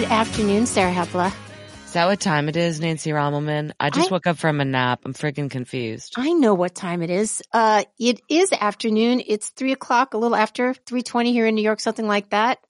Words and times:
Good 0.00 0.08
afternoon, 0.08 0.64
Sarah 0.64 0.94
Hepola. 0.94 1.30
Is 1.84 1.92
that 1.92 2.06
what 2.06 2.18
time 2.18 2.48
it 2.48 2.56
is, 2.56 2.80
Nancy 2.80 3.10
Rommelmann? 3.10 3.72
I 3.78 3.90
just 3.90 4.10
I- 4.10 4.14
woke 4.14 4.26
up 4.26 4.38
from 4.38 4.58
a 4.58 4.64
nap. 4.64 5.02
I'm 5.04 5.12
freaking 5.12 5.50
confused. 5.50 6.14
I 6.16 6.32
know 6.32 6.54
what 6.54 6.74
time 6.74 7.02
it 7.02 7.10
is. 7.10 7.42
Uh, 7.52 7.84
it 7.98 8.22
is 8.30 8.50
afternoon. 8.50 9.22
It's 9.26 9.50
three 9.50 9.72
o'clock, 9.72 10.14
a 10.14 10.16
little 10.16 10.34
after 10.34 10.72
three 10.72 11.02
twenty 11.02 11.32
here 11.34 11.46
in 11.46 11.54
New 11.54 11.60
York, 11.60 11.80
something 11.80 12.06
like 12.06 12.30
that. 12.30 12.60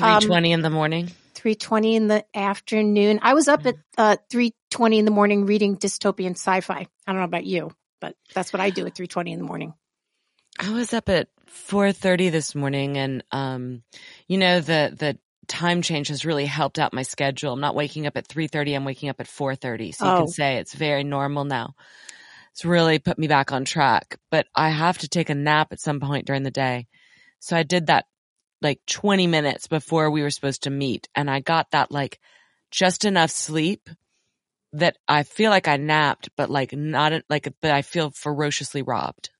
Um, 0.00 0.20
3.20 0.20 0.50
in 0.50 0.62
the 0.62 0.70
morning. 0.70 1.12
Three 1.34 1.54
twenty 1.54 1.94
in 1.94 2.08
the 2.08 2.24
afternoon. 2.34 3.20
I 3.22 3.34
was 3.34 3.46
up 3.46 3.66
at 3.66 3.76
uh 3.96 4.16
three 4.28 4.52
twenty 4.72 4.98
in 4.98 5.04
the 5.04 5.12
morning 5.12 5.46
reading 5.46 5.76
dystopian 5.76 6.32
sci-fi. 6.32 6.74
I 6.74 6.86
don't 7.06 7.18
know 7.18 7.22
about 7.22 7.46
you, 7.46 7.70
but 8.00 8.16
that's 8.34 8.52
what 8.52 8.58
I 8.58 8.70
do 8.70 8.84
at 8.84 8.96
three 8.96 9.06
twenty 9.06 9.30
in 9.30 9.38
the 9.38 9.46
morning. 9.46 9.74
I 10.58 10.72
was 10.72 10.92
up 10.92 11.08
at 11.08 11.28
4.30 11.50 12.30
this 12.30 12.54
morning 12.54 12.98
and, 12.98 13.24
um, 13.32 13.82
you 14.28 14.36
know, 14.36 14.60
the, 14.60 14.94
the 14.96 15.18
time 15.50 15.82
change 15.82 16.08
has 16.08 16.24
really 16.24 16.46
helped 16.46 16.78
out 16.78 16.94
my 16.94 17.02
schedule. 17.02 17.52
I'm 17.52 17.60
not 17.60 17.74
waking 17.74 18.06
up 18.06 18.16
at 18.16 18.28
3.30. 18.28 18.76
I'm 18.76 18.84
waking 18.84 19.08
up 19.08 19.20
at 19.20 19.26
4.30. 19.26 19.94
So 19.94 20.04
you 20.06 20.10
Oh. 20.12 20.16
can 20.18 20.28
say 20.28 20.56
it's 20.56 20.72
very 20.74 21.02
normal 21.02 21.44
now. 21.44 21.74
It's 22.52 22.64
really 22.64 22.98
put 22.98 23.18
me 23.18 23.26
back 23.26 23.52
on 23.52 23.64
track, 23.64 24.18
but 24.30 24.46
I 24.54 24.70
have 24.70 24.98
to 24.98 25.08
take 25.08 25.28
a 25.28 25.34
nap 25.34 25.72
at 25.72 25.80
some 25.80 26.00
point 26.00 26.26
during 26.26 26.44
the 26.44 26.50
day. 26.50 26.86
So 27.40 27.56
I 27.56 27.64
did 27.64 27.86
that 27.86 28.06
like 28.62 28.80
20 28.86 29.26
minutes 29.26 29.66
before 29.66 30.10
we 30.10 30.22
were 30.22 30.30
supposed 30.30 30.64
to 30.64 30.70
meet 30.70 31.08
and 31.14 31.30
I 31.30 31.40
got 31.40 31.70
that 31.72 31.90
like 31.90 32.20
just 32.70 33.04
enough 33.04 33.30
sleep 33.30 33.88
that 34.74 34.96
I 35.08 35.24
feel 35.24 35.50
like 35.50 35.66
I 35.66 35.76
napped, 35.78 36.30
but 36.36 36.48
like 36.48 36.72
not 36.72 37.12
like, 37.28 37.52
but 37.60 37.72
I 37.72 37.82
feel 37.82 38.10
ferociously 38.10 38.82
robbed. 38.82 39.30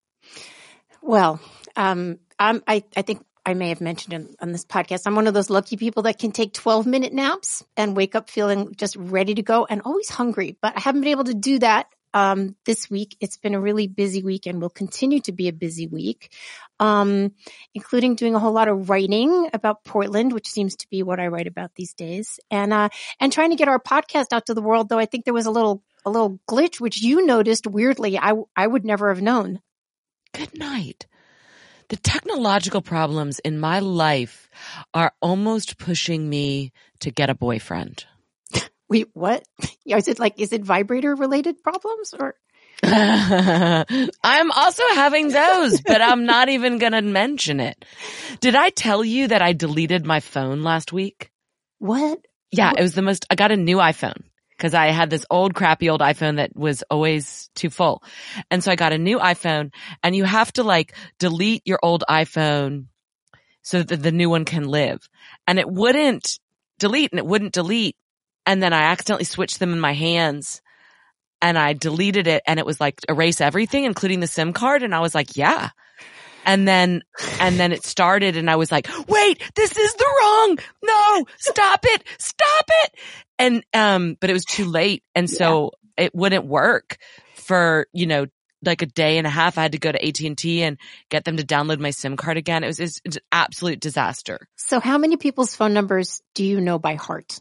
Well, 1.03 1.41
um, 1.77 2.19
I'm, 2.39 2.63
I, 2.67 2.83
I 2.97 3.03
think 3.03 3.25
I 3.51 3.55
may 3.55 3.69
have 3.69 3.81
mentioned 3.81 4.15
in, 4.15 4.35
on 4.41 4.53
this 4.53 4.65
podcast, 4.65 5.03
I'm 5.07 5.17
one 5.17 5.27
of 5.27 5.35
those 5.35 5.51
lucky 5.51 5.77
people 5.77 6.05
that 6.05 6.19
can 6.19 6.31
take 6.31 6.55
12 6.55 6.87
minute 6.87 7.13
naps 7.13 7.65
and 7.77 7.97
wake 7.97 8.15
up 8.15 8.31
feeling 8.31 8.75
just 8.77 8.97
ready 8.97 9.35
to 9.35 9.43
go 9.43 9.67
and 9.69 9.83
always 9.85 10.09
hungry, 10.09 10.57
but 10.63 10.77
I 10.77 10.81
haven't 10.81 11.03
been 11.03 11.11
able 11.11 11.25
to 11.25 11.35
do 11.35 11.59
that. 11.59 11.87
Um, 12.13 12.57
this 12.65 12.91
week, 12.91 13.17
it's 13.21 13.37
been 13.37 13.55
a 13.55 13.61
really 13.61 13.87
busy 13.87 14.23
week 14.23 14.47
and 14.47 14.61
will 14.61 14.71
continue 14.71 15.21
to 15.23 15.33
be 15.33 15.47
a 15.47 15.53
busy 15.53 15.87
week. 15.87 16.33
Um, 16.81 17.33
including 17.75 18.15
doing 18.15 18.35
a 18.35 18.39
whole 18.39 18.53
lot 18.53 18.69
of 18.69 18.89
writing 18.89 19.51
about 19.53 19.85
Portland, 19.85 20.33
which 20.33 20.49
seems 20.49 20.77
to 20.77 20.89
be 20.91 21.03
what 21.03 21.21
I 21.21 21.29
write 21.29 21.47
about 21.47 21.75
these 21.75 21.93
days 21.93 22.41
and, 22.51 22.73
uh, 22.73 22.89
and 23.21 23.33
trying 23.33 23.51
to 23.51 23.57
get 23.57 23.69
our 23.69 23.79
podcast 23.79 24.33
out 24.33 24.47
to 24.47 24.55
the 24.55 24.63
world, 24.63 24.89
though 24.89 24.99
I 24.99 25.07
think 25.07 25.25
there 25.25 25.35
was 25.35 25.47
a 25.47 25.51
little, 25.51 25.83
a 26.07 26.11
little 26.11 26.41
glitch, 26.49 26.81
which 26.81 27.03
you 27.03 27.27
noticed 27.27 27.67
weirdly. 27.67 28.19
I, 28.19 28.33
I 28.57 28.67
would 28.67 28.85
never 28.85 29.11
have 29.11 29.23
known. 29.23 29.61
Good 30.33 30.59
night. 30.59 31.07
The 31.91 31.97
technological 31.97 32.83
problems 32.83 33.41
in 33.41 33.59
my 33.59 33.81
life 33.81 34.49
are 34.95 35.13
almost 35.21 35.77
pushing 35.77 36.31
me 36.31 36.73
to 37.01 37.11
get 37.11 37.31
a 37.31 37.35
boyfriend. 37.35 38.05
Wait, 38.89 39.09
what? 39.13 39.43
Is 39.85 40.07
it 40.07 40.21
like, 40.21 40.41
is 40.41 40.53
it 40.53 40.63
vibrator 40.63 41.17
related 41.17 41.63
problems 41.65 42.15
or? 42.17 42.37
I'm 42.85 44.51
also 44.53 44.85
having 44.95 45.29
those, 45.29 45.81
but 45.81 46.01
I'm 46.01 46.27
not 46.27 46.49
even 46.49 46.79
going 46.79 46.93
to 46.93 47.03
mention 47.03 47.59
it. 47.59 47.85
Did 48.39 48.55
I 48.55 48.71
tell 48.71 49.05
you 49.05 49.27
that 49.27 49.43
I 49.43 49.53
deleted 49.53 50.07
my 50.07 50.21
phone 50.21 50.63
last 50.63 50.93
week? 50.93 51.33
What? 51.81 52.25
Yeah, 52.53 52.73
it 52.79 52.83
was 52.83 52.95
the 52.95 53.03
most, 53.03 53.27
I 53.29 53.35
got 53.35 53.51
a 53.51 53.57
new 53.57 53.79
iPhone 53.79 54.23
because 54.61 54.75
I 54.75 54.89
had 54.89 55.09
this 55.09 55.25
old 55.31 55.55
crappy 55.55 55.89
old 55.89 56.03
iPhone 56.03 56.37
that 56.37 56.55
was 56.55 56.85
always 56.91 57.49
too 57.55 57.71
full. 57.71 58.03
And 58.51 58.63
so 58.63 58.71
I 58.71 58.77
got 58.77 58.93
a 58.93 58.99
new 58.99 59.19
iPhone 59.19 59.73
and 60.03 60.15
you 60.15 60.25
have 60.25 60.53
to 60.53 60.63
like 60.63 60.95
delete 61.19 61.63
your 61.65 61.79
old 61.83 62.05
iPhone 62.07 62.85
so 63.63 63.83
that 63.83 64.03
the 64.03 64.13
new 64.13 64.29
one 64.29 64.45
can 64.45 64.69
live. 64.69 65.09
And 65.47 65.59
it 65.59 65.67
wouldn't 65.67 66.39
delete 66.79 67.11
and 67.11 67.19
it 67.19 67.25
wouldn't 67.25 67.55
delete. 67.55 67.97
And 68.45 68.63
then 68.63 68.75
I 68.75 68.83
accidentally 68.83 69.25
switched 69.25 69.61
them 69.61 69.73
in 69.73 69.81
my 69.81 69.95
hands 69.95 70.61
and 71.41 71.59
I 71.59 71.73
deleted 71.73 72.27
it 72.27 72.43
and 72.47 72.61
it 72.61 72.67
was 72.67 72.79
like 72.79 73.01
erase 73.09 73.41
everything, 73.41 73.85
including 73.85 74.21
the 74.21 74.27
SIM 74.27 74.53
card. 74.53 74.83
And 74.83 74.95
I 74.95 75.01
was 75.01 75.15
like, 75.15 75.39
yeah. 75.39 75.71
And 76.51 76.67
then, 76.67 77.03
and 77.39 77.61
then 77.61 77.71
it 77.71 77.85
started 77.85 78.37
and 78.37 78.51
I 78.51 78.57
was 78.57 78.73
like, 78.73 78.89
wait, 79.07 79.41
this 79.55 79.77
is 79.77 79.95
the 79.95 80.15
wrong. 80.21 80.59
No, 80.83 81.25
stop 81.39 81.79
it. 81.85 82.03
Stop 82.19 82.65
it. 82.83 82.95
And, 83.39 83.63
um, 83.73 84.17
but 84.21 84.31
it 84.31 84.33
was 84.33 84.45
too 84.45 84.65
late. 84.65 85.05
And 85.15 85.31
so 85.31 85.71
it 85.97 86.13
wouldn't 86.13 86.47
work 86.47 86.99
for, 87.37 87.87
you 87.93 88.07
know, 88.07 88.27
like 88.65 88.83
a 88.83 88.87
day 88.87 89.19
and 89.19 89.29
a 89.29 89.31
half. 89.31 89.59
I 89.59 89.63
had 89.63 89.73
to 89.73 89.79
go 89.79 89.93
to 89.93 90.05
AT&T 90.05 90.63
and 90.65 90.77
get 91.09 91.25
them 91.25 91.37
to 91.37 91.47
download 91.47 91.79
my 91.79 91.91
SIM 91.91 92.17
card 92.17 92.37
again. 92.37 92.65
It 92.65 92.67
was, 92.67 92.81
it's, 92.81 93.01
it's 93.05 93.17
an 93.17 93.23
absolute 93.31 93.79
disaster. 93.79 94.49
So 94.57 94.81
how 94.81 94.99
many 94.99 95.19
people's 95.19 95.55
phone 95.55 95.73
numbers 95.73 96.21
do 96.35 96.45
you 96.45 96.61
know 96.61 96.81
by 96.81 96.97
heart? 96.97 97.39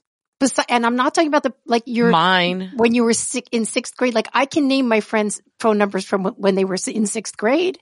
And 0.70 0.86
I'm 0.86 0.96
not 0.96 1.14
talking 1.14 1.28
about 1.28 1.44
the, 1.44 1.54
like 1.66 1.84
your, 1.86 2.12
Mine. 2.12 2.72
when 2.76 2.96
you 2.96 3.04
were 3.04 3.14
sick 3.14 3.50
in 3.52 3.66
sixth 3.66 3.98
grade, 3.98 4.14
like 4.14 4.30
I 4.34 4.46
can 4.46 4.68
name 4.68 4.88
my 4.88 5.02
friends' 5.02 5.42
phone 5.60 5.78
numbers 5.78 6.06
from 6.06 6.24
when 6.26 6.56
they 6.56 6.66
were 6.66 6.78
in 6.88 7.06
sixth 7.06 7.36
grade. 7.36 7.78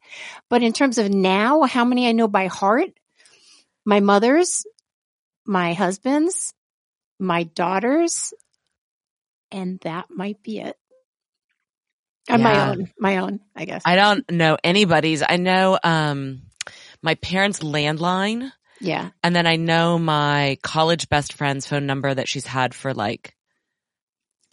But 0.49 0.63
in 0.63 0.73
terms 0.73 0.97
of 0.97 1.09
now, 1.09 1.63
how 1.63 1.85
many 1.85 2.07
I 2.07 2.13
know 2.13 2.27
by 2.27 2.47
heart? 2.47 2.89
My 3.85 3.99
mother's, 3.99 4.65
my 5.45 5.73
husband's, 5.73 6.53
my 7.19 7.43
daughter's, 7.43 8.33
and 9.51 9.79
that 9.81 10.07
might 10.09 10.41
be 10.43 10.59
it. 10.59 10.75
And 12.29 12.43
my 12.43 12.69
own, 12.69 12.91
my 12.99 13.17
own, 13.17 13.39
I 13.55 13.65
guess. 13.65 13.83
I 13.85 13.95
don't 13.95 14.29
know 14.29 14.57
anybody's. 14.61 15.23
I 15.27 15.37
know, 15.37 15.79
um, 15.81 16.41
my 17.01 17.15
parents' 17.15 17.59
landline. 17.59 18.51
Yeah. 18.79 19.09
And 19.23 19.35
then 19.35 19.47
I 19.47 19.55
know 19.55 19.97
my 19.97 20.57
college 20.61 21.09
best 21.09 21.33
friend's 21.33 21.65
phone 21.65 21.85
number 21.85 22.13
that 22.13 22.27
she's 22.27 22.45
had 22.45 22.73
for 22.73 22.93
like 22.93 23.35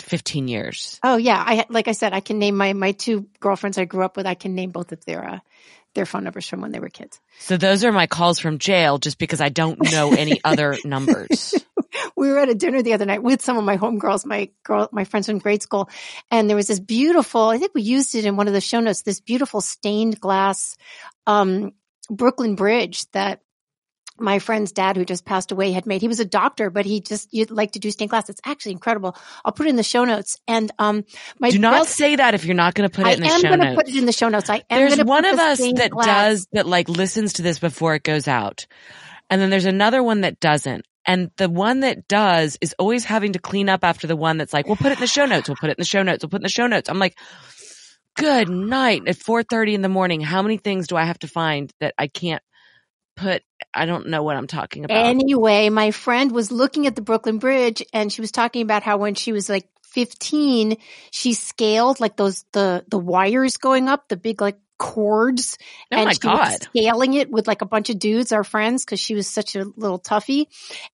15 0.00 0.48
years. 0.48 0.98
Oh 1.02 1.16
yeah, 1.16 1.42
I 1.44 1.66
like 1.68 1.88
I 1.88 1.92
said, 1.92 2.12
I 2.12 2.20
can 2.20 2.38
name 2.38 2.56
my 2.56 2.72
my 2.72 2.92
two 2.92 3.28
girlfriends 3.40 3.78
I 3.78 3.84
grew 3.84 4.04
up 4.04 4.16
with. 4.16 4.26
I 4.26 4.34
can 4.34 4.54
name 4.54 4.70
both 4.70 4.92
of 4.92 5.04
their 5.04 5.24
uh, 5.24 5.38
their 5.94 6.06
phone 6.06 6.24
numbers 6.24 6.48
from 6.48 6.60
when 6.60 6.72
they 6.72 6.80
were 6.80 6.88
kids. 6.88 7.20
So 7.38 7.56
those 7.56 7.84
are 7.84 7.92
my 7.92 8.06
calls 8.06 8.38
from 8.38 8.58
jail 8.58 8.98
just 8.98 9.18
because 9.18 9.40
I 9.40 9.48
don't 9.48 9.90
know 9.92 10.12
any 10.12 10.40
other 10.44 10.76
numbers. 10.84 11.54
We 12.16 12.28
were 12.30 12.38
at 12.38 12.48
a 12.48 12.54
dinner 12.54 12.82
the 12.82 12.94
other 12.94 13.06
night 13.06 13.22
with 13.22 13.40
some 13.40 13.56
of 13.56 13.64
my 13.64 13.76
homegirls, 13.76 14.26
my 14.26 14.50
girl, 14.64 14.88
my 14.90 15.04
friends 15.04 15.26
from 15.26 15.38
grade 15.38 15.62
school, 15.62 15.88
and 16.30 16.48
there 16.48 16.56
was 16.56 16.66
this 16.66 16.80
beautiful. 16.80 17.42
I 17.42 17.58
think 17.58 17.72
we 17.72 17.82
used 17.82 18.14
it 18.16 18.24
in 18.24 18.36
one 18.36 18.48
of 18.48 18.52
the 18.52 18.60
show 18.60 18.80
notes. 18.80 19.02
This 19.02 19.20
beautiful 19.20 19.60
stained 19.60 20.20
glass 20.20 20.76
um, 21.26 21.72
Brooklyn 22.10 22.56
Bridge 22.56 23.08
that 23.12 23.40
my 24.18 24.38
friend's 24.38 24.70
dad, 24.72 24.96
who 24.96 25.04
just 25.04 25.24
passed 25.24 25.50
away, 25.52 25.72
had 25.72 25.86
made. 25.86 26.00
He 26.00 26.08
was 26.08 26.20
a 26.20 26.24
doctor, 26.24 26.70
but 26.70 26.86
he 26.86 27.00
just 27.00 27.28
you'd 27.32 27.50
like 27.50 27.72
to 27.72 27.78
do 27.78 27.90
stained 27.90 28.10
glass. 28.10 28.28
It's 28.28 28.40
actually 28.44 28.72
incredible. 28.72 29.16
I'll 29.44 29.52
put 29.52 29.66
it 29.66 29.70
in 29.70 29.76
the 29.76 29.82
show 29.82 30.04
notes. 30.04 30.38
And 30.46 30.70
um, 30.78 31.04
my 31.40 31.50
Do 31.50 31.58
not 31.58 31.82
best- 31.84 31.96
say 31.96 32.16
that 32.16 32.34
if 32.34 32.44
you're 32.44 32.54
not 32.54 32.74
going 32.74 32.88
to 32.88 32.94
put 32.94 33.06
it 33.06 33.08
I 33.08 33.12
in 33.14 33.20
the 33.20 33.26
show 33.28 33.32
notes. 33.32 33.44
I 33.44 33.48
am 33.48 33.58
going 33.58 33.68
to 33.70 33.74
put 33.82 33.88
it 33.88 33.96
in 33.96 34.06
the 34.06 34.12
show 34.12 34.28
notes. 34.28 34.48
I 34.50 34.56
am 34.56 34.62
There's 34.78 34.98
one 35.04 35.24
put 35.24 35.32
of 35.32 35.36
the 35.38 35.42
us 35.44 35.58
that 35.58 35.90
glass- 35.90 36.06
does 36.06 36.48
that 36.52 36.66
like 36.66 36.88
listens 36.88 37.34
to 37.34 37.42
this 37.42 37.58
before 37.58 37.94
it 37.94 38.02
goes 38.04 38.28
out. 38.28 38.66
And 39.30 39.40
then 39.40 39.50
there's 39.50 39.64
another 39.64 40.02
one 40.02 40.20
that 40.20 40.38
doesn't. 40.38 40.86
And 41.06 41.30
the 41.36 41.50
one 41.50 41.80
that 41.80 42.08
does 42.08 42.56
is 42.60 42.74
always 42.78 43.04
having 43.04 43.32
to 43.34 43.38
clean 43.38 43.68
up 43.68 43.84
after 43.84 44.06
the 44.06 44.16
one 44.16 44.38
that's 44.38 44.52
like, 44.54 44.66
we'll 44.66 44.76
put 44.76 44.86
it 44.92 44.98
in 44.98 45.00
the 45.00 45.06
show 45.06 45.26
notes. 45.26 45.48
We'll 45.48 45.56
put 45.56 45.68
it 45.70 45.72
in 45.76 45.80
the 45.82 45.84
show 45.86 46.02
notes. 46.02 46.22
We'll 46.24 46.30
put 46.30 46.36
it 46.36 46.42
in 46.42 46.44
the 46.44 46.48
show 46.50 46.66
notes. 46.66 46.88
I'm 46.88 46.98
like, 46.98 47.16
good 48.16 48.48
night 48.48 49.02
at 49.06 49.16
4.30 49.16 49.74
in 49.74 49.82
the 49.82 49.88
morning. 49.88 50.20
How 50.20 50.40
many 50.42 50.56
things 50.56 50.86
do 50.86 50.96
I 50.96 51.04
have 51.04 51.18
to 51.20 51.28
find 51.28 51.72
that 51.80 51.94
I 51.98 52.06
can't 52.06 52.42
put? 53.16 53.42
I 53.72 53.86
don't 53.86 54.08
know 54.08 54.22
what 54.22 54.36
I'm 54.36 54.46
talking 54.46 54.84
about. 54.84 55.06
Anyway, 55.06 55.68
my 55.68 55.90
friend 55.90 56.30
was 56.30 56.52
looking 56.52 56.86
at 56.86 56.94
the 56.94 57.02
Brooklyn 57.02 57.38
Bridge 57.38 57.82
and 57.92 58.12
she 58.12 58.20
was 58.20 58.30
talking 58.30 58.62
about 58.62 58.82
how 58.82 58.98
when 58.98 59.14
she 59.14 59.32
was 59.32 59.48
like 59.48 59.68
15, 59.82 60.76
she 61.10 61.34
scaled 61.34 62.00
like 62.00 62.16
those, 62.16 62.44
the, 62.52 62.84
the 62.88 62.98
wires 62.98 63.56
going 63.56 63.88
up, 63.88 64.08
the 64.08 64.16
big 64.16 64.40
like 64.40 64.58
cords. 64.78 65.56
oh 65.92 65.96
and 65.96 66.06
my 66.06 66.12
she 66.12 66.26
was 66.26 66.38
God. 66.38 66.62
scaling 66.62 67.14
it 67.14 67.30
with 67.30 67.46
like 67.46 67.62
a 67.62 67.66
bunch 67.66 67.90
of 67.90 67.98
dudes, 67.98 68.32
our 68.32 68.44
friends, 68.44 68.84
cause 68.84 69.00
she 69.00 69.14
was 69.14 69.26
such 69.28 69.56
a 69.56 69.64
little 69.76 69.98
toughie 69.98 70.46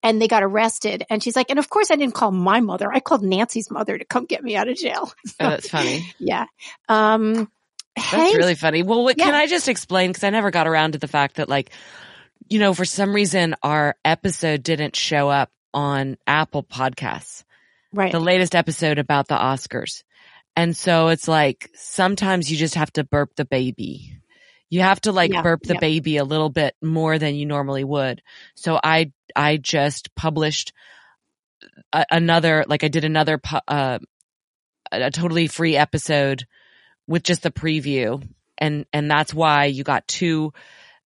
and 0.03 0.21
they 0.21 0.27
got 0.27 0.43
arrested. 0.43 1.05
And 1.09 1.23
she's 1.23 1.35
like, 1.35 1.49
and 1.49 1.59
of 1.59 1.69
course 1.69 1.91
I 1.91 1.95
didn't 1.95 2.13
call 2.13 2.31
my 2.31 2.59
mother. 2.59 2.91
I 2.91 2.99
called 2.99 3.23
Nancy's 3.23 3.71
mother 3.71 3.97
to 3.97 4.05
come 4.05 4.25
get 4.25 4.43
me 4.43 4.55
out 4.55 4.67
of 4.67 4.75
jail. 4.77 5.11
Oh, 5.41 5.49
that's 5.51 5.69
funny. 5.69 6.13
yeah. 6.19 6.45
Um, 6.89 7.49
That's 7.95 8.07
hey, 8.07 8.35
really 8.35 8.55
funny. 8.55 8.83
Well, 8.83 9.03
what, 9.03 9.17
can 9.17 9.33
I 9.33 9.47
just 9.47 9.69
explain? 9.69 10.11
Cause 10.11 10.23
I 10.23 10.29
never 10.29 10.51
got 10.51 10.67
around 10.67 10.93
to 10.93 10.97
the 10.99 11.07
fact 11.07 11.37
that 11.37 11.47
like, 11.47 11.71
you 12.49 12.59
know, 12.59 12.73
for 12.73 12.85
some 12.85 13.13
reason 13.13 13.55
our 13.63 13.95
episode 14.03 14.63
didn't 14.63 14.95
show 14.95 15.29
up 15.29 15.51
on 15.73 16.17
Apple 16.25 16.63
podcasts, 16.63 17.43
right. 17.93 18.11
the 18.11 18.19
latest 18.19 18.55
episode 18.55 18.97
about 18.97 19.27
the 19.27 19.35
Oscars. 19.35 20.03
And 20.55 20.75
so 20.75 21.09
it's 21.09 21.27
like, 21.27 21.69
sometimes 21.75 22.51
you 22.51 22.57
just 22.57 22.75
have 22.75 22.91
to 22.93 23.03
burp 23.03 23.35
the 23.35 23.45
baby. 23.45 24.17
You 24.69 24.81
have 24.81 24.99
to 25.01 25.11
like 25.11 25.31
Yeah, 25.31 25.41
burp 25.41 25.61
the 25.61 25.75
yeah. 25.75 25.79
baby 25.79 26.17
a 26.17 26.23
little 26.23 26.49
bit 26.49 26.75
more 26.81 27.17
than 27.19 27.35
you 27.35 27.45
normally 27.45 27.83
would. 27.83 28.21
So 28.55 28.79
I, 28.83 29.11
I 29.35 29.57
just 29.57 30.13
published 30.15 30.73
a, 31.93 32.05
another, 32.11 32.65
like 32.67 32.83
I 32.83 32.87
did 32.87 33.05
another, 33.05 33.39
uh, 33.67 33.99
a 34.91 35.01
a 35.01 35.11
totally 35.11 35.47
free 35.47 35.77
episode 35.77 36.45
with 37.07 37.23
just 37.23 37.43
the 37.43 37.51
preview. 37.51 38.27
And, 38.57 38.85
and 38.91 39.09
that's 39.09 39.33
why 39.33 39.65
you 39.65 39.83
got 39.83 40.07
two 40.07 40.51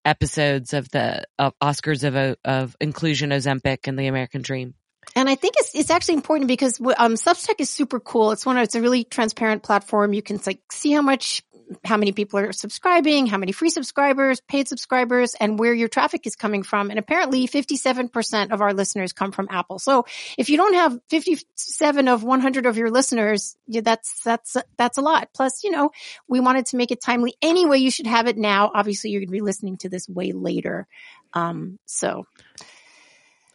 episodes 0.05 0.73
of 0.73 0.89
the 0.89 1.25
of 1.39 1.53
Oscars 1.61 2.03
of, 2.03 2.37
of 2.43 2.75
inclusion 2.79 3.31
Ozempic 3.31 3.87
and 3.87 3.97
the 3.97 4.07
American 4.07 4.41
Dream. 4.41 4.75
And 5.15 5.29
I 5.29 5.35
think 5.35 5.55
it's 5.57 5.75
it's 5.75 5.89
actually 5.89 6.15
important 6.15 6.47
because 6.47 6.79
um, 6.79 7.15
Substack 7.15 7.59
is 7.59 7.69
super 7.69 7.99
cool. 7.99 8.31
It's 8.31 8.45
one 8.45 8.57
it's 8.57 8.75
a 8.75 8.81
really 8.81 9.03
transparent 9.03 9.63
platform. 9.63 10.13
You 10.13 10.21
can 10.21 10.39
like 10.45 10.61
see 10.71 10.91
how 10.91 11.01
much 11.01 11.43
how 11.83 11.97
many 11.97 12.11
people 12.11 12.39
are 12.39 12.51
subscribing, 12.51 13.27
how 13.27 13.37
many 13.37 13.51
free 13.51 13.69
subscribers, 13.69 14.41
paid 14.41 14.67
subscribers, 14.67 15.35
and 15.39 15.59
where 15.59 15.73
your 15.73 15.87
traffic 15.87 16.25
is 16.25 16.35
coming 16.35 16.63
from. 16.63 16.89
And 16.89 16.99
apparently 16.99 17.47
57% 17.47 18.51
of 18.51 18.61
our 18.61 18.73
listeners 18.73 19.13
come 19.13 19.31
from 19.31 19.47
Apple. 19.49 19.79
So 19.79 20.05
if 20.37 20.49
you 20.49 20.57
don't 20.57 20.73
have 20.73 20.99
57 21.09 22.07
of 22.07 22.23
100 22.23 22.65
of 22.65 22.77
your 22.77 22.89
listeners, 22.89 23.55
that's, 23.67 24.21
that's, 24.23 24.57
that's 24.77 24.97
a 24.97 25.01
lot. 25.01 25.29
Plus, 25.33 25.63
you 25.63 25.71
know, 25.71 25.91
we 26.27 26.39
wanted 26.39 26.67
to 26.67 26.77
make 26.77 26.91
it 26.91 27.01
timely. 27.01 27.35
Anyway, 27.41 27.79
you 27.79 27.91
should 27.91 28.07
have 28.07 28.27
it 28.27 28.37
now. 28.37 28.71
Obviously, 28.73 29.11
you're 29.11 29.21
going 29.21 29.29
to 29.29 29.31
be 29.31 29.41
listening 29.41 29.77
to 29.77 29.89
this 29.89 30.07
way 30.07 30.31
later. 30.31 30.87
Um, 31.33 31.79
so. 31.85 32.25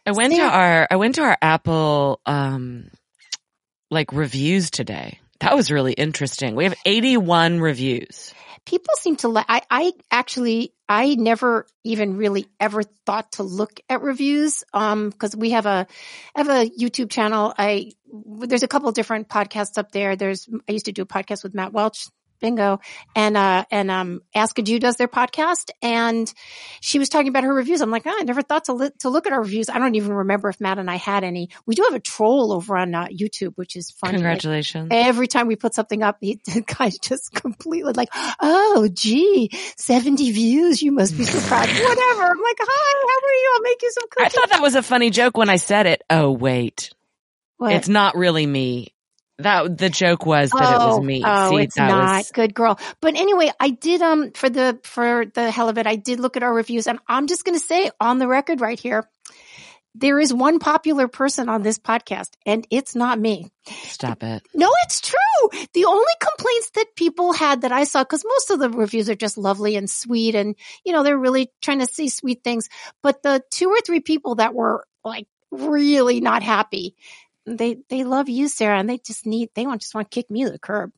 I 0.05 0.11
went 0.11 0.33
to 0.33 0.41
our, 0.41 0.87
I 0.89 0.95
went 0.95 1.15
to 1.15 1.21
our 1.21 1.37
Apple, 1.41 2.19
um, 2.25 2.89
like 3.91 4.11
reviews 4.11 4.71
today. 4.71 5.19
That 5.39 5.55
was 5.55 5.71
really 5.71 5.93
interesting. 5.93 6.55
We 6.55 6.65
have 6.65 6.75
81 6.85 7.59
reviews. 7.59 8.33
People 8.65 8.93
seem 8.99 9.15
to 9.17 9.29
like, 9.29 9.45
I, 9.47 9.61
I 9.71 9.93
actually, 10.11 10.73
I 10.87 11.15
never 11.15 11.65
even 11.83 12.17
really 12.17 12.47
ever 12.59 12.83
thought 13.05 13.31
to 13.33 13.43
look 13.43 13.79
at 13.89 14.01
reviews. 14.01 14.63
Um, 14.73 15.11
cause 15.13 15.35
we 15.35 15.51
have 15.51 15.65
a, 15.65 15.87
I 16.35 16.39
have 16.39 16.49
a 16.49 16.69
YouTube 16.69 17.09
channel. 17.09 17.53
I, 17.57 17.93
there's 18.11 18.63
a 18.63 18.67
couple 18.67 18.91
different 18.91 19.29
podcasts 19.29 19.77
up 19.77 19.91
there. 19.91 20.15
There's, 20.15 20.47
I 20.67 20.73
used 20.73 20.85
to 20.85 20.91
do 20.91 21.03
a 21.03 21.05
podcast 21.05 21.43
with 21.43 21.53
Matt 21.53 21.71
Welch 21.71 22.07
bingo. 22.39 22.79
And, 23.15 23.37
uh, 23.37 23.65
and, 23.71 23.91
um, 23.91 24.21
Ask 24.33 24.57
a 24.59 24.61
Jew 24.61 24.79
does 24.79 24.95
their 24.95 25.07
podcast 25.07 25.69
and 25.81 26.31
she 26.81 26.99
was 26.99 27.09
talking 27.09 27.27
about 27.27 27.43
her 27.43 27.53
reviews. 27.53 27.81
I'm 27.81 27.91
like, 27.91 28.03
oh, 28.05 28.15
I 28.17 28.23
never 28.23 28.41
thought 28.41 28.65
to, 28.65 28.73
li- 28.73 28.91
to 28.99 29.09
look 29.09 29.27
at 29.27 29.33
our 29.33 29.41
reviews. 29.41 29.69
I 29.69 29.79
don't 29.79 29.95
even 29.95 30.13
remember 30.13 30.49
if 30.49 30.59
Matt 30.61 30.79
and 30.79 30.89
I 30.89 30.95
had 30.95 31.23
any. 31.23 31.49
We 31.65 31.75
do 31.75 31.83
have 31.83 31.93
a 31.93 31.99
troll 31.99 32.51
over 32.51 32.77
on 32.77 32.93
uh, 32.95 33.07
YouTube, 33.07 33.53
which 33.55 33.75
is 33.75 33.91
fun. 33.91 34.11
Congratulations. 34.11 34.89
Like, 34.89 35.05
every 35.05 35.27
time 35.27 35.47
we 35.47 35.55
put 35.55 35.73
something 35.73 36.03
up, 36.03 36.17
he, 36.21 36.39
the 36.45 36.61
guy's 36.61 36.97
just 36.99 37.33
completely 37.33 37.93
like, 37.93 38.09
oh, 38.41 38.89
gee, 38.91 39.49
70 39.77 40.31
views. 40.31 40.81
You 40.81 40.91
must 40.91 41.17
be 41.17 41.23
surprised. 41.23 41.71
Whatever. 41.83 42.23
I'm 42.23 42.41
like, 42.41 42.57
hi, 42.59 43.07
how 43.07 43.27
are 43.27 43.33
you? 43.33 43.53
I'll 43.55 43.61
make 43.61 43.81
you 43.81 43.91
some 43.91 44.09
cookies. 44.09 44.25
I 44.25 44.29
thought 44.39 44.49
that 44.51 44.61
was 44.61 44.75
a 44.75 44.83
funny 44.83 45.09
joke 45.09 45.37
when 45.37 45.49
I 45.49 45.57
said 45.57 45.85
it. 45.85 46.03
Oh, 46.09 46.31
wait. 46.31 46.91
What? 47.57 47.73
It's 47.73 47.89
not 47.89 48.15
really 48.15 48.45
me. 48.45 48.93
That 49.39 49.77
the 49.77 49.89
joke 49.89 50.25
was 50.25 50.49
that 50.49 50.61
oh, 50.61 50.69
it 50.69 50.87
was 50.87 50.97
oh, 50.97 51.01
me. 51.01 51.23
Oh, 51.25 51.49
See, 51.49 51.63
it's 51.63 51.77
not 51.77 52.17
was... 52.17 52.31
good 52.31 52.53
girl. 52.53 52.77
But 52.99 53.15
anyway, 53.15 53.51
I 53.59 53.69
did 53.69 54.01
um 54.01 54.31
for 54.31 54.49
the 54.49 54.79
for 54.83 55.25
the 55.25 55.49
hell 55.49 55.69
of 55.69 55.77
it, 55.77 55.87
I 55.87 55.95
did 55.95 56.19
look 56.19 56.35
at 56.37 56.43
our 56.43 56.53
reviews, 56.53 56.87
and 56.87 56.99
I'm 57.07 57.27
just 57.27 57.45
going 57.45 57.57
to 57.57 57.65
say 57.65 57.89
on 58.01 58.19
the 58.19 58.27
record 58.27 58.59
right 58.59 58.79
here, 58.79 59.09
there 59.95 60.19
is 60.19 60.33
one 60.33 60.59
popular 60.59 61.07
person 61.07 61.49
on 61.49 61.61
this 61.61 61.79
podcast, 61.79 62.31
and 62.45 62.67
it's 62.69 62.95
not 62.95 63.19
me. 63.19 63.49
Stop 63.65 64.23
it. 64.23 64.45
No, 64.53 64.69
it's 64.83 65.01
true. 65.01 65.67
The 65.73 65.85
only 65.85 66.13
complaints 66.19 66.71
that 66.75 66.95
people 66.95 67.33
had 67.33 67.61
that 67.61 67.71
I 67.71 67.85
saw, 67.85 68.03
because 68.03 68.25
most 68.25 68.51
of 68.51 68.59
the 68.59 68.69
reviews 68.69 69.09
are 69.09 69.15
just 69.15 69.37
lovely 69.37 69.77
and 69.77 69.89
sweet, 69.89 70.35
and 70.35 70.55
you 70.83 70.93
know 70.93 71.03
they're 71.03 71.17
really 71.17 71.49
trying 71.61 71.79
to 71.79 71.87
say 71.87 72.07
sweet 72.07 72.43
things. 72.43 72.67
But 73.01 73.23
the 73.23 73.41
two 73.51 73.69
or 73.69 73.79
three 73.81 74.01
people 74.01 74.35
that 74.35 74.53
were 74.53 74.85
like 75.03 75.27
really 75.51 76.19
not 76.19 76.43
happy 76.43 76.95
they 77.45 77.77
they 77.89 78.03
love 78.03 78.29
you, 78.29 78.47
Sarah, 78.47 78.79
and 78.79 78.89
they 78.89 78.97
just 78.97 79.25
need 79.25 79.49
they 79.55 79.65
want 79.65 79.81
just 79.81 79.95
want 79.95 80.09
to 80.09 80.15
kick 80.15 80.29
me 80.29 80.43
to 80.45 80.51
the 80.51 80.59
curb. 80.59 80.91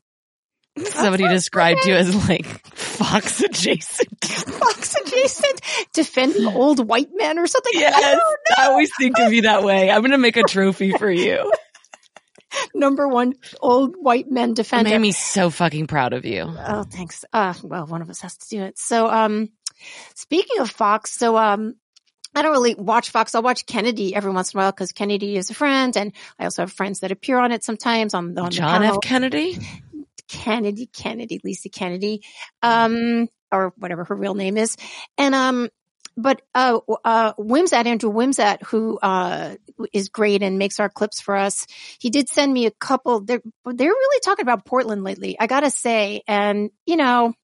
Somebody 0.78 1.28
described 1.28 1.84
you 1.84 1.94
as 1.94 2.28
like 2.28 2.46
fox 2.46 3.40
adjacent. 3.40 4.24
fox 4.24 4.94
adjacent, 4.94 5.60
defending 5.92 6.46
old 6.46 6.86
white 6.86 7.10
men 7.12 7.38
or 7.38 7.46
something. 7.46 7.72
Yes, 7.74 7.94
I, 7.96 8.62
I 8.62 8.66
always 8.68 8.90
think 8.98 9.18
of 9.18 9.32
you 9.32 9.42
that 9.42 9.62
way. 9.62 9.90
I'm 9.90 10.00
going 10.00 10.12
to 10.12 10.18
make 10.18 10.36
a 10.36 10.42
trophy 10.42 10.92
for 10.92 11.10
you. 11.10 11.52
Number 12.74 13.08
one, 13.08 13.34
old 13.60 13.96
white 13.98 14.30
men 14.30 14.54
defender. 14.54 14.88
It 14.88 14.92
made 14.92 15.00
me 15.00 15.12
so 15.12 15.50
fucking 15.50 15.86
proud 15.86 16.12
of 16.12 16.24
you. 16.24 16.42
Oh, 16.42 16.84
thanks. 16.84 17.24
Uh, 17.32 17.54
well, 17.62 17.86
one 17.86 18.02
of 18.02 18.10
us 18.10 18.20
has 18.20 18.36
to 18.36 18.48
do 18.48 18.62
it. 18.62 18.78
So, 18.78 19.08
um, 19.08 19.48
speaking 20.14 20.60
of 20.60 20.70
Fox, 20.70 21.12
so, 21.12 21.36
um, 21.38 21.76
I 22.34 22.42
don't 22.42 22.52
really 22.52 22.74
watch 22.74 23.10
Fox. 23.10 23.34
I'll 23.34 23.42
watch 23.42 23.66
Kennedy 23.66 24.14
every 24.14 24.32
once 24.32 24.52
in 24.52 24.58
a 24.58 24.62
while 24.62 24.72
because 24.72 24.92
Kennedy 24.92 25.36
is 25.36 25.50
a 25.50 25.54
friend, 25.54 25.96
and 25.96 26.12
I 26.38 26.44
also 26.44 26.62
have 26.62 26.72
friends 26.72 27.00
that 27.00 27.12
appear 27.12 27.38
on 27.38 27.52
it 27.52 27.64
sometimes. 27.64 28.14
On, 28.14 28.36
on 28.38 28.50
John 28.50 28.82
F. 28.82 28.96
Kennedy, 29.02 29.58
Kennedy, 30.28 30.86
Kennedy, 30.86 31.40
Lisa 31.44 31.68
Kennedy, 31.68 32.22
um, 32.62 33.28
or 33.50 33.72
whatever 33.76 34.04
her 34.04 34.14
real 34.14 34.34
name 34.34 34.56
is, 34.56 34.76
and 35.18 35.34
um, 35.34 35.68
but 36.16 36.42
uh, 36.54 36.78
uh, 37.04 37.32
Wimsat, 37.34 37.86
Andrew 37.86 38.12
Wimsat, 38.12 38.62
who 38.64 38.98
uh, 38.98 39.56
is 39.92 40.08
great 40.08 40.42
and 40.42 40.58
makes 40.58 40.80
our 40.80 40.88
clips 40.88 41.20
for 41.20 41.36
us, 41.36 41.66
he 41.98 42.10
did 42.10 42.28
send 42.28 42.52
me 42.52 42.66
a 42.66 42.70
couple. 42.70 43.20
They're 43.20 43.42
they're 43.64 43.88
really 43.88 44.20
talking 44.20 44.42
about 44.42 44.64
Portland 44.64 45.04
lately. 45.04 45.36
I 45.38 45.46
gotta 45.46 45.70
say, 45.70 46.22
and 46.26 46.70
you 46.86 46.96
know 46.96 47.34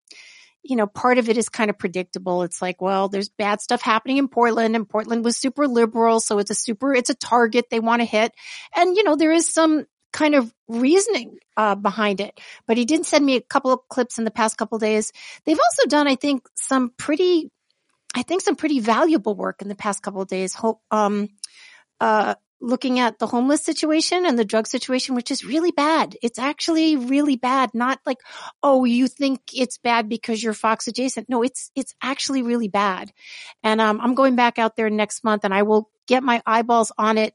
you 0.68 0.76
know, 0.76 0.86
part 0.86 1.16
of 1.16 1.30
it 1.30 1.38
is 1.38 1.48
kind 1.48 1.70
of 1.70 1.78
predictable. 1.78 2.42
It's 2.42 2.60
like, 2.60 2.82
well, 2.82 3.08
there's 3.08 3.30
bad 3.30 3.62
stuff 3.62 3.80
happening 3.80 4.18
in 4.18 4.28
Portland 4.28 4.76
and 4.76 4.86
Portland 4.86 5.24
was 5.24 5.38
super 5.38 5.66
liberal. 5.66 6.20
So 6.20 6.38
it's 6.38 6.50
a 6.50 6.54
super, 6.54 6.94
it's 6.94 7.08
a 7.08 7.14
target 7.14 7.64
they 7.70 7.80
want 7.80 8.02
to 8.02 8.04
hit. 8.04 8.32
And, 8.76 8.94
you 8.94 9.02
know, 9.02 9.16
there 9.16 9.32
is 9.32 9.50
some 9.50 9.86
kind 10.12 10.34
of 10.34 10.52
reasoning 10.68 11.38
uh, 11.56 11.74
behind 11.74 12.20
it. 12.20 12.38
But 12.66 12.76
he 12.76 12.84
did 12.84 13.06
send 13.06 13.24
me 13.24 13.36
a 13.36 13.40
couple 13.40 13.72
of 13.72 13.80
clips 13.88 14.18
in 14.18 14.24
the 14.24 14.30
past 14.30 14.58
couple 14.58 14.78
days. 14.78 15.10
They've 15.46 15.58
also 15.58 15.88
done, 15.88 16.06
I 16.06 16.16
think, 16.16 16.46
some 16.54 16.92
pretty, 16.98 17.50
I 18.14 18.22
think 18.22 18.42
some 18.42 18.56
pretty 18.56 18.80
valuable 18.80 19.34
work 19.34 19.62
in 19.62 19.68
the 19.68 19.74
past 19.74 20.02
couple 20.02 20.20
of 20.20 20.28
days. 20.28 20.54
Um, 20.90 21.28
uh, 21.98 22.34
looking 22.60 22.98
at 22.98 23.18
the 23.18 23.26
homeless 23.26 23.62
situation 23.62 24.26
and 24.26 24.38
the 24.38 24.44
drug 24.44 24.66
situation, 24.66 25.14
which 25.14 25.30
is 25.30 25.44
really 25.44 25.70
bad. 25.70 26.16
It's 26.22 26.38
actually 26.38 26.96
really 26.96 27.36
bad. 27.36 27.70
Not 27.74 28.00
like, 28.04 28.18
oh, 28.62 28.84
you 28.84 29.08
think 29.08 29.40
it's 29.54 29.78
bad 29.78 30.08
because 30.08 30.42
you're 30.42 30.54
Fox 30.54 30.88
adjacent. 30.88 31.28
No, 31.28 31.42
it's, 31.42 31.70
it's 31.74 31.94
actually 32.02 32.42
really 32.42 32.68
bad. 32.68 33.12
And, 33.62 33.80
um, 33.80 34.00
I'm 34.00 34.14
going 34.14 34.36
back 34.36 34.58
out 34.58 34.76
there 34.76 34.90
next 34.90 35.24
month 35.24 35.44
and 35.44 35.54
I 35.54 35.62
will 35.62 35.88
get 36.06 36.22
my 36.22 36.42
eyeballs 36.46 36.90
on 36.98 37.18
it 37.18 37.34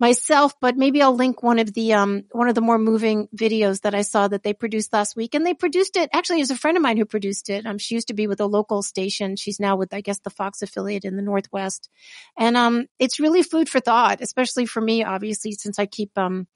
myself, 0.00 0.54
but 0.60 0.76
maybe 0.76 1.02
I'll 1.02 1.14
link 1.14 1.42
one 1.42 1.58
of 1.58 1.72
the, 1.74 1.94
um, 1.94 2.24
one 2.32 2.48
of 2.48 2.54
the 2.54 2.60
more 2.60 2.78
moving 2.78 3.28
videos 3.36 3.80
that 3.82 3.94
I 3.94 4.02
saw 4.02 4.28
that 4.28 4.42
they 4.42 4.52
produced 4.52 4.92
last 4.92 5.16
week. 5.16 5.34
And 5.34 5.44
they 5.44 5.54
produced 5.54 5.96
it, 5.96 6.10
actually, 6.12 6.38
it 6.38 6.42
was 6.42 6.50
a 6.52 6.56
friend 6.56 6.76
of 6.76 6.82
mine 6.82 6.96
who 6.96 7.04
produced 7.04 7.50
it. 7.50 7.66
Um, 7.66 7.78
she 7.78 7.94
used 7.94 8.08
to 8.08 8.14
be 8.14 8.26
with 8.26 8.40
a 8.40 8.46
local 8.46 8.82
station. 8.82 9.36
She's 9.36 9.58
now 9.58 9.76
with, 9.76 9.92
I 9.92 10.00
guess, 10.00 10.20
the 10.20 10.30
Fox 10.30 10.62
affiliate 10.62 11.04
in 11.04 11.16
the 11.16 11.22
Northwest. 11.22 11.88
And, 12.36 12.56
um, 12.56 12.86
it's 12.98 13.20
really 13.20 13.42
food 13.42 13.68
for 13.68 13.80
thought, 13.80 14.20
especially 14.20 14.66
for 14.66 14.80
me, 14.80 15.02
obviously, 15.04 15.52
since 15.52 15.78
I 15.78 15.86
keep, 15.86 16.16
um, 16.16 16.46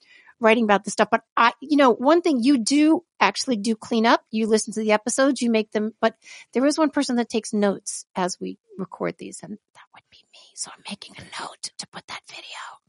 writing 0.40 0.64
about 0.64 0.84
this 0.84 0.92
stuff. 0.92 1.08
But 1.10 1.22
I, 1.36 1.52
you 1.60 1.76
know, 1.76 1.92
one 1.92 2.20
thing 2.20 2.42
you 2.42 2.58
do 2.58 3.04
actually 3.20 3.56
do 3.56 3.76
clean 3.76 4.06
up. 4.06 4.24
You 4.30 4.48
listen 4.48 4.72
to 4.74 4.80
the 4.80 4.92
episodes, 4.92 5.40
you 5.40 5.50
make 5.50 5.70
them, 5.70 5.94
but 6.00 6.16
there 6.52 6.66
is 6.66 6.76
one 6.76 6.90
person 6.90 7.16
that 7.16 7.28
takes 7.28 7.52
notes 7.52 8.06
as 8.16 8.40
we 8.40 8.58
record 8.76 9.16
these, 9.18 9.40
and 9.42 9.52
that 9.52 9.84
would 9.94 10.02
be 10.10 10.24
me. 10.32 10.40
So 10.54 10.72
I'm 10.74 10.82
making 10.90 11.14
a 11.18 11.42
note 11.42 11.70
to 11.78 11.86
put 11.86 12.06
that 12.08 12.22
video. 12.28 12.81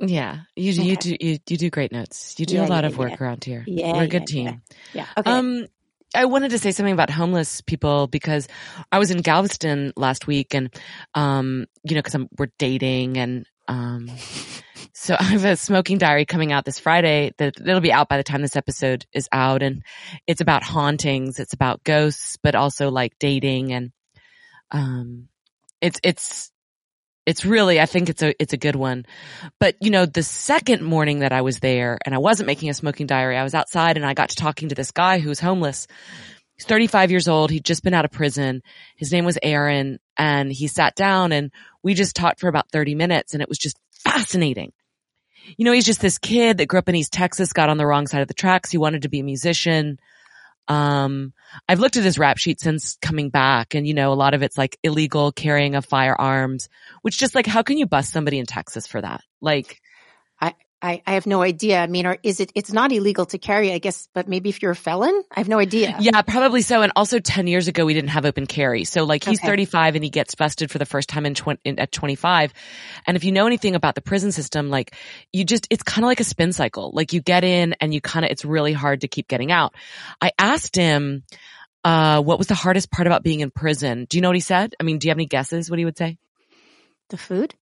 Yeah, 0.00 0.40
you 0.56 0.72
okay. 0.72 0.82
you 0.82 0.96
do 0.96 1.16
you, 1.20 1.38
you 1.48 1.56
do 1.56 1.70
great 1.70 1.92
notes. 1.92 2.34
You 2.38 2.46
do 2.46 2.56
yeah, 2.56 2.66
a 2.66 2.68
lot 2.68 2.84
yeah, 2.84 2.90
of 2.90 2.98
work 2.98 3.10
yeah. 3.10 3.16
around 3.20 3.44
here. 3.44 3.64
Yeah, 3.66 3.92
we're 3.92 4.04
a 4.04 4.08
good 4.08 4.26
team. 4.26 4.62
Yeah. 4.92 5.06
Okay. 5.16 5.30
Um, 5.30 5.66
I 6.14 6.26
wanted 6.26 6.50
to 6.50 6.58
say 6.58 6.70
something 6.70 6.92
about 6.92 7.10
homeless 7.10 7.60
people 7.60 8.06
because 8.06 8.46
I 8.92 8.98
was 8.98 9.10
in 9.10 9.18
Galveston 9.18 9.92
last 9.96 10.26
week, 10.26 10.54
and 10.54 10.74
um, 11.14 11.66
you 11.82 11.94
know, 11.94 12.02
because 12.02 12.26
we're 12.38 12.52
dating, 12.58 13.18
and 13.18 13.46
um, 13.68 14.10
so 14.92 15.16
I 15.18 15.24
have 15.24 15.44
a 15.44 15.56
smoking 15.56 15.98
diary 15.98 16.24
coming 16.24 16.52
out 16.52 16.64
this 16.64 16.78
Friday 16.78 17.32
that 17.38 17.60
it'll 17.60 17.80
be 17.80 17.92
out 17.92 18.08
by 18.08 18.16
the 18.16 18.24
time 18.24 18.42
this 18.42 18.56
episode 18.56 19.06
is 19.12 19.28
out, 19.32 19.62
and 19.62 19.82
it's 20.26 20.40
about 20.40 20.62
hauntings, 20.62 21.38
it's 21.38 21.54
about 21.54 21.84
ghosts, 21.84 22.36
but 22.42 22.54
also 22.54 22.90
like 22.90 23.18
dating, 23.18 23.72
and 23.72 23.92
um, 24.70 25.28
it's 25.80 26.00
it's 26.02 26.52
it's 27.26 27.44
really, 27.44 27.80
I 27.80 27.86
think 27.86 28.08
it's 28.08 28.22
a, 28.22 28.34
it's 28.40 28.52
a 28.52 28.58
good 28.58 28.76
one. 28.76 29.06
But 29.58 29.76
you 29.80 29.90
know, 29.90 30.06
the 30.06 30.22
second 30.22 30.82
morning 30.82 31.20
that 31.20 31.32
I 31.32 31.42
was 31.42 31.60
there 31.60 31.98
and 32.04 32.14
I 32.14 32.18
wasn't 32.18 32.46
making 32.46 32.70
a 32.70 32.74
smoking 32.74 33.06
diary, 33.06 33.36
I 33.36 33.44
was 33.44 33.54
outside 33.54 33.96
and 33.96 34.04
I 34.04 34.14
got 34.14 34.30
to 34.30 34.36
talking 34.36 34.68
to 34.68 34.74
this 34.74 34.90
guy 34.90 35.18
who 35.18 35.28
was 35.28 35.40
homeless. 35.40 35.86
He's 36.56 36.66
35 36.66 37.10
years 37.10 37.26
old. 37.26 37.50
He'd 37.50 37.64
just 37.64 37.82
been 37.82 37.94
out 37.94 38.04
of 38.04 38.12
prison. 38.12 38.62
His 38.96 39.10
name 39.10 39.24
was 39.24 39.38
Aaron 39.42 39.98
and 40.16 40.52
he 40.52 40.68
sat 40.68 40.94
down 40.94 41.32
and 41.32 41.50
we 41.82 41.94
just 41.94 42.14
talked 42.14 42.40
for 42.40 42.48
about 42.48 42.70
30 42.70 42.94
minutes 42.94 43.32
and 43.32 43.42
it 43.42 43.48
was 43.48 43.58
just 43.58 43.78
fascinating. 43.90 44.72
You 45.56 45.64
know, 45.64 45.72
he's 45.72 45.84
just 45.84 46.00
this 46.00 46.18
kid 46.18 46.58
that 46.58 46.68
grew 46.68 46.78
up 46.78 46.88
in 46.88 46.94
East 46.94 47.12
Texas, 47.12 47.52
got 47.52 47.68
on 47.68 47.76
the 47.76 47.86
wrong 47.86 48.06
side 48.06 48.22
of 48.22 48.28
the 48.28 48.34
tracks. 48.34 48.70
He 48.70 48.78
wanted 48.78 49.02
to 49.02 49.08
be 49.08 49.20
a 49.20 49.24
musician. 49.24 49.98
Um, 50.68 51.32
I've 51.68 51.80
looked 51.80 51.96
at 51.96 52.04
his 52.04 52.18
rap 52.18 52.38
sheet 52.38 52.60
since 52.60 52.96
coming 53.02 53.30
back 53.30 53.74
and, 53.74 53.86
you 53.86 53.94
know, 53.94 54.12
a 54.12 54.14
lot 54.14 54.34
of 54.34 54.42
it's 54.42 54.56
like 54.56 54.78
illegal 54.82 55.32
carrying 55.32 55.74
of 55.74 55.84
firearms, 55.84 56.68
which 57.02 57.18
just 57.18 57.34
like, 57.34 57.46
how 57.46 57.62
can 57.62 57.78
you 57.78 57.86
bust 57.86 58.12
somebody 58.12 58.38
in 58.38 58.46
Texas 58.46 58.86
for 58.86 59.00
that? 59.00 59.22
Like, 59.40 59.80
I, 60.84 61.02
I, 61.06 61.14
have 61.14 61.26
no 61.26 61.40
idea. 61.40 61.80
I 61.80 61.86
mean, 61.86 62.04
or 62.04 62.18
is 62.22 62.40
it, 62.40 62.52
it's 62.54 62.70
not 62.70 62.92
illegal 62.92 63.24
to 63.26 63.38
carry, 63.38 63.72
I 63.72 63.78
guess, 63.78 64.06
but 64.12 64.28
maybe 64.28 64.50
if 64.50 64.60
you're 64.60 64.72
a 64.72 64.76
felon, 64.76 65.22
I 65.30 65.40
have 65.40 65.48
no 65.48 65.58
idea. 65.58 65.96
Yeah, 65.98 66.20
probably 66.20 66.60
so. 66.60 66.82
And 66.82 66.92
also 66.94 67.18
10 67.18 67.46
years 67.46 67.68
ago, 67.68 67.86
we 67.86 67.94
didn't 67.94 68.10
have 68.10 68.26
open 68.26 68.46
carry. 68.46 68.84
So 68.84 69.04
like 69.04 69.24
he's 69.24 69.38
Okay. 69.38 69.48
35 69.48 69.94
and 69.94 70.04
he 70.04 70.10
gets 70.10 70.34
busted 70.34 70.70
for 70.70 70.76
the 70.76 70.84
first 70.84 71.08
time 71.08 71.24
in, 71.24 71.34
20, 71.34 71.60
in 71.64 71.78
at 71.78 71.90
25. 71.90 72.52
And 73.06 73.16
if 73.16 73.24
you 73.24 73.32
know 73.32 73.46
anything 73.46 73.74
about 73.74 73.94
the 73.94 74.02
prison 74.02 74.30
system, 74.30 74.68
like 74.68 74.94
you 75.32 75.44
just, 75.44 75.66
it's 75.70 75.82
kind 75.82 76.04
of 76.04 76.08
like 76.08 76.20
a 76.20 76.24
spin 76.24 76.52
cycle. 76.52 76.90
Like 76.92 77.14
you 77.14 77.22
get 77.22 77.44
in 77.44 77.74
and 77.80 77.94
you 77.94 78.02
kind 78.02 78.26
of, 78.26 78.30
it's 78.30 78.44
really 78.44 78.74
hard 78.74 79.00
to 79.00 79.08
keep 79.08 79.26
getting 79.26 79.50
out. 79.50 79.74
I 80.20 80.32
asked 80.38 80.76
him, 80.76 81.24
uh, 81.82 82.20
what 82.20 82.36
was 82.36 82.48
the 82.48 82.54
hardest 82.54 82.90
part 82.90 83.06
about 83.06 83.22
being 83.22 83.40
in 83.40 83.50
prison? 83.50 84.06
Do 84.08 84.18
you 84.18 84.20
know 84.20 84.28
what 84.28 84.36
he 84.36 84.40
said? 84.40 84.74
I 84.78 84.82
mean, 84.82 84.98
do 84.98 85.06
you 85.06 85.10
have 85.10 85.16
any 85.16 85.26
guesses 85.26 85.70
what 85.70 85.78
he 85.78 85.86
would 85.86 85.96
say? 85.96 86.18
The 87.08 87.16
food? 87.16 87.54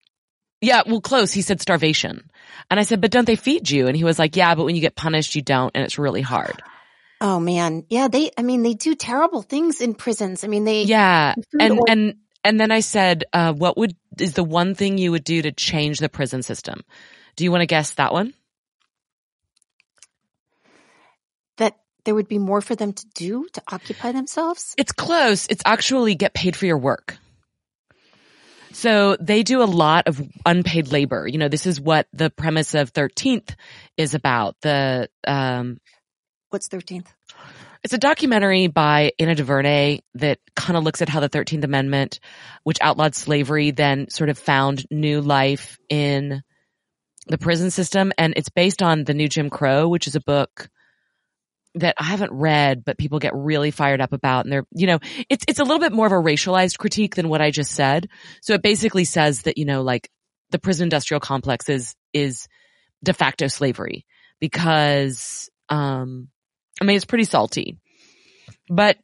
Yeah, 0.61 0.83
well, 0.87 1.01
close. 1.01 1.33
He 1.33 1.43
said 1.43 1.61
starvation. 1.61 2.31
And 2.71 2.81
I 2.81 2.85
said, 2.85 3.01
but 3.01 3.11
don't 3.11 3.27
they 3.27 3.37
feed 3.37 3.71
you? 3.71 3.87
And 3.87 3.97
he 3.97 4.05
was 4.05 4.19
like, 4.19 4.37
yeah, 4.37 4.55
but 4.55 4.65
when 4.65 4.75
you 4.75 4.81
get 4.81 4.97
punished, 4.97 5.35
you 5.35 5.43
don't. 5.43 5.71
And 5.75 5.85
it's 5.85 5.99
really 5.99 6.23
hard. 6.23 6.63
Oh 7.21 7.39
man. 7.39 7.85
Yeah. 7.89 8.09
They, 8.09 8.31
I 8.37 8.43
mean, 8.43 8.63
they 8.63 8.75
do 8.75 8.95
terrible 8.95 9.43
things 9.43 9.81
in 9.81 9.95
prisons. 9.95 10.43
I 10.45 10.49
mean, 10.49 10.65
they, 10.65 10.83
Yeah. 10.83 11.35
And, 11.59 11.79
or- 11.79 11.85
and, 11.89 12.15
and 12.45 12.59
then 12.61 12.71
I 12.73 12.81
said, 12.81 13.25
uh, 13.33 13.53
what 13.53 13.77
would, 13.77 13.95
is 14.19 14.35
the 14.35 14.43
one 14.45 14.75
thing 14.75 14.99
you 14.99 15.13
would 15.13 15.25
do 15.25 15.43
to 15.43 15.53
change 15.53 15.99
the 16.01 16.09
prison 16.09 16.43
system? 16.43 16.83
Do 17.37 17.45
you 17.45 17.51
want 17.53 17.63
to 17.63 17.67
guess 17.67 17.93
that 17.93 18.13
one? 18.13 18.35
that 21.59 21.77
there 22.05 22.15
would 22.15 22.29
be 22.29 22.39
more 22.39 22.61
for 22.61 22.75
them 22.75 22.93
to 22.93 23.07
do 23.15 23.47
to 23.53 23.63
occupy 23.71 24.13
themselves. 24.13 24.75
It's 24.77 24.93
close. 24.93 25.47
It's 25.49 25.63
actually 25.65 26.15
get 26.15 26.35
paid 26.35 26.57
for 26.57 26.67
your 26.67 26.79
work. 26.79 27.17
So 28.83 29.17
they 29.21 29.45
do 29.45 29.63
a 29.63 29.65
lot 29.65 30.09
of 30.09 30.21
unpaid 30.45 30.91
labor. 30.91 31.29
You 31.29 31.39
know, 31.39 31.47
this 31.47 31.67
is 31.69 31.81
what 31.81 32.09
the 32.13 32.31
premise 32.31 32.75
of 32.75 32.93
13th 32.93 33.55
is 33.97 34.15
about. 34.15 34.57
The, 34.63 35.09
um, 35.25 35.79
What's 36.51 36.69
13th? 36.69 37.07
It's 37.85 37.95
a 37.95 37.99
documentary 37.99 38.67
by 38.67 39.13
Ava 39.21 39.37
DuVernay 39.37 40.01
that 40.15 40.41
kind 40.57 40.77
of 40.77 40.83
looks 40.83 41.01
at 41.01 41.09
how 41.09 41.21
the 41.21 41.29
13th 41.29 41.63
Amendment, 41.63 42.19
which 42.65 42.79
outlawed 42.81 43.15
slavery, 43.15 43.71
then 43.71 44.11
sort 44.11 44.31
of 44.31 44.37
found 44.37 44.85
new 44.91 45.21
life 45.21 45.79
in 45.89 46.43
the 47.29 47.39
prison 47.39 47.71
system. 47.71 48.13
And 48.19 48.35
it's 48.37 48.51
based 48.51 48.83
on 48.83 49.05
The 49.05 49.15
New 49.15 49.29
Jim 49.29 49.49
Crow, 49.49 49.87
which 49.87 50.09
is 50.09 50.17
a 50.17 50.21
book 50.21 50.69
that 51.75 51.95
I 51.99 52.05
haven't 52.05 52.33
read, 52.33 52.85
but 52.85 52.99
people 52.99 53.19
get 53.19 53.35
really 53.35 53.71
fired 53.71 54.01
up 54.01 54.13
about. 54.13 54.45
And 54.45 54.53
they're, 54.53 54.67
you 54.73 54.87
know, 54.87 54.99
it's, 55.29 55.45
it's 55.49 55.59
a 55.59 55.65
little 55.65 55.79
bit 55.79 55.93
more 55.93 56.07
of 56.07 56.13
a 56.13 56.17
racialized 56.17 56.79
critique 56.79 57.15
than 57.15 57.29
what 57.29 57.41
I 57.41 57.51
just 57.51 57.73
said. 57.73 58.09
So 58.43 58.55
it 58.55 58.63
basically 58.63 59.05
says 59.05 59.43
that, 59.43 59.59
you 59.59 59.65
know, 59.65 59.83
like 59.83 60.11
the 60.51 60.59
prison 60.59 60.85
industrial 60.85 61.21
complex 61.21 61.69
is, 61.69 61.95
is 62.13 62.47
de 63.03 63.13
facto 63.13 63.47
slavery 63.47 64.05
because, 64.39 65.49
um, 65.69 66.29
I 66.81 66.85
mean, 66.85 66.97
it's 66.97 67.05
pretty 67.05 67.25
salty, 67.25 67.79
but 68.69 68.99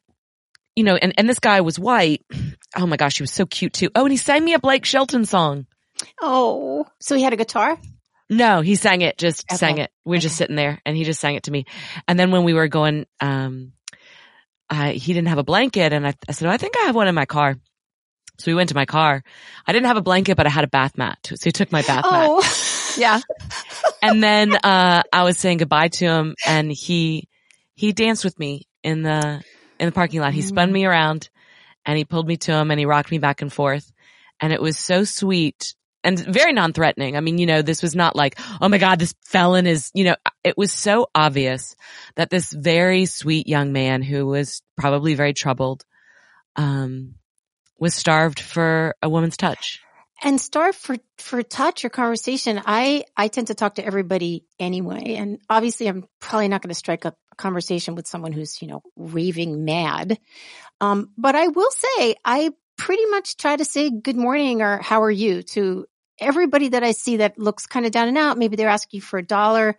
you 0.75 0.83
know, 0.83 0.95
and, 0.95 1.13
and 1.17 1.27
this 1.27 1.39
guy 1.39 1.59
was 1.59 1.77
white. 1.77 2.23
Oh 2.77 2.87
my 2.87 2.95
gosh, 2.95 3.17
he 3.17 3.23
was 3.23 3.33
so 3.33 3.45
cute 3.45 3.73
too. 3.73 3.89
Oh, 3.95 4.03
and 4.03 4.11
he 4.11 4.17
sang 4.17 4.45
me 4.45 4.53
a 4.53 4.59
Blake 4.59 4.85
Shelton 4.85 5.25
song. 5.25 5.65
Oh, 6.21 6.85
so 7.01 7.15
he 7.15 7.23
had 7.23 7.33
a 7.33 7.37
guitar? 7.37 7.77
No, 8.29 8.61
he 8.61 8.75
sang 8.75 9.01
it, 9.01 9.17
just 9.17 9.45
Okay. 9.49 9.57
sang 9.57 9.77
it. 9.79 9.91
We 10.05 10.17
were 10.17 10.21
just 10.21 10.37
sitting 10.37 10.55
there 10.55 10.79
and 10.85 10.95
he 10.95 11.03
just 11.03 11.19
sang 11.19 11.35
it 11.35 11.43
to 11.43 11.51
me. 11.51 11.65
And 12.07 12.19
then 12.19 12.31
when 12.31 12.43
we 12.43 12.53
were 12.53 12.67
going, 12.67 13.05
um, 13.19 13.73
I, 14.69 14.91
he 14.91 15.13
didn't 15.13 15.29
have 15.29 15.39
a 15.39 15.43
blanket 15.43 15.93
and 15.93 16.05
I, 16.05 16.13
I 16.27 16.31
said, 16.33 16.47
oh, 16.47 16.51
I 16.51 16.57
think 16.57 16.75
I 16.77 16.81
have 16.85 16.95
one 16.95 17.07
in 17.07 17.15
my 17.15 17.25
car. 17.25 17.55
So 18.37 18.51
we 18.51 18.55
went 18.55 18.69
to 18.69 18.75
my 18.75 18.85
car. 18.85 19.23
I 19.65 19.73
didn't 19.73 19.87
have 19.87 19.97
a 19.97 20.01
blanket, 20.01 20.37
but 20.37 20.45
I 20.45 20.49
had 20.49 20.63
a 20.63 20.67
bath 20.67 20.97
mat. 20.97 21.17
So 21.23 21.35
he 21.43 21.51
took 21.51 21.71
my 21.71 21.81
bath 21.81 22.05
mat. 22.11 22.29
Oh, 22.29 22.93
yeah. 22.97 23.19
and 24.01 24.23
then 24.23 24.55
uh 24.55 25.01
I 25.11 25.23
was 25.23 25.37
saying 25.37 25.57
goodbye 25.57 25.89
to 25.89 26.05
him 26.05 26.35
and 26.47 26.71
he 26.71 27.27
he 27.75 27.91
danced 27.93 28.23
with 28.23 28.37
me 28.39 28.67
in 28.83 29.01
the 29.01 29.41
in 29.79 29.87
the 29.87 29.91
parking 29.91 30.21
lot. 30.21 30.33
He 30.33 30.41
spun 30.41 30.69
Mm. 30.69 30.73
me 30.73 30.85
around 30.85 31.29
and 31.85 31.97
he 31.97 32.05
pulled 32.05 32.27
me 32.27 32.37
to 32.37 32.53
him 32.53 32.69
and 32.71 32.79
he 32.79 32.85
rocked 32.85 33.11
me 33.11 33.17
back 33.17 33.41
and 33.41 33.51
forth. 33.51 33.91
And 34.39 34.53
it 34.53 34.61
was 34.61 34.77
so 34.77 35.03
sweet 35.03 35.73
and 36.03 36.17
very 36.17 36.53
non-threatening. 36.53 37.17
I 37.17 37.19
mean, 37.19 37.37
you 37.37 37.45
know, 37.45 37.61
this 37.61 37.81
was 37.81 37.95
not 37.95 38.15
like, 38.15 38.39
oh 38.61 38.69
my 38.69 38.77
God, 38.77 38.99
this 38.99 39.13
felon 39.25 39.67
is, 39.67 39.91
you 39.93 40.05
know, 40.05 40.15
it 40.43 40.57
was 40.57 40.71
so 40.71 41.07
obvious 41.13 41.75
that 42.15 42.29
this 42.29 42.51
very 42.53 43.05
sweet 43.05 43.47
young 43.47 43.73
man 43.73 44.01
who 44.01 44.25
was 44.25 44.61
probably 44.77 45.15
very 45.15 45.33
troubled, 45.33 45.83
um, 46.55 47.15
was 47.77 47.95
starved 47.95 48.39
for 48.39 48.95
a 49.01 49.09
woman's 49.09 49.37
touch. 49.37 49.81
and 50.21 50.39
starve 50.39 50.75
for 50.75 50.97
for 51.17 51.41
touch 51.43 51.85
or 51.85 51.89
conversation 51.89 52.61
i 52.65 53.03
i 53.15 53.27
tend 53.27 53.47
to 53.47 53.55
talk 53.55 53.75
to 53.75 53.85
everybody 53.85 54.43
anyway 54.59 55.15
and 55.15 55.39
obviously 55.49 55.87
i'm 55.87 56.05
probably 56.19 56.47
not 56.47 56.61
going 56.61 56.69
to 56.69 56.75
strike 56.75 57.05
up 57.05 57.15
a 57.31 57.35
conversation 57.35 57.95
with 57.95 58.07
someone 58.07 58.31
who's 58.31 58.61
you 58.61 58.67
know 58.67 58.81
raving 58.97 59.63
mad 59.63 60.19
um 60.81 61.09
but 61.17 61.35
i 61.35 61.47
will 61.47 61.71
say 61.71 62.15
i 62.25 62.51
pretty 62.79 63.05
much 63.07 63.37
try 63.37 63.55
to 63.55 63.65
say 63.65 63.91
good 63.91 64.15
morning 64.15 64.61
or 64.61 64.77
how 64.77 65.03
are 65.03 65.11
you 65.11 65.43
to 65.43 65.85
everybody 66.19 66.69
that 66.69 66.83
i 66.83 66.91
see 66.91 67.17
that 67.17 67.37
looks 67.37 67.67
kind 67.67 67.85
of 67.85 67.91
down 67.91 68.07
and 68.07 68.17
out. 68.17 68.37
Maybe 68.37 68.55
they're 68.55 68.69
asking 68.69 68.97
you 68.97 69.01
for 69.01 69.19
a 69.19 69.23
dollar 69.23 69.77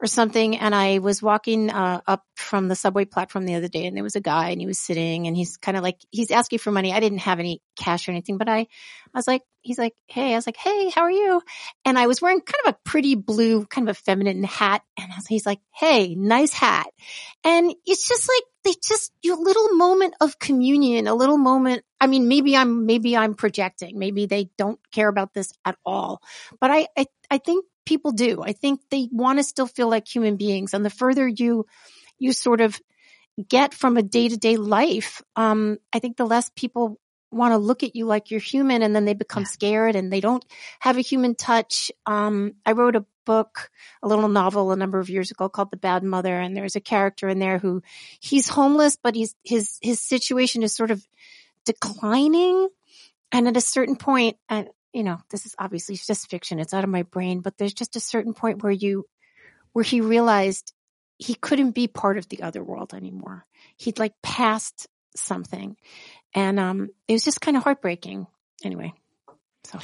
or 0.00 0.06
something 0.06 0.56
and 0.56 0.74
i 0.74 0.98
was 0.98 1.22
walking 1.22 1.70
uh, 1.70 2.00
up 2.06 2.24
from 2.36 2.68
the 2.68 2.76
subway 2.76 3.04
platform 3.04 3.44
the 3.44 3.54
other 3.54 3.68
day 3.68 3.86
and 3.86 3.96
there 3.96 4.04
was 4.04 4.16
a 4.16 4.20
guy 4.20 4.50
and 4.50 4.60
he 4.60 4.66
was 4.66 4.78
sitting 4.78 5.26
and 5.26 5.36
he's 5.36 5.56
kind 5.56 5.76
of 5.76 5.82
like 5.82 5.98
he's 6.10 6.30
asking 6.30 6.58
for 6.58 6.70
money 6.70 6.92
i 6.92 7.00
didn't 7.00 7.18
have 7.18 7.38
any 7.38 7.60
cash 7.76 8.08
or 8.08 8.12
anything 8.12 8.38
but 8.38 8.48
i 8.48 8.66
I 9.14 9.18
was 9.18 9.26
like, 9.26 9.42
he's 9.62 9.78
like, 9.78 9.94
hey, 10.06 10.32
I 10.32 10.36
was 10.36 10.46
like, 10.46 10.56
hey, 10.56 10.90
how 10.90 11.02
are 11.02 11.10
you? 11.10 11.40
And 11.84 11.98
I 11.98 12.06
was 12.06 12.20
wearing 12.20 12.40
kind 12.40 12.60
of 12.66 12.74
a 12.74 12.88
pretty 12.88 13.14
blue, 13.14 13.64
kind 13.66 13.88
of 13.88 13.96
a 13.96 14.00
feminine 14.00 14.44
hat. 14.44 14.82
And 14.98 15.10
was, 15.16 15.26
he's 15.26 15.46
like, 15.46 15.60
hey, 15.74 16.14
nice 16.14 16.52
hat. 16.52 16.88
And 17.44 17.74
it's 17.86 18.06
just 18.06 18.28
like, 18.28 18.42
they 18.64 18.74
just, 18.86 19.12
your 19.22 19.36
little 19.36 19.74
moment 19.74 20.14
of 20.20 20.38
communion, 20.38 21.06
a 21.06 21.14
little 21.14 21.38
moment. 21.38 21.84
I 22.00 22.06
mean, 22.06 22.28
maybe 22.28 22.56
I'm, 22.56 22.86
maybe 22.86 23.16
I'm 23.16 23.34
projecting. 23.34 23.98
Maybe 23.98 24.26
they 24.26 24.50
don't 24.58 24.78
care 24.92 25.08
about 25.08 25.32
this 25.32 25.52
at 25.64 25.76
all. 25.86 26.20
But 26.60 26.70
I, 26.70 26.88
I, 26.96 27.06
I 27.30 27.38
think 27.38 27.64
people 27.88 28.12
do. 28.12 28.42
I 28.42 28.52
think 28.52 28.80
they 28.90 29.08
want 29.10 29.38
to 29.38 29.42
still 29.42 29.66
feel 29.66 29.88
like 29.88 30.06
human 30.06 30.36
beings. 30.36 30.74
And 30.74 30.84
the 30.84 30.90
further 30.90 31.26
you, 31.26 31.64
you 32.18 32.32
sort 32.34 32.60
of 32.60 32.78
get 33.48 33.72
from 33.72 33.96
a 33.96 34.02
day 34.02 34.28
to 34.28 34.36
day 34.36 34.56
life, 34.58 35.22
um, 35.36 35.78
I 35.92 35.98
think 35.98 36.18
the 36.18 36.26
less 36.26 36.50
people 36.54 37.00
want 37.30 37.52
to 37.52 37.58
look 37.58 37.82
at 37.82 37.96
you 37.96 38.04
like 38.04 38.30
you're 38.30 38.40
human 38.40 38.82
and 38.82 38.94
then 38.94 39.06
they 39.06 39.14
become 39.14 39.44
Yeah. 39.44 39.48
scared 39.48 39.96
and 39.96 40.12
they 40.12 40.20
don't 40.20 40.44
have 40.80 40.98
a 40.98 41.02
human 41.02 41.34
touch. 41.34 41.90
Um, 42.04 42.54
I 42.66 42.72
wrote 42.72 42.96
a 42.96 43.06
book, 43.24 43.70
a 44.02 44.08
little 44.08 44.28
novel 44.28 44.70
a 44.72 44.76
number 44.76 44.98
of 44.98 45.08
years 45.10 45.30
ago 45.30 45.48
called 45.48 45.70
The 45.70 45.76
Bad 45.78 46.02
Mother. 46.02 46.38
And 46.38 46.54
there's 46.56 46.76
a 46.76 46.80
character 46.80 47.28
in 47.28 47.38
there 47.38 47.58
who 47.58 47.82
he's 48.20 48.48
homeless, 48.48 48.96
but 49.02 49.14
he's, 49.14 49.34
his, 49.44 49.78
his 49.82 50.00
situation 50.00 50.62
is 50.62 50.74
sort 50.74 50.90
of 50.90 51.06
declining. 51.64 52.68
And 53.32 53.46
at 53.48 53.56
a 53.56 53.62
certain 53.62 53.96
point, 53.96 54.36
and 54.48 54.68
you 54.92 55.02
know, 55.02 55.18
this 55.30 55.46
is 55.46 55.54
obviously 55.58 55.96
just 55.96 56.30
fiction. 56.30 56.58
It's 56.58 56.74
out 56.74 56.84
of 56.84 56.90
my 56.90 57.02
brain, 57.02 57.40
but 57.40 57.58
there's 57.58 57.74
just 57.74 57.96
a 57.96 58.00
certain 58.00 58.34
point 58.34 58.62
where 58.62 58.72
you, 58.72 59.06
where 59.72 59.84
he 59.84 60.00
realized 60.00 60.72
he 61.18 61.34
couldn't 61.34 61.72
be 61.72 61.88
part 61.88 62.18
of 62.18 62.28
the 62.28 62.42
other 62.42 62.62
world 62.62 62.94
anymore. 62.94 63.44
He'd 63.76 63.98
like 63.98 64.14
passed 64.22 64.86
something. 65.16 65.76
And 66.34 66.58
um, 66.60 66.90
it 67.06 67.12
was 67.12 67.24
just 67.24 67.40
kind 67.40 67.56
of 67.56 67.64
heartbreaking. 67.64 68.26
Anyway, 68.64 68.92
so 69.64 69.78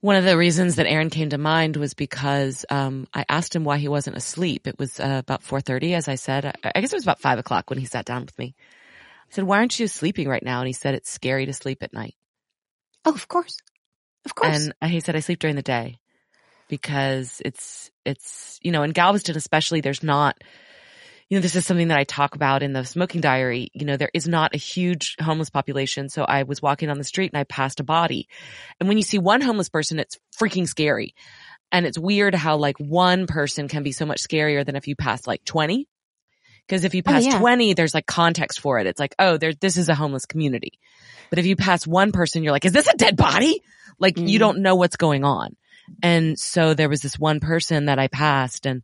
One 0.00 0.16
of 0.16 0.24
the 0.24 0.36
reasons 0.36 0.76
that 0.76 0.86
Aaron 0.86 1.10
came 1.10 1.30
to 1.30 1.38
mind 1.38 1.76
was 1.76 1.94
because 1.94 2.64
um, 2.70 3.06
I 3.14 3.24
asked 3.28 3.54
him 3.54 3.64
why 3.64 3.78
he 3.78 3.88
wasn't 3.88 4.16
asleep. 4.16 4.66
It 4.66 4.78
was 4.78 4.98
uh, 4.98 5.20
about 5.22 5.44
four 5.44 5.60
thirty, 5.60 5.94
as 5.94 6.08
I 6.08 6.16
said. 6.16 6.44
I, 6.44 6.72
I 6.74 6.80
guess 6.80 6.92
it 6.92 6.96
was 6.96 7.04
about 7.04 7.20
five 7.20 7.38
o'clock 7.38 7.70
when 7.70 7.78
he 7.78 7.86
sat 7.86 8.04
down 8.04 8.22
with 8.22 8.36
me. 8.38 8.56
I 8.58 9.34
said, 9.34 9.44
"Why 9.44 9.58
aren't 9.58 9.78
you 9.78 9.86
sleeping 9.86 10.28
right 10.28 10.42
now?" 10.42 10.58
And 10.60 10.66
he 10.66 10.72
said, 10.72 10.94
"It's 10.94 11.08
scary 11.10 11.46
to 11.46 11.52
sleep 11.52 11.82
at 11.82 11.92
night." 11.92 12.16
oh, 13.04 13.12
of 13.12 13.28
course, 13.28 13.56
of 14.24 14.34
course. 14.34 14.56
And 14.56 14.74
uh, 14.80 14.86
he 14.86 15.00
said, 15.00 15.16
"I 15.16 15.20
sleep 15.20 15.38
during 15.38 15.56
the 15.56 15.62
day 15.62 15.98
because 16.68 17.42
it's 17.44 17.90
it's 18.04 18.58
you 18.62 18.72
know 18.72 18.82
in 18.82 18.92
Galveston 18.92 19.36
especially 19.36 19.80
there's 19.80 20.02
not." 20.02 20.42
You 21.28 21.38
know, 21.38 21.42
this 21.42 21.56
is 21.56 21.64
something 21.64 21.88
that 21.88 21.96
I 21.96 22.04
talk 22.04 22.34
about 22.34 22.62
in 22.62 22.74
the 22.74 22.84
smoking 22.84 23.22
diary. 23.22 23.70
You 23.72 23.86
know, 23.86 23.96
there 23.96 24.10
is 24.12 24.28
not 24.28 24.54
a 24.54 24.58
huge 24.58 25.16
homeless 25.18 25.48
population. 25.48 26.10
So 26.10 26.24
I 26.24 26.42
was 26.42 26.60
walking 26.60 26.90
on 26.90 26.98
the 26.98 27.04
street 27.04 27.32
and 27.32 27.40
I 27.40 27.44
passed 27.44 27.80
a 27.80 27.84
body. 27.84 28.28
And 28.78 28.86
when 28.86 28.98
you 28.98 29.02
see 29.02 29.18
one 29.18 29.40
homeless 29.40 29.70
person, 29.70 29.98
it's 29.98 30.18
freaking 30.38 30.68
scary. 30.68 31.14
And 31.70 31.86
it's 31.86 31.98
weird 31.98 32.34
how 32.34 32.56
like 32.58 32.76
one 32.76 33.26
person 33.26 33.66
can 33.66 33.82
be 33.82 33.92
so 33.92 34.04
much 34.04 34.20
scarier 34.20 34.62
than 34.66 34.76
if 34.76 34.86
you 34.86 34.94
pass 34.94 35.26
like 35.26 35.42
20. 35.46 35.88
Cause 36.72 36.84
if 36.84 36.94
you 36.94 37.02
Oh, 37.06 37.10
pass 37.10 37.24
yeah. 37.26 37.38
20, 37.38 37.74
there's 37.74 37.92
like 37.92 38.06
context 38.06 38.60
for 38.60 38.78
it. 38.78 38.86
It's 38.86 38.98
like, 38.98 39.14
oh, 39.18 39.36
there, 39.36 39.52
this 39.52 39.76
is 39.76 39.90
a 39.90 39.94
homeless 39.94 40.24
community. 40.24 40.78
But 41.28 41.38
if 41.38 41.44
you 41.44 41.54
pass 41.54 41.86
one 41.86 42.12
person, 42.12 42.42
you're 42.42 42.52
like, 42.52 42.64
is 42.64 42.72
this 42.72 42.88
a 42.88 42.96
dead 42.96 43.16
body? 43.16 43.62
Like 43.98 44.16
you 44.18 44.38
Mhm. 44.38 44.40
don't 44.40 44.58
know 44.60 44.74
what's 44.76 44.96
going 44.96 45.22
on. 45.22 45.54
And 46.02 46.38
so 46.38 46.72
there 46.72 46.88
was 46.88 47.02
this 47.02 47.18
one 47.18 47.40
person 47.40 47.86
that 47.86 47.98
I 47.98 48.08
passed 48.08 48.64
and, 48.64 48.82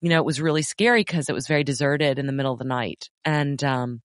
you 0.00 0.08
know, 0.10 0.18
it 0.18 0.24
was 0.24 0.40
really 0.40 0.62
scary 0.62 1.00
because 1.00 1.28
it 1.28 1.32
was 1.34 1.48
very 1.48 1.64
deserted 1.64 2.18
in 2.20 2.26
the 2.26 2.32
middle 2.32 2.52
of 2.52 2.58
the 2.60 2.64
night. 2.64 3.08
And, 3.24 3.62
um, 3.64 4.02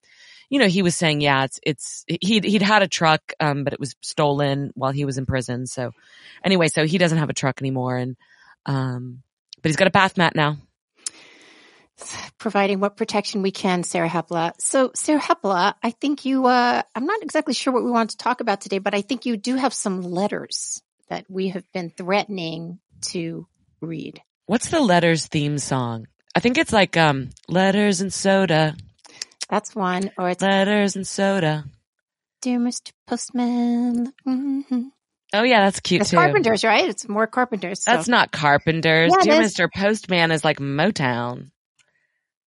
you 0.50 0.58
know, 0.60 0.68
he 0.68 0.82
was 0.82 0.96
saying, 0.96 1.22
yeah, 1.22 1.44
it's, 1.44 1.60
it's, 1.64 2.06
he'd, 2.08 2.44
he'd 2.44 2.62
had 2.64 2.82
a 2.82 2.88
truck, 2.88 3.22
um, 3.40 3.64
but 3.64 3.74
it 3.74 3.80
was 3.80 3.96
stolen 4.02 4.72
while 4.74 4.92
he 4.92 5.06
was 5.06 5.18
in 5.20 5.26
prison. 5.28 5.68
So 5.68 5.92
anyway, 6.44 6.70
so 6.70 6.86
he 6.86 6.98
doesn't 6.98 7.20
have 7.20 7.30
a 7.30 7.34
truck 7.34 7.62
anymore. 7.62 7.98
And, 7.98 8.18
um, 8.66 9.22
but 9.62 9.70
he's 9.70 9.76
got 9.78 9.88
a 9.88 9.92
bath 9.92 10.18
mat 10.18 10.36
now. 10.36 10.58
Providing 12.38 12.80
what 12.80 12.98
protection 12.98 13.42
we 13.42 13.52
can, 13.52 13.84
Sarah 13.84 14.10
Hepola. 14.10 14.54
So, 14.60 14.92
Sarah 14.96 15.20
Hepola, 15.20 15.76
I 15.84 15.92
think 15.92 16.26
you, 16.26 16.46
uh, 16.46 16.82
I'm 16.96 17.06
not 17.06 17.22
exactly 17.24 17.54
sure 17.54 17.74
what 17.74 17.84
we 17.84 17.92
want 17.92 18.12
to 18.12 18.18
talk 18.18 18.42
about 18.42 18.62
today, 18.62 18.80
but 18.80 18.94
I 18.94 19.02
think 19.02 19.26
you 19.26 19.38
do 19.38 19.56
have 19.56 19.74
some 19.74 20.02
letters 20.02 20.82
that 21.10 21.26
we 21.30 21.50
have 21.50 21.70
been 21.74 21.90
threatening 21.90 22.80
to 23.10 23.48
read. 23.82 24.22
What's 24.46 24.70
the 24.70 24.80
letters 24.80 25.28
theme 25.28 25.58
song? 25.58 26.08
I 26.36 26.40
think 26.40 26.58
it's 26.58 26.74
like 26.74 26.98
um 26.98 27.30
letters 27.48 28.02
and 28.02 28.12
soda. 28.14 28.76
That's 29.50 29.76
one. 29.76 30.12
Or 30.18 30.30
it's 30.30 30.42
letters 30.42 30.96
and 30.96 31.06
soda. 31.06 31.66
Dear 32.42 32.60
Mr. 32.60 32.92
Postman. 33.08 34.14
Mm-hmm. 34.26 34.82
Oh 35.34 35.44
yeah, 35.44 35.66
that's 35.66 35.80
cute 35.80 36.02
it's 36.02 36.12
too. 36.12 36.18
Carpenters, 36.18 36.64
right? 36.64 36.90
It's 36.90 37.08
more 37.08 37.28
Carpenters. 37.28 37.84
So. 37.84 37.92
That's 37.92 38.08
not 38.08 38.32
Carpenters. 38.32 39.12
Yeah, 39.12 39.24
Dear 39.24 39.42
Mr. 39.42 39.70
Postman 39.74 40.32
is 40.32 40.44
like 40.44 40.60
Motown. 40.60 41.52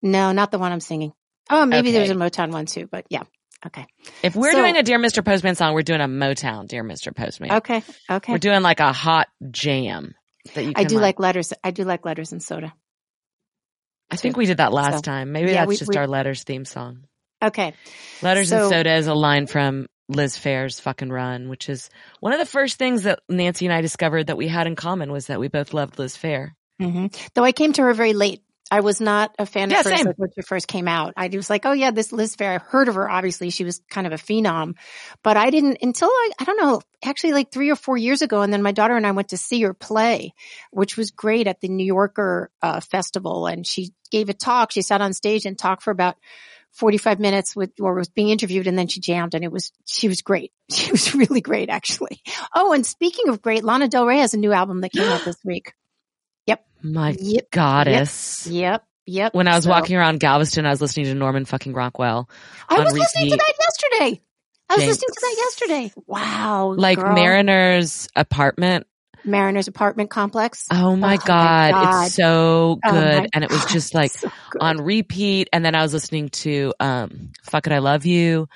No, 0.05 0.31
not 0.33 0.53
the 0.53 0.59
one 0.59 0.71
I'm 0.71 0.81
singing. 0.81 1.13
Oh, 1.51 1.67
maybe 1.67 1.89
okay. 1.89 1.99
there's 1.99 2.11
a 2.11 2.15
Motown 2.15 2.53
one 2.53 2.67
too, 2.67 2.87
but 2.91 3.07
yeah. 3.09 3.23
Okay. 3.67 3.87
If 4.23 4.37
we're 4.37 4.53
so, 4.53 4.59
doing 4.59 4.77
a 4.77 4.83
Dear 4.83 4.99
Mr. 4.99 5.25
Postman 5.25 5.55
song, 5.55 5.73
we're 5.73 5.83
doing 5.83 6.03
a 6.03 6.07
Motown 6.07 6.69
Dear 6.69 6.85
Mr. 6.85 7.17
Postman. 7.17 7.51
Okay. 7.53 7.83
Okay. 8.11 8.33
We're 8.33 8.39
doing 8.39 8.63
like 8.63 8.81
a 8.81 8.93
hot 8.93 9.29
jam 9.51 10.15
that 10.55 10.65
you 10.65 10.73
I 10.77 10.85
do 10.85 10.97
like. 10.97 11.03
like 11.03 11.21
letters. 11.21 11.53
I 11.65 11.71
do 11.71 11.85
like 11.85 12.05
letters 12.05 12.33
and 12.33 12.43
soda. 12.43 12.75
I 14.11 14.17
think 14.17 14.37
we 14.37 14.45
did 14.45 14.59
that 14.59 14.73
last 14.73 14.97
so, 14.97 15.01
time. 15.01 15.33
Maybe 15.33 15.53
yeah, 15.53 15.61
that's 15.61 15.69
we, 15.69 15.77
just 15.77 15.91
we, 15.91 15.97
our 15.97 16.07
letters 16.07 16.45
theme 16.45 16.67
song. 16.67 17.05
Okay. 17.43 17.73
Letters 18.21 18.51
so, 18.51 18.65
and 18.65 18.71
soda 18.71 18.95
is 18.95 19.07
a 19.07 19.15
line 19.15 19.47
from 19.47 19.87
Liz 20.09 20.37
Phair's 20.37 20.81
fucking 20.81 21.11
run, 21.11 21.49
which 21.49 21.71
is 21.71 21.89
one 22.21 22.35
of 22.35 22.39
the 22.39 22.47
first 22.47 22.79
things 22.79 23.05
that 23.05 23.21
Nancy 23.31 23.65
and 23.65 23.73
I 23.73 23.81
discovered 23.81 24.27
that 24.27 24.37
we 24.37 24.49
had 24.49 24.67
in 24.67 24.77
common 24.77 25.11
was 25.11 25.29
that 25.29 25.41
we 25.41 25.49
both 25.49 25.73
loved 25.73 25.99
Liz 25.99 26.17
Phair. 26.17 26.51
Mm-hmm. 26.81 27.07
Though 27.35 27.45
I 27.45 27.53
came 27.53 27.73
to 27.75 27.83
her 27.83 27.95
very 27.95 28.13
late. 28.13 28.43
I 28.71 28.81
was 28.81 29.01
not 29.01 29.35
a 29.39 29.47
fan 29.47 29.71
yeah, 29.71 29.81
of 29.81 29.87
hers 29.87 30.07
when 30.17 30.31
she 30.35 30.43
first 30.43 30.67
came 30.67 30.89
out. 30.89 31.13
I 31.17 31.29
was 31.29 31.51
like, 31.51 31.67
oh 31.67 31.73
yeah, 31.73 31.91
this 31.91 32.13
Liz 32.13 32.35
Phair. 32.35 32.55
I 32.55 32.59
heard 32.59 32.89
of 32.89 32.95
her. 32.95 33.09
Obviously, 33.09 33.51
she 33.51 33.65
was 33.65 33.83
kind 33.91 34.07
of 34.07 34.13
a 34.13 34.17
phenom, 34.17 34.75
but 35.23 35.37
I 35.37 35.51
didn't 35.51 35.79
until 35.83 36.09
I, 36.09 36.31
I 36.39 36.45
don't 36.45 36.61
know, 36.61 36.81
actually 37.05 37.35
like 37.35 37.53
three 37.53 37.71
or 37.71 37.77
four 37.77 37.97
years 37.97 38.23
ago. 38.23 38.43
And 38.43 38.53
then 38.53 38.63
my 38.63 38.73
daughter 38.73 38.97
and 38.97 39.07
I 39.07 39.13
went 39.13 39.29
to 39.29 39.37
see 39.37 39.63
her 39.63 39.75
play, 39.75 40.33
which 40.71 40.97
was 40.97 41.11
great 41.11 41.47
at 41.47 41.61
the 41.61 41.69
New 41.69 41.85
Yorker 41.85 42.51
uh, 42.63 42.81
festival. 42.81 43.47
And 43.47 43.67
she 43.67 43.93
gave 44.11 44.29
a 44.29 44.35
talk. 44.35 44.73
She 44.73 44.83
sat 44.83 45.03
on 45.03 45.13
stage 45.13 45.45
and 45.45 45.59
talked 45.59 45.83
for 45.83 45.91
about 45.91 46.17
45 46.73 47.21
minutes 47.21 47.55
with, 47.55 47.71
or 47.81 47.95
was 47.95 48.09
being 48.09 48.31
interviewed 48.31 48.67
and 48.67 48.77
then 48.77 48.89
she 48.89 49.01
jammed 49.01 49.35
and 49.35 49.45
it 49.45 49.53
was, 49.53 49.73
she 49.85 50.09
was 50.09 50.23
great. 50.23 50.53
She 50.71 50.91
was 50.91 51.15
really 51.15 51.43
great 51.43 51.69
actually. 51.69 52.23
Oh, 52.55 52.73
and 52.73 52.87
speaking 52.87 53.29
of 53.29 53.43
great, 53.43 53.63
Lana 53.63 53.87
Del 53.87 54.07
Rey 54.07 54.19
has 54.19 54.33
a 54.33 54.39
new 54.39 54.53
album 54.53 54.81
that 54.81 54.93
came 54.93 55.09
out 55.09 55.25
this 55.25 55.37
week. 55.45 55.75
My 56.85 57.17
yep. 57.19 57.51
goddess. 57.51 58.47
Yep. 58.47 58.55
Yep. 58.55 58.85
Yep. 59.07 59.35
When 59.35 59.49
I 59.49 59.57
was 59.57 59.65
so. 59.65 59.71
walking 59.71 59.97
around 59.97 60.21
Galveston, 60.21 60.65
I 60.65 60.71
was 60.71 60.81
listening 60.81 61.07
to 61.07 61.15
Norman 61.15 61.45
fucking 61.45 61.75
Rockwell. 61.75 62.29
I 62.69 62.79
was 62.79 62.93
repeat. 62.93 63.01
listening 63.01 63.31
to 63.31 63.37
that 63.37 63.55
yesterday. 63.59 64.23
I 64.71 64.77
was 64.77 64.87
listening 64.87 65.15
to 65.15 65.21
that 65.21 65.37
yesterday. 65.37 65.93
Wow. 66.07 66.75
Like 66.77 66.99
girl. 66.99 67.15
Mariner's 67.15 68.09
apartment 68.17 68.87
Mariner's 69.25 69.69
apartment 69.69 70.11
complex. 70.11 70.67
Oh 70.71 70.97
my, 70.97 71.15
oh 71.15 71.25
god, 71.25 71.73
my 71.73 71.85
god, 71.85 72.07
it's 72.07 72.15
so 72.15 72.79
oh 72.85 72.91
good. 72.91 73.25
Oh 73.25 73.29
and 73.33 73.45
it 73.45 73.51
was 73.51 73.65
just 73.67 73.95
like 73.95 74.11
so 74.11 74.31
on 74.61 74.79
repeat. 74.79 75.49
And 75.53 75.65
then 75.65 75.75
I 75.75 75.83
was 75.83 75.93
listening 75.93 76.29
to 76.31 76.75
um 76.81 77.33
Fuck 77.43 77.67
It 77.67 77.73
I 77.73 77.79
Love 77.79 78.05
You. 78.05 78.49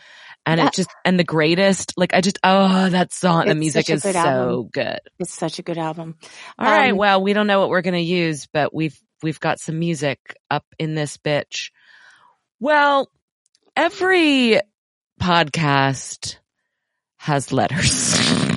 And 0.49 0.61
that, 0.61 0.69
it 0.69 0.75
just 0.75 0.91
and 1.05 1.19
the 1.19 1.25
greatest, 1.25 1.95
like 1.97 2.15
I 2.15 2.21
just 2.21 2.39
oh 2.43 2.89
that 2.89 3.13
song, 3.13 3.49
the 3.49 3.55
music 3.55 3.91
is 3.91 4.03
so 4.03 4.11
album. 4.11 4.71
good. 4.73 5.01
It's 5.19 5.35
such 5.35 5.59
a 5.59 5.63
good 5.63 5.79
album. 5.79 6.17
All 6.59 6.67
um, 6.67 6.73
right, 6.73 6.97
well 6.97 7.23
we 7.23 7.33
don't 7.33 7.47
know 7.47 7.61
what 7.61 7.69
we're 7.69 7.83
gonna 7.83 7.99
use, 7.99 8.49
but 8.53 8.75
we've 8.75 8.99
we've 9.23 9.41
got 9.41 9.61
some 9.61 9.79
music 9.79 10.37
up 10.51 10.65
in 10.79 10.95
this 10.95 11.17
bitch. 11.17 11.71
Well, 12.61 13.11
every 13.77 14.61
podcast 15.21 16.37
has 17.19 17.53
letters. 17.53 18.15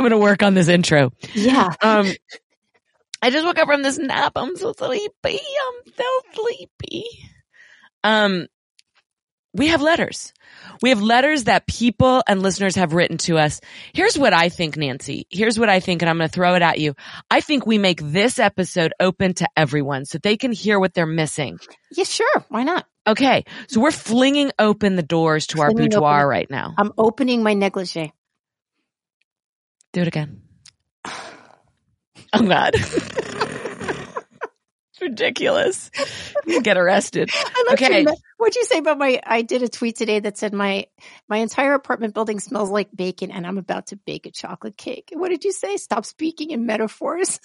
I'm 0.00 0.04
going 0.04 0.10
to 0.10 0.18
work 0.18 0.42
on 0.42 0.54
this 0.54 0.68
intro. 0.68 1.12
Yeah. 1.34 1.74
Um, 1.82 2.10
I 3.22 3.30
just 3.30 3.44
woke 3.44 3.58
up 3.58 3.68
from 3.68 3.82
this 3.82 3.98
nap. 3.98 4.32
I'm 4.36 4.56
so 4.56 4.72
sleepy. 4.72 5.38
I'm 5.38 5.92
so 5.94 6.20
sleepy. 6.32 7.04
Um, 8.02 8.46
we 9.52 9.68
have 9.68 9.82
letters. 9.82 10.32
We 10.82 10.90
have 10.90 11.02
letters 11.02 11.44
that 11.44 11.66
people 11.66 12.22
and 12.26 12.42
listeners 12.42 12.76
have 12.76 12.92
written 12.92 13.18
to 13.18 13.38
us. 13.38 13.60
Here's 13.92 14.18
what 14.18 14.32
I 14.32 14.48
think, 14.48 14.76
Nancy. 14.76 15.26
Here's 15.30 15.58
what 15.58 15.68
I 15.68 15.80
think, 15.80 16.02
and 16.02 16.08
I'm 16.08 16.18
going 16.18 16.28
to 16.28 16.32
throw 16.32 16.54
it 16.54 16.62
at 16.62 16.78
you. 16.78 16.94
I 17.30 17.40
think 17.40 17.66
we 17.66 17.78
make 17.78 18.00
this 18.02 18.38
episode 18.38 18.92
open 19.00 19.34
to 19.34 19.48
everyone 19.56 20.04
so 20.04 20.18
they 20.18 20.36
can 20.36 20.52
hear 20.52 20.78
what 20.78 20.94
they're 20.94 21.06
missing. 21.06 21.58
Yeah, 21.92 22.04
sure. 22.04 22.44
Why 22.48 22.62
not? 22.62 22.86
Okay. 23.06 23.44
So 23.68 23.80
we're 23.80 23.90
flinging 23.90 24.52
open 24.58 24.96
the 24.96 25.02
doors 25.02 25.46
to 25.48 25.56
flinging 25.56 25.78
our 25.78 25.88
boudoir 25.88 26.18
open. 26.20 26.28
right 26.28 26.50
now. 26.50 26.74
I'm 26.76 26.92
opening 26.98 27.42
my 27.42 27.54
negligee. 27.54 28.12
Do 29.92 30.02
it 30.02 30.08
again. 30.08 30.42
I'm 32.32 32.44
glad. 32.44 32.76
ridiculous. 35.00 35.90
You 36.46 36.62
get 36.62 36.76
arrested. 36.76 37.30
okay. 37.72 38.06
What'd 38.36 38.56
you 38.56 38.64
say 38.64 38.78
about 38.78 38.98
my, 38.98 39.20
I 39.24 39.42
did 39.42 39.62
a 39.62 39.68
tweet 39.68 39.96
today 39.96 40.20
that 40.20 40.38
said 40.38 40.52
my, 40.52 40.86
my 41.28 41.38
entire 41.38 41.74
apartment 41.74 42.14
building 42.14 42.40
smells 42.40 42.70
like 42.70 42.88
bacon 42.94 43.30
and 43.30 43.46
I'm 43.46 43.58
about 43.58 43.88
to 43.88 43.96
bake 43.96 44.26
a 44.26 44.30
chocolate 44.30 44.76
cake. 44.76 45.10
What 45.12 45.28
did 45.28 45.44
you 45.44 45.52
say? 45.52 45.76
Stop 45.76 46.04
speaking 46.04 46.50
in 46.50 46.66
metaphors. 46.66 47.40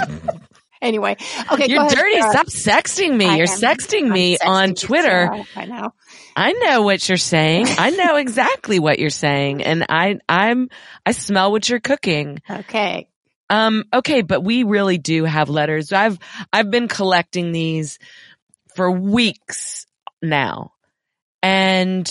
anyway, 0.82 1.16
okay. 1.52 1.68
You're 1.68 1.88
dirty. 1.88 2.18
Uh, 2.18 2.30
Stop 2.30 2.46
sexting 2.46 3.16
me. 3.16 3.26
I 3.26 3.36
you're 3.36 3.50
am, 3.50 3.58
sexting 3.58 4.04
I'm 4.04 4.10
me 4.12 4.38
sexting 4.38 4.48
on 4.48 4.74
Twitter. 4.74 5.44
I 5.56 5.64
know. 5.66 5.92
I 6.34 6.52
know 6.52 6.82
what 6.82 7.08
you're 7.08 7.18
saying. 7.18 7.66
I 7.68 7.90
know 7.90 8.16
exactly 8.16 8.78
what 8.78 8.98
you're 8.98 9.10
saying. 9.10 9.62
And 9.62 9.84
I, 9.88 10.18
I'm, 10.28 10.70
I 11.04 11.12
smell 11.12 11.50
what 11.52 11.68
you're 11.68 11.80
cooking. 11.80 12.40
Okay. 12.50 13.08
Um, 13.50 13.84
okay, 13.92 14.22
but 14.22 14.42
we 14.42 14.62
really 14.62 14.98
do 14.98 15.24
have 15.24 15.48
letters. 15.48 15.92
I've, 15.92 16.18
I've 16.52 16.70
been 16.70 16.88
collecting 16.88 17.52
these 17.52 17.98
for 18.74 18.90
weeks 18.90 19.86
now. 20.22 20.72
And, 21.42 22.08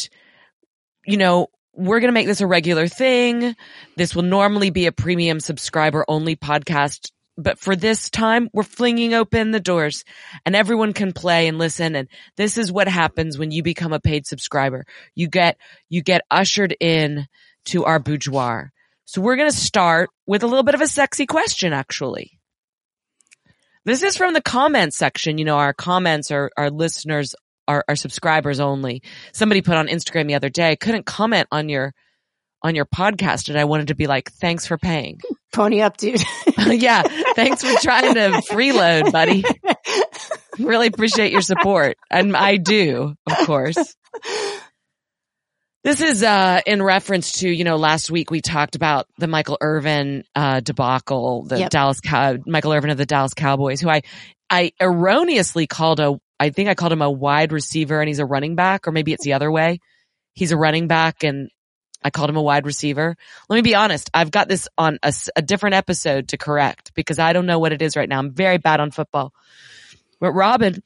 you 1.06 1.18
know, 1.18 1.48
we're 1.74 2.00
going 2.00 2.10
to 2.10 2.14
make 2.14 2.28
this 2.28 2.42
a 2.42 2.48
regular 2.48 2.88
thing. 2.88 3.56
This 3.96 4.16
will 4.16 4.24
normally 4.24 4.70
be 4.70 4.86
a 4.86 4.92
premium 4.92 5.40
subscriber 5.40 6.06
only 6.08 6.36
podcast 6.36 7.10
but 7.38 7.60
for 7.60 7.76
this 7.76 8.10
time, 8.10 8.50
we're 8.54 8.64
flinging 8.64 9.14
open 9.14 9.52
the 9.52 9.60
doors 9.60 10.04
and 10.46 10.56
everyone 10.56 10.94
can 10.94 11.14
play 11.14 11.48
and 11.48 11.58
listen. 11.58 11.96
And 11.96 12.08
this 12.36 12.58
is 12.58 12.72
what 12.72 12.88
happens 12.88 13.38
when 13.38 13.52
you 13.52 13.64
become 13.64 13.94
a 13.94 14.00
paid 14.00 14.28
subscriber. 14.28 14.86
You 15.16 15.28
get, 15.28 15.58
you 15.90 16.04
get 16.04 16.22
ushered 16.30 16.76
in 16.80 17.28
to 17.66 17.86
our 17.86 18.00
boudoir. 18.00 18.72
So 19.12 19.20
we're 19.20 19.36
going 19.36 19.52
to 19.52 19.58
start 19.58 20.10
with 20.26 20.44
a 20.44 20.48
little 20.48 20.64
bit 20.64 20.74
of 20.74 20.80
a 20.80 20.88
sexy 20.88 21.26
question, 21.26 21.74
actually. 21.74 22.40
This 23.84 24.04
is 24.04 24.16
from 24.16 24.34
the 24.34 24.42
comments 24.42 24.96
section. 24.96 25.38
You 25.38 25.44
know, 25.44 25.58
our 25.58 25.74
comments 25.74 26.32
are 26.32 26.50
our 26.56 26.70
listeners, 26.70 27.36
our, 27.68 27.84
our 27.90 27.98
subscribers 27.98 28.62
only. 28.62 29.04
Somebody 29.34 29.64
put 29.64 29.76
on 29.76 29.90
Instagram 29.90 30.28
the 30.28 30.36
other 30.36 30.48
day, 30.48 30.70
I 30.70 30.76
couldn't 30.78 31.06
comment 31.06 31.50
on 31.52 31.68
your, 31.68 31.94
on 32.64 32.74
your 32.74 32.86
podcast 32.86 33.50
and 33.50 33.60
I 33.60 33.66
wanted 33.66 33.90
to 33.90 33.96
be 33.96 34.08
like, 34.08 34.32
thanks 34.32 34.66
for 34.66 34.78
paying. 34.78 35.20
Pony 35.54 35.82
up, 35.82 35.98
dude. 35.98 36.24
yeah. 36.58 37.02
Thanks 37.36 37.66
for 37.66 37.82
trying 37.82 38.14
to 38.14 38.42
freeload, 38.50 39.12
buddy. 39.12 39.44
Really 40.60 40.88
appreciate 40.88 41.32
your 41.32 41.42
support. 41.42 41.96
And 42.10 42.36
I 42.36 42.58
do, 42.58 43.16
of 43.26 43.48
course. 43.48 43.78
This 45.84 46.00
is, 46.00 46.22
uh, 46.22 46.62
in 46.68 46.82
reference 46.82 47.40
to, 47.40 47.50
you 47.50 47.64
know, 47.64 47.78
last 47.78 48.12
week 48.12 48.30
we 48.30 48.42
talked 48.42 48.76
about 48.76 49.08
the 49.18 49.28
Michael 49.28 49.58
Irvin, 49.60 50.24
uh, 50.36 50.60
debacle, 50.60 51.44
the 51.44 51.60
yep. 51.60 51.72
Dallas, 51.72 52.00
Cow- 52.00 52.38
Michael 52.46 52.74
Irvin 52.74 52.92
of 52.92 53.00
the 53.00 53.08
Dallas 53.08 53.34
Cowboys, 53.34 53.82
who 53.82 53.90
I, 53.90 54.04
I 54.48 54.74
erroneously 54.80 55.66
called 55.66 56.00
a, 56.00 56.20
I 56.40 56.52
think 56.52 56.70
I 56.70 56.76
called 56.76 56.92
him 56.92 57.02
a 57.02 57.10
wide 57.10 57.52
receiver 57.52 58.00
and 58.00 58.08
he's 58.08 58.20
a 58.20 58.26
running 58.26 58.56
back, 58.56 58.88
or 58.88 58.92
maybe 58.92 59.12
it's 59.12 59.24
the 59.24 59.34
other 59.34 59.52
way. 59.52 59.80
He's 60.34 60.52
a 60.52 60.58
running 60.58 60.88
back 60.88 61.24
and 61.24 61.50
I 62.04 62.12
called 62.12 62.30
him 62.30 62.38
a 62.38 62.42
wide 62.44 62.68
receiver. 62.68 63.16
Let 63.50 63.56
me 63.56 63.62
be 63.62 63.76
honest. 63.76 64.12
I've 64.14 64.32
got 64.32 64.48
this 64.48 64.68
on 64.78 65.00
a, 65.02 65.14
a, 65.36 65.42
different 65.42 65.76
episode 65.76 66.30
to 66.30 66.38
correct 66.38 66.94
because 66.94 67.20
I 67.20 67.34
don't 67.34 67.46
know 67.46 67.60
what 67.60 67.74
it 67.74 67.82
is 67.82 67.96
right 67.96 68.10
now. 68.10 68.20
I'm 68.20 68.34
very 68.34 68.58
bad 68.58 68.80
on 68.80 68.92
football. 68.92 69.34
But 70.20 70.34
Robin 70.34 70.84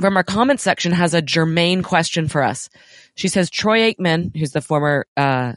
from 0.00 0.16
our 0.16 0.22
comment 0.24 0.60
section 0.60 0.92
has 0.92 1.14
a 1.14 1.22
germane 1.22 1.82
question 1.82 2.28
for 2.28 2.42
us. 2.42 2.68
She 3.14 3.28
says, 3.28 3.50
Troy 3.50 3.92
Aikman, 3.92 4.36
who's 4.36 4.52
the 4.52 4.60
former, 4.60 5.06
uh, 5.16 5.52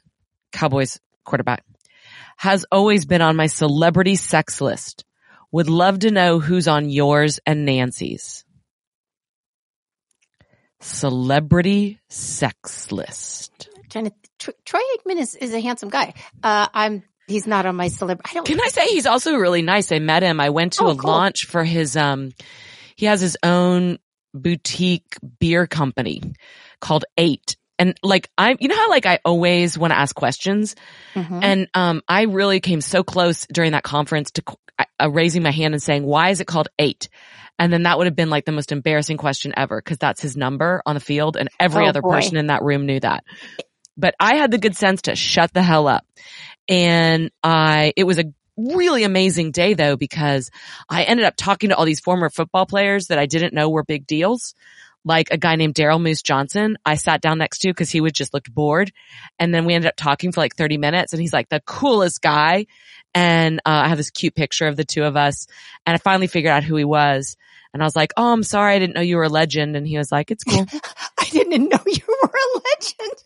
Cowboys 0.52 1.00
quarterback, 1.24 1.64
has 2.38 2.66
always 2.72 3.06
been 3.06 3.22
on 3.22 3.36
my 3.36 3.48
celebrity 3.48 4.16
sex 4.16 4.62
list. 4.62 5.04
Would 5.52 5.70
love 5.70 6.00
to 6.00 6.12
know 6.12 6.40
who's 6.40 6.68
on 6.68 6.90
yours 6.90 7.40
and 7.46 7.66
Nancy's. 7.66 8.44
Celebrity 10.80 12.00
sex 12.10 12.92
list 12.92 13.70
trying 13.90 14.12
to 14.40 14.54
Troy 14.64 14.80
Aikman 14.98 15.18
is, 15.20 15.34
is 15.36 15.54
a 15.54 15.60
handsome 15.60 15.90
guy. 15.90 16.14
Uh, 16.44 16.68
I'm 16.72 17.04
he's 17.28 17.48
not 17.48 17.66
on 17.66 17.76
my 17.76 17.88
celebrity. 17.88 18.30
I 18.32 18.34
don't. 18.36 18.46
Can 18.46 18.62
I 18.62 18.68
say 18.68 18.86
he's 18.88 19.08
also 19.08 19.36
really 19.36 19.64
nice? 19.64 19.92
I 19.92 19.98
met 20.00 20.22
him. 20.22 20.40
I 20.40 20.52
went 20.52 20.74
to 20.74 20.84
Oh, 20.84 20.90
a 20.92 20.96
cool. 20.96 21.10
launch 21.10 21.46
for 21.48 21.64
his, 21.64 21.98
um, 21.98 22.32
he 22.96 23.08
has 23.08 23.20
his 23.22 23.38
own 23.42 23.98
boutique 24.34 25.16
beer 25.40 25.68
company 25.68 26.22
called 26.82 27.06
Eight. 27.18 27.56
And 27.80 27.96
like, 28.02 28.30
I, 28.38 28.56
you 28.60 28.68
know 28.70 28.76
how 28.76 28.90
like 28.90 29.06
I 29.06 29.20
always 29.24 29.78
want 29.78 29.92
to 29.94 30.00
ask 30.00 30.16
questions 30.16 30.76
Mhm. 31.14 31.44
and, 31.44 31.68
um, 31.76 32.02
I 32.08 32.24
really 32.24 32.60
came 32.60 32.82
so 32.82 33.04
close 33.04 33.46
during 33.52 33.74
that 33.74 33.84
conference 33.84 34.32
to 34.32 34.44
uh, 35.00 35.10
raising 35.10 35.44
my 35.44 35.52
hand 35.52 35.74
and 35.74 35.82
saying, 35.82 36.04
why 36.04 36.30
is 36.30 36.40
it 36.42 36.46
called 36.48 36.70
Eight? 36.80 37.10
And 37.60 37.72
then 37.74 37.84
that 37.84 37.98
would 37.98 38.06
have 38.08 38.16
been 38.16 38.30
like 38.30 38.46
the 38.46 38.52
most 38.52 38.72
embarrassing 38.72 39.18
question 39.18 39.54
ever 39.58 39.80
because 39.82 39.98
that's 39.98 40.22
his 40.22 40.38
number 40.38 40.82
on 40.86 40.94
the 40.96 41.00
field 41.00 41.38
and 41.38 41.50
every 41.60 41.86
Oh, 41.86 41.90
other 41.90 42.02
boy. 42.04 42.12
person 42.12 42.38
in 42.38 42.48
that 42.48 42.62
room 42.64 42.86
knew 42.86 43.00
that. 43.00 43.24
But 43.96 44.14
I 44.20 44.36
had 44.36 44.52
the 44.52 44.60
good 44.60 44.76
sense 44.76 45.04
to 45.04 45.16
shut 45.16 45.54
the 45.54 45.64
hell 45.64 45.88
up. 45.88 46.06
And 46.70 47.32
I, 47.44 47.94
it 47.96 48.04
was 48.04 48.20
a 48.20 48.26
really 48.58 49.04
amazing 49.04 49.52
day 49.52 49.74
though 49.74 49.96
because 49.96 50.50
I 50.90 51.04
ended 51.04 51.26
up 51.26 51.36
talking 51.38 51.70
to 51.70 51.76
all 51.76 51.86
these 51.86 52.00
former 52.00 52.30
football 52.30 52.66
players 52.66 53.08
that 53.08 53.20
I 53.20 53.26
didn't 53.26 53.54
know 53.54 53.70
were 53.70 53.84
big 53.84 54.08
deals. 54.08 54.56
Like 55.06 55.30
a 55.32 55.38
guy 55.38 55.56
named 55.56 55.76
Daryl 55.76 56.02
Moose 56.02 56.22
Johnston, 56.22 56.78
I 56.86 56.96
sat 56.96 57.22
down 57.22 57.38
next 57.38 57.60
to 57.60 57.70
because 57.70 57.90
he 57.90 58.02
was 58.02 58.12
just 58.12 58.34
looked 58.34 58.54
bored. 58.54 58.92
And 59.40 59.54
then 59.54 59.66
we 59.66 59.74
ended 59.74 59.88
up 59.88 59.96
talking 59.96 60.32
for 60.34 60.42
like 60.42 60.56
30 60.56 60.78
minutes 60.78 61.14
and 61.14 61.22
he's 61.22 61.32
like 61.32 61.48
the 61.48 61.62
coolest 61.66 62.22
guy. 62.22 62.66
And 63.14 63.60
uh, 63.60 63.84
I 63.86 63.88
have 63.88 63.98
this 63.98 64.10
cute 64.10 64.36
picture 64.36 64.68
of 64.68 64.76
the 64.76 64.84
two 64.84 65.04
of 65.04 65.16
us. 65.16 65.48
And 65.86 65.94
I 65.94 65.98
finally 65.98 66.28
figured 66.28 66.52
out 66.52 66.64
who 66.64 66.76
he 66.76 66.84
was. 66.84 67.38
And 67.74 67.82
I 67.82 67.86
was 67.86 67.96
like, 67.96 68.12
Oh, 68.18 68.34
I'm 68.34 68.44
sorry. 68.44 68.76
I 68.76 68.80
didn't 68.80 68.96
know 68.96 69.02
you 69.02 69.18
were 69.18 69.24
a 69.24 69.30
legend. 69.30 69.78
And 69.78 69.88
he 69.88 69.98
was 69.98 70.12
like, 70.12 70.30
it's 70.32 70.44
cool. 70.44 70.66
I 71.20 71.26
didn't 71.30 71.70
know 71.70 71.80
you 71.86 72.04
were 72.08 72.30
a 72.30 72.60
legend. 72.60 73.24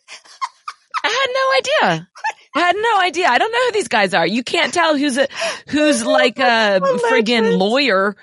I 1.04 1.08
had 1.08 1.88
no 1.88 1.90
idea. 1.92 2.08
I 2.54 2.60
had 2.60 2.76
no 2.76 3.00
idea. 3.00 3.28
I 3.28 3.38
don't 3.38 3.50
know 3.52 3.66
who 3.66 3.72
these 3.72 3.88
guys 3.88 4.14
are. 4.14 4.26
You 4.26 4.42
can't 4.44 4.72
tell 4.74 4.96
who's 4.96 5.16
a, 5.18 5.26
who's 5.68 6.04
like 6.06 6.38
a 6.38 6.80
friggin' 7.10 7.58
lawyer 7.58 8.16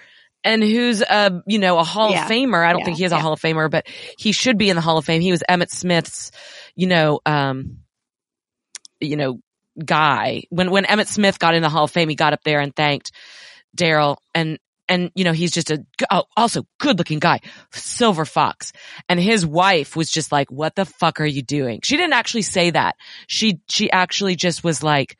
and 0.43 0.63
who's 0.63 1.01
a, 1.01 1.41
you 1.47 1.59
know, 1.59 1.77
a 1.79 1.83
Hall 1.83 2.11
Yeah. 2.11 2.23
of 2.25 2.31
Famer. 2.31 2.65
I 2.65 2.71
don't 2.71 2.79
Yeah, 2.79 2.85
think 2.85 2.97
he 2.97 3.03
is 3.05 3.11
a 3.11 3.15
yeah. 3.15 3.21
Hall 3.21 3.33
of 3.33 3.41
Famer, 3.41 3.69
but 3.69 3.87
he 4.17 4.31
should 4.31 4.57
be 4.57 4.69
in 4.69 4.75
the 4.75 4.81
Hall 4.81 4.97
of 4.97 5.05
Fame. 5.05 5.21
He 5.21 5.31
was 5.31 5.43
Emmitt 5.49 5.69
Smith's, 5.71 6.31
you 6.75 6.87
know, 6.87 7.19
um, 7.25 7.79
you 9.01 9.15
know, 9.17 9.39
guy. 9.83 10.43
When, 10.49 10.71
when 10.71 10.85
Emmitt 10.85 11.07
Smith 11.07 11.39
got 11.39 11.55
in 11.55 11.61
the 11.61 11.69
Hall 11.69 11.85
of 11.85 11.91
Fame, 11.91 12.09
he 12.09 12.15
got 12.15 12.33
up 12.33 12.43
there 12.43 12.59
and 12.59 12.75
thanked 12.75 13.11
Daryl 13.75 14.17
and, 14.33 14.59
and, 14.89 15.11
you 15.15 15.23
know, 15.23 15.31
he's 15.31 15.51
just 15.51 15.69
a, 15.69 15.85
oh, 16.09 16.23
also 16.35 16.65
good 16.79 16.97
looking 16.97 17.19
guy, 17.19 17.39
silver 17.71 18.25
fox. 18.25 18.73
And 19.07 19.19
his 19.19 19.45
wife 19.45 19.95
was 19.95 20.11
just 20.11 20.31
like, 20.31 20.51
what 20.51 20.75
the 20.75 20.85
fuck 20.85 21.21
are 21.21 21.25
you 21.25 21.43
doing? 21.43 21.79
She 21.83 21.95
didn't 21.95 22.13
actually 22.13 22.41
say 22.41 22.71
that. 22.71 22.95
She, 23.27 23.59
she 23.69 23.91
actually 23.91 24.35
just 24.35 24.63
was 24.63 24.83
like, 24.83 25.15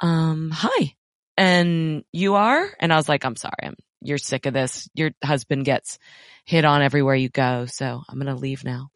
um, 0.00 0.50
hi. 0.50 0.94
And 1.36 2.04
you 2.12 2.34
are? 2.34 2.66
And 2.80 2.92
I 2.92 2.96
was 2.96 3.08
like, 3.08 3.24
I'm 3.24 3.36
sorry. 3.36 3.52
I'm, 3.62 3.76
you're 4.00 4.18
sick 4.18 4.46
of 4.46 4.54
this. 4.54 4.88
Your 4.94 5.10
husband 5.22 5.64
gets 5.64 5.98
hit 6.44 6.64
on 6.64 6.82
everywhere 6.82 7.14
you 7.14 7.28
go. 7.28 7.66
So 7.66 8.02
I'm 8.08 8.18
going 8.18 8.34
to 8.34 8.40
leave 8.40 8.64
now. 8.64 8.88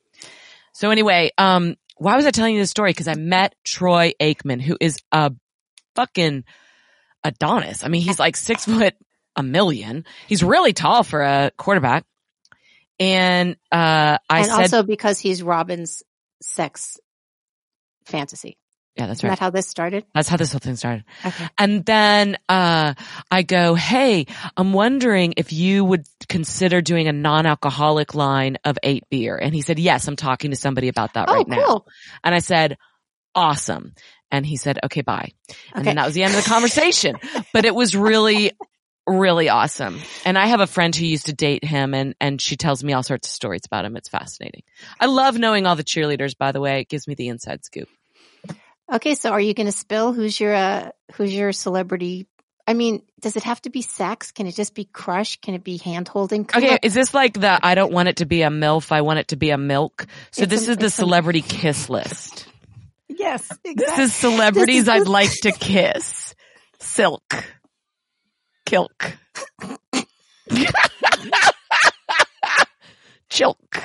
So 0.73 0.91
anyway, 0.91 1.33
um, 1.37 1.77
why 1.97 2.17
was 2.17 2.25
I 2.25 2.31
telling 2.31 2.55
you 2.55 2.61
this 2.61 2.71
story? 2.71 2.95
Cause 2.95 3.09
I 3.09 3.15
met 3.15 3.55
Troy 3.65 4.13
Aikman, 4.21 4.63
who 4.63 4.77
is 4.81 4.99
a 5.13 5.33
fucking 5.97 6.45
Adonis. 7.25 7.85
I 7.85 7.89
mean, 7.89 8.03
he's 8.03 8.21
like 8.21 8.37
six 8.37 8.65
foot 8.65 8.95
a 9.39 9.43
million. 9.43 10.05
He's 10.27 10.43
really 10.43 10.75
tall 10.75 11.03
for 11.05 11.23
a 11.23 11.51
quarterback. 11.57 12.05
And, 13.01 13.57
uh, 13.73 14.19
I 14.29 14.39
and 14.41 14.47
said, 14.47 14.61
also 14.61 14.83
because 14.83 15.19
he's 15.21 15.43
Robin's 15.43 16.03
sex 16.43 16.99
fantasy. 18.07 18.59
yeah, 18.97 19.07
that's 19.07 19.21
Isn't 19.21 19.29
right. 19.29 19.39
that 19.39 19.45
how 19.45 19.51
this 19.51 19.69
started? 19.69 20.05
That's 20.15 20.29
how 20.29 20.37
this 20.37 20.51
whole 20.51 20.59
thing 20.59 20.75
started. 20.75 21.05
Okay. 21.25 21.47
And 21.57 21.85
then, 21.87 22.37
uh, 22.49 22.95
I 23.31 23.43
go, 23.43 23.75
Hey, 23.75 24.27
I'm 24.57 24.73
wondering 24.73 25.35
if 25.37 25.53
you 25.53 25.85
would 25.85 26.07
consider 26.29 26.81
doing 26.81 27.07
a 27.07 27.13
non-alcoholic 27.13 28.15
line 28.17 28.59
of 28.65 28.77
eight 28.83 29.05
beer. 29.11 29.37
And 29.37 29.55
he 29.55 29.63
said, 29.63 29.79
yes, 29.79 30.09
I'm 30.09 30.17
talking 30.17 30.51
to 30.51 30.57
somebody 30.57 30.89
about 30.89 31.15
that 31.15 31.29
Oh, 31.31 31.35
right 31.35 31.47
now. 31.49 31.85
And 32.25 32.35
I 32.35 32.41
said, 32.41 32.77
awesome. 33.35 33.95
And 34.33 34.45
he 34.45 34.57
said, 34.57 34.79
okay, 34.85 35.03
bye. 35.03 35.31
And 35.73 35.77
Okay. 35.77 35.83
then 35.85 35.97
that 35.97 36.07
was 36.07 36.15
the 36.15 36.25
end 36.25 36.35
of 36.35 36.43
the 36.43 36.51
conversation. 36.51 37.17
but 37.53 37.65
it 37.65 37.75
was 37.75 37.95
really, 37.95 38.53
really 39.09 39.49
awesome. 39.49 40.01
And 40.25 40.39
I 40.39 40.47
have 40.47 40.61
a 40.61 40.67
friend 40.67 40.95
who 40.95 41.07
used 41.07 41.27
to 41.27 41.33
date 41.33 41.65
him 41.65 41.95
and, 41.95 42.15
and 42.21 42.41
she 42.41 42.57
tells 42.57 42.85
me 42.85 42.93
all 42.93 43.03
sorts 43.03 43.29
of 43.29 43.33
stories 43.33 43.63
about 43.67 43.85
him. 43.85 43.97
It's 43.97 44.09
fascinating. 44.09 44.63
I 45.01 45.07
love 45.07 45.39
knowing 45.39 45.67
all 45.67 45.77
the 45.77 45.85
cheerleaders, 45.85 46.37
by 46.37 46.53
the 46.53 46.61
way. 46.61 46.81
It 46.81 46.89
gives 46.89 47.09
me 47.09 47.15
the 47.15 47.29
inside 47.29 47.65
scoop. 47.65 47.89
Okay. 48.93 49.15
So 49.15 49.31
are 49.31 49.41
you 49.41 49.55
going 49.55 49.67
to 49.67 49.73
spill 49.73 50.13
who's 50.13 50.39
your, 50.39 50.55
uh, 50.55 50.91
who's 51.15 51.35
your 51.35 51.53
celebrity? 51.53 52.27
I 52.67 52.75
mean, 52.75 53.01
does 53.21 53.35
it 53.37 53.45
have 53.45 53.63
to 53.63 53.71
be 53.71 53.81
sex? 53.81 54.31
Can 54.31 54.47
it 54.47 54.55
just 54.55 54.75
be 54.75 54.85
crush? 54.85 55.41
Can 55.41 55.55
it 55.55 55.65
be 55.65 55.79
hand 55.79 56.07
holding? 56.07 56.43
Okay, 56.43 56.79
is 56.83 56.93
this 56.93 57.15
like 57.15 57.33
the 57.33 57.59
I 57.67 57.75
don't 57.75 57.95
want 57.95 58.09
it 58.11 58.17
to 58.17 58.27
be 58.27 58.43
a 58.43 58.49
MILF, 58.51 58.93
I 58.93 59.01
want 59.01 59.21
it 59.21 59.29
to 59.29 59.37
be 59.37 59.49
a 59.49 59.57
milk? 59.57 60.07
So 60.33 60.43
It's 60.43 60.51
this 60.51 60.69
a- 60.69 60.73
is 60.73 60.77
the 60.77 60.87
a- 60.87 60.91
celebrity 60.91 61.41
kiss 61.41 61.89
list. 61.89 62.47
Yes. 63.09 63.49
This 63.65 63.99
is 63.99 64.15
celebrities 64.15 64.85
This 64.85 64.95
is- 64.97 65.03
I'd 65.03 65.09
like 65.09 65.31
to 65.45 65.53
kiss. 65.53 66.35
Silk. 66.79 67.43
Kilk. 68.69 69.17
Chilk. 73.31 73.83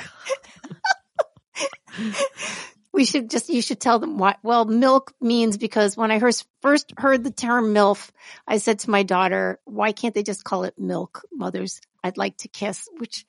we 2.92 3.06
should 3.06 3.30
just 3.30 3.48
you 3.48 3.62
should 3.62 3.80
tell 3.80 3.98
them 3.98 4.18
what 4.18 4.36
well 4.42 4.66
milk 4.66 5.14
means 5.20 5.56
because 5.56 5.96
when 5.96 6.10
i 6.10 6.18
first 6.18 6.46
first 6.60 6.92
heard 6.98 7.24
the 7.24 7.30
term 7.30 7.72
milf 7.72 8.10
i 8.46 8.58
said 8.58 8.78
to 8.80 8.90
my 8.90 9.02
daughter 9.02 9.58
why 9.64 9.92
can't 9.92 10.14
they 10.14 10.22
just 10.22 10.44
call 10.44 10.64
it 10.64 10.78
milk 10.78 11.22
mothers 11.32 11.80
i'd 12.02 12.18
like 12.18 12.36
to 12.36 12.48
kiss 12.48 12.88
which 12.98 13.24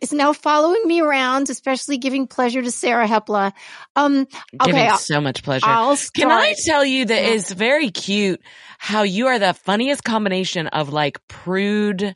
is 0.00 0.12
now 0.12 0.32
following 0.32 0.82
me 0.86 1.00
around 1.00 1.48
especially 1.50 1.98
giving 1.98 2.26
pleasure 2.26 2.62
to 2.62 2.70
sarah 2.70 3.06
hepola 3.08 3.52
um 3.96 4.26
Giving 4.64 4.88
I'll, 4.88 4.98
so 4.98 5.20
much 5.20 5.42
pleasure. 5.42 5.66
Can 6.14 6.30
I 6.30 6.54
tell 6.64 6.84
you 6.84 7.04
that 7.06 7.22
Yeah. 7.22 7.30
it's 7.30 7.52
very 7.52 7.90
cute 7.90 8.40
how 8.78 9.02
you 9.02 9.26
are 9.28 9.38
the 9.38 9.54
funniest 9.54 10.04
combination 10.04 10.66
of 10.68 10.90
like 10.92 11.26
prude 11.28 12.14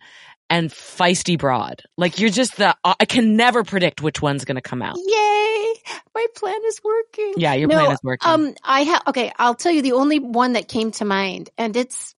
and 0.52 0.68
feisty 0.70 1.38
broad. 1.38 1.80
Like 1.96 2.18
you're 2.18 2.28
just 2.28 2.56
the, 2.56 2.76
I 2.84 3.04
can 3.04 3.36
never 3.36 3.62
predict 3.62 4.02
which 4.02 4.20
one's 4.20 4.44
going 4.44 4.56
to 4.56 4.60
come 4.60 4.82
out. 4.82 4.96
yay 4.96 5.74
my 6.14 6.26
plan 6.34 6.58
is 6.66 6.80
working 6.82 7.34
Yeah, 7.36 7.54
your 7.54 7.68
No, 7.68 7.76
plan 7.76 7.92
is 7.92 8.00
working. 8.02 8.28
um 8.30 8.54
i 8.64 8.82
have 8.82 9.02
okay 9.08 9.32
i'll 9.38 9.54
tell 9.54 9.70
you 9.72 9.80
the 9.82 9.92
only 9.92 10.18
one 10.18 10.54
that 10.54 10.66
came 10.68 10.90
to 10.92 11.04
mind 11.04 11.50
and 11.56 11.76
it's 11.76 12.14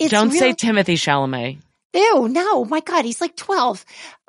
it's 0.00 0.10
Don't 0.12 0.30
say 0.30 0.52
Timothy 0.54 0.94
Chalamet. 0.94 1.58
ew 1.94 2.28
no 2.28 2.64
my 2.64 2.80
god 2.80 3.04
he's 3.04 3.20
like 3.20 3.36
12 3.36 3.84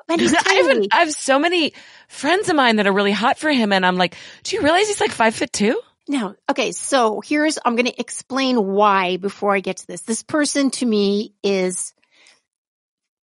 he's 0.18 0.34
I. 0.34 0.88
I 0.92 0.96
have 1.00 1.12
so 1.12 1.38
many 1.38 1.72
friends 2.08 2.48
of 2.48 2.56
mine 2.56 2.76
that 2.76 2.86
are 2.86 2.92
really 2.92 3.12
hot 3.12 3.38
for 3.38 3.50
him, 3.50 3.72
and 3.72 3.84
I'm 3.84 3.96
like, 3.96 4.16
do 4.44 4.56
you 4.56 4.62
realize 4.62 4.86
he's 4.86 5.00
like 5.00 5.10
five 5.10 5.34
foot 5.34 5.52
two? 5.52 5.80
No. 6.08 6.36
Okay. 6.48 6.72
So 6.72 7.20
here's, 7.20 7.58
I'm 7.64 7.74
going 7.74 7.86
to 7.86 8.00
explain 8.00 8.64
why 8.64 9.16
before 9.16 9.54
I 9.54 9.60
get 9.60 9.78
to 9.78 9.86
this. 9.86 10.02
This 10.02 10.22
person 10.22 10.70
to 10.72 10.86
me 10.86 11.34
is 11.42 11.94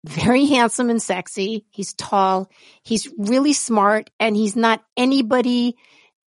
very 0.06 0.46
handsome 0.46 0.89
and 0.89 1.02
sexy. 1.02 1.65
He's 1.72 1.93
tall. 1.93 2.50
He's 2.84 3.08
really 3.17 3.54
smart 3.54 4.10
and 4.19 4.36
he's 4.36 4.56
not 4.56 4.84
anybody 4.98 5.78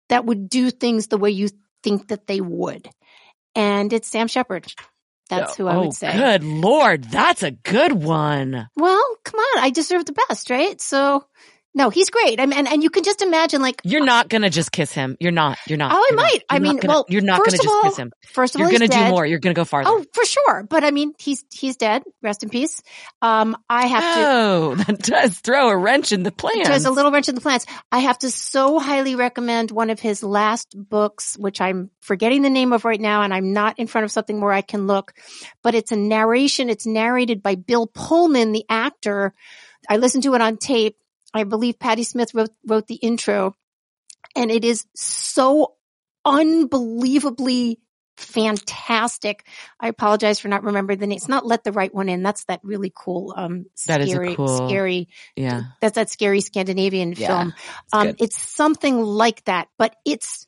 that 0.08 0.24
would 0.24 0.48
do 0.48 0.70
things 0.70 1.08
the 1.08 1.18
way 1.18 1.30
you 1.30 1.48
think 1.82 2.08
that 2.08 2.26
they 2.26 2.40
would. 2.40 2.88
And 3.54 3.92
it's 3.92 4.08
Sam 4.08 4.28
Shepard. 4.28 4.72
That's 5.28 5.56
who 5.56 5.66
I 5.66 5.76
oh, 5.76 5.80
would 5.82 5.94
say. 5.94 6.12
Good 6.12 6.44
lord, 6.44 7.04
that's 7.04 7.42
a 7.42 7.50
good 7.50 7.92
one. 7.92 8.68
Well, 8.76 9.16
come 9.24 9.40
on. 9.40 9.64
I 9.64 9.70
deserve 9.70 10.04
the 10.04 10.16
best, 10.28 10.50
right? 10.50 10.80
So 10.80 11.24
no, 11.76 11.90
he's 11.90 12.08
great. 12.08 12.40
I 12.40 12.46
mean, 12.46 12.58
and, 12.58 12.66
and 12.66 12.82
you 12.82 12.88
can 12.88 13.04
just 13.04 13.20
imagine 13.20 13.60
like, 13.60 13.82
You're 13.84 14.02
not 14.02 14.30
gonna 14.30 14.48
just 14.48 14.72
kiss 14.72 14.92
him. 14.92 15.14
You're 15.20 15.30
not. 15.30 15.58
You're 15.68 15.76
not. 15.76 15.92
Oh, 15.92 16.06
I 16.10 16.14
might. 16.14 16.38
I 16.48 16.58
mean, 16.58 16.78
gonna- 16.78 16.88
well, 16.88 17.04
you're 17.10 17.20
not 17.20 17.38
gonna 17.40 17.50
just 17.50 17.68
all, 17.68 17.82
kiss 17.82 17.98
him. 17.98 18.12
first 18.32 18.54
of 18.54 18.62
all, 18.62 18.70
You're 18.70 18.78
gonna 18.78 18.88
do 18.88 19.10
more. 19.10 19.26
You're 19.26 19.40
gonna 19.40 19.52
go 19.52 19.66
farther. 19.66 19.90
Oh, 19.92 20.02
for 20.14 20.24
sure. 20.24 20.66
But 20.68 20.84
I 20.84 20.90
mean, 20.90 21.12
he's 21.18 21.44
he's 21.52 21.76
dead. 21.76 22.02
Rest 22.22 22.42
in 22.42 22.48
peace. 22.48 22.80
Um, 23.20 23.58
I 23.68 23.88
have 23.88 24.02
to. 24.02 24.20
Oh, 24.26 24.74
that 24.86 24.98
does 25.00 25.38
throw 25.40 25.68
a 25.68 25.76
wrench 25.76 26.12
in 26.12 26.22
the 26.22 26.32
plans. 26.32 26.66
There's 26.66 26.86
a 26.86 26.90
little 26.90 27.12
wrench 27.12 27.28
in 27.28 27.34
the 27.34 27.42
plans. 27.42 27.66
I 27.92 27.98
have 27.98 28.18
to 28.20 28.30
so 28.30 28.78
highly 28.78 29.14
recommend 29.14 29.70
one 29.70 29.90
of 29.90 30.00
his 30.00 30.22
last 30.22 30.74
books, 30.74 31.36
which 31.38 31.60
I'm 31.60 31.90
forgetting 32.00 32.40
the 32.40 32.48
name 32.48 32.72
of 32.72 32.86
right 32.86 33.00
now, 33.00 33.20
and 33.20 33.34
I'm 33.34 33.52
not 33.52 33.78
in 33.78 33.86
front 33.86 34.06
of 34.06 34.10
something 34.10 34.40
where 34.40 34.52
I 34.52 34.62
can 34.62 34.86
look. 34.86 35.12
But 35.62 35.74
it's 35.74 35.92
a 35.92 35.96
narration. 35.96 36.70
It's 36.70 36.86
narrated 36.86 37.42
by 37.42 37.56
Bill 37.56 37.86
Pullman, 37.86 38.52
the 38.52 38.64
actor. 38.70 39.34
I 39.90 39.98
listened 39.98 40.22
to 40.22 40.34
it 40.34 40.40
on 40.40 40.56
tape. 40.56 40.96
I 41.34 41.44
believe 41.44 41.78
Patti 41.78 42.02
Smith 42.04 42.34
wrote 42.34 42.50
wrote 42.66 42.86
the 42.86 42.94
intro, 42.94 43.54
and 44.34 44.50
it 44.50 44.64
is 44.64 44.86
so 44.94 45.74
unbelievably 46.24 47.80
fantastic. 48.16 49.44
I 49.78 49.88
apologize 49.88 50.40
for 50.40 50.48
not 50.48 50.64
remembering 50.64 50.98
the 50.98 51.06
name. 51.06 51.16
It's 51.16 51.28
not 51.28 51.46
Let 51.46 51.64
the 51.64 51.72
Right 51.72 51.94
One 51.94 52.08
In. 52.08 52.22
That's 52.22 52.44
that 52.44 52.60
really 52.62 52.92
cool, 52.94 53.34
um, 53.36 53.66
That 53.86 54.00
is 54.00 54.08
a 54.08 54.12
scary, 54.12 54.34
cool- 54.34 54.68
scary 54.68 55.08
yeah. 55.36 55.64
that's 55.80 55.96
that 55.96 56.08
scary 56.10 56.40
Scandinavian 56.40 57.12
Yeah, 57.12 57.26
film. 57.26 57.54
it's 57.56 57.92
Um, 57.94 58.06
good. 58.08 58.16
it's 58.20 58.40
something 58.40 59.02
like 59.02 59.44
that, 59.44 59.68
but 59.78 59.96
it's 60.04 60.46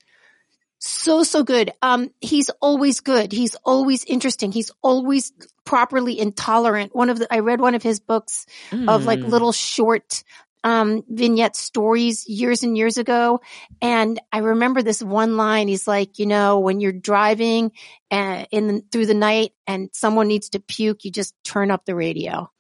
So, 0.81 1.25
so 1.25 1.43
good. 1.43 1.73
Um, 1.83 2.11
he's 2.21 2.51
always 2.63 3.01
good. 3.01 3.33
He's 3.33 3.57
always 3.65 4.05
interesting. 4.05 4.53
He's 4.53 4.71
always 4.81 5.33
properly 5.65 6.19
intolerant. 6.19 6.95
One 6.95 7.11
of 7.11 7.19
the, 7.19 7.27
I 7.35 7.41
read 7.41 7.61
one 7.61 7.75
of 7.75 7.83
his 7.83 7.99
books 7.99 8.47
mm. 8.71 8.89
of 8.89 9.05
like 9.05 9.19
hmm. 9.19 9.27
little 9.27 9.51
short, 9.53 10.23
um, 10.65 11.03
vignette 11.09 11.57
stories 11.57 12.29
years 12.29 12.63
and 12.63 12.77
years 12.77 12.99
ago. 12.99 13.41
And 13.81 14.21
I 14.33 14.39
remember 14.39 14.83
this 14.83 15.03
one 15.03 15.37
line. 15.37 15.69
He's 15.69 15.89
like, 15.89 16.19
you 16.19 16.27
know, 16.27 16.61
when 16.61 16.81
you're 16.81 16.93
driving 16.93 17.73
uh, 18.11 18.45
in 18.51 18.67
the, 18.67 18.85
through 18.93 19.07
the 19.07 19.15
night 19.15 19.53
and 19.67 19.91
someone 19.93 20.29
needs 20.29 20.51
to 20.51 20.61
puke, 20.61 21.05
you 21.05 21.11
just 21.11 21.35
turn 21.45 21.71
up 21.71 21.85
the 21.85 21.95
radio. 21.95 22.51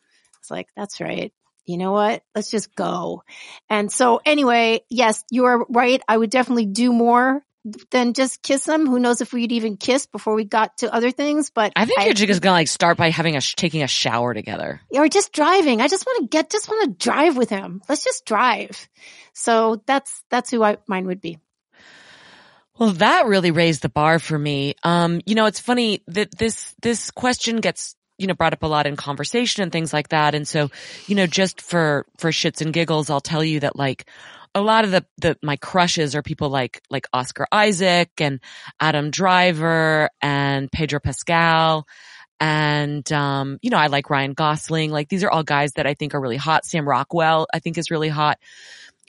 It's 0.40 0.50
like, 0.50 0.68
that's 0.76 1.00
right 1.00 1.32
you 1.68 1.76
know 1.76 1.92
what? 1.92 2.22
Let's 2.34 2.50
just 2.50 2.74
go. 2.74 3.22
And 3.68 3.92
so 3.92 4.20
anyway, 4.24 4.80
yes, 4.88 5.22
you 5.30 5.44
are 5.44 5.66
right. 5.68 6.00
I 6.08 6.16
would 6.16 6.30
definitely 6.30 6.64
do 6.64 6.92
more 6.92 7.44
than 7.90 8.12
just 8.12 8.42
kiss 8.42 8.64
them. 8.64 8.86
Who 8.86 8.98
knows 8.98 9.20
if 9.20 9.32
we'd 9.32 9.52
even 9.52 9.76
kiss 9.76 10.06
before 10.06 10.34
we 10.34 10.44
got 10.44 10.78
to 10.78 10.92
other 10.92 11.10
things? 11.10 11.50
But 11.50 11.72
I 11.76 11.84
think 11.84 11.98
I, 11.98 12.04
you're 12.06 12.14
just 12.14 12.42
gonna 12.42 12.52
like 12.52 12.68
start 12.68 12.96
by 12.96 13.10
having 13.10 13.36
a 13.36 13.40
taking 13.40 13.82
a 13.82 13.88
shower 13.88 14.34
together, 14.34 14.80
or 14.90 15.08
just 15.08 15.32
driving. 15.32 15.80
I 15.80 15.88
just 15.88 16.06
want 16.06 16.22
to 16.22 16.28
get, 16.28 16.50
just 16.50 16.68
want 16.68 16.84
to 16.84 17.04
drive 17.04 17.36
with 17.36 17.50
him. 17.50 17.82
Let's 17.88 18.04
just 18.04 18.24
drive. 18.24 18.88
So 19.32 19.82
that's 19.86 20.22
that's 20.30 20.50
who 20.50 20.62
I, 20.62 20.78
mine 20.86 21.06
would 21.06 21.20
be. 21.20 21.38
Well, 22.78 22.92
that 22.92 23.26
really 23.26 23.50
raised 23.50 23.82
the 23.82 23.88
bar 23.88 24.18
for 24.18 24.38
me. 24.38 24.74
Um, 24.84 25.20
you 25.26 25.34
know, 25.34 25.46
it's 25.46 25.60
funny 25.60 26.02
that 26.06 26.36
this 26.38 26.74
this 26.80 27.10
question 27.10 27.56
gets 27.56 27.96
you 28.18 28.26
know, 28.26 28.34
brought 28.34 28.52
up 28.52 28.64
a 28.64 28.66
lot 28.66 28.86
in 28.86 28.96
conversation 28.96 29.62
and 29.62 29.70
things 29.70 29.92
like 29.92 30.08
that. 30.08 30.34
And 30.34 30.46
so, 30.46 30.70
you 31.06 31.14
know, 31.14 31.26
just 31.26 31.60
for, 31.62 32.04
for 32.18 32.30
shits 32.30 32.60
and 32.60 32.72
giggles, 32.72 33.10
I'll 33.10 33.20
tell 33.20 33.44
you 33.44 33.60
that 33.60 33.76
like 33.76 34.10
a 34.58 34.62
lot 34.62 34.84
of 34.84 34.90
the, 34.90 35.06
the, 35.18 35.36
my 35.42 35.56
crushes 35.56 36.14
are 36.14 36.22
people 36.22 36.50
like, 36.50 36.82
like 36.90 37.06
Oscar 37.12 37.46
Isaac 37.50 38.10
and 38.18 38.40
Adam 38.80 39.10
Driver 39.10 40.10
and 40.20 40.70
Pedro 40.70 41.00
Pascal. 41.00 41.86
And, 42.40 43.10
um, 43.12 43.58
you 43.62 43.70
know, 43.70 43.78
I 43.78 43.88
like 43.88 44.10
Ryan 44.10 44.34
Gosling. 44.34 44.90
Like 44.90 45.08
these 45.08 45.24
are 45.24 45.30
all 45.30 45.42
guys 45.42 45.72
that 45.72 45.86
I 45.86 45.94
think 45.94 46.14
are 46.14 46.20
really 46.20 46.36
hot. 46.36 46.64
Sam 46.64 46.88
Rockwell, 46.88 47.46
I 47.52 47.58
think 47.58 47.78
is 47.78 47.90
really 47.90 48.08
hot. 48.08 48.38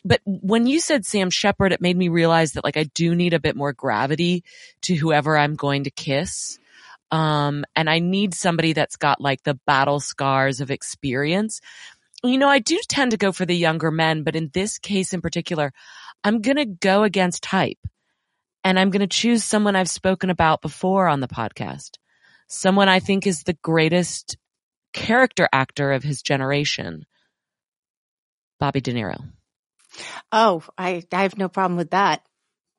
But 0.06 0.22
when 0.26 0.66
you 0.66 0.80
said 0.80 1.06
Sam 1.06 1.30
Shepard, 1.30 1.74
it 1.74 1.82
made 1.82 1.98
me 1.98 2.08
realize 2.08 2.54
that 2.54 2.64
like 2.64 2.78
I 2.78 2.84
do 2.84 3.14
need 3.16 3.34
a 3.34 3.40
bit 3.40 3.56
more 3.56 3.74
gravity 3.74 4.44
to 4.84 4.96
whoever 4.96 5.38
I'm 5.38 5.56
going 5.56 5.84
to 5.84 5.92
kiss. 5.92 6.58
Um, 7.12 7.66
and 7.76 7.90
I 7.90 8.00
need 8.00 8.34
somebody 8.34 8.74
that's 8.74 8.96
got 8.96 9.20
like 9.20 9.44
the 9.44 9.60
battle 9.66 10.00
scars 10.00 10.62
of 10.62 10.72
experience. 10.72 11.60
You 12.24 12.38
know, 12.38 12.50
I 12.50 12.60
do 12.60 12.80
tend 12.88 13.12
to 13.12 13.18
go 13.18 13.32
for 13.32 13.46
the 13.46 13.56
younger 13.56 13.92
men, 13.92 14.24
but 14.24 14.36
in 14.36 14.50
this 14.54 14.78
case 14.78 15.14
in 15.14 15.22
particular, 15.22 15.72
I'm 16.24 16.42
going 16.42 16.58
to 16.58 16.66
go 16.66 17.04
against 17.04 17.44
type 17.44 17.78
and 18.64 18.78
I'm 18.78 18.90
going 18.90 19.02
to 19.02 19.08
choose 19.08 19.44
someone 19.44 19.76
I've 19.76 19.90
spoken 19.90 20.30
about 20.30 20.62
before 20.62 21.08
on 21.08 21.22
the 21.22 21.28
podcast. 21.28 21.92
Someone 22.48 22.90
I 22.90 23.00
think 23.00 23.26
is 23.26 23.44
the 23.44 23.58
greatest 23.62 24.38
character 24.92 25.48
actor 25.54 25.92
of 25.94 26.04
his 26.04 26.22
generation. 26.22 27.06
Bobby 28.60 28.82
De 28.82 28.94
Niro. 28.94 29.24
Oh, 30.32 30.64
I, 30.78 31.04
I 31.12 31.24
have 31.24 31.38
no 31.38 31.48
problem 31.48 31.78
with 31.78 31.92
that. 31.92 32.22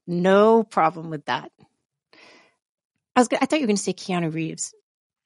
No 0.06 0.64
problem 0.64 1.10
with 1.10 1.24
that. 1.26 1.50
I 3.16 3.20
was. 3.20 3.28
I 3.32 3.46
thought 3.46 3.58
you 3.58 3.62
were 3.62 3.68
going 3.68 3.76
to 3.76 3.82
say 3.82 3.92
Keanu 3.92 4.32
Reeves. 4.32 4.74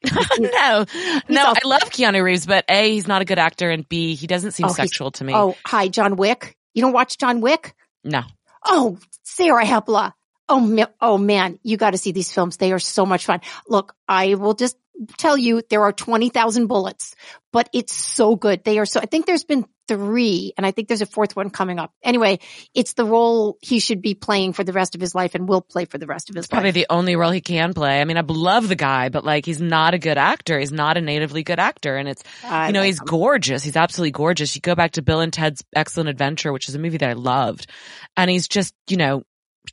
no, 0.39 0.85
no, 1.29 1.55
I 1.57 1.67
love 1.67 1.83
Keanu 1.83 2.23
Reeves, 2.23 2.47
but 2.47 2.65
A, 2.69 2.93
he's 2.93 3.07
not 3.07 3.23
a 3.23 3.25
good 3.25 3.39
actor, 3.39 3.71
and 3.71 3.89
B, 3.89 4.15
he 4.15 4.27
doesn't 4.27 4.53
seem 4.53 4.67
oh, 4.67 4.73
sexual 4.73 5.11
to 5.13 5.25
me. 5.25 5.35
Oh, 5.35 5.57
hi, 5.65 5.89
John 5.89 6.17
Wick. 6.17 6.57
You 6.75 6.83
don't 6.83 6.93
watch 6.93 7.19
John 7.19 7.41
Wick? 7.41 7.75
No. 8.03 8.23
Oh, 8.65 8.99
Sarah 9.23 9.65
Hepola. 9.65 10.13
Oh, 10.49 10.87
oh 11.01 11.19
man, 11.19 11.59
you 11.63 11.77
got 11.77 11.93
to 11.93 11.99
see 11.99 12.13
these 12.13 12.33
films. 12.33 12.59
They 12.59 12.73
are 12.73 12.79
so 12.79 13.07
much 13.07 13.25
fun. 13.25 13.41
Look, 13.67 13.95
I 14.07 14.35
will 14.35 14.55
just 14.55 14.77
tell 15.19 15.37
you 15.37 15.63
there 15.71 15.83
are 15.83 15.93
20,000 15.93 16.67
bullets, 16.67 17.15
but 17.53 17.69
it's 17.73 17.95
so 17.95 18.37
good. 18.37 18.65
They 18.65 18.79
are 18.79 18.87
so, 18.87 19.01
I 19.01 19.07
think 19.07 19.27
there's 19.27 19.45
been 19.45 19.67
three 19.87 20.53
and 20.57 20.65
I 20.65 20.71
think 20.71 20.89
there's 20.89 21.03
a 21.03 21.07
fourth 21.07 21.37
one 21.37 21.51
coming 21.51 21.79
up. 21.79 21.93
Anyway, 22.03 22.39
it's 22.75 22.95
the 22.95 23.05
role 23.05 23.59
he 23.61 23.81
should 23.81 24.01
be 24.01 24.15
playing 24.15 24.53
for 24.53 24.65
the 24.65 24.73
rest 24.73 24.95
of 24.95 25.01
his 25.01 25.15
life 25.15 25.35
and 25.35 25.49
will 25.49 25.61
play 25.61 25.85
for 25.85 25.99
the 25.99 26.07
rest 26.07 26.31
of 26.31 26.37
his 26.37 26.47
it's 26.47 26.53
life. 26.53 26.59
Probably 26.59 26.71
the 26.71 26.87
only 26.91 27.17
role 27.17 27.31
he 27.31 27.41
can 27.41 27.75
play. 27.75 28.01
I 28.01 28.05
mean, 28.05 28.17
I 28.17 28.23
love 28.27 28.69
the 28.69 28.77
guy, 28.77 29.09
but 29.09 29.25
like 29.25 29.45
he's 29.45 29.61
not 29.61 29.95
a 29.95 29.99
good 29.99 30.19
actor. 30.19 30.59
He's 30.59 30.73
not 30.73 30.97
a 30.97 31.01
natively 31.01 31.43
good 31.43 31.59
actor. 31.59 31.97
And 31.97 32.09
it's, 32.09 32.23
I 32.43 32.69
you 32.69 32.73
know, 32.73 32.83
he's 32.83 33.01
him. 33.01 33.07
gorgeous. 33.07 33.63
He's 33.63 33.77
absolutely 33.77 34.13
gorgeous. 34.13 34.55
You 34.55 34.61
go 34.61 34.75
back 34.75 34.93
to 34.93 35.03
Bill 35.03 35.21
and 35.21 35.33
Ted's 35.33 35.63
Excellent 35.75 36.09
Adventure, 36.09 36.53
which 36.53 36.69
is 36.69 36.75
a 36.75 36.79
movie 36.79 36.99
that 36.99 37.11
I 37.11 37.15
loved. 37.15 37.71
And 38.17 38.31
he's 38.31 38.49
just, 38.49 38.75
you 38.89 38.97
know, 38.97 39.25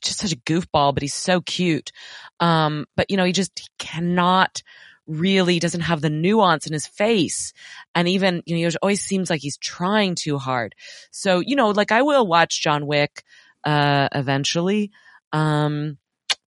just 0.01 0.19
such 0.19 0.31
a 0.31 0.38
goofball, 0.38 0.93
but 0.93 1.03
he's 1.03 1.13
so 1.13 1.41
cute. 1.41 1.91
Um, 2.39 2.86
but 2.95 3.12
you 3.12 3.17
know, 3.17 3.25
he 3.25 3.34
just 3.34 3.60
he 3.60 3.67
cannot 3.77 4.62
really 5.07 5.59
doesn't 5.59 5.81
have 5.81 6.01
the 6.01 6.09
nuance 6.09 6.67
in 6.67 6.73
his 6.73 6.87
face. 6.87 7.53
And 7.95 8.07
even, 8.07 8.43
you 8.45 8.59
know, 8.59 8.67
it 8.67 8.75
always 8.81 9.01
seems 9.01 9.29
like 9.29 9.41
he's 9.41 9.57
trying 9.57 10.15
too 10.15 10.37
hard. 10.37 10.75
So, 11.11 11.39
you 11.39 11.55
know, 11.55 11.69
like 11.69 11.91
I 11.91 12.01
will 12.01 12.25
watch 12.25 12.61
John 12.61 12.85
Wick, 12.85 13.23
uh, 13.63 14.09
eventually. 14.13 14.91
Um, 15.33 15.97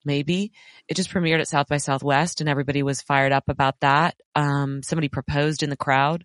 maybe 0.05 0.53
it 0.89 0.95
just 0.95 1.11
premiered 1.11 1.41
at 1.41 1.49
South 1.49 1.69
by 1.69 1.79
Southwest 1.79 2.41
and 2.41 2.49
everybody 2.49 2.83
was 2.83 3.03
fired 3.03 3.33
up 3.33 3.49
about 3.49 3.81
that. 3.81 4.17
Um, 4.35 4.83
somebody 4.83 5.09
proposed 5.09 5.63
in 5.63 5.71
the 5.71 5.77
crowd. 5.77 6.25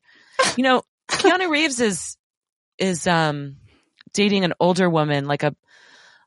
You 0.57 0.63
know, 0.63 0.83
Keanu 1.09 1.49
Reeves 1.51 1.79
is, 1.79 2.17
is, 2.77 3.07
um, 3.07 3.57
dating 4.13 4.43
an 4.43 4.53
older 4.59 4.89
woman, 4.89 5.25
like 5.25 5.43
a, 5.43 5.55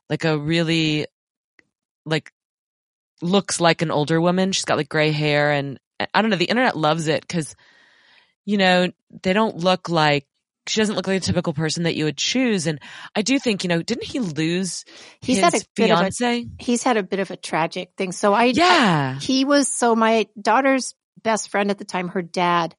like 0.09 0.25
a 0.25 0.37
really, 0.37 1.05
like, 2.05 2.31
looks 3.21 3.61
like 3.61 3.81
an 3.81 3.91
older 3.91 4.19
woman. 4.19 4.51
She's 4.51 4.65
got 4.65 4.77
like 4.77 4.89
gray 4.89 5.11
hair 5.11 5.51
and 5.51 5.79
I 6.13 6.21
don't 6.21 6.31
know, 6.31 6.37
the 6.37 6.45
internet 6.45 6.77
loves 6.77 7.07
it 7.07 7.21
because, 7.21 7.55
you 8.45 8.57
know, 8.57 8.91
they 9.21 9.33
don't 9.33 9.57
look 9.57 9.89
like, 9.89 10.27
she 10.65 10.79
doesn't 10.79 10.95
look 10.95 11.07
like 11.07 11.17
a 11.17 11.19
typical 11.19 11.53
person 11.53 11.83
that 11.83 11.95
you 11.95 12.05
would 12.05 12.17
choose. 12.17 12.67
And 12.67 12.79
I 13.15 13.21
do 13.21 13.37
think, 13.37 13.63
you 13.63 13.67
know, 13.67 13.81
didn't 13.81 14.05
he 14.05 14.19
lose 14.19 14.85
he's 15.19 15.37
his 15.37 15.43
had 15.43 15.53
a 15.55 15.65
fiance? 15.75 16.39
Bit 16.39 16.45
of 16.45 16.51
a, 16.59 16.63
he's 16.63 16.83
had 16.83 16.97
a 16.97 17.03
bit 17.03 17.19
of 17.19 17.31
a 17.31 17.35
tragic 17.35 17.91
thing. 17.97 18.11
So 18.13 18.33
I, 18.33 18.45
yeah, 18.45 19.15
I, 19.17 19.19
he 19.21 19.43
was, 19.43 19.67
so 19.67 19.95
my 19.95 20.27
daughter's 20.41 20.95
best 21.21 21.49
friend 21.49 21.69
at 21.69 21.77
the 21.77 21.85
time, 21.85 22.09
her 22.09 22.21
dad 22.21 22.75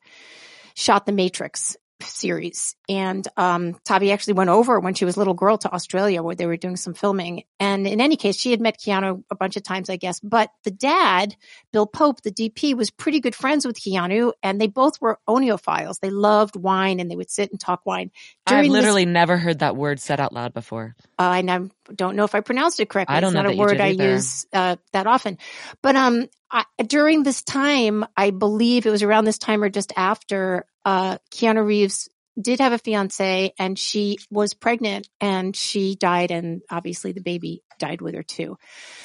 shot 0.74 1.06
the 1.06 1.12
Matrix 1.12 1.76
series. 2.02 2.76
And 2.88 3.26
um, 3.37 3.76
Tavi 3.85 4.12
actually 4.12 4.35
went 4.35 4.50
over 4.50 4.80
when 4.80 4.94
she 4.94 5.04
was 5.04 5.16
a 5.16 5.20
little 5.20 5.35
girl 5.35 5.59
to 5.59 5.72
Australia 5.72 6.22
where 6.22 6.35
they 6.35 6.46
were 6.46 6.57
doing 6.57 6.76
some 6.76 6.94
filming. 6.94 7.44
And 7.61 7.87
in 7.87 8.00
any 8.00 8.16
case, 8.16 8.37
she 8.37 8.50
had 8.50 8.61
met 8.61 8.78
Keanu 8.78 9.24
a 9.30 9.35
bunch 9.35 9.57
of 9.57 9.62
times, 9.62 9.88
I 9.88 9.96
guess. 9.96 10.20
But 10.20 10.50
the 10.64 10.70
dad, 10.70 11.37
Bill 11.72 11.87
Pope, 11.87 12.22
the 12.22 12.30
DP, 12.30 12.74
was 12.74 12.90
pretty 12.90 13.20
good 13.20 13.35
friends 13.35 13.66
with 13.66 13.80
Keanu, 13.80 14.33
and 14.42 14.61
they 14.61 14.66
both 14.66 15.00
were 15.00 15.18
oenophiles. 15.28 16.00
They 16.00 16.11
loved 16.11 16.57
wine, 16.57 17.00
and 17.00 17.11
they 17.11 17.16
would 17.16 17.30
sit 17.30 17.50
and 17.50 17.61
talk 17.61 17.87
wine. 17.87 18.11
I've 18.46 18.66
literally 18.66 19.04
this, 19.04 19.12
never 19.12 19.37
heard 19.37 19.61
that 19.61 19.76
word 19.76 20.00
said 20.00 20.20
out 20.20 20.33
loud 20.33 20.52
before. 20.52 20.94
Uh, 21.18 21.22
I 21.22 21.42
don't 21.94 22.16
know 22.16 22.24
if 22.24 22.35
I 22.35 22.40
pronounced 22.40 22.80
it 22.80 22.88
correctly. 22.88 23.16
I 23.16 23.20
don't 23.20 23.28
it's 23.28 23.35
know 23.35 23.42
not 23.42 23.54
a 23.54 23.57
word 23.57 23.80
I 23.80 23.88
use 23.88 24.46
uh, 24.52 24.76
that 24.92 25.07
often. 25.07 25.38
But 25.83 25.96
um, 25.96 26.28
I, 26.50 26.64
during 26.87 27.22
this 27.22 27.42
time, 27.42 28.04
I 28.16 28.30
believe 28.30 28.87
it 28.87 28.90
was 28.90 29.02
around 29.02 29.24
this 29.24 29.38
time 29.38 29.62
or 29.62 29.68
just 29.68 29.92
after, 29.96 30.66
uh, 30.85 31.18
Keanu 31.31 31.64
Reeves 31.64 32.09
did 32.40 32.61
have 32.61 32.73
a 32.73 32.79
fiance 32.79 33.53
and 33.59 33.79
she 33.79 34.18
was 34.31 34.55
pregnant 34.55 35.09
and 35.20 35.55
she 35.55 35.94
died 35.94 36.31
and 36.31 36.62
obviously 36.68 37.12
the 37.12 37.20
baby 37.20 37.62
died 37.79 38.01
with 38.01 38.14
her 38.14 38.23
too. 38.23 38.57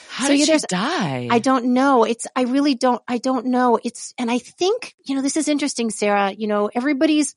How 0.10 0.26
so, 0.26 0.32
did 0.36 0.48
yeah, 0.48 0.58
she 0.58 0.64
die? 0.68 1.28
I 1.30 1.40
don't 1.40 1.74
know. 1.74 2.06
It's, 2.06 2.26
I 2.36 2.44
really 2.44 2.76
don't, 2.76 3.02
I 3.08 3.20
don't 3.20 3.48
know. 3.48 3.80
It's, 3.84 4.14
and 4.18 4.32
I 4.32 4.40
think, 4.40 4.96
you 5.06 5.16
know, 5.16 5.22
this 5.22 5.38
is 5.38 5.48
interesting, 5.48 5.92
Sarah, 5.92 6.32
you 6.32 6.48
know, 6.48 6.70
everybody's 6.74 7.36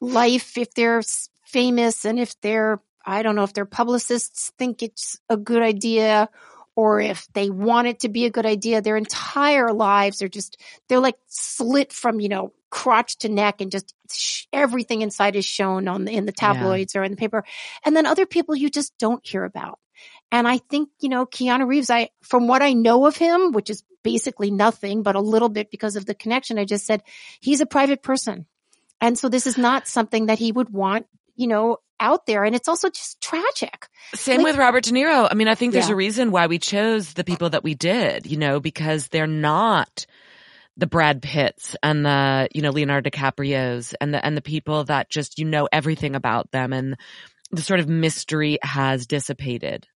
life, 0.00 0.58
if 0.58 0.74
they're 0.74 1.02
famous 1.46 2.04
and 2.04 2.18
if 2.18 2.38
they're, 2.40 2.82
I 3.04 3.22
don't 3.22 3.34
know, 3.34 3.44
if 3.44 3.54
their 3.54 3.64
publicists 3.64 4.52
think 4.58 4.82
it's 4.82 5.18
a 5.28 5.36
good 5.36 5.62
idea 5.62 6.28
or 6.74 7.00
if 7.00 7.26
they 7.34 7.50
want 7.50 7.88
it 7.88 8.00
to 8.00 8.08
be 8.08 8.24
a 8.24 8.30
good 8.30 8.46
idea, 8.46 8.80
their 8.80 8.96
entire 8.96 9.72
lives 9.72 10.22
are 10.22 10.28
just, 10.28 10.58
they're 10.88 11.00
like 11.00 11.18
slit 11.26 11.92
from, 11.92 12.20
you 12.20 12.28
know, 12.28 12.52
crotch 12.70 13.18
to 13.18 13.28
neck 13.28 13.60
and 13.60 13.70
just 13.70 13.94
sh- 14.10 14.46
everything 14.52 15.02
inside 15.02 15.36
is 15.36 15.44
shown 15.44 15.88
on 15.88 16.04
the, 16.04 16.12
in 16.12 16.24
the 16.24 16.32
tabloids 16.32 16.94
yeah. 16.94 17.02
or 17.02 17.04
in 17.04 17.10
the 17.10 17.16
paper. 17.16 17.44
And 17.84 17.94
then 17.94 18.06
other 18.06 18.24
people 18.24 18.56
you 18.56 18.70
just 18.70 18.96
don't 18.98 19.26
hear 19.26 19.44
about. 19.44 19.78
And 20.30 20.48
I 20.48 20.58
think, 20.58 20.88
you 21.00 21.10
know, 21.10 21.26
Keanu 21.26 21.68
Reeves, 21.68 21.90
I, 21.90 22.08
from 22.22 22.48
what 22.48 22.62
I 22.62 22.72
know 22.72 23.06
of 23.06 23.16
him, 23.16 23.52
which 23.52 23.68
is 23.68 23.84
basically 24.02 24.50
nothing, 24.50 25.02
but 25.02 25.14
a 25.14 25.20
little 25.20 25.50
bit 25.50 25.70
because 25.70 25.96
of 25.96 26.06
the 26.06 26.14
connection 26.14 26.58
I 26.58 26.64
just 26.64 26.86
said, 26.86 27.02
he's 27.40 27.60
a 27.60 27.66
private 27.66 28.02
person. 28.02 28.46
And 29.00 29.18
so 29.18 29.28
this 29.28 29.46
is 29.46 29.58
not 29.58 29.86
something 29.86 30.26
that 30.26 30.38
he 30.38 30.50
would 30.50 30.70
want, 30.70 31.06
you 31.36 31.48
know, 31.48 31.78
out 32.02 32.26
there. 32.26 32.44
And 32.44 32.54
it's 32.54 32.68
also 32.68 32.90
just 32.90 33.20
tragic. 33.22 33.86
Same 34.14 34.38
like, 34.38 34.46
with 34.46 34.56
Robert 34.56 34.84
De 34.84 34.90
Niro. 34.90 35.28
I 35.30 35.34
mean, 35.34 35.48
I 35.48 35.54
think 35.54 35.72
there's 35.72 35.86
yeah. 35.86 35.94
a 35.94 35.96
reason 35.96 36.32
why 36.32 36.48
we 36.48 36.58
chose 36.58 37.14
the 37.14 37.24
people 37.24 37.50
that 37.50 37.64
we 37.64 37.74
did, 37.74 38.26
you 38.26 38.36
know, 38.36 38.60
because 38.60 39.08
they're 39.08 39.26
not 39.26 40.04
the 40.76 40.86
Brad 40.86 41.22
Pitts 41.22 41.76
and 41.82 42.04
the, 42.04 42.48
you 42.54 42.60
know, 42.60 42.70
Leonardo 42.70 43.08
DiCaprio's 43.08 43.94
and 44.00 44.12
the, 44.12 44.24
and 44.24 44.36
the 44.36 44.42
people 44.42 44.84
that 44.84 45.08
just, 45.08 45.38
you 45.38 45.44
know, 45.44 45.68
everything 45.70 46.16
about 46.16 46.50
them 46.50 46.72
and 46.72 46.96
the 47.50 47.62
sort 47.62 47.80
of 47.80 47.88
mystery 47.88 48.58
has 48.62 49.06
dissipated. 49.06 49.86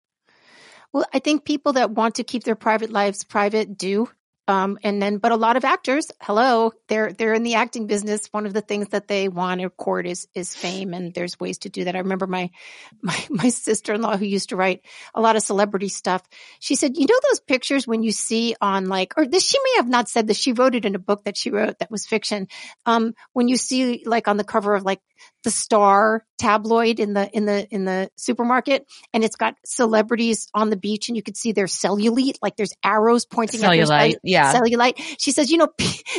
Well, 0.93 1.05
I 1.13 1.19
think 1.19 1.43
people 1.43 1.73
that 1.73 1.91
want 1.91 2.15
to 2.15 2.23
keep 2.23 2.43
their 2.43 2.55
private 2.55 2.91
lives 2.91 3.23
private 3.23 3.77
do. 3.77 4.09
Um, 4.47 4.77
and 4.83 5.01
then, 5.01 5.17
but 5.17 5.31
a 5.31 5.35
lot 5.35 5.57
of 5.57 5.65
actors, 5.65 6.11
hello, 6.21 6.71
they're, 6.87 7.11
they're 7.11 7.33
in 7.33 7.43
the 7.43 7.55
acting 7.55 7.85
business. 7.85 8.27
One 8.31 8.45
of 8.45 8.53
the 8.53 8.61
things 8.61 8.89
that 8.89 9.07
they 9.07 9.27
want 9.27 9.61
to 9.61 9.69
court 9.69 10.07
is, 10.07 10.27
is 10.33 10.55
fame. 10.55 10.93
And 10.93 11.13
there's 11.13 11.39
ways 11.39 11.57
to 11.59 11.69
do 11.69 11.83
that. 11.83 11.95
I 11.95 11.99
remember 11.99 12.27
my, 12.27 12.49
my, 13.01 13.17
my 13.29 13.49
sister-in-law 13.49 14.17
who 14.17 14.25
used 14.25 14.49
to 14.49 14.55
write 14.55 14.81
a 15.13 15.21
lot 15.21 15.35
of 15.35 15.43
celebrity 15.43 15.89
stuff. 15.89 16.23
She 16.59 16.75
said, 16.75 16.95
you 16.95 17.05
know, 17.07 17.19
those 17.29 17.41
pictures 17.41 17.85
when 17.85 18.03
you 18.03 18.11
see 18.11 18.55
on 18.61 18.87
like, 18.87 19.13
or 19.17 19.27
this, 19.27 19.43
she 19.43 19.57
may 19.59 19.77
have 19.77 19.89
not 19.89 20.07
said 20.07 20.27
this. 20.27 20.37
She 20.37 20.53
wrote 20.53 20.75
it 20.75 20.85
in 20.85 20.95
a 20.95 20.99
book 20.99 21.25
that 21.25 21.37
she 21.37 21.49
wrote 21.51 21.79
that 21.79 21.91
was 21.91 22.05
fiction. 22.05 22.47
Um, 22.85 23.13
when 23.33 23.47
you 23.47 23.57
see 23.57 24.03
like 24.05 24.27
on 24.27 24.37
the 24.37 24.43
cover 24.43 24.75
of 24.75 24.83
like 24.83 25.01
the 25.47 25.51
star 25.51 26.25
tabloid 26.37 26.99
in 26.99 27.13
the, 27.13 27.29
in 27.31 27.45
the, 27.45 27.67
in 27.69 27.85
the 27.85 28.09
supermarket 28.17 28.85
and 29.13 29.23
it's 29.23 29.37
got 29.37 29.55
celebrities 29.65 30.49
on 30.53 30.69
the 30.69 30.75
beach 30.75 31.07
and 31.07 31.15
you 31.15 31.23
could 31.23 31.37
see 31.37 31.53
their 31.53 31.67
cellulite, 31.67 32.35
like 32.41 32.57
there's 32.57 32.73
arrows 32.83 33.25
pointing 33.25 33.61
Cellulite, 33.61 33.81
at 33.81 34.11
their 34.11 34.19
yeah. 34.23 34.53
cellulite. 34.53 35.01
She 35.19 35.31
says, 35.31 35.49
you 35.49 35.57
know, 35.57 35.69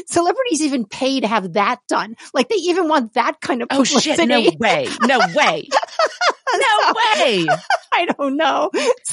celebrities 0.06 0.62
even 0.62 0.86
pay 0.86 1.20
to 1.20 1.28
have 1.28 1.52
that 1.52 1.80
done. 1.88 2.16
Like 2.32 2.48
they 2.48 2.56
even 2.56 2.88
want 2.88 3.14
that 3.14 3.40
kind 3.40 3.60
of 3.62 3.68
Oh 3.70 3.84
shit! 3.84 4.18
No 4.26 4.40
way! 4.58 4.88
No 5.02 5.18
way! 5.34 5.68
No 6.50 6.94
way! 6.94 7.46
I 7.92 8.06
don't 8.06 8.38
know. 8.38 8.70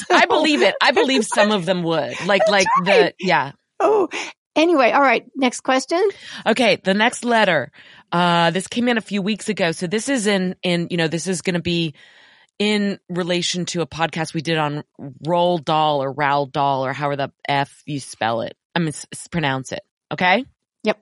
I 0.10 0.26
believe 0.26 0.62
it. 0.62 0.74
I 0.82 0.92
believe 0.92 1.26
some 1.26 1.52
of 1.52 1.66
them 1.66 1.84
would. 1.84 2.16
Like, 2.26 2.48
like 2.50 2.68
the 2.86 3.14
yeah. 3.20 3.52
Oh, 3.80 4.08
anyway. 4.56 4.92
All 4.92 5.02
right. 5.02 5.26
Next 5.36 5.62
question. 5.62 6.02
Okay, 6.46 6.80
the 6.84 6.94
next 6.94 7.26
letter. 7.26 7.72
Uh, 8.16 8.50
this 8.52 8.68
came 8.68 8.88
in 8.88 8.98
a 8.98 9.02
few 9.02 9.22
weeks 9.22 9.50
ago. 9.50 9.74
So 9.74 9.88
this 9.88 10.08
is 10.08 10.26
in, 10.26 10.56
in, 10.64 10.88
you 10.90 10.96
know, 10.96 11.10
this 11.10 11.28
is 11.28 11.42
going 11.42 11.56
to 11.56 11.62
be 11.62 11.96
in 12.58 12.98
relation 13.10 13.66
to 13.66 13.82
a 13.82 13.86
podcast 13.86 14.34
we 14.34 14.40
did 14.42 14.58
on 14.58 14.86
Roll 15.28 15.58
Doll 15.58 16.02
or 16.02 16.14
Rowl 16.14 16.46
Doll 16.46 16.86
or 16.86 16.94
however 16.94 17.18
the 17.18 17.32
F 17.46 17.84
you 17.86 18.00
spell 18.00 18.40
it. 18.40 18.56
I 18.74 18.80
mean, 18.80 18.88
s- 18.88 19.06
s- 19.12 19.28
pronounce 19.28 19.74
it. 19.74 19.82
Okay. 20.14 20.46
Yep. 20.84 20.98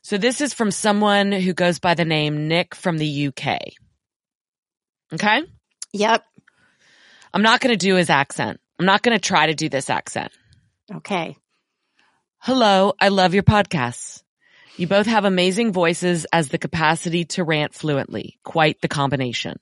So 0.00 0.16
this 0.16 0.40
is 0.40 0.54
from 0.54 0.70
someone 0.70 1.32
who 1.32 1.52
goes 1.52 1.80
by 1.80 1.92
the 1.92 2.06
name 2.06 2.48
Nick 2.48 2.74
from 2.74 2.96
the 2.96 3.26
UK. 3.26 3.58
Okay. 5.12 5.42
Yep. 5.92 6.24
I'm 7.34 7.42
not 7.42 7.60
going 7.60 7.74
to 7.74 7.86
do 7.86 7.96
his 7.96 8.08
accent. 8.08 8.58
I'm 8.78 8.86
not 8.86 9.02
going 9.02 9.14
to 9.14 9.20
try 9.20 9.48
to 9.48 9.54
do 9.54 9.68
this 9.68 9.90
accent. 9.90 10.32
Okay. 10.90 11.36
Hello, 12.38 12.94
I 12.98 13.08
love 13.08 13.34
your 13.34 13.42
podcasts. 13.42 14.22
You 14.76 14.86
both 14.86 15.06
have 15.06 15.24
amazing 15.24 15.72
voices 15.72 16.26
as 16.32 16.48
the 16.48 16.58
capacity 16.58 17.24
to 17.26 17.44
rant 17.44 17.74
fluently. 17.74 18.38
Quite 18.42 18.80
the 18.80 18.88
combination. 18.88 19.58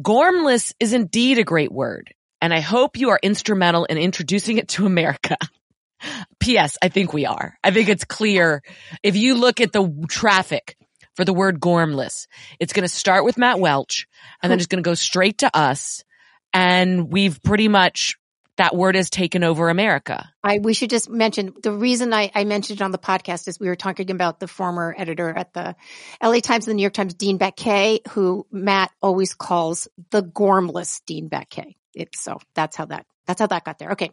Gormless 0.00 0.72
is 0.80 0.92
indeed 0.92 1.38
a 1.38 1.44
great 1.44 1.72
word, 1.72 2.14
and 2.40 2.54
I 2.54 2.60
hope 2.60 2.96
you 2.96 3.10
are 3.10 3.18
instrumental 3.22 3.84
in 3.84 3.98
introducing 3.98 4.58
it 4.58 4.68
to 4.68 4.86
America. 4.86 5.36
P.S. 6.40 6.78
I 6.80 6.88
think 6.88 7.12
we 7.12 7.26
are. 7.26 7.58
I 7.62 7.70
think 7.70 7.88
it's 7.88 8.04
clear. 8.04 8.62
If 9.02 9.16
you 9.16 9.34
look 9.34 9.60
at 9.60 9.72
the 9.72 10.06
traffic 10.08 10.76
for 11.14 11.24
the 11.24 11.34
word 11.34 11.60
gormless, 11.60 12.28
it's 12.60 12.72
going 12.72 12.86
to 12.86 12.94
start 12.94 13.24
with 13.24 13.38
Matt 13.38 13.58
Welch 13.58 14.06
and 14.42 14.50
then 14.50 14.58
it's 14.58 14.68
going 14.68 14.82
to 14.82 14.88
go 14.88 14.94
straight 14.94 15.38
to 15.38 15.50
us. 15.54 16.04
And 16.52 17.12
we've 17.12 17.42
pretty 17.42 17.68
much, 17.68 18.16
that 18.58 18.76
word 18.76 18.96
has 18.96 19.08
taken 19.08 19.44
over 19.44 19.70
America. 19.70 20.28
I, 20.42 20.58
we 20.58 20.74
should 20.74 20.90
just 20.90 21.08
mention 21.08 21.54
the 21.62 21.72
reason 21.72 22.12
I, 22.12 22.30
I 22.34 22.44
mentioned 22.44 22.80
it 22.80 22.84
on 22.84 22.90
the 22.90 22.98
podcast 22.98 23.48
is 23.48 23.58
we 23.58 23.68
were 23.68 23.76
talking 23.76 24.10
about 24.10 24.40
the 24.40 24.48
former 24.48 24.94
editor 24.98 25.30
at 25.30 25.54
the 25.54 25.76
LA 26.22 26.40
Times 26.40 26.66
and 26.66 26.72
the 26.72 26.74
New 26.74 26.82
York 26.82 26.92
Times, 26.92 27.14
Dean 27.14 27.38
Baquet, 27.38 28.06
who 28.08 28.46
Matt 28.50 28.90
always 29.00 29.32
calls 29.32 29.88
the 30.10 30.22
gormless 30.22 31.00
Dean 31.06 31.30
Baquet. 31.30 31.76
It's 31.94 32.20
so 32.20 32.38
that's 32.54 32.76
how 32.76 32.86
that, 32.86 33.06
that's 33.26 33.40
how 33.40 33.46
that 33.46 33.64
got 33.64 33.78
there. 33.78 33.92
Okay. 33.92 34.10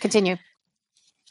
Continue. 0.00 0.36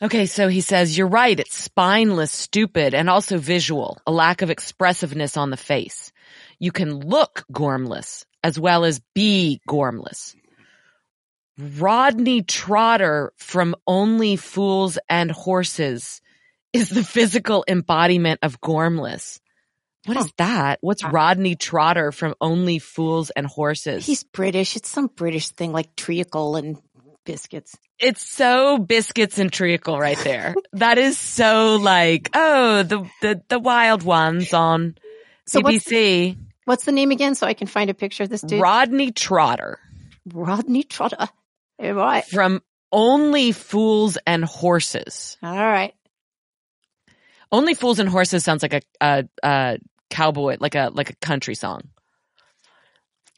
Okay, 0.02 0.28
so 0.28 0.48
he 0.48 0.62
says, 0.62 0.96
you're 0.96 1.08
right. 1.08 1.40
It's 1.40 1.56
spineless, 1.56 2.32
stupid, 2.32 2.94
and 2.94 3.10
also 3.10 3.40
visual, 3.40 4.00
a 4.06 4.12
lack 4.12 4.44
of 4.44 4.52
expressiveness 4.52 5.38
on 5.38 5.50
the 5.50 5.58
face. 5.58 6.12
You 6.60 6.72
can 6.72 7.00
look 7.00 7.46
gormless 7.52 8.26
as 8.44 8.60
well 8.60 8.86
as 8.86 9.02
be 9.16 9.60
gormless. 9.68 10.36
Rodney 11.58 12.44
Trotter 12.44 13.34
from 13.38 13.76
Only 13.88 14.36
Fools 14.36 15.00
and 15.10 15.32
Horses 15.32 16.22
is 16.72 16.90
the 16.90 17.04
physical 17.04 17.66
embodiment 17.68 18.40
of 18.44 18.62
gormless. 18.62 19.40
What 20.06 20.18
is 20.18 20.32
that? 20.38 20.78
What's 20.82 21.04
Rodney 21.04 21.56
Trotter 21.56 22.12
from 22.12 22.36
Only 22.40 22.80
Fools 22.80 23.32
and 23.32 23.48
Horses? 23.48 24.06
He's 24.06 24.24
British. 24.24 24.76
It's 24.76 24.90
some 24.90 25.08
British 25.08 25.50
thing 25.50 25.74
like 25.74 25.96
treacle 25.96 26.56
and 26.56 26.78
biscuits. 27.26 27.76
it's 28.00 28.30
so 28.30 28.78
biscuits 28.78 29.38
and 29.38 29.52
treacle 29.52 30.00
right 30.00 30.18
there. 30.24 30.56
that 30.74 30.98
is 30.98 31.18
so 31.18 31.78
like, 31.78 32.30
oh, 32.34 32.84
the, 32.84 33.10
the, 33.22 33.42
the 33.50 33.60
wild 33.60 34.04
ones 34.04 34.54
on 34.54 34.96
So 35.48 35.60
what's, 35.62 35.86
BBC. 35.86 36.38
what's 36.66 36.86
the 36.86 36.94
name 36.94 37.12
again? 37.12 37.36
So 37.36 37.48
I 37.48 37.54
can 37.54 37.68
find 37.68 37.90
a 37.90 37.94
picture 37.94 38.24
of 38.24 38.30
this 38.30 38.42
dude. 38.42 38.62
Rodney 38.62 39.12
Trotter 39.12 39.80
Rodney 40.34 40.84
Trotter. 40.84 41.28
Right. 41.80 42.26
from 42.26 42.62
Only 42.92 43.52
Fools 43.52 44.18
and 44.26 44.44
Horses. 44.44 45.38
All 45.44 45.56
right. 45.56 45.94
Only 47.52 47.76
Fools 47.76 48.00
and 48.00 48.10
Horses 48.10 48.44
sounds 48.44 48.64
like 48.64 48.74
a, 48.74 48.82
a, 49.00 49.24
a 49.44 49.78
cowboy, 50.10 50.58
like 50.60 50.76
a, 50.76 50.90
like 50.94 51.10
a 51.12 51.16
country 51.16 51.56
song. 51.56 51.82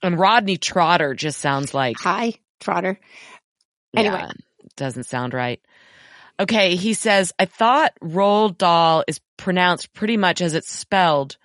And 0.02 0.18
Rodney 0.18 0.58
Trotter 0.58 1.14
just 1.14 1.40
sounds 1.40 1.74
like 1.74 1.98
Hi, 2.00 2.34
Trotter. 2.60 3.00
Anyway. 3.96 4.16
Yeah, 4.16 4.32
doesn't 4.78 5.04
sound 5.04 5.34
right. 5.34 5.60
Okay, 6.40 6.78
he 6.78 6.94
says, 6.94 7.34
I 7.38 7.46
thought 7.46 7.92
roll 8.00 8.50
doll 8.50 9.04
is 9.08 9.20
pronounced 9.36 9.94
pretty 9.94 10.16
much 10.16 10.42
as 10.42 10.54
it's 10.54 10.72
spelled. 10.72 11.36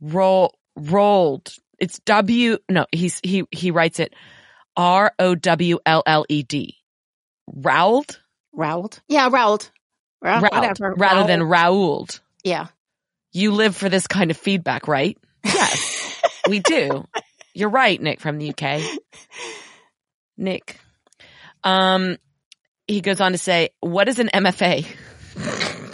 Roll, 0.00 0.54
rolled. 0.76 1.52
It's 1.78 1.98
W, 2.00 2.58
no, 2.70 2.86
he's, 2.92 3.20
he, 3.22 3.44
he 3.50 3.72
writes 3.72 3.98
it 3.98 4.14
R 4.76 5.12
O 5.18 5.34
W 5.34 5.78
L 5.86 6.02
L 6.06 6.24
E 6.28 6.42
D. 6.42 6.76
Rowled? 7.46 8.20
Rowled. 8.52 9.00
Yeah, 9.08 9.28
Rowled. 9.30 9.70
Rowled, 10.22 10.42
whatever. 10.42 10.94
rather 10.96 11.26
than 11.26 11.42
Rowled. 11.42 11.50
Raouled. 11.50 12.20
Yeah. 12.42 12.66
You 13.32 13.52
live 13.52 13.76
for 13.76 13.88
this 13.88 14.06
kind 14.06 14.30
of 14.30 14.36
feedback, 14.36 14.88
right? 14.88 15.18
Yes, 15.44 16.20
we 16.48 16.60
do. 16.60 17.06
You're 17.54 17.70
right, 17.70 18.00
Nick 18.00 18.20
from 18.20 18.38
the 18.38 18.50
UK. 18.50 18.82
Nick. 20.36 20.78
Um, 21.64 22.18
he 22.86 23.00
goes 23.00 23.20
on 23.20 23.32
to 23.32 23.38
say, 23.38 23.70
what 23.80 24.08
is 24.08 24.18
an 24.18 24.30
MFA? 24.32 24.86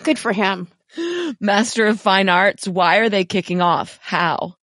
Good 0.02 0.18
for 0.18 0.32
him. 0.32 0.68
Master 1.40 1.86
of 1.86 2.00
Fine 2.00 2.28
Arts. 2.28 2.66
Why 2.66 2.96
are 2.98 3.08
they 3.08 3.24
kicking 3.24 3.60
off? 3.60 3.98
How? 4.02 4.56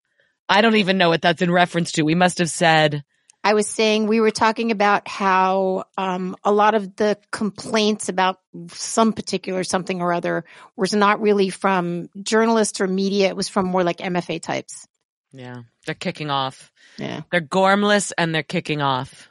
I 0.48 0.61
don't 0.61 0.76
even 0.76 0.98
know 0.98 1.09
what 1.09 1.22
that's 1.22 1.42
in 1.42 1.50
reference 1.50 1.92
to. 1.92 2.02
We 2.02 2.14
must 2.14 2.38
have 2.38 2.50
said, 2.50 3.04
I 3.44 3.55
was 3.55 3.66
saying 3.66 4.07
we 4.07 4.20
were 4.20 4.31
talking 4.31 4.72
about 4.72 5.07
how 5.07 5.85
um, 5.96 6.37
a 6.44 6.53
lot 6.53 6.74
of 6.74 6.96
the 6.96 7.18
complaints 7.31 8.09
about 8.09 8.40
some 8.68 9.12
particular 9.12 9.64
something 9.64 10.01
or 10.01 10.12
other 10.12 10.44
was 10.77 10.92
not 10.92 11.20
really 11.20 11.48
from 11.51 12.09
journalists 12.20 12.81
or 12.81 12.88
media. 12.88 13.29
It 13.29 13.37
was 13.37 13.48
from 13.48 13.66
more 13.66 13.85
like 13.85 13.98
MFA 13.98 14.42
types. 14.42 14.87
yeah, 15.33 15.62
they're 15.87 15.94
kicking 15.94 16.31
off. 16.31 16.72
Yeah. 16.98 17.22
They're 17.31 17.40
gormless 17.40 18.12
and 18.18 18.35
they're 18.35 18.42
kicking 18.42 18.83
off. 18.83 19.31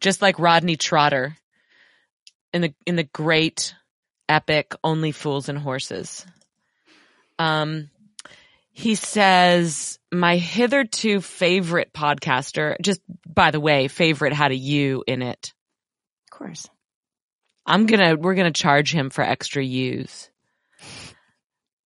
Just 0.00 0.20
like 0.20 0.38
Rodney 0.38 0.76
Trotter 0.76 1.36
in 2.52 2.62
the, 2.62 2.74
in 2.86 2.96
the 2.96 3.04
great 3.04 3.74
epic 4.28 4.74
Only 4.84 5.12
Fools 5.12 5.48
and 5.48 5.58
Horses. 5.58 6.26
Um, 7.38 7.90
he 8.76 8.94
says, 8.94 9.98
my 10.12 10.36
hitherto 10.36 11.22
favorite 11.22 11.94
podcaster, 11.94 12.76
just 12.82 13.00
by 13.26 13.50
the 13.50 13.58
way, 13.58 13.88
favorite 13.88 14.34
had 14.34 14.50
a 14.50 14.54
U 14.56 15.02
in 15.06 15.22
it. 15.22 15.54
Of 16.26 16.38
course. 16.38 16.68
I'm 17.64 17.86
gonna, 17.86 18.16
we're 18.16 18.34
gonna 18.34 18.50
charge 18.50 18.92
him 18.92 19.08
for 19.08 19.24
extra 19.24 19.64
U's. 19.64 20.28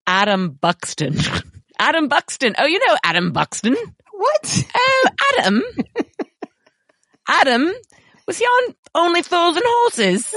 Adam 0.05 0.51
Buxton. 0.51 1.15
Adam 1.79 2.09
Buxton. 2.09 2.55
Oh, 2.57 2.67
you 2.67 2.85
know 2.85 2.97
Adam 3.05 3.31
Buxton. 3.31 3.77
What? 4.11 4.65
Oh, 4.75 5.07
Adam. 5.37 5.63
Adam, 7.29 7.71
was 8.27 8.37
he 8.37 8.43
on 8.43 8.75
Only 8.93 9.21
Fools 9.21 9.55
and 9.55 9.63
Horses? 9.65 10.35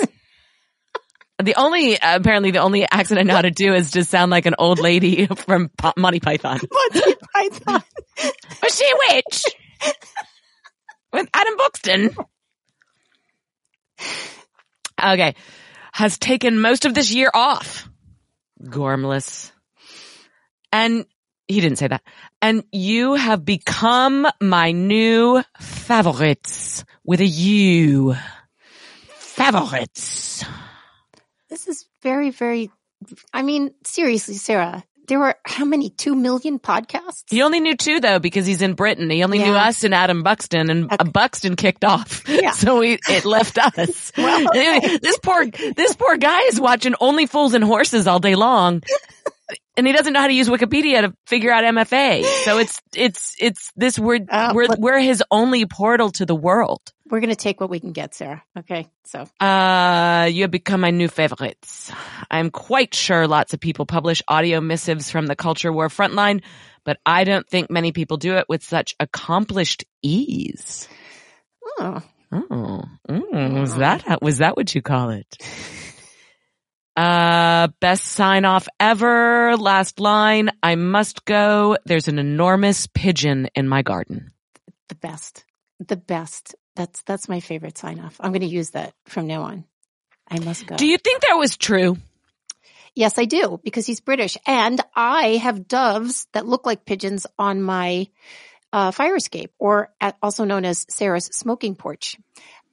The 1.43 1.55
only, 1.57 1.99
apparently 2.01 2.53
the 2.53 2.61
only 2.61 2.87
accent 2.89 3.19
I 3.19 3.25
know 3.25 3.35
how 3.35 3.43
to 3.43 3.51
do 3.51 3.75
is 3.75 3.93
to 3.93 4.05
sound 4.05 4.31
like 4.31 4.47
an 4.47 4.55
old 4.59 4.79
lady 4.79 5.27
from 5.37 5.71
Monty 5.97 6.21
Python. 6.21 6.61
Monty 6.73 7.15
Python. 7.35 7.83
Was 8.63 8.79
she 8.79 8.85
a 8.85 9.15
witch? 9.15 9.45
With 11.13 11.29
Adam 11.35 11.57
Buxton. 11.57 12.17
Okay. 15.03 15.35
Has 15.93 16.19
taken 16.19 16.61
most 16.61 16.85
of 16.85 16.95
this 16.95 17.11
year 17.11 17.31
off. 17.35 17.89
Gormless. 18.63 19.51
And 20.73 21.05
he 21.49 21.61
didn't 21.61 21.79
say 21.79 21.89
that. 21.89 22.03
And 22.41 22.65
you 22.73 23.15
have 23.15 23.45
become 23.45 24.27
my 24.41 24.73
new 24.73 25.43
favorites 25.61 26.85
with 27.05 27.21
a 27.21 27.27
U. 27.27 28.17
favorites. 29.17 30.45
This 31.55 31.69
is 31.69 31.87
very, 32.03 32.31
very, 32.31 32.69
I 33.33 33.43
mean, 33.43 33.71
seriously, 33.85 34.35
Sarah, 34.35 34.83
there 35.07 35.21
were 35.21 35.37
how 35.47 35.65
many? 35.65 35.89
Two 35.89 36.17
million 36.17 36.59
podcasts? 36.59 37.23
He 37.31 37.43
only 37.43 37.61
knew 37.61 37.77
two 37.77 38.01
though 38.01 38.19
because 38.19 38.45
he's 38.45 38.61
in 38.61 38.75
Britain. 38.75 39.09
He 39.09 39.23
only 39.23 39.39
knew 39.39 39.53
us 39.53 39.85
and 39.85 39.95
Adam 39.95 40.25
Buxton, 40.25 40.69
and 40.69 40.89
uh, 40.91 41.05
Buxton 41.05 41.55
kicked 41.55 41.85
off. 41.85 42.29
Yeah. 42.29 42.51
so 42.63 42.81
he, 42.81 42.99
it 43.09 43.25
left 43.25 43.57
us. 43.59 44.11
Well, 44.19 44.49
Anyway, 44.57 44.99
this 45.01 45.17
poor 45.19 45.47
this 45.47 45.95
poor 45.95 46.17
guy 46.17 46.41
is 46.49 46.61
watching 46.61 46.97
Only 47.01 47.27
Fools 47.27 47.55
and 47.55 47.63
Horses 47.63 48.09
all 48.09 48.19
day 48.19 48.35
long, 48.35 48.83
and 49.77 49.87
he 49.87 49.93
doesn't 49.93 50.13
know 50.13 50.21
how 50.21 50.27
to 50.29 50.33
use 50.35 50.49
Wikipedia 50.49 51.03
to 51.03 51.15
figure 51.27 51.51
out 51.53 51.65
MFA. 51.65 52.25
So 52.45 52.59
it's 52.59 52.81
it's 52.95 53.35
it's 53.39 53.73
this 53.77 53.99
we're 53.99 54.21
Uh, 54.29 54.53
we're 54.55 54.69
but- 54.69 54.79
we're 54.81 54.99
his 55.01 55.23
only 55.31 55.67
portal 55.67 56.11
to 56.13 56.27
the 56.27 56.35
world. 56.35 56.81
We're 57.07 57.21
going 57.21 57.31
to 57.31 57.37
take 57.37 57.61
what 57.61 57.69
we 57.71 57.81
can 57.81 57.93
get, 57.93 58.15
Sarah. 58.15 58.43
Okay. 58.59 58.89
So 59.05 59.27
Uh, 59.39 60.29
you 60.33 60.43
have 60.43 60.51
become 60.51 60.81
my 60.81 60.91
new 60.91 61.09
favorites. 61.09 61.93
I'm 62.31 62.51
quite 62.51 62.95
sure 62.95 63.29
lots 63.29 63.53
of 63.53 63.61
people 63.61 63.85
publish 63.85 64.23
audio 64.27 64.61
missives 64.61 65.11
from 65.11 65.27
the 65.27 65.37
culture 65.37 65.71
war 65.73 65.89
frontline, 65.89 66.43
but 66.85 66.97
I 67.05 67.25
don't 67.25 67.47
think 67.49 67.71
many 67.71 67.93
people 67.93 68.17
do 68.17 68.37
it 68.37 68.47
with 68.49 68.65
such 68.65 68.95
accomplished 68.99 69.85
ease. 70.03 70.89
oh, 71.79 72.01
Oh, 72.33 72.83
mm, 73.09 73.61
was 73.61 73.77
that 73.77 74.21
was 74.21 74.39
that 74.39 74.57
what 74.57 74.75
you 74.75 74.83
call 74.83 75.11
it? 75.11 75.37
Uh, 76.97 77.69
best 77.81 78.05
sign 78.05 78.45
off 78.45 78.69
ever. 78.79 79.57
Last 79.57 79.99
line. 80.01 80.51
I 80.63 80.77
must 80.77 81.25
go. 81.25 81.77
There's 81.85 82.09
an 82.09 82.19
enormous 82.19 82.87
pigeon 82.87 83.49
in 83.55 83.69
my 83.69 83.83
garden. 83.83 84.33
the 84.89 84.95
best. 84.95 85.45
The 85.81 85.97
best. 85.97 86.55
That's, 86.77 87.03
that's 87.03 87.29
my 87.29 87.41
favorite 87.41 87.79
sign 87.79 88.01
off. 88.01 88.17
I'm 88.21 88.31
going 88.33 88.41
to 88.41 88.47
use 88.47 88.71
that 88.71 88.95
from 89.07 89.27
now 89.27 89.43
on. 89.43 89.65
I 90.29 90.39
must 90.39 90.67
go. 90.67 90.77
Do 90.77 90.87
you 90.87 90.99
think 90.99 91.23
that 91.23 91.35
was 91.35 91.57
true? 91.57 91.97
Yes, 92.95 93.19
I 93.19 93.25
do 93.25 93.61
because 93.65 93.87
he's 93.87 94.01
British 94.01 94.39
and 94.47 94.81
I 94.95 95.37
have 95.37 95.67
doves 95.67 96.29
that 96.33 96.47
look 96.47 96.65
like 96.65 96.85
pigeons 96.85 97.27
on 97.39 97.61
my 97.61 98.07
uh, 98.73 98.93
fire 98.93 99.17
escape 99.17 99.53
or 99.59 99.93
at, 100.01 100.17
also 100.23 100.45
known 100.45 100.65
as 100.65 100.87
Sarah's 100.89 101.27
smoking 101.27 101.75
porch. 101.75 102.17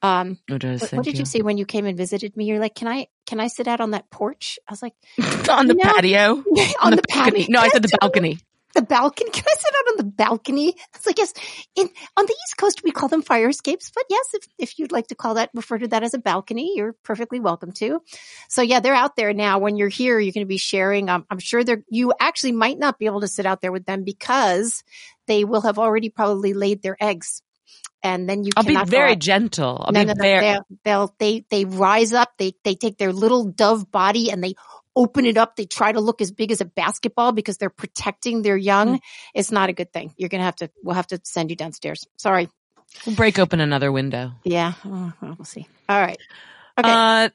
Um, 0.00 0.38
What, 0.48 0.60
does, 0.60 0.80
what, 0.80 0.92
what 0.92 1.04
did 1.04 1.18
you 1.18 1.24
say 1.24 1.42
when 1.42 1.58
you 1.58 1.66
came 1.66 1.86
and 1.86 1.96
visited 1.96 2.36
me? 2.36 2.44
You're 2.46 2.60
like, 2.60 2.74
can 2.74 2.88
I, 2.88 3.06
can 3.32 3.40
I 3.40 3.46
sit 3.46 3.66
out 3.66 3.80
on 3.80 3.92
that 3.92 4.10
porch? 4.10 4.58
I 4.68 4.72
was 4.74 4.82
like, 4.82 4.92
on 5.48 5.66
the 5.66 5.72
know, 5.72 5.84
patio? 5.84 6.32
on 6.82 6.90
the, 6.90 7.02
balcony? 7.08 7.44
patio. 7.44 7.46
No, 7.48 7.60
I 7.60 7.68
said 7.70 7.82
the 7.82 7.96
balcony. 7.98 8.38
The 8.74 8.82
balcony? 8.82 9.30
Can 9.30 9.44
I 9.48 9.54
sit 9.58 9.74
out 9.74 9.92
on 9.92 9.96
the 9.96 10.12
balcony? 10.12 10.74
It's 10.94 11.06
like, 11.06 11.16
yes, 11.16 11.32
in, 11.74 11.88
on 12.18 12.26
the 12.26 12.32
East 12.32 12.58
Coast, 12.58 12.82
we 12.84 12.90
call 12.90 13.08
them 13.08 13.22
fire 13.22 13.48
escapes, 13.48 13.90
but 13.94 14.04
yes, 14.10 14.34
if, 14.34 14.46
if 14.58 14.78
you'd 14.78 14.92
like 14.92 15.06
to 15.06 15.14
call 15.14 15.36
that, 15.36 15.48
refer 15.54 15.78
to 15.78 15.88
that 15.88 16.02
as 16.02 16.12
a 16.12 16.18
balcony, 16.18 16.74
you're 16.76 16.94
perfectly 17.04 17.40
welcome 17.40 17.72
to. 17.72 18.02
So 18.50 18.60
yeah, 18.60 18.80
they're 18.80 18.92
out 18.92 19.16
there 19.16 19.32
now. 19.32 19.60
When 19.60 19.78
you're 19.78 19.88
here, 19.88 20.20
you're 20.20 20.32
going 20.32 20.44
to 20.44 20.46
be 20.46 20.58
sharing. 20.58 21.08
Um, 21.08 21.24
I'm 21.30 21.38
sure 21.38 21.64
they're, 21.64 21.84
you 21.88 22.12
actually 22.20 22.52
might 22.52 22.78
not 22.78 22.98
be 22.98 23.06
able 23.06 23.22
to 23.22 23.28
sit 23.28 23.46
out 23.46 23.62
there 23.62 23.72
with 23.72 23.86
them 23.86 24.04
because 24.04 24.84
they 25.26 25.44
will 25.44 25.62
have 25.62 25.78
already 25.78 26.10
probably 26.10 26.52
laid 26.52 26.82
their 26.82 26.98
eggs. 27.00 27.40
And 28.02 28.28
then 28.28 28.42
you 28.42 28.50
I'll 28.56 28.64
be 28.64 28.76
very 28.84 29.14
gentle. 29.16 29.84
I'll 29.86 29.92
no, 29.92 30.00
be 30.00 30.06
no, 30.06 30.12
no. 30.14 30.22
very. 30.22 30.40
They'll, 30.40 30.64
they'll, 30.84 31.14
they, 31.18 31.44
they 31.50 31.64
rise 31.64 32.12
up. 32.12 32.32
They, 32.36 32.54
they 32.64 32.74
take 32.74 32.98
their 32.98 33.12
little 33.12 33.44
dove 33.44 33.90
body 33.92 34.30
and 34.30 34.42
they 34.42 34.54
open 34.96 35.24
it 35.24 35.36
up. 35.36 35.56
They 35.56 35.66
try 35.66 35.92
to 35.92 36.00
look 36.00 36.20
as 36.20 36.32
big 36.32 36.50
as 36.50 36.60
a 36.60 36.64
basketball 36.64 37.32
because 37.32 37.58
they're 37.58 37.70
protecting 37.70 38.42
their 38.42 38.56
young. 38.56 38.96
Mm. 38.96 39.00
It's 39.34 39.52
not 39.52 39.68
a 39.68 39.72
good 39.72 39.92
thing. 39.92 40.12
You're 40.16 40.28
going 40.28 40.40
to 40.40 40.46
have 40.46 40.56
to, 40.56 40.70
we'll 40.82 40.96
have 40.96 41.06
to 41.08 41.20
send 41.22 41.50
you 41.50 41.56
downstairs. 41.56 42.06
Sorry. 42.16 42.48
We'll 43.06 43.16
break 43.16 43.38
open 43.38 43.60
another 43.60 43.90
window. 43.92 44.32
Yeah. 44.44 44.72
Oh, 44.84 45.12
well, 45.20 45.34
we'll 45.38 45.44
see. 45.44 45.68
All 45.88 46.00
right. 46.00 46.18
Okay. 46.78 46.90
Uh, 46.90 47.28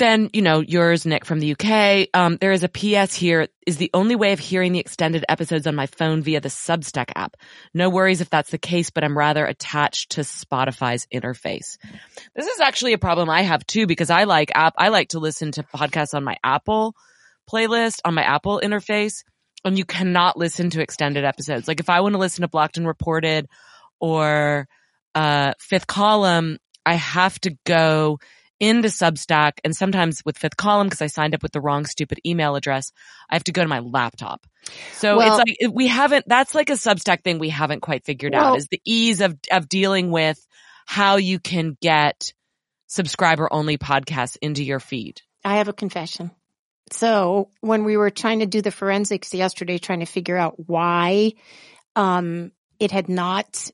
then, 0.00 0.30
you 0.32 0.42
know, 0.42 0.60
yours, 0.60 1.06
Nick, 1.06 1.24
from 1.24 1.38
the 1.38 1.52
UK. 1.52 2.08
Um, 2.12 2.38
there 2.40 2.50
is 2.50 2.64
a 2.64 2.68
PS 2.68 3.14
here 3.14 3.46
is 3.66 3.76
the 3.76 3.90
only 3.94 4.16
way 4.16 4.32
of 4.32 4.40
hearing 4.40 4.72
the 4.72 4.80
extended 4.80 5.24
episodes 5.28 5.66
on 5.66 5.76
my 5.76 5.86
phone 5.86 6.22
via 6.22 6.40
the 6.40 6.48
Substack 6.48 7.12
app. 7.14 7.36
No 7.72 7.90
worries 7.90 8.20
if 8.20 8.30
that's 8.30 8.50
the 8.50 8.58
case, 8.58 8.90
but 8.90 9.04
I'm 9.04 9.16
rather 9.16 9.46
attached 9.46 10.12
to 10.12 10.22
Spotify's 10.22 11.06
interface. 11.14 11.78
This 12.34 12.46
is 12.46 12.58
actually 12.58 12.94
a 12.94 12.98
problem 12.98 13.30
I 13.30 13.42
have 13.42 13.64
too, 13.66 13.86
because 13.86 14.10
I 14.10 14.24
like 14.24 14.50
app, 14.54 14.74
I 14.76 14.88
like 14.88 15.10
to 15.10 15.20
listen 15.20 15.52
to 15.52 15.62
podcasts 15.62 16.14
on 16.14 16.24
my 16.24 16.36
Apple 16.42 16.96
playlist, 17.48 18.00
on 18.04 18.14
my 18.14 18.22
Apple 18.22 18.60
interface, 18.64 19.22
and 19.64 19.76
you 19.76 19.84
cannot 19.84 20.36
listen 20.36 20.70
to 20.70 20.80
extended 20.80 21.24
episodes. 21.24 21.68
Like 21.68 21.80
if 21.80 21.90
I 21.90 22.00
want 22.00 22.14
to 22.14 22.18
listen 22.18 22.42
to 22.42 22.48
Blocked 22.48 22.78
and 22.78 22.86
Reported 22.86 23.46
or, 24.00 24.66
uh, 25.14 25.52
Fifth 25.60 25.86
Column, 25.86 26.58
I 26.86 26.94
have 26.94 27.38
to 27.40 27.56
go 27.66 28.18
into 28.60 28.88
Substack 28.88 29.54
and 29.64 29.74
sometimes 29.74 30.22
with 30.24 30.38
fifth 30.38 30.56
column 30.56 30.86
because 30.86 31.02
I 31.02 31.06
signed 31.06 31.34
up 31.34 31.42
with 31.42 31.52
the 31.52 31.60
wrong 31.60 31.86
stupid 31.86 32.20
email 32.24 32.54
address, 32.54 32.92
I 33.28 33.34
have 33.34 33.44
to 33.44 33.52
go 33.52 33.62
to 33.62 33.68
my 33.68 33.80
laptop. 33.80 34.46
So 34.92 35.16
Well- 35.16 35.40
it's 35.40 35.48
like 35.64 35.74
we 35.74 35.88
haven't 35.88 36.26
that's 36.28 36.54
like 36.54 36.70
a 36.70 36.74
Substack 36.74 37.24
thing 37.24 37.38
we 37.38 37.48
haven't 37.48 37.80
quite 37.80 38.04
figured 38.04 38.34
Well- 38.34 38.52
out 38.52 38.58
is 38.58 38.68
the 38.70 38.80
ease 38.84 39.20
of 39.20 39.36
of 39.50 39.68
dealing 39.68 40.10
with 40.10 40.38
how 40.86 41.16
you 41.16 41.40
can 41.40 41.76
get 41.80 42.32
subscriber 42.86 43.52
only 43.52 43.78
podcasts 43.78 44.36
into 44.42 44.62
your 44.62 44.80
feed. 44.80 45.22
I 45.44 45.56
have 45.56 45.68
a 45.68 45.72
confession. 45.72 46.30
So 46.92 47.50
when 47.60 47.84
we 47.84 47.96
were 47.96 48.10
trying 48.10 48.40
to 48.40 48.46
do 48.46 48.62
the 48.62 48.72
forensics 48.72 49.32
yesterday, 49.32 49.78
trying 49.78 50.00
to 50.00 50.06
figure 50.06 50.36
out 50.36 50.54
why, 50.58 51.32
um, 51.94 52.50
it 52.80 52.90
had 52.90 53.08
not 53.08 53.70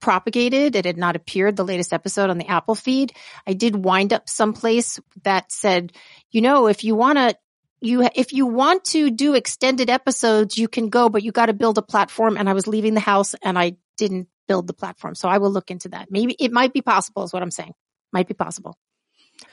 propagated, 0.00 0.76
it 0.76 0.84
had 0.84 0.96
not 0.96 1.16
appeared 1.16 1.56
the 1.56 1.64
latest 1.64 1.92
episode 1.92 2.30
on 2.30 2.38
the 2.38 2.48
Apple 2.48 2.74
feed. 2.74 3.12
I 3.46 3.52
did 3.52 3.76
wind 3.76 4.12
up 4.12 4.28
someplace 4.28 5.00
that 5.24 5.50
said, 5.52 5.92
you 6.30 6.40
know, 6.40 6.66
if 6.66 6.84
you 6.84 6.94
want 6.94 7.18
to, 7.18 7.36
you, 7.80 8.08
if 8.14 8.32
you 8.32 8.46
want 8.46 8.84
to 8.86 9.10
do 9.10 9.34
extended 9.34 9.88
episodes, 9.88 10.58
you 10.58 10.68
can 10.68 10.88
go, 10.88 11.08
but 11.08 11.22
you 11.22 11.32
got 11.32 11.46
to 11.46 11.52
build 11.52 11.78
a 11.78 11.82
platform. 11.82 12.36
And 12.36 12.48
I 12.48 12.52
was 12.52 12.66
leaving 12.66 12.94
the 12.94 13.00
house 13.00 13.34
and 13.42 13.58
I 13.58 13.76
didn't 13.96 14.28
build 14.48 14.66
the 14.66 14.72
platform. 14.72 15.14
So 15.14 15.28
I 15.28 15.38
will 15.38 15.50
look 15.50 15.70
into 15.70 15.90
that. 15.90 16.10
Maybe 16.10 16.34
it 16.38 16.50
might 16.50 16.72
be 16.72 16.82
possible 16.82 17.22
is 17.22 17.32
what 17.32 17.42
I'm 17.42 17.50
saying. 17.50 17.74
Might 18.12 18.26
be 18.26 18.34
possible. 18.34 18.76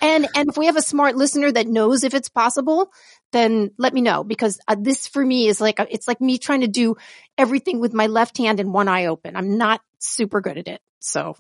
And 0.01 0.27
and 0.35 0.49
if 0.49 0.57
we 0.57 0.65
have 0.65 0.77
a 0.77 0.81
smart 0.81 1.15
listener 1.15 1.51
that 1.51 1.67
knows 1.67 2.03
if 2.03 2.13
it's 2.13 2.29
possible, 2.29 2.91
then 3.36 3.71
let 3.77 3.93
me 3.93 4.01
know 4.01 4.23
because 4.23 4.59
uh, 4.67 4.75
this 4.79 5.07
for 5.07 5.23
me 5.23 5.47
is 5.47 5.59
like 5.59 5.79
it's 5.91 6.07
like 6.07 6.21
me 6.21 6.38
trying 6.38 6.61
to 6.61 6.67
do 6.67 6.95
everything 7.38 7.79
with 7.79 7.93
my 7.93 8.07
left 8.07 8.38
hand 8.38 8.59
and 8.59 8.73
one 8.73 8.88
eye 8.88 9.05
open. 9.07 9.36
I'm 9.36 9.57
not 9.57 9.81
super 9.99 10.41
good 10.41 10.57
at 10.57 10.67
it. 10.67 10.81
So 10.99 11.36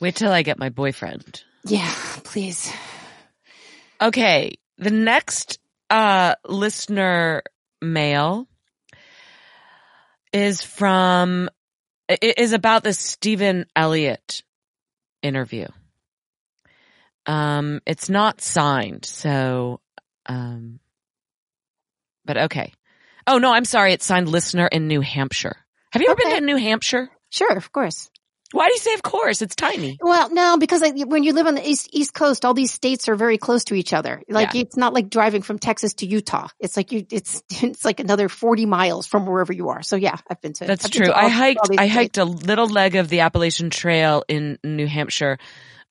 Wait 0.00 0.14
till 0.14 0.32
I 0.32 0.42
get 0.42 0.58
my 0.58 0.68
boyfriend. 0.68 1.42
yeah, 1.64 1.92
please. 2.24 2.72
Okay. 4.00 4.54
The 4.78 4.90
next 4.90 5.58
uh 5.90 6.34
listener 6.44 7.42
mail 7.80 8.46
is 10.32 10.62
from 10.62 11.48
is 12.20 12.52
about 12.52 12.82
the 12.82 12.92
Stephen 12.92 13.66
Elliott 13.74 14.42
interview. 15.22 15.66
Um 17.26 17.80
it's 17.86 18.08
not 18.08 18.40
signed, 18.40 19.04
so 19.04 19.80
um 20.26 20.80
but 22.28 22.36
okay. 22.36 22.72
Oh 23.26 23.38
no, 23.38 23.52
I'm 23.52 23.64
sorry, 23.64 23.92
it's 23.94 24.06
signed 24.06 24.28
listener 24.28 24.66
in 24.68 24.86
New 24.86 25.00
Hampshire. 25.00 25.56
Have 25.92 26.02
you 26.02 26.08
ever 26.10 26.20
Okay. 26.20 26.30
been 26.34 26.40
to 26.42 26.46
New 26.46 26.56
Hampshire? 26.58 27.10
Sure, 27.30 27.52
of 27.56 27.72
course. 27.72 28.10
Why 28.52 28.66
do 28.68 28.72
you 28.72 28.78
say 28.78 28.94
of 28.94 29.02
course? 29.02 29.42
It's 29.42 29.54
tiny. 29.54 29.98
Well, 30.00 30.30
no, 30.32 30.56
because 30.56 30.82
when 30.82 31.22
you 31.22 31.34
live 31.34 31.46
on 31.46 31.54
the 31.54 31.68
east 31.68 31.88
east 31.92 32.14
coast, 32.14 32.44
all 32.46 32.54
these 32.54 32.72
states 32.72 33.06
are 33.08 33.14
very 33.16 33.36
close 33.36 33.64
to 33.64 33.74
each 33.74 33.92
other. 33.92 34.22
Like 34.28 34.54
Yeah. 34.54 34.62
it's 34.62 34.76
not 34.76 34.94
like 34.94 35.10
driving 35.10 35.42
from 35.42 35.58
Texas 35.58 35.92
to 35.94 36.06
Utah. 36.06 36.48
It's 36.58 36.74
like 36.76 36.92
you, 36.92 37.04
it's 37.10 37.42
it's 37.62 37.84
like 37.84 38.00
another 38.00 38.28
forty 38.30 38.64
miles 38.66 39.06
from 39.06 39.26
wherever 39.26 39.52
you 39.52 39.68
are. 39.70 39.82
So 39.82 39.96
yeah, 39.96 40.16
I've 40.30 40.40
been 40.40 40.54
to. 40.54 40.64
That's 40.66 40.84
I've 40.86 40.90
true. 40.90 41.06
to 41.06 41.12
all- 41.14 41.26
I 41.26 41.28
hiked 41.28 41.68
I 41.78 41.86
hiked 41.88 42.16
a 42.18 42.24
little 42.24 42.68
leg 42.68 42.94
of 42.96 43.08
the 43.10 43.20
Appalachian 43.20 43.68
Trail 43.70 44.24
in 44.28 44.58
New 44.64 44.86
Hampshire. 44.86 45.36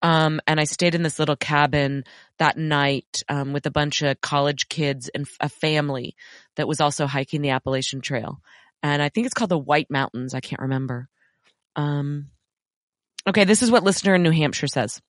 Um, 0.01 0.41
and 0.47 0.59
I 0.59 0.65
stayed 0.65 0.93
in 0.95 1.01
this 1.01 1.17
little 1.19 1.35
cabin 1.35 2.03
that 2.39 2.57
night 2.57 3.23
um, 3.29 3.53
with 3.53 3.65
a 3.65 3.71
bunch 3.71 4.01
of 4.01 4.21
college 4.21 4.69
kids 4.69 5.09
and 5.13 5.27
a 5.39 5.49
family 5.49 6.15
that 6.55 6.67
was 6.67 6.81
also 6.81 7.07
hiking 7.07 7.41
the 7.41 7.51
Appalachian 7.51 8.01
Trail. 8.01 8.39
And 8.83 9.01
I 9.01 9.09
think 9.09 9.25
it's 9.25 9.33
called 9.33 9.49
the 9.49 9.57
White 9.57 9.89
Mountains. 9.89 10.33
I 10.33 10.39
can't 10.39 10.61
remember. 10.61 11.09
Um, 11.75 12.27
okay, 13.27 13.43
this 13.43 13.63
is 13.63 13.71
what 13.71 13.83
listener 13.83 14.15
in 14.15 14.23
New 14.23 14.31
Hampshire 14.31 14.67
says. 14.67 15.01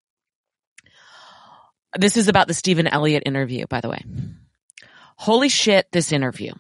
This 1.98 2.18
is 2.18 2.28
about 2.28 2.48
the 2.48 2.54
Stephen 2.54 2.88
Elliott 2.88 3.24
interview, 3.26 3.66
by 3.68 3.82
the 3.82 3.90
way. 3.90 4.04
Holy 5.16 5.50
shit, 5.50 5.92
this 5.92 6.12
interview. 6.12 6.54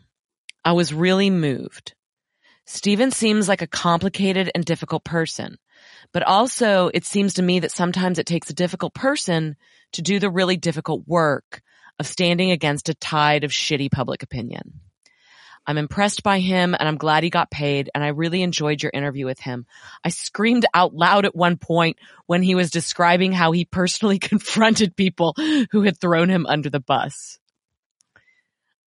I 0.66 0.74
was 0.74 0.94
really 0.94 1.30
moved. 1.30 1.94
Stephen 2.66 3.12
seems 3.12 3.48
like 3.48 3.62
a 3.62 3.68
complicated 3.68 4.52
and 4.54 4.66
difficult 4.66 5.04
person, 5.06 5.58
but 6.12 6.24
also 6.24 6.90
it 6.94 7.06
seems 7.06 7.36
to 7.36 7.42
me 7.42 7.60
that 7.60 7.72
sometimes 7.72 8.20
it 8.20 8.26
takes 8.26 8.50
a 8.50 8.54
difficult 8.54 8.94
person 8.94 9.56
to 9.94 10.02
do 10.02 10.20
the 10.20 10.30
really 10.30 10.58
difficult 10.58 11.04
work 11.08 11.62
of 12.00 12.08
standing 12.08 12.52
against 12.52 12.90
a 12.90 12.94
tide 12.94 13.44
of 13.44 13.52
shitty 13.52 13.92
public 13.92 14.24
opinion. 14.24 14.82
I'm 15.70 15.78
impressed 15.78 16.24
by 16.24 16.40
him 16.40 16.74
and 16.80 16.88
I'm 16.88 16.98
glad 16.98 17.24
he 17.24 17.30
got 17.30 17.52
paid 17.52 17.90
and 17.94 18.02
I 18.02 18.10
really 18.10 18.42
enjoyed 18.42 18.82
your 18.82 18.92
interview 18.94 19.26
with 19.26 19.40
him. 19.40 19.66
I 20.04 20.10
screamed 20.10 20.66
out 20.74 20.94
loud 20.94 21.26
at 21.26 21.36
one 21.36 21.58
point 21.58 21.98
when 22.26 22.42
he 22.42 22.56
was 22.56 22.72
describing 22.72 23.34
how 23.34 23.52
he 23.52 23.66
personally 23.66 24.18
confronted 24.20 24.96
people 24.96 25.36
who 25.72 25.82
had 25.82 26.00
thrown 26.00 26.30
him 26.30 26.46
under 26.46 26.70
the 26.70 26.80
bus. 26.80 27.38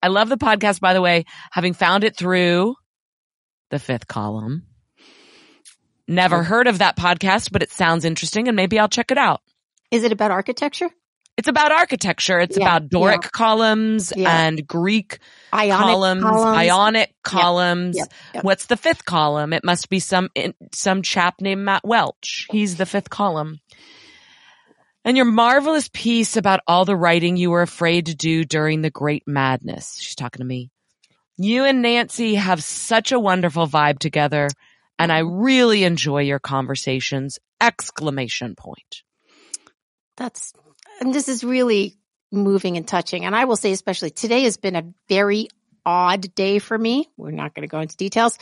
I 0.03 0.09
love 0.09 0.31
the 0.31 0.39
podcast, 0.39 0.81
by 0.81 0.95
the 0.95 1.03
way, 1.03 1.27
having 1.51 1.75
found 1.75 2.05
it 2.05 2.17
through 2.17 2.77
the 3.69 3.79
fifth 3.79 4.07
column. 4.07 4.63
Never 6.09 6.43
heard 6.43 6.67
of 6.67 6.79
that 6.79 6.97
podcast, 6.97 7.53
but 7.53 7.63
it 7.63 7.71
sounds 7.71 8.07
interesting 8.07 8.49
and 8.49 8.57
maybe 8.57 8.79
I'll 8.79 8.89
check 8.89 9.11
it 9.11 9.19
out. 9.19 9.43
Is 9.91 10.05
it 10.05 10.13
about 10.13 10.31
architecture? 10.31 10.91
It's 11.37 11.49
about 11.49 11.73
architecture. 11.73 12.39
It's 12.39 12.59
Yeah, 12.59 12.65
about 12.77 12.89
Doric 12.91 13.23
yeah. 13.25 13.29
columns 13.33 14.13
Yeah. 14.15 14.45
and 14.47 14.67
Greek 14.67 15.19
Ionic 15.55 15.79
columns, 15.79 16.23
columns. 16.23 16.57
ionic 16.59 17.15
columns. 17.23 17.97
yep, 17.97 18.13
yep. 18.35 18.45
What's 18.45 18.67
the 18.67 18.77
fifth 18.77 19.05
column? 19.07 19.53
It 19.53 19.65
must 19.65 19.89
be 19.89 20.01
some 20.01 20.29
some 20.75 21.03
chap 21.03 21.37
named 21.41 21.65
Matt 21.65 21.83
Welch. 21.85 22.47
He's 22.51 22.77
the 22.77 22.85
fifth 22.87 23.09
column. 23.11 23.61
And 25.03 25.17
your 25.17 25.25
marvelous 25.25 25.89
piece 25.93 26.37
about 26.37 26.61
all 26.67 26.85
the 26.85 26.97
writing 26.97 27.39
you 27.39 27.51
were 27.51 27.63
afraid 27.63 28.07
to 28.07 28.15
do 28.15 28.45
during 28.45 28.83
the 28.83 28.91
great 28.91 29.23
madness. 29.27 29.97
She's 29.99 30.15
talking 30.15 30.41
to 30.41 30.45
me. 30.47 30.71
You 31.39 31.65
and 31.65 31.81
Nancy 31.81 32.35
have 32.35 32.63
such 32.63 33.13
a 33.13 33.19
wonderful 33.19 33.67
vibe 33.67 33.99
together 33.99 34.49
and 34.99 35.11
I 35.11 35.21
really 35.21 35.85
enjoy 35.85 36.21
your 36.23 36.39
conversations. 36.39 37.39
Exclamation 37.63 38.55
point. 38.57 39.03
That's, 40.17 40.53
and 41.01 41.15
this 41.15 41.29
is 41.29 41.45
really 41.45 41.97
moving 42.33 42.77
and 42.77 42.87
touching. 42.87 43.25
And 43.25 43.35
I 43.35 43.45
will 43.45 43.57
say, 43.57 43.73
especially 43.73 44.11
today 44.11 44.43
has 44.43 44.57
been 44.57 44.77
a 44.77 44.93
very 45.09 45.49
odd 45.85 46.35
day 46.35 46.59
for 46.59 46.77
me. 46.77 47.09
We're 47.17 47.31
not 47.31 47.55
going 47.55 47.63
to 47.63 47.71
go 47.71 47.81
into 47.81 47.97
details, 47.97 48.39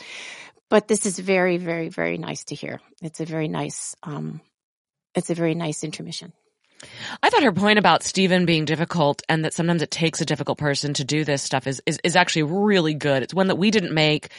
but 0.69 0.87
this 0.87 1.05
is 1.05 1.17
very, 1.17 1.57
very, 1.57 1.89
very 1.89 2.17
nice 2.17 2.43
to 2.45 2.55
hear. 2.55 2.79
It's 3.01 3.19
a 3.19 3.25
very 3.25 3.47
nice, 3.47 3.95
um, 4.03 4.41
it's 5.15 5.29
a 5.29 5.35
very 5.35 5.55
nice 5.55 5.83
intermission. 5.83 6.33
I 7.21 7.29
thought 7.29 7.43
her 7.43 7.51
point 7.51 7.77
about 7.77 8.03
Stephen 8.03 8.45
being 8.45 8.63
difficult 8.63 9.21
and 9.27 9.43
that 9.43 9.53
sometimes 9.53 9.81
it 9.81 9.91
takes 9.91 10.21
a 10.21 10.25
difficult 10.25 10.57
person 10.57 10.93
to 10.93 11.03
do 11.03 11.25
this 11.25 11.43
stuff 11.43 11.67
is, 11.67 11.81
is, 11.85 11.99
is 12.05 12.15
actually 12.15 12.43
really 12.43 12.93
good. 12.93 13.21
It's 13.21 13.33
one 13.33 13.47
that 13.47 13.57
we 13.57 13.69
didn't 13.69 13.93
make. 13.93 14.29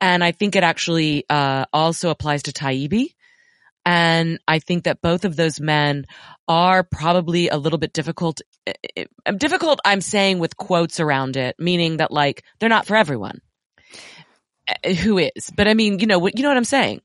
And 0.00 0.24
I 0.24 0.32
think 0.32 0.56
it 0.56 0.64
actually, 0.64 1.24
uh, 1.30 1.66
also 1.72 2.10
applies 2.10 2.44
to 2.44 2.52
Taibbi. 2.52 3.14
And 3.84 4.38
I 4.48 4.58
think 4.60 4.84
that 4.84 5.02
both 5.02 5.24
of 5.24 5.36
those 5.36 5.60
men 5.60 6.06
are 6.48 6.82
probably 6.82 7.48
a 7.48 7.56
little 7.56 7.78
bit 7.78 7.92
difficult. 7.92 8.40
eh, 8.66 8.72
eh, 8.96 9.32
Difficult, 9.36 9.80
I'm 9.84 10.00
saying 10.00 10.38
with 10.38 10.56
quotes 10.56 11.00
around 11.00 11.36
it, 11.36 11.56
meaning 11.58 11.98
that 11.98 12.10
like, 12.10 12.44
they're 12.58 12.68
not 12.68 12.86
for 12.86 12.96
everyone. 12.96 13.40
Eh, 14.82 14.94
Who 14.94 15.18
is? 15.18 15.50
But 15.54 15.68
I 15.68 15.74
mean, 15.74 15.98
you 15.98 16.06
know 16.06 16.18
what, 16.18 16.36
you 16.36 16.42
know 16.42 16.48
what 16.48 16.56
I'm 16.56 16.64
saying? 16.64 17.02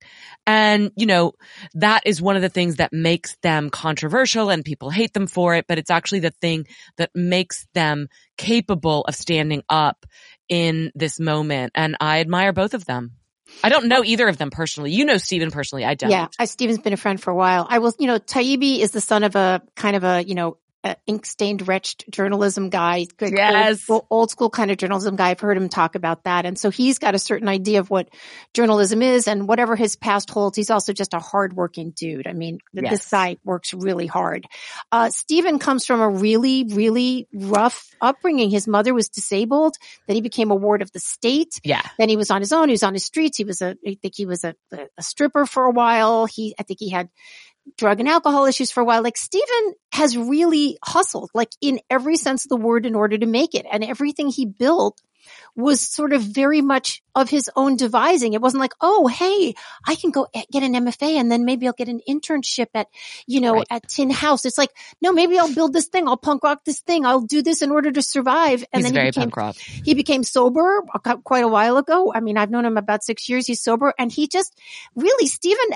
And, 0.47 0.91
you 0.95 1.05
know, 1.05 1.33
that 1.75 2.03
is 2.05 2.21
one 2.21 2.35
of 2.35 2.41
the 2.41 2.49
things 2.49 2.77
that 2.77 2.93
makes 2.93 3.35
them 3.43 3.69
controversial 3.69 4.49
and 4.49 4.65
people 4.65 4.89
hate 4.89 5.13
them 5.13 5.27
for 5.27 5.55
it, 5.55 5.65
but 5.67 5.77
it's 5.77 5.91
actually 5.91 6.21
the 6.21 6.31
thing 6.41 6.65
that 6.97 7.11
makes 7.13 7.67
them 7.73 8.07
capable 8.37 9.01
of 9.03 9.15
standing 9.15 9.63
up 9.69 10.05
in 10.47 10.91
this 10.95 11.19
moment. 11.19 11.73
And 11.75 11.97
I 11.99 12.19
admire 12.21 12.53
both 12.53 12.73
of 12.73 12.85
them. 12.85 13.18
I 13.63 13.69
don't 13.69 13.87
know 13.87 14.03
either 14.03 14.27
of 14.27 14.37
them 14.37 14.49
personally. 14.49 14.91
You 14.91 15.05
know 15.05 15.17
Stephen 15.17 15.51
personally. 15.51 15.85
I 15.85 15.95
don't. 15.95 16.11
Yeah, 16.11 16.27
I, 16.37 16.45
Steven's 16.45 16.79
been 16.79 16.93
a 16.93 16.97
friend 16.97 17.21
for 17.21 17.31
a 17.31 17.35
while. 17.35 17.67
I 17.69 17.79
will, 17.79 17.93
you 17.99 18.07
know, 18.07 18.19
Taibbi 18.19 18.79
is 18.79 18.91
the 18.91 19.01
son 19.01 19.23
of 19.23 19.35
a 19.35 19.61
kind 19.75 19.95
of 19.95 20.03
a, 20.03 20.23
you 20.23 20.35
know, 20.35 20.57
a 20.83 20.95
ink 21.07 21.25
stained, 21.25 21.67
wretched 21.67 22.05
journalism 22.09 22.69
guy. 22.69 23.05
Yes. 23.19 23.89
Old, 23.89 24.05
old 24.09 24.31
school 24.31 24.49
kind 24.49 24.71
of 24.71 24.77
journalism 24.77 25.17
guy. 25.17 25.31
I've 25.31 25.39
heard 25.39 25.57
him 25.57 25.67
talk 25.67 25.95
about 25.95 26.23
that. 26.23 26.45
And 26.45 26.57
so 26.57 26.69
he's 26.69 26.99
got 26.99 27.15
a 27.15 27.19
certain 27.19 27.49
idea 27.49 27.79
of 27.81 27.89
what 27.89 28.07
journalism 28.53 29.01
is 29.01 29.27
and 29.27 29.47
whatever 29.47 29.75
his 29.75 29.97
past 29.97 30.29
holds. 30.29 30.55
He's 30.55 30.69
also 30.69 30.93
just 30.93 31.13
a 31.13 31.19
hardworking 31.19 31.91
dude. 31.91 32.27
I 32.27 32.33
mean, 32.33 32.59
Yes. 32.71 32.91
this 32.91 33.09
guy 33.09 33.37
works 33.43 33.73
really 33.73 34.07
hard. 34.07 34.47
Uh, 34.91 35.09
Stephen 35.09 35.59
comes 35.59 35.85
from 35.85 35.99
a 35.99 36.07
really, 36.09 36.63
really 36.63 37.27
rough 37.33 37.89
upbringing. 37.99 38.49
His 38.49 38.67
mother 38.67 38.93
was 38.93 39.09
disabled. 39.09 39.75
Then 40.07 40.15
he 40.15 40.21
became 40.21 40.49
a 40.49 40.55
ward 40.55 40.81
of 40.81 40.91
the 40.93 40.99
state. 41.01 41.59
Yeah. 41.63 41.81
Then 41.97 42.07
he 42.07 42.15
was 42.15 42.31
on 42.31 42.39
his 42.39 42.53
own. 42.53 42.69
He 42.69 42.73
was 42.73 42.83
on 42.83 42.93
the 42.93 42.99
streets. 42.99 43.37
He 43.37 43.43
was 43.43 43.61
a, 43.61 43.75
I 43.85 43.97
think 44.01 44.13
he 44.15 44.25
was 44.25 44.45
a, 44.45 44.55
a 44.71 45.03
stripper 45.03 45.45
for 45.45 45.65
a 45.65 45.71
while. 45.71 46.25
He, 46.25 46.55
I 46.57 46.63
think 46.63 46.79
he 46.79 46.89
had 46.89 47.09
drug 47.77 47.99
and 47.99 48.09
alcohol 48.09 48.45
issues 48.45 48.71
for 48.71 48.81
a 48.81 48.85
while. 48.85 49.03
Like 49.03 49.17
Stephen 49.17 49.73
has 49.93 50.17
really 50.17 50.77
hustled, 50.83 51.29
like 51.33 51.49
in 51.61 51.79
every 51.89 52.17
sense 52.17 52.45
of 52.45 52.49
the 52.49 52.57
word 52.57 52.85
in 52.85 52.95
order 52.95 53.17
to 53.17 53.25
make 53.25 53.55
it. 53.55 53.65
And 53.71 53.83
everything 53.83 54.29
he 54.29 54.45
built 54.45 55.01
was 55.55 55.81
sort 55.81 56.13
of 56.13 56.21
very 56.23 56.61
much 56.61 57.03
of 57.13 57.29
his 57.29 57.51
own 57.55 57.75
devising. 57.75 58.33
It 58.33 58.41
wasn't 58.41 58.61
like, 58.61 58.73
oh, 58.81 59.07
hey, 59.07 59.53
I 59.85 59.95
can 59.95 60.09
go 60.11 60.27
get 60.51 60.63
an 60.63 60.73
MFA 60.73 61.19
and 61.19 61.31
then 61.31 61.43
maybe 61.45 61.67
I'll 61.67 61.73
get 61.73 61.89
an 61.89 61.99
internship 62.09 62.67
at, 62.73 62.87
you 63.27 63.41
know, 63.41 63.55
Right. 63.55 63.67
at 63.69 63.87
Tin 63.87 64.09
House. 64.09 64.45
It's 64.45 64.57
like, 64.57 64.71
no, 65.01 65.11
maybe 65.11 65.37
I'll 65.37 65.53
build 65.53 65.73
this 65.73 65.87
thing. 65.87 66.07
I'll 66.07 66.17
punk 66.17 66.43
rock 66.43 66.63
this 66.65 66.79
thing. 66.79 67.05
I'll 67.05 67.21
do 67.21 67.41
this 67.41 67.61
in 67.61 67.69
order 67.71 67.91
to 67.91 68.01
survive. 68.01 68.63
And 68.71 68.81
He's 68.83 68.85
then 68.85 68.93
very 68.93 69.05
he 69.07 69.11
became 69.11 69.23
punk 69.31 69.37
rock. 69.37 69.55
he 69.57 69.93
became 69.93 70.23
sober 70.23 70.81
quite 71.23 71.43
a 71.43 71.47
while 71.49 71.77
ago. 71.77 72.11
I 72.15 72.21
mean, 72.21 72.37
I've 72.37 72.49
known 72.51 72.65
him 72.65 72.77
about 72.77 73.03
six 73.03 73.27
years. 73.29 73.45
He's 73.45 73.61
sober 73.61 73.93
and 73.99 74.11
he 74.11 74.27
just 74.27 74.57
really, 74.95 75.27
Stephen, 75.27 75.75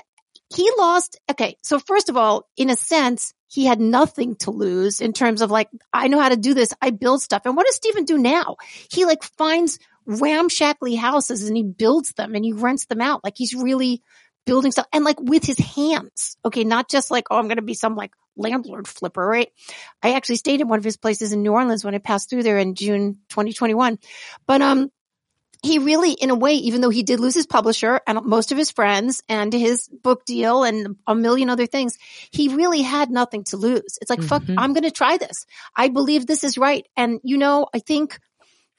he 0.54 0.70
lost. 0.78 1.20
Okay. 1.32 1.58
So 1.64 1.80
first 1.80 2.10
of 2.10 2.18
all, 2.18 2.48
in 2.58 2.70
a 2.70 2.76
sense, 2.76 3.34
he 3.48 3.66
had 3.66 3.80
nothing 3.80 4.36
to 4.38 4.52
lose 4.52 5.02
in 5.02 5.14
terms 5.14 5.42
of 5.42 5.52
like, 5.52 5.70
I 5.92 6.08
know 6.08 6.20
how 6.20 6.30
to 6.30 6.38
do 6.38 6.54
this. 6.54 6.74
I 6.82 6.90
build 6.92 7.22
stuff. 7.22 7.44
And 7.46 7.56
what 7.56 7.66
does 7.66 7.76
Stephen 7.76 8.06
do 8.06 8.18
now? 8.18 8.58
He 8.92 9.06
like 9.06 9.24
finds 9.24 9.80
ramshackly 10.06 10.96
houses 10.96 11.48
and 11.48 11.56
he 11.56 11.64
builds 11.64 12.14
them 12.14 12.36
and 12.36 12.44
he 12.44 12.54
rents 12.54 12.86
them 12.86 13.02
out. 13.02 13.24
Like 13.24 13.36
he's 13.38 13.54
really 13.54 14.02
building 14.46 14.72
stuff 14.72 14.88
and 14.92 15.06
like 15.06 15.20
with 15.20 15.46
his 15.46 15.58
hands. 15.58 16.38
Okay. 16.46 16.64
Not 16.64 16.90
just 16.90 17.12
like, 17.12 17.26
oh, 17.32 17.38
I'm 17.38 17.48
going 17.48 17.58
to 17.58 17.62
be 17.64 17.74
some 17.74 17.96
like 17.96 18.12
landlord 18.36 18.88
flipper, 18.88 19.26
right? 19.26 19.50
I 20.02 20.14
actually 20.14 20.38
stayed 20.38 20.62
in 20.62 20.68
one 20.68 20.80
of 20.80 20.86
his 20.86 20.98
places 20.98 21.32
in 21.32 21.44
New 21.44 21.52
Orleans 21.52 21.86
when 21.86 21.96
I 21.96 22.00
passed 22.00 22.30
through 22.30 22.44
there 22.44 22.58
in 22.58 22.76
June 22.76 23.20
2021. 23.30 24.00
But, 24.48 24.62
um, 24.62 24.92
he 25.64 25.80
really, 25.80 26.12
in 26.12 26.30
a 26.30 26.36
way, 26.36 26.56
even 26.56 26.82
though 26.82 26.90
he 26.90 27.04
did 27.04 27.20
lose 27.22 27.34
his 27.34 27.48
publisher 27.48 28.02
and 28.06 28.24
most 28.26 28.52
of 28.52 28.58
his 28.58 28.70
friends 28.70 29.24
and 29.30 29.52
his 29.54 29.88
book 29.88 30.26
deal 30.26 30.64
and 30.64 30.98
a 31.08 31.16
million 31.16 31.50
other 31.50 31.66
things, 31.66 31.98
he 32.32 32.50
really 32.50 32.82
had 32.82 33.10
nothing 33.10 33.46
to 33.46 33.58
lose. 33.58 33.98
It's 34.02 34.10
like, 34.10 34.22
fuck, 34.22 34.44
Mhm. 34.44 34.56
I'm 34.58 34.74
going 34.74 34.84
to 34.84 34.92
try 34.92 35.18
this. 35.18 35.46
I 35.76 35.88
believe 35.88 36.28
this 36.28 36.44
is 36.44 36.58
right. 36.58 36.86
And, 36.98 37.22
you 37.24 37.38
know, 37.38 37.68
I 37.74 37.80
think 37.80 38.20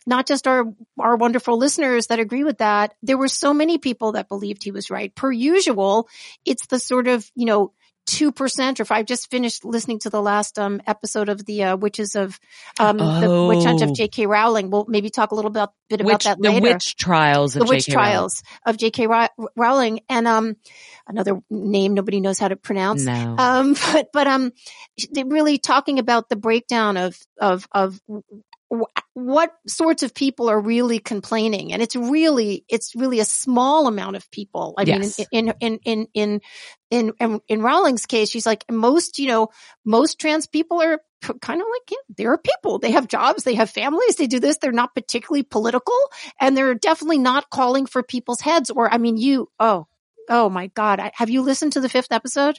not 0.07 0.27
just 0.27 0.47
our, 0.47 0.67
our 0.99 1.17
wonderful 1.17 1.57
listeners 1.57 2.09
that 2.09 2.21
agree 2.21 2.45
with 2.45 2.59
that. 2.59 2.95
There 3.03 3.17
were 3.17 3.29
so 3.29 3.55
many 3.55 3.79
people 3.79 4.13
that 4.13 4.29
believed 4.29 4.63
he 4.63 4.71
was 4.71 4.91
right. 4.91 5.15
Per 5.15 5.33
usual, 5.33 6.09
it's 6.45 6.67
the 6.67 6.79
sort 6.79 7.09
of, 7.09 7.31
you 7.35 7.47
know, 7.47 7.73
2% 8.07 8.79
or 8.81 8.83
if 8.83 8.93
I 8.93 9.03
just 9.03 9.31
finished 9.31 9.65
listening 9.65 9.99
to 10.01 10.11
the 10.11 10.21
last 10.23 10.59
um, 10.59 10.81
episode 10.87 11.29
of 11.29 11.45
the 11.45 11.63
uh, 11.65 11.77
Witches 11.77 12.15
of 12.17 12.39
um, 12.79 12.99
the 12.99 13.47
Witch 13.49 13.65
Hunt 13.65 13.81
Oh. 13.83 13.85
of 13.85 13.95
J.K. 13.95 14.27
Rowling. 14.27 14.71
We'll 14.71 14.85
maybe 14.89 15.11
talk 15.11 15.31
a 15.33 15.35
little 15.35 15.51
bit, 15.51 15.69
bit 15.89 16.01
about 16.01 16.13
Witch, 16.13 16.25
that 16.25 16.39
the 16.41 16.51
later 16.51 16.75
witch 16.75 16.97
trials 16.97 17.57
of 17.57 17.61
the 17.67 17.69
witch 17.69 17.87
J.K. 17.87 17.97
Rowling. 17.97 18.11
trials 18.13 18.43
of 18.67 18.77
J.K. 18.77 19.09
Rowling 19.57 20.01
and 20.09 20.29
um 20.29 20.57
another 21.07 21.41
name 21.51 21.95
nobody 21.95 22.21
knows 22.21 22.39
how 22.39 22.49
to 22.49 22.57
pronounce. 22.57 23.05
No. 23.05 23.37
Um, 23.39 23.75
but 23.93 24.09
but 24.13 24.27
um, 24.27 24.53
they're 25.11 25.25
really 25.27 25.59
talking 25.59 25.99
about 25.99 26.29
the 26.29 26.37
breakdown 26.37 26.97
of 26.97 27.17
of 27.41 27.67
of 27.73 28.01
what 29.15 29.53
sorts 29.69 30.03
of 30.03 30.15
people 30.15 30.49
are 30.49 30.61
really 30.61 30.99
complaining, 30.99 31.73
and 31.73 31.83
it's 31.83 31.95
really 31.97 32.65
it's 32.69 32.95
really 32.97 33.21
a 33.21 33.25
small 33.25 33.87
amount 33.87 34.17
of 34.17 34.31
people. 34.31 34.75
I 34.79 34.85
Yes. 34.87 35.19
mean, 35.19 35.27
in 35.31 35.55
in 35.61 35.79
in 35.85 36.09
in 36.15 36.41
in 36.91 37.13
in, 37.21 37.41
in 37.49 37.63
Rowling's 37.63 38.07
case, 38.07 38.31
she's 38.31 38.47
like 38.47 38.65
most 38.71 39.19
you 39.19 39.29
know 39.29 39.49
most 39.85 40.19
trans 40.19 40.47
people 40.47 40.81
are 40.83 41.01
kind 41.41 41.61
of 41.61 41.67
like 41.71 41.91
yeah, 41.91 41.97
they're 42.17 42.39
people. 42.39 42.79
They 42.79 42.91
have 42.93 43.07
jobs, 43.09 43.45
they 43.45 43.55
have 43.55 43.71
families, 43.71 44.17
they 44.17 44.27
do 44.27 44.41
this. 44.41 44.59
They're 44.59 44.73
not 44.73 44.95
particularly 44.95 45.45
political, 45.45 45.97
and 46.41 46.57
they're 46.57 46.75
definitely 46.75 47.19
not 47.19 47.51
calling 47.51 47.87
for 47.87 48.03
people's 48.03 48.41
heads. 48.41 48.71
Or 48.71 48.93
I 48.93 48.99
mean, 48.99 49.17
you 49.17 49.49
oh. 49.61 49.87
Oh 50.27 50.49
my 50.49 50.69
God! 50.69 51.01
I, 51.01 51.13
have 51.17 51.29
you 51.29 51.43
listened 51.43 51.75
to 51.75 51.83
the 51.83 51.89
fifth 51.91 52.11
episode? 52.11 52.59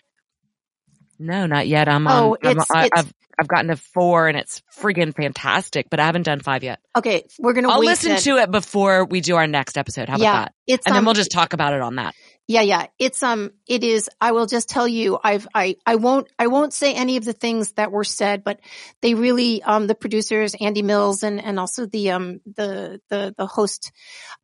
No, 1.19 1.45
not 1.45 1.67
yet. 1.67 1.87
I'm 1.87 2.07
Oh, 2.07 2.31
on. 2.33 2.37
I'm, 2.43 2.51
it's- 2.51 2.71
I, 2.71 2.85
it's- 2.85 3.05
I've 3.05 3.13
I've 3.37 3.47
gotten 3.49 3.67
to 3.67 3.75
four 3.75 4.29
and 4.29 4.37
it's 4.37 4.61
friggin' 4.79 5.13
fantastic, 5.13 5.89
but 5.89 5.99
I 5.99 6.05
haven't 6.05 6.23
done 6.23 6.39
five 6.39 6.63
yet. 6.63 6.79
Okay, 6.95 7.25
we're 7.37 7.51
gonna. 7.51 7.69
I'll 7.69 7.81
wait 7.81 7.87
listen 7.87 8.15
to 8.15 8.37
it 8.37 8.49
before 8.49 9.03
we 9.03 9.19
do 9.19 9.35
our 9.35 9.45
next 9.45 9.77
episode. 9.77 10.07
How 10.07 10.15
about 10.15 10.21
that? 10.45 10.53
it's 10.65 10.85
And 10.85 10.93
um, 10.93 10.97
then 10.99 11.05
we'll 11.05 11.15
just 11.15 11.31
talk 11.31 11.51
about 11.51 11.73
it 11.73 11.81
on 11.81 11.95
that. 11.97 12.15
Yeah, 12.47 12.61
yeah. 12.61 12.85
It's 12.97 13.21
um 13.23 13.51
it 13.67 13.83
is 13.83 14.09
I 14.21 14.31
will 14.31 14.45
just 14.45 14.69
tell 14.69 14.87
you 14.87 15.19
I've 15.21 15.47
I 15.53 15.75
I 15.85 15.95
won't 15.95 16.27
I 16.39 16.47
won't 16.47 16.73
say 16.73 16.93
any 16.93 17.17
of 17.17 17.25
the 17.25 17.33
things 17.33 17.73
that 17.73 17.91
were 17.91 18.03
said, 18.05 18.43
but 18.45 18.59
they 19.01 19.15
really 19.15 19.61
um 19.63 19.87
the 19.87 19.95
producers 19.95 20.55
Andy 20.61 20.81
Mills 20.83 21.23
and 21.23 21.43
and 21.43 21.59
also 21.59 21.87
the 21.87 22.11
um 22.11 22.39
the 22.45 23.01
the 23.09 23.33
the 23.37 23.47
host 23.47 23.91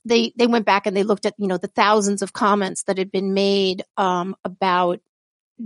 they 0.03 0.33
they 0.35 0.47
went 0.47 0.65
back 0.65 0.85
and 0.87 0.97
they 0.97 1.03
looked 1.03 1.25
at 1.27 1.35
you 1.37 1.47
know 1.47 1.57
the 1.57 1.67
thousands 1.67 2.23
of 2.23 2.33
comments 2.33 2.83
that 2.83 2.97
had 2.97 3.11
been 3.11 3.33
made 3.33 3.83
um 3.97 4.35
about 4.43 4.99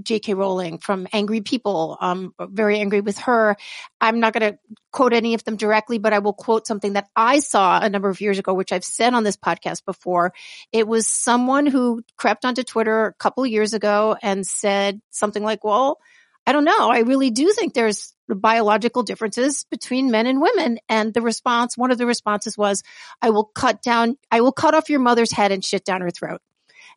J.K. 0.01 0.33
Rowling, 0.33 0.77
from 0.79 1.07
angry 1.13 1.41
people, 1.41 1.97
um, 1.99 2.33
very 2.39 2.79
angry 2.79 3.01
with 3.01 3.17
her. 3.19 3.55
I'm 3.99 4.19
not 4.19 4.33
going 4.33 4.53
to 4.53 4.59
quote 4.91 5.13
any 5.13 5.33
of 5.33 5.43
them 5.43 5.55
directly, 5.55 5.97
but 5.97 6.13
I 6.13 6.19
will 6.19 6.33
quote 6.33 6.67
something 6.67 6.93
that 6.93 7.07
I 7.15 7.39
saw 7.39 7.79
a 7.79 7.89
number 7.89 8.09
of 8.09 8.21
years 8.21 8.39
ago, 8.39 8.53
which 8.53 8.71
I've 8.71 8.83
said 8.83 9.13
on 9.13 9.23
this 9.23 9.37
podcast 9.37 9.85
before. 9.85 10.33
It 10.71 10.87
was 10.87 11.07
someone 11.07 11.65
who 11.65 12.03
crept 12.17 12.45
onto 12.45 12.63
Twitter 12.63 13.07
a 13.07 13.13
couple 13.13 13.45
years 13.45 13.73
ago 13.73 14.15
and 14.21 14.45
said 14.45 15.01
something 15.11 15.43
like, 15.43 15.63
well, 15.63 15.99
I 16.47 16.51
don't 16.51 16.65
know. 16.65 16.89
I 16.91 16.99
really 16.99 17.31
do 17.31 17.51
think 17.51 17.73
there's 17.73 18.13
biological 18.27 19.03
differences 19.03 19.65
between 19.69 20.11
men 20.11 20.27
and 20.27 20.41
women. 20.41 20.79
And 20.89 21.13
the 21.13 21.21
response, 21.21 21.77
one 21.77 21.91
of 21.91 21.97
the 21.97 22.05
responses 22.05 22.57
was, 22.57 22.83
I 23.21 23.31
will 23.31 23.45
cut 23.45 23.81
down, 23.81 24.17
I 24.31 24.41
will 24.41 24.51
cut 24.51 24.75
off 24.75 24.89
your 24.89 24.99
mother's 24.99 25.31
head 25.31 25.51
and 25.51 25.63
shit 25.63 25.85
down 25.85 26.01
her 26.01 26.11
throat. 26.11 26.41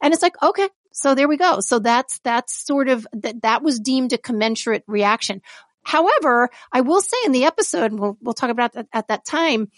And 0.03 0.13
it's 0.13 0.23
like, 0.23 0.41
okay, 0.43 0.69
so 0.99 1.15
there 1.15 1.29
we 1.29 1.37
go. 1.37 1.61
So 1.61 1.79
that's, 1.79 2.19
that's 2.21 2.67
sort 2.67 2.89
of, 2.89 3.07
that, 3.13 3.43
that 3.43 3.63
was 3.63 3.81
deemed 3.81 4.13
a 4.13 4.19
commensurate 4.19 4.85
reaction. 4.87 5.43
However, 5.83 6.51
I 6.71 6.83
will 6.83 7.01
say 7.01 7.17
in 7.25 7.33
the 7.33 7.45
episode, 7.45 7.95
we'll, 7.95 8.19
we'll 8.21 8.35
talk 8.35 8.51
about 8.51 8.75
that 8.75 8.89
at 8.93 9.09
that 9.09 9.25
time, 9.25 9.71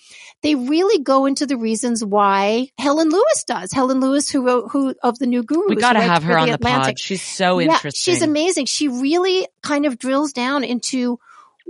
they 0.42 0.56
really 0.56 1.04
go 1.04 1.26
into 1.26 1.46
the 1.46 1.56
reasons 1.56 2.04
why 2.04 2.66
Helen 2.78 3.10
Lewis 3.10 3.44
does. 3.46 3.72
Helen 3.72 4.00
Lewis, 4.00 4.28
who 4.28 4.44
wrote, 4.44 4.70
who 4.72 4.92
of 5.04 5.20
the 5.20 5.26
new 5.26 5.44
guru. 5.44 5.68
We 5.68 5.76
got 5.76 5.92
to 5.92 6.00
have 6.00 6.24
her 6.24 6.36
on 6.36 6.48
the 6.48 6.54
Atlantic. 6.54 6.96
pod. 6.96 6.98
She's 6.98 7.22
so 7.22 7.60
yeah, 7.60 7.74
interesting. 7.74 8.12
She's 8.12 8.22
amazing. 8.22 8.66
She 8.66 8.88
really 8.88 9.46
kind 9.62 9.86
of 9.86 9.98
drills 9.98 10.32
down 10.32 10.64
into 10.64 11.20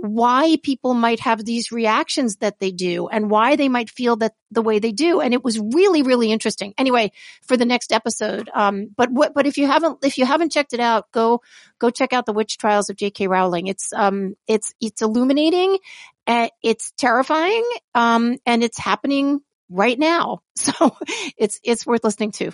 why 0.01 0.57
people 0.63 0.95
might 0.95 1.19
have 1.19 1.45
these 1.45 1.71
reactions 1.71 2.37
that 2.37 2.59
they 2.59 2.71
do 2.71 3.07
and 3.07 3.29
why 3.29 3.55
they 3.55 3.69
might 3.69 3.89
feel 3.89 4.15
that 4.15 4.33
the 4.49 4.63
way 4.63 4.79
they 4.79 4.91
do. 4.91 5.21
And 5.21 5.31
it 5.33 5.43
was 5.43 5.59
really, 5.59 6.01
really 6.01 6.31
interesting. 6.31 6.73
Anyway, 6.75 7.11
for 7.43 7.55
the 7.55 7.65
next 7.65 7.91
episode. 7.91 8.49
Um, 8.51 8.87
but 8.97 9.11
what, 9.11 9.35
but 9.35 9.45
if 9.45 9.59
you 9.59 9.67
haven't, 9.67 10.03
if 10.03 10.17
you 10.17 10.25
haven't 10.25 10.51
checked 10.51 10.73
it 10.73 10.79
out, 10.79 11.11
go, 11.11 11.41
go 11.77 11.91
check 11.91 12.13
out 12.13 12.25
the 12.25 12.33
witch 12.33 12.57
trials 12.57 12.89
of 12.89 12.95
J.K. 12.95 13.27
Rowling. 13.27 13.67
It's, 13.67 13.93
um, 13.93 14.35
it's, 14.47 14.73
it's 14.81 15.03
illuminating. 15.03 15.77
Uh, 16.25 16.49
it's 16.63 16.91
terrifying. 16.97 17.63
Um, 17.93 18.37
and 18.45 18.63
it's 18.63 18.79
happening 18.79 19.41
right 19.69 19.97
now. 19.97 20.41
So 20.61 20.95
it's, 21.37 21.59
it's 21.63 21.87
worth 21.87 22.03
listening 22.03 22.33
to. 22.33 22.51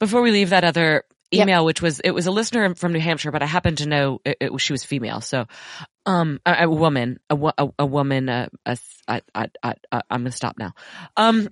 Before 0.00 0.20
we 0.20 0.32
leave 0.32 0.50
that 0.50 0.64
other 0.64 1.04
email, 1.32 1.60
yep. 1.60 1.66
which 1.66 1.82
was 1.82 2.00
it 2.00 2.10
was 2.10 2.26
a 2.26 2.30
listener 2.30 2.74
from 2.74 2.92
New 2.92 3.00
Hampshire, 3.00 3.30
but 3.30 3.42
I 3.42 3.46
happen 3.46 3.76
to 3.76 3.86
know 3.86 4.20
it, 4.24 4.36
it, 4.40 4.60
she 4.60 4.72
was 4.72 4.84
female. 4.84 5.20
So, 5.20 5.46
um, 6.06 6.40
a, 6.46 6.64
a 6.64 6.70
woman, 6.70 7.20
a, 7.28 7.52
a, 7.58 7.68
a 7.80 7.86
woman, 7.86 8.28
uh, 8.28 8.48
a, 8.64 8.78
I, 9.06 9.20
I, 9.34 9.48
I, 9.62 9.74
I'm 9.92 10.20
gonna 10.20 10.32
stop 10.32 10.58
now. 10.58 10.72
Um, 11.16 11.48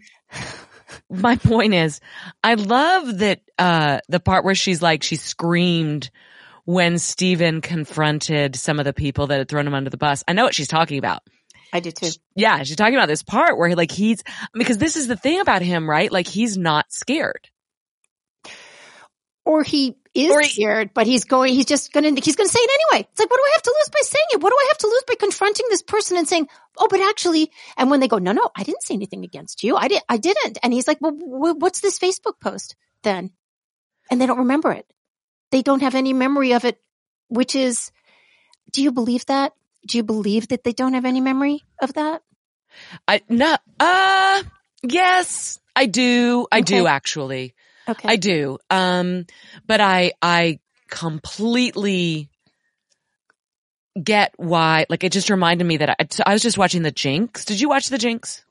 my 1.11 1.37
point 1.37 1.75
is, 1.75 2.01
I 2.43 2.55
love 2.55 3.19
that 3.19 3.41
uh 3.59 4.01
the 4.09 4.21
part 4.21 4.45
where 4.45 4.55
she's 4.55 4.81
like 4.81 5.03
she 5.03 5.17
screamed 5.17 6.11
when 6.65 6.99
Stephen 6.99 7.61
confronted 7.61 8.57
some 8.57 8.79
of 8.79 8.85
the 8.85 8.95
people 8.95 9.27
that 9.27 9.39
had 9.39 9.49
thrown 9.49 9.67
him 9.67 9.75
under 9.75 9.91
the 9.91 9.99
bus. 9.99 10.25
I 10.27 10.33
know 10.33 10.45
what 10.45 10.55
she's 10.55 10.69
talking 10.69 10.99
about. 10.99 11.23
I 11.73 11.81
do 11.81 11.91
too. 11.91 12.11
Yeah, 12.37 12.63
she's 12.63 12.77
talking 12.77 12.95
about 12.95 13.09
this 13.09 13.23
part 13.23 13.59
where 13.59 13.75
like 13.75 13.91
he's 13.91 14.23
because 14.55 14.79
this 14.79 14.97
is 14.97 15.09
the 15.09 15.17
thing 15.17 15.41
about 15.41 15.61
him, 15.61 15.91
right? 15.91 16.11
Like 16.11 16.29
he's 16.29 16.57
not 16.57 16.93
scared 16.93 17.51
or 19.45 19.63
he 19.63 19.97
is 20.15 20.53
scared, 20.53 20.91
but 20.95 21.07
he's 21.07 21.25
going, 21.25 21.53
he's 21.55 21.67
just 21.67 21.93
going 21.93 22.15
to, 22.15 22.21
he's 22.21 22.37
going 22.37 22.49
to 22.49 22.53
say 22.53 22.61
it 22.61 22.71
anyway. 22.93 23.09
It's 23.11 23.19
like, 23.19 23.31
what 23.31 23.37
do 23.37 23.43
I 23.43 23.53
have 23.55 23.63
to 23.63 23.75
lose 23.79 23.89
by 23.91 24.01
saying 24.03 24.27
it? 24.33 24.41
What 24.41 24.51
do 24.51 24.57
I 24.57 24.69
have 24.71 24.79
to 24.79 24.87
lose 24.87 25.03
by 25.09 25.15
confronting 25.19 25.67
this 25.71 25.83
person 25.83 26.17
and 26.17 26.29
saying, 26.29 26.49
oh, 26.79 26.87
but 26.89 27.01
actually, 27.01 27.51
and 27.77 27.91
when 27.91 28.01
they 28.01 28.09
go, 28.09 28.19
no, 28.19 28.33
no, 28.33 28.49
I 28.57 28.63
didn't 28.63 28.83
say 28.83 28.95
anything 28.95 29.25
against 29.25 29.63
you. 29.63 29.77
I 29.77 29.89
didn't, 29.89 30.05
I 30.09 30.17
didn't. 30.17 30.59
And 30.63 30.73
he's 30.73 30.87
like, 30.87 30.99
well, 31.01 31.15
what's 31.15 31.81
this 31.81 31.99
Facebook 31.99 32.41
post 32.41 32.77
then? 33.03 33.31
And 34.11 34.21
they 34.21 34.27
don't 34.27 34.39
remember 34.39 34.73
it. 34.73 34.87
They 35.51 35.63
don't 35.63 35.83
have 35.83 35.95
any 35.95 36.13
memory 36.13 36.53
of 36.53 36.65
it, 36.65 36.81
which 37.29 37.55
is, 37.57 37.91
do 38.73 38.83
you 38.83 38.93
believe 38.93 39.27
that? 39.27 39.53
Do 39.87 39.99
you 39.99 40.03
believe 40.03 40.49
that 40.49 40.65
they 40.65 40.73
don't 40.73 40.95
have 40.95 41.05
any 41.05 41.21
memory 41.21 41.63
of 41.81 41.95
that? 41.95 42.23
I, 43.07 43.23
no, 43.29 43.57
uh, 43.79 44.43
yes, 44.83 45.61
I 45.77 45.87
do. 45.87 46.47
I 46.51 46.59
okay. 46.59 46.79
do 46.79 46.87
actually. 46.87 47.54
Okay. 47.89 48.09
I 48.09 48.17
do. 48.17 48.59
Um, 48.71 49.27
but 49.67 49.81
I, 49.81 50.13
I 50.23 50.61
completely 50.89 52.31
get 54.01 54.33
why, 54.37 54.87
like 54.89 55.05
it 55.05 55.13
just 55.13 55.31
reminded 55.31 55.65
me 55.65 55.79
that 55.79 55.91
I, 55.91 55.97
I 56.27 56.33
was 56.33 56.43
just 56.43 56.59
watching 56.59 56.83
the 56.83 56.91
Jinx. 56.91 57.45
Did 57.45 57.61
you 57.61 57.69
watch 57.69 57.89
the 57.89 57.99
Jinx? 57.99 58.45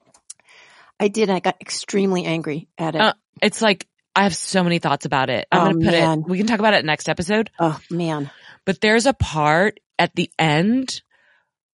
I 0.99 1.07
did. 1.07 1.29
I 1.29 1.39
got 1.39 1.57
extremely 1.59 2.25
angry 2.25 2.67
at 2.77 2.95
it. 2.95 3.01
Uh, 3.01 3.13
it's 3.41 3.61
like, 3.61 3.87
I 4.15 4.23
have 4.23 4.35
so 4.35 4.63
many 4.63 4.79
thoughts 4.79 5.05
about 5.05 5.29
it. 5.29 5.47
I'm 5.51 5.59
oh, 5.59 5.63
going 5.65 5.79
to 5.79 5.85
put 5.85 5.91
man. 5.91 6.19
it, 6.19 6.27
we 6.27 6.37
can 6.37 6.47
talk 6.47 6.59
about 6.59 6.75
it 6.75 6.85
next 6.85 7.09
episode. 7.09 7.49
Oh 7.59 7.79
man. 7.89 8.29
But 8.65 8.79
there's 8.79 9.05
a 9.05 9.13
part 9.13 9.79
at 9.97 10.15
the 10.15 10.29
end 10.37 11.01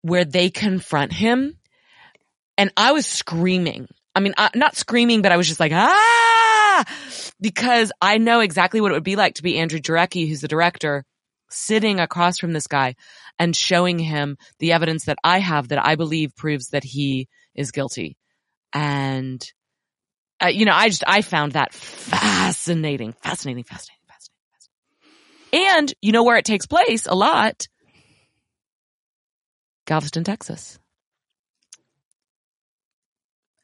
where 0.02 0.26
they 0.26 0.50
confront 0.50 1.12
him 1.12 1.58
and 2.58 2.72
I 2.76 2.94
was 2.94 3.06
screaming. 3.06 3.88
I 4.16 4.22
mean, 4.22 4.34
I, 4.38 4.50
not 4.56 4.76
screaming, 4.76 5.22
but 5.22 5.32
I 5.32 5.38
was 5.38 5.48
just 5.48 5.60
like, 5.60 5.72
ah, 5.74 6.39
because 7.40 7.92
I 8.02 8.18
know 8.18 8.40
exactly 8.40 8.82
what 8.82 8.92
it 8.92 8.96
would 8.96 9.04
be 9.04 9.16
like 9.16 9.36
to 9.36 9.44
be 9.44 9.58
Andrew 9.58 9.80
Jarecki, 9.80 10.28
who's 10.28 10.42
the 10.42 10.48
director, 10.48 11.06
sitting 11.50 12.00
across 12.00 12.38
from 12.38 12.54
this 12.54 12.68
guy 12.68 12.96
and 13.38 13.56
showing 13.56 14.00
him 14.00 14.38
the 14.60 14.74
evidence 14.74 15.06
that 15.06 15.18
I 15.24 15.40
have 15.40 15.70
that 15.70 15.86
I 15.86 15.96
believe 15.96 16.36
proves 16.36 16.70
that 16.70 16.84
he 16.84 17.28
is 17.56 17.72
guilty. 17.72 18.18
And, 18.74 19.44
uh, 20.44 20.48
you 20.48 20.66
know, 20.66 20.74
I 20.74 20.90
just, 20.90 21.04
I 21.08 21.22
found 21.22 21.54
that 21.54 21.74
fascinating, 21.74 23.14
fascinating, 23.14 23.64
fascinating, 23.64 24.04
fascinating, 24.08 24.42
fascinating. 25.52 25.70
And 25.78 25.94
you 26.02 26.12
know 26.12 26.24
where 26.24 26.38
it 26.38 26.46
takes 26.46 26.68
place 26.68 27.08
a 27.08 27.16
lot? 27.16 27.68
Galveston, 29.88 30.24
Texas. 30.24 30.78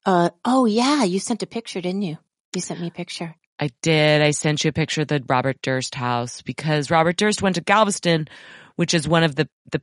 Uh, 0.05 0.29
oh 0.43 0.65
yeah, 0.65 1.03
you 1.03 1.19
sent 1.19 1.43
a 1.43 1.47
picture, 1.47 1.81
didn't 1.81 2.03
you? 2.03 2.17
You 2.55 2.61
sent 2.61 2.79
me 2.79 2.87
a 2.87 2.91
picture. 2.91 3.35
I 3.59 3.69
did. 3.81 4.21
I 4.21 4.31
sent 4.31 4.63
you 4.63 4.69
a 4.69 4.73
picture 4.73 5.01
of 5.01 5.07
the 5.07 5.23
Robert 5.27 5.61
Durst 5.61 5.95
house 5.95 6.41
because 6.41 6.91
Robert 6.91 7.17
Durst 7.17 7.41
went 7.41 7.55
to 7.55 7.61
Galveston, 7.61 8.27
which 8.75 8.93
is 8.93 9.07
one 9.07 9.23
of 9.23 9.35
the, 9.35 9.47
the, 9.71 9.81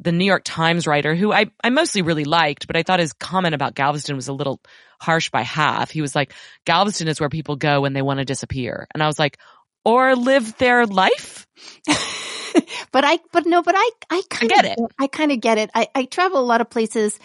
the 0.00 0.12
New 0.12 0.24
York 0.24 0.42
Times 0.44 0.86
writer 0.86 1.14
who 1.14 1.32
I, 1.32 1.46
I 1.62 1.70
mostly 1.70 2.02
really 2.02 2.24
liked, 2.24 2.66
but 2.66 2.76
I 2.76 2.82
thought 2.82 3.00
his 3.00 3.12
comment 3.12 3.54
about 3.54 3.74
Galveston 3.74 4.16
was 4.16 4.28
a 4.28 4.32
little 4.32 4.60
harsh 5.00 5.30
by 5.30 5.42
half. 5.42 5.90
He 5.90 6.00
was 6.00 6.14
like, 6.14 6.32
Galveston 6.64 7.08
is 7.08 7.20
where 7.20 7.28
people 7.28 7.56
go 7.56 7.82
when 7.82 7.92
they 7.92 8.02
want 8.02 8.18
to 8.18 8.24
disappear. 8.24 8.86
And 8.94 9.02
I 9.02 9.06
was 9.06 9.18
like, 9.18 9.38
or 9.84 10.16
live 10.16 10.56
their 10.58 10.86
life. 10.86 11.46
but 12.92 13.04
I, 13.04 13.18
but 13.32 13.46
no, 13.46 13.62
but 13.62 13.74
I, 13.76 13.90
I 14.10 14.22
kind 14.28 14.50
of 14.50 14.56
get 14.56 14.78
it. 14.78 14.78
I 14.98 15.06
kind 15.06 15.32
of 15.32 15.40
get 15.40 15.58
it. 15.58 15.70
I, 15.74 15.88
I 15.94 16.04
travel 16.04 16.40
a 16.40 16.42
lot 16.42 16.60
of 16.60 16.70
places 16.70 17.18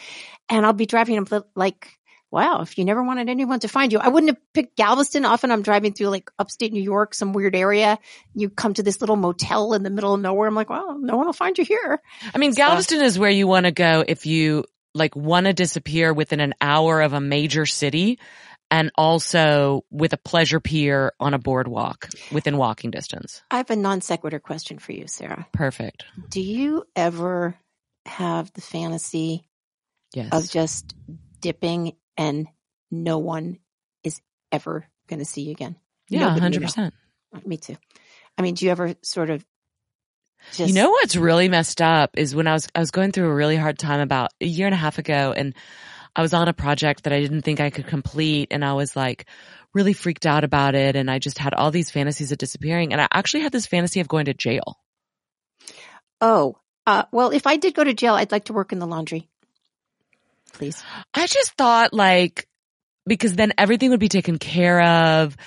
and 0.49 0.65
I'll 0.65 0.73
be 0.73 0.85
driving 0.85 1.17
up 1.17 1.47
like 1.55 1.97
wow, 2.35 2.59
if 2.59 2.77
you 2.77 2.83
never 2.83 3.01
wanted 3.01 3.29
anyone 3.29 3.61
to 3.61 3.69
find 3.69 3.93
you, 3.93 3.99
I 3.99 4.09
wouldn't 4.09 4.31
have 4.31 4.53
picked 4.53 4.75
Galveston. 4.75 5.23
Often 5.23 5.51
I'm 5.51 5.61
driving 5.61 5.93
through 5.93 6.09
like 6.09 6.29
upstate 6.37 6.73
New 6.73 6.83
York, 6.83 7.15
some 7.15 7.31
weird 7.31 7.55
area. 7.55 7.97
You 8.33 8.49
come 8.49 8.73
to 8.73 8.83
this 8.83 8.99
little 8.99 9.15
motel 9.15 9.73
in 9.73 9.83
the 9.83 9.89
middle 9.89 10.13
of 10.13 10.19
nowhere. 10.19 10.47
I'm 10.47 10.53
like, 10.53 10.69
well, 10.69 10.99
no 10.99 11.15
one 11.15 11.27
will 11.27 11.33
find 11.33 11.57
you 11.57 11.63
here. 11.63 12.01
I 12.33 12.37
mean, 12.37 12.51
Galveston 12.51 12.99
so. 12.99 13.05
is 13.05 13.17
where 13.17 13.29
you 13.29 13.47
want 13.47 13.67
to 13.67 13.71
go 13.71 14.03
if 14.05 14.25
you 14.25 14.65
like 14.93 15.15
want 15.15 15.45
to 15.45 15.53
disappear 15.53 16.13
within 16.13 16.41
an 16.41 16.53
hour 16.59 16.99
of 17.01 17.13
a 17.13 17.21
major 17.21 17.65
city 17.65 18.19
and 18.69 18.91
also 18.95 19.85
with 19.89 20.11
a 20.11 20.17
pleasure 20.17 20.59
pier 20.59 21.13
on 21.21 21.33
a 21.33 21.39
boardwalk 21.39 22.09
within 22.33 22.57
walking 22.57 22.91
distance. 22.91 23.43
I 23.49 23.57
have 23.57 23.69
a 23.69 23.77
non 23.77 24.01
sequitur 24.01 24.39
question 24.39 24.77
for 24.77 24.91
you, 24.91 25.07
Sarah. 25.07 25.47
Perfect. 25.53 26.03
Do 26.29 26.41
you 26.41 26.83
ever 26.97 27.55
have 28.05 28.51
the 28.51 28.61
fantasy 28.61 29.47
yes. 30.13 30.29
of 30.33 30.49
just 30.49 30.93
dipping 31.39 31.93
and 32.17 32.47
no 32.91 33.17
one 33.17 33.59
is 34.03 34.21
ever 34.51 34.85
going 35.07 35.19
to 35.19 35.25
see 35.25 35.41
you 35.41 35.51
again. 35.51 35.75
Yeah, 36.09 36.37
hundred 36.37 36.61
percent. 36.61 36.93
Me 37.45 37.57
too. 37.57 37.75
I 38.37 38.41
mean, 38.41 38.55
do 38.55 38.65
you 38.65 38.71
ever 38.71 38.95
sort 39.01 39.29
of 39.29 39.45
just... 40.53 40.69
You 40.69 40.75
know 40.75 40.91
what's 40.91 41.15
really 41.15 41.49
messed 41.49 41.81
up 41.81 42.11
is 42.17 42.35
when 42.35 42.47
I 42.47 42.53
was 42.53 42.67
I 42.75 42.79
was 42.79 42.91
going 42.91 43.11
through 43.11 43.29
a 43.29 43.33
really 43.33 43.55
hard 43.55 43.77
time 43.77 43.99
about 43.99 44.31
a 44.39 44.45
year 44.45 44.67
and 44.67 44.73
a 44.73 44.77
half 44.77 44.97
ago 44.97 45.33
and 45.35 45.53
I 46.15 46.21
was 46.21 46.33
on 46.33 46.47
a 46.47 46.53
project 46.53 47.03
that 47.03 47.13
I 47.13 47.19
didn't 47.19 47.41
think 47.41 47.59
I 47.59 47.69
could 47.69 47.87
complete 47.87 48.49
and 48.51 48.63
I 48.63 48.73
was 48.73 48.95
like 48.95 49.25
really 49.73 49.93
freaked 49.93 50.25
out 50.25 50.43
about 50.43 50.75
it 50.75 50.95
and 50.95 51.11
I 51.11 51.19
just 51.19 51.37
had 51.37 51.53
all 51.53 51.71
these 51.71 51.91
fantasies 51.91 52.31
of 52.31 52.37
disappearing 52.37 52.93
and 52.93 53.01
I 53.01 53.07
actually 53.11 53.41
had 53.41 53.51
this 53.51 53.65
fantasy 53.65 53.99
of 53.99 54.07
going 54.07 54.25
to 54.25 54.33
jail. 54.33 54.79
Oh, 56.21 56.57
uh, 56.87 57.03
well, 57.11 57.31
if 57.31 57.47
I 57.47 57.57
did 57.57 57.73
go 57.73 57.83
to 57.83 57.93
jail, 57.93 58.13
I'd 58.13 58.31
like 58.31 58.45
to 58.45 58.53
work 58.53 58.71
in 58.71 58.79
the 58.79 58.87
laundry 58.87 59.27
please? 60.55 60.83
I 61.13 61.27
just 61.27 61.53
thought 61.53 61.93
like, 61.93 62.47
because 63.05 63.33
then 63.35 63.53
everything 63.57 63.91
would 63.91 63.99
be 63.99 64.09
taken 64.09 64.37
care 64.39 64.81
of. 64.81 65.37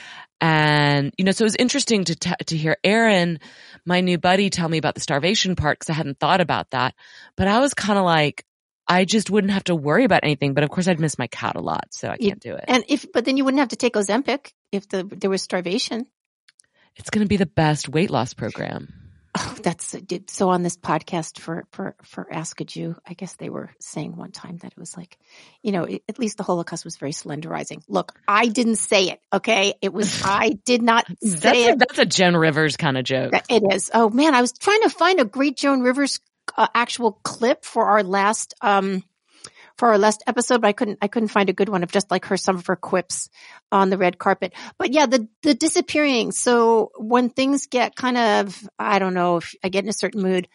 And, 0.41 1.13
you 1.19 1.25
know, 1.25 1.33
so 1.33 1.43
it 1.43 1.47
was 1.47 1.57
interesting 1.57 2.05
to, 2.05 2.15
t- 2.15 2.45
to 2.47 2.57
hear 2.57 2.77
Aaron, 2.85 3.41
my 3.85 4.01
new 4.01 4.19
buddy, 4.19 4.51
tell 4.51 4.69
me 4.69 4.79
about 4.79 4.95
the 4.95 5.01
starvation 5.01 5.57
part 5.57 5.79
because 5.79 5.91
I 5.91 5.95
hadn't 5.95 6.21
thought 6.21 6.41
about 6.41 6.71
that. 6.71 6.95
But 7.37 7.49
I 7.49 7.59
was 7.59 7.75
kind 7.75 7.99
of 7.99 8.05
like, 8.05 8.45
I 8.87 9.05
just 9.05 9.31
wouldn't 9.31 9.53
have 9.53 9.65
to 9.65 9.75
worry 9.75 10.05
about 10.05 10.23
anything. 10.23 10.55
But 10.55 10.63
of 10.63 10.71
course, 10.71 10.87
I'd 10.87 11.01
miss 11.01 11.19
my 11.19 11.27
cat 11.27 11.57
a 11.57 11.61
lot, 11.61 11.89
so 11.91 12.09
I 12.09 12.17
can't 12.17 12.41
do 12.41 12.55
it. 12.55 12.65
And 12.69 12.85
if, 12.89 13.11
but 13.13 13.25
then 13.25 13.37
you 13.37 13.45
wouldn't 13.45 13.59
have 13.59 13.71
to 13.71 13.77
take 13.77 13.95
Ozempic 13.95 14.53
if 14.71 14.89
the 14.89 15.03
there 15.05 15.29
was 15.29 15.43
starvation. 15.43 16.07
It's 16.97 17.11
going 17.11 17.25
to 17.25 17.29
be 17.29 17.37
the 17.37 17.47
best 17.47 17.89
weight 17.89 18.11
loss 18.11 18.35
program. 18.35 19.08
Oh, 19.41 19.57
that's 19.63 19.95
so 20.27 20.49
on 20.49 20.65
this 20.65 20.77
podcast 20.77 21.39
for, 21.39 21.65
for, 21.71 21.95
for 22.03 22.27
Ask 22.33 22.61
a 22.61 22.65
Jew. 22.65 22.97
I 23.07 23.15
guess 23.15 23.37
they 23.37 23.51
were 23.51 23.71
saying 23.79 24.17
one 24.17 24.33
time 24.33 24.57
that 24.59 24.73
it 24.73 24.79
was 24.79 24.97
like, 24.97 25.17
you 25.63 25.71
know, 25.71 25.85
it, 25.85 26.03
at 26.09 26.19
least 26.19 26.39
the 26.39 26.43
Holocaust 26.43 26.85
was 26.85 26.97
very 26.97 27.13
slenderizing. 27.13 27.81
Look, 27.87 28.19
I 28.27 28.49
didn't 28.49 28.77
say 28.77 29.11
it. 29.11 29.21
Okay. 29.33 29.75
It 29.81 29.93
was, 29.93 30.23
I 30.25 30.59
did 30.65 30.83
not 30.83 31.07
say 31.07 31.15
that's 31.21 31.59
it. 31.59 31.75
A, 31.75 31.77
that's 31.77 31.99
a 31.99 32.07
Joan 32.07 32.37
Rivers 32.37 32.77
kind 32.77 32.99
of 32.99 33.05
joke. 33.05 33.33
It 33.49 33.63
is. 33.73 33.93
Oh 33.95 34.11
man, 34.11 34.35
I 34.35 34.41
was 34.41 34.53
trying 34.53 34.83
to 34.83 34.91
find 34.91 35.21
a 35.21 35.25
great 35.25 35.57
Joan 35.57 35.83
Rivers 35.83 36.19
uh, 36.57 36.67
actual 36.75 37.13
clip 37.13 37.65
for 37.65 37.85
our 37.85 38.03
last, 38.03 38.55
um, 38.61 39.05
for 39.79 39.89
our 39.89 39.99
last 39.99 40.23
episode, 40.27 40.61
but 40.61 40.69
I 40.69 40.73
couldn't, 40.73 40.99
I 41.01 41.09
couldn't 41.09 41.29
find 41.29 41.49
a 41.49 41.55
good 41.55 41.69
one 41.69 41.83
of 41.83 41.91
just 41.91 42.11
like 42.11 42.27
her, 42.27 42.37
some 42.37 42.57
of 42.57 42.67
her 42.67 42.77
quips 42.77 43.31
on 43.73 43.91
the 43.91 43.97
red 43.97 44.19
carpet. 44.19 44.53
But 44.77 44.93
yeah, 44.93 45.07
the, 45.07 45.29
the 45.43 45.55
disappearing. 45.55 46.33
So 46.33 46.91
when 46.99 47.31
things 47.31 47.67
get 47.67 47.97
kind 47.97 48.19
of, 48.19 48.69
I 48.79 48.99
don't 48.99 49.15
know 49.15 49.39
if 49.39 49.55
I 49.65 49.69
get 49.69 49.85
in 49.85 49.91
a 49.91 49.95
certain 49.95 50.21
mood, 50.21 50.49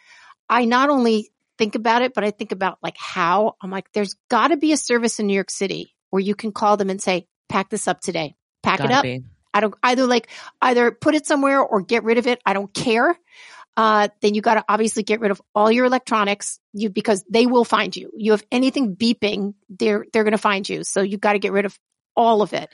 I 0.49 0.65
not 0.65 0.89
only 0.89 1.31
think 1.57 1.75
about 1.75 2.01
it, 2.01 2.13
but 2.13 2.23
I 2.23 2.31
think 2.31 2.51
about 2.51 2.79
like 2.83 2.97
how 2.97 3.55
I'm 3.61 3.71
like, 3.71 3.91
there's 3.93 4.15
gotta 4.29 4.57
be 4.57 4.73
a 4.73 4.77
service 4.77 5.19
in 5.19 5.27
New 5.27 5.33
York 5.33 5.51
City 5.51 5.95
where 6.09 6.19
you 6.21 6.35
can 6.35 6.51
call 6.51 6.77
them 6.77 6.89
and 6.89 7.01
say, 7.01 7.27
pack 7.49 7.69
this 7.69 7.87
up 7.87 8.01
today, 8.01 8.35
pack 8.61 8.79
Gotta 8.79 8.91
it 8.91 8.95
up. 8.95 9.03
be. 9.03 9.23
I 9.53 9.59
don't 9.59 9.75
either 9.83 10.05
like 10.07 10.29
either 10.61 10.91
put 10.91 11.15
it 11.15 11.27
somewhere 11.27 11.59
or 11.61 11.81
get 11.81 12.03
rid 12.03 12.17
of 12.17 12.27
it. 12.27 12.41
I 12.45 12.53
don't 12.53 12.73
care. 12.73 13.17
Uh, 13.75 14.09
then 14.21 14.35
you 14.35 14.41
got 14.41 14.55
to 14.55 14.65
obviously 14.69 15.03
get 15.03 15.19
rid 15.19 15.31
of 15.31 15.41
all 15.55 15.71
your 15.71 15.85
electronics 15.85 16.59
you 16.73 16.89
because 16.89 17.23
they 17.29 17.47
will 17.47 17.65
find 17.65 17.95
you. 17.95 18.11
You 18.15 18.31
have 18.31 18.45
anything 18.51 18.95
beeping, 18.95 19.55
they're 19.67 20.05
they're 20.13 20.23
going 20.23 20.33
to 20.33 20.37
find 20.37 20.67
you. 20.67 20.83
So 20.83 21.01
you 21.01 21.17
got 21.17 21.33
to 21.33 21.39
get 21.39 21.51
rid 21.51 21.65
of 21.65 21.77
all 22.15 22.41
of 22.41 22.53
it. 22.53 22.69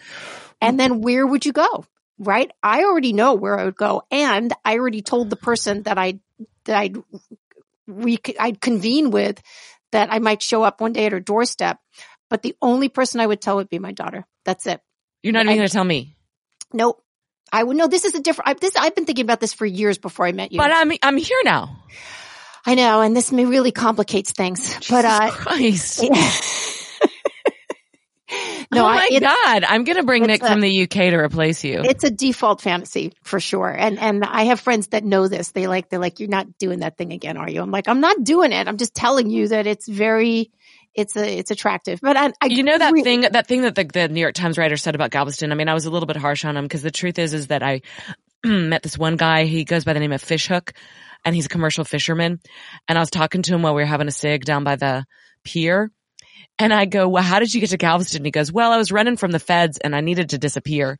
And 0.61 0.79
then 0.79 1.01
where 1.01 1.25
would 1.25 1.45
you 1.45 1.53
go? 1.53 1.85
Right? 2.17 2.51
I 2.61 2.83
already 2.83 3.13
know 3.13 3.35
where 3.35 3.57
I 3.57 3.63
would 3.63 3.77
go, 3.77 4.03
and 4.11 4.51
I 4.65 4.77
already 4.77 5.01
told 5.01 5.29
the 5.29 5.37
person 5.37 5.83
that 5.83 5.97
I 5.97 6.19
that 6.65 6.77
I'd 6.77 6.97
we 7.87 8.19
I'd 8.37 8.59
convene 8.59 9.09
with 9.09 9.41
that 9.91 10.11
I 10.11 10.19
might 10.19 10.43
show 10.43 10.63
up 10.63 10.81
one 10.81 10.93
day 10.93 11.05
at 11.05 11.13
her 11.13 11.19
doorstep. 11.19 11.79
But 12.29 12.43
the 12.43 12.55
only 12.61 12.89
person 12.89 13.21
I 13.21 13.27
would 13.27 13.41
tell 13.41 13.55
would 13.55 13.69
be 13.69 13.79
my 13.79 13.91
daughter. 13.91 14.25
That's 14.45 14.67
it. 14.67 14.81
You're 15.23 15.33
not 15.33 15.45
even 15.45 15.57
going 15.57 15.67
to 15.67 15.73
tell 15.73 15.83
me. 15.83 16.15
Nope. 16.71 17.01
I 17.51 17.63
would 17.63 17.75
know 17.77 17.87
this 17.87 18.05
is 18.05 18.15
a 18.15 18.19
different. 18.21 18.49
I, 18.49 18.53
this 18.53 18.75
I've 18.75 18.95
been 18.95 19.05
thinking 19.05 19.25
about 19.25 19.39
this 19.39 19.53
for 19.53 19.65
years 19.65 19.97
before 19.97 20.25
I 20.25 20.31
met 20.31 20.51
you. 20.51 20.57
But 20.57 20.71
I'm 20.71 20.91
I'm 21.01 21.17
here 21.17 21.41
now. 21.43 21.77
I 22.65 22.75
know, 22.75 23.01
and 23.01 23.15
this 23.15 23.31
may 23.31 23.45
really 23.45 23.71
complicates 23.71 24.31
things. 24.33 24.77
but 24.89 25.05
uh, 25.05 25.31
Christ. 25.31 26.03
no, 28.71 28.83
oh 28.83 28.85
I, 28.85 28.95
my 28.95 29.07
it- 29.11 29.21
God. 29.21 29.63
I'm 29.63 29.83
going 29.83 29.97
to 29.97 30.03
bring 30.03 30.23
Nick 30.27 30.43
a- 30.43 30.47
from 30.47 30.59
the 30.61 30.83
UK 30.83 30.89
to 30.91 31.15
replace 31.15 31.63
you. 31.63 31.81
it's 31.83 32.03
a 32.03 32.11
default 32.11 32.61
fantasy 32.61 33.13
for 33.23 33.39
sure. 33.39 33.69
And 33.69 33.97
and 33.97 34.23
I 34.23 34.43
have 34.43 34.59
friends 34.59 34.87
that 34.89 35.03
know 35.03 35.27
this. 35.27 35.51
They 35.51 35.65
like 35.67 35.89
they're 35.89 35.99
like, 35.99 36.19
you're 36.19 36.29
not 36.29 36.57
doing 36.59 36.79
that 36.81 36.95
thing 36.97 37.11
again, 37.13 37.37
are 37.37 37.49
you? 37.49 37.61
I'm 37.61 37.71
like, 37.71 37.87
I'm 37.87 38.01
not 38.01 38.23
doing 38.23 38.51
it. 38.51 38.67
I'm 38.67 38.77
just 38.77 38.93
telling 38.93 39.29
you 39.31 39.47
that 39.47 39.65
it's 39.65 39.87
very, 39.87 40.51
it's 40.99 41.15
a, 41.15 41.37
it's 41.37 41.51
attractive. 41.51 41.99
But 42.01 42.17
I, 42.17 42.31
I 42.41 42.47
you 42.47 42.63
know 42.63 42.77
that 42.77 42.91
re- 42.91 43.03
thing 43.03 43.21
that 43.21 43.47
thing 43.47 43.61
that 43.61 43.75
the, 43.75 43.85
the 43.85 44.07
New 44.09 44.19
York 44.19 44.35
Times 44.35 44.57
writer 44.57 44.77
said 44.77 44.95
about 44.95 45.11
Galveston. 45.11 45.51
I 45.51 45.55
mean, 45.55 45.69
I 45.69 45.73
was 45.73 45.85
a 45.85 45.89
little 45.89 46.07
bit 46.07 46.17
harsh 46.17 46.45
on 46.45 46.57
him 46.57 46.65
because 46.65 46.81
the 46.81 46.91
truth 46.91 47.19
is, 47.19 47.33
is 47.33 47.47
that 47.47 47.63
I 47.63 47.81
met 48.45 48.83
this 48.83 48.97
one 48.97 49.15
guy. 49.15 49.45
He 49.45 49.63
goes 49.63 49.85
by 49.85 49.93
the 49.93 49.99
name 49.99 50.11
of 50.11 50.21
Fishhook, 50.21 50.73
and 51.25 51.35
he's 51.35 51.45
a 51.45 51.49
commercial 51.49 51.83
fisherman. 51.85 52.39
And 52.87 52.97
I 52.97 53.01
was 53.01 53.09
talking 53.09 53.41
to 53.43 53.53
him 53.53 53.61
while 53.61 53.75
we 53.75 53.81
were 53.81 53.87
having 53.87 54.07
a 54.07 54.11
cig 54.11 54.45
down 54.45 54.63
by 54.63 54.75
the 54.75 55.05
pier. 55.43 55.91
And 56.57 56.73
I 56.73 56.85
go, 56.85 57.07
well, 57.07 57.23
how 57.23 57.39
did 57.39 57.53
you 57.53 57.61
get 57.61 57.69
to 57.69 57.77
Galveston? 57.77 58.25
He 58.25 58.31
goes, 58.31 58.51
well, 58.51 58.71
I 58.71 58.77
was 58.77 58.91
running 58.91 59.17
from 59.17 59.31
the 59.31 59.39
feds 59.39 59.77
and 59.77 59.95
I 59.95 60.01
needed 60.01 60.31
to 60.31 60.37
disappear. 60.37 60.97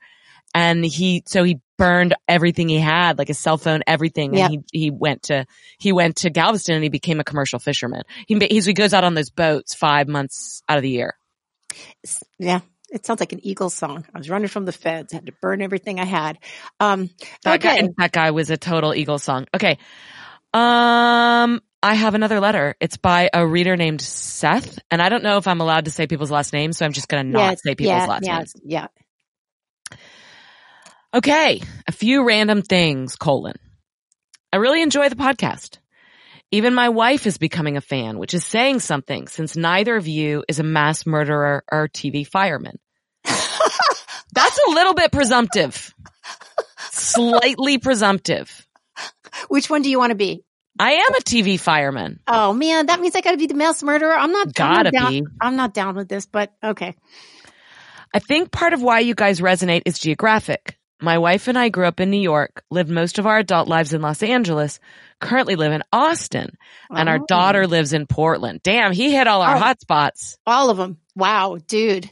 And 0.56 0.86
he, 0.86 1.24
so 1.28 1.44
he 1.44 1.60
burned 1.80 2.14
everything 2.28 2.70
he 2.70 2.78
had, 2.78 3.18
like 3.18 3.30
his 3.30 3.40
cell 3.40 3.58
phone, 3.58 3.82
everything. 3.88 4.36
Yep. 4.36 4.52
And 4.52 4.66
he, 4.72 4.80
he 4.80 4.92
went 4.92 5.24
to, 5.24 5.48
he 5.80 5.92
went 5.92 6.18
to 6.18 6.30
Galveston 6.30 6.76
and 6.76 6.84
he 6.84 6.90
became 6.90 7.20
a 7.20 7.24
commercial 7.24 7.58
fisherman. 7.58 8.04
He, 8.28 8.38
he's, 8.52 8.66
he 8.66 8.74
goes 8.74 8.94
out 8.94 9.04
on 9.04 9.16
those 9.16 9.32
boats 9.32 9.74
five 9.74 10.08
months 10.08 10.62
out 10.70 10.78
of 10.78 10.84
the 10.84 10.90
year. 10.90 11.16
yeah. 12.38 12.60
It 12.92 13.06
sounds 13.06 13.20
like 13.20 13.34
an 13.34 13.46
Eagles 13.46 13.76
song. 13.76 14.04
I 14.16 14.18
was 14.18 14.32
running 14.32 14.48
from 14.48 14.66
the 14.66 14.72
feds, 14.72 15.14
had 15.14 15.28
to 15.28 15.32
burn 15.44 15.62
everything 15.62 16.00
I 16.00 16.06
had. 16.06 16.40
Um, 16.80 17.12
That 17.44 17.62
guy, 17.62 17.88
that 18.00 18.12
guy 18.12 18.32
was 18.32 18.50
a 18.50 18.58
total 18.58 18.96
Eagles 18.96 19.22
song. 19.22 19.46
Okay. 19.54 19.78
Um, 20.54 21.62
I 21.84 21.94
have 21.94 22.16
another 22.16 22.40
letter. 22.40 22.76
It's 22.80 22.98
by 22.98 23.30
a 23.32 23.46
reader 23.46 23.78
named 23.78 24.02
Seth, 24.02 24.80
and 24.90 25.04
I 25.04 25.10
don't 25.10 25.24
know 25.24 25.38
if 25.38 25.48
I'm 25.48 25.62
allowed 25.62 25.86
to 25.86 25.92
say 25.92 26.08
people's 26.08 26.32
last 26.32 26.52
names, 26.52 26.78
so 26.78 26.86
I'm 26.86 26.92
just 26.92 27.08
going 27.08 27.26
to 27.28 27.32
not 27.32 27.40
yeah, 27.40 27.56
say 27.64 27.76
people's 27.76 27.96
yeah, 27.96 28.06
last 28.08 28.26
yeah, 28.26 28.38
names. 28.38 28.54
yeah. 28.66 28.88
Okay. 31.14 31.62
A 31.88 31.92
few 31.92 32.24
random 32.24 32.62
things, 32.62 33.16
colon. 33.16 33.56
I 34.54 34.58
really 34.58 34.82
enjoy 34.82 35.10
the 35.10 35.16
podcast. 35.16 35.80
Even 36.52 36.74
my 36.74 36.90
wife 36.90 37.28
is 37.28 37.38
becoming 37.38 37.78
a 37.78 37.82
fan, 37.82 38.18
which 38.18 38.34
is 38.34 38.44
saying 38.46 38.80
something 38.80 39.28
since 39.28 39.56
neither 39.56 39.96
of 39.96 40.08
you 40.08 40.44
is 40.48 40.60
a 40.60 40.64
mass 40.64 41.06
murderer 41.06 41.64
or 41.72 41.88
TV 41.88 42.26
fireman. 42.26 42.80
That's 43.24 44.60
a 44.68 44.72
little 44.72 44.94
bit 44.94 45.12
presumptive. 45.12 45.94
Slightly 46.92 47.78
presumptive. 47.78 48.68
Which 49.48 49.70
one 49.70 49.84
do 49.84 49.90
you 49.90 50.00
want 50.00 50.12
to 50.12 50.16
be? 50.16 50.44
I 50.80 50.94
am 50.94 51.14
a 51.14 51.20
TV 51.20 51.60
fireman. 51.60 52.20
Oh 52.28 52.54
man, 52.54 52.88
that 52.88 53.00
means 53.00 53.16
I 53.16 53.22
got 53.22 53.32
to 53.32 53.38
be 53.38 53.48
the 53.48 53.54
mass 53.54 53.84
murderer. 53.84 54.14
I'm 54.14 54.32
not. 54.32 54.48
I'm 54.48 54.52
Gotta 54.54 54.92
not 54.92 54.94
down, 54.94 55.12
be. 55.12 55.24
I'm 55.42 55.56
not 55.56 55.74
down 55.74 55.96
with 55.96 56.08
this, 56.08 56.26
but 56.26 56.54
okay. 56.64 56.96
I 58.14 58.20
think 58.20 58.52
part 58.52 58.74
of 58.74 58.82
why 58.82 59.00
you 59.00 59.14
guys 59.14 59.40
resonate 59.40 59.84
is 59.86 60.00
geographic. 60.00 60.79
My 61.02 61.18
wife 61.18 61.48
and 61.48 61.58
I 61.58 61.70
grew 61.70 61.86
up 61.86 62.00
in 62.02 62.10
New 62.10 62.20
York, 62.20 62.64
lived 62.70 62.90
most 62.90 63.20
of 63.20 63.26
our 63.26 63.38
adult 63.38 63.68
lives 63.70 63.94
in 63.94 64.02
Los 64.02 64.22
Angeles, 64.22 64.80
currently 65.22 65.56
live 65.56 65.72
in 65.72 65.82
Austin, 65.94 66.58
and 66.90 67.08
our 67.08 67.20
Oh. 67.22 67.26
daughter 67.28 67.68
lives 67.68 67.94
in 67.94 68.06
Portland. 68.06 68.62
Damn, 68.64 68.92
he 68.92 69.12
hit 69.16 69.28
all 69.28 69.42
our 69.42 69.56
Oh. 69.56 69.60
hot 69.60 69.80
spots. 69.80 70.38
All 70.46 70.70
of 70.70 70.78
them. 70.78 70.98
Wow, 71.16 71.58
dude. 71.68 72.10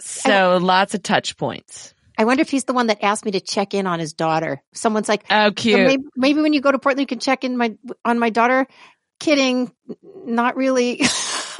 So 0.00 0.58
lots 0.60 0.94
of 0.94 1.02
touch 1.02 1.36
points. 1.36 1.94
I 2.16 2.24
wonder 2.24 2.40
if 2.42 2.48
he's 2.50 2.64
the 2.64 2.72
one 2.72 2.86
that 2.86 3.02
asked 3.02 3.24
me 3.24 3.32
to 3.32 3.40
check 3.40 3.74
in 3.74 3.86
on 3.86 3.98
his 3.98 4.12
daughter. 4.12 4.62
Someone's 4.72 5.08
like, 5.08 5.24
Oh, 5.30 5.46
"So 5.48 5.52
cute. 5.52 5.80
maybe, 5.86 6.02
maybe 6.16 6.40
when 6.42 6.52
you 6.52 6.60
go 6.60 6.70
to 6.72 6.78
Portland, 6.78 7.00
you 7.00 7.06
can 7.06 7.18
check 7.18 7.44
in 7.44 7.56
my 7.56 7.74
on 8.04 8.18
my 8.18 8.30
daughter. 8.30 8.66
Kidding, 9.18 9.72
not 10.24 10.56
really. 10.56 11.00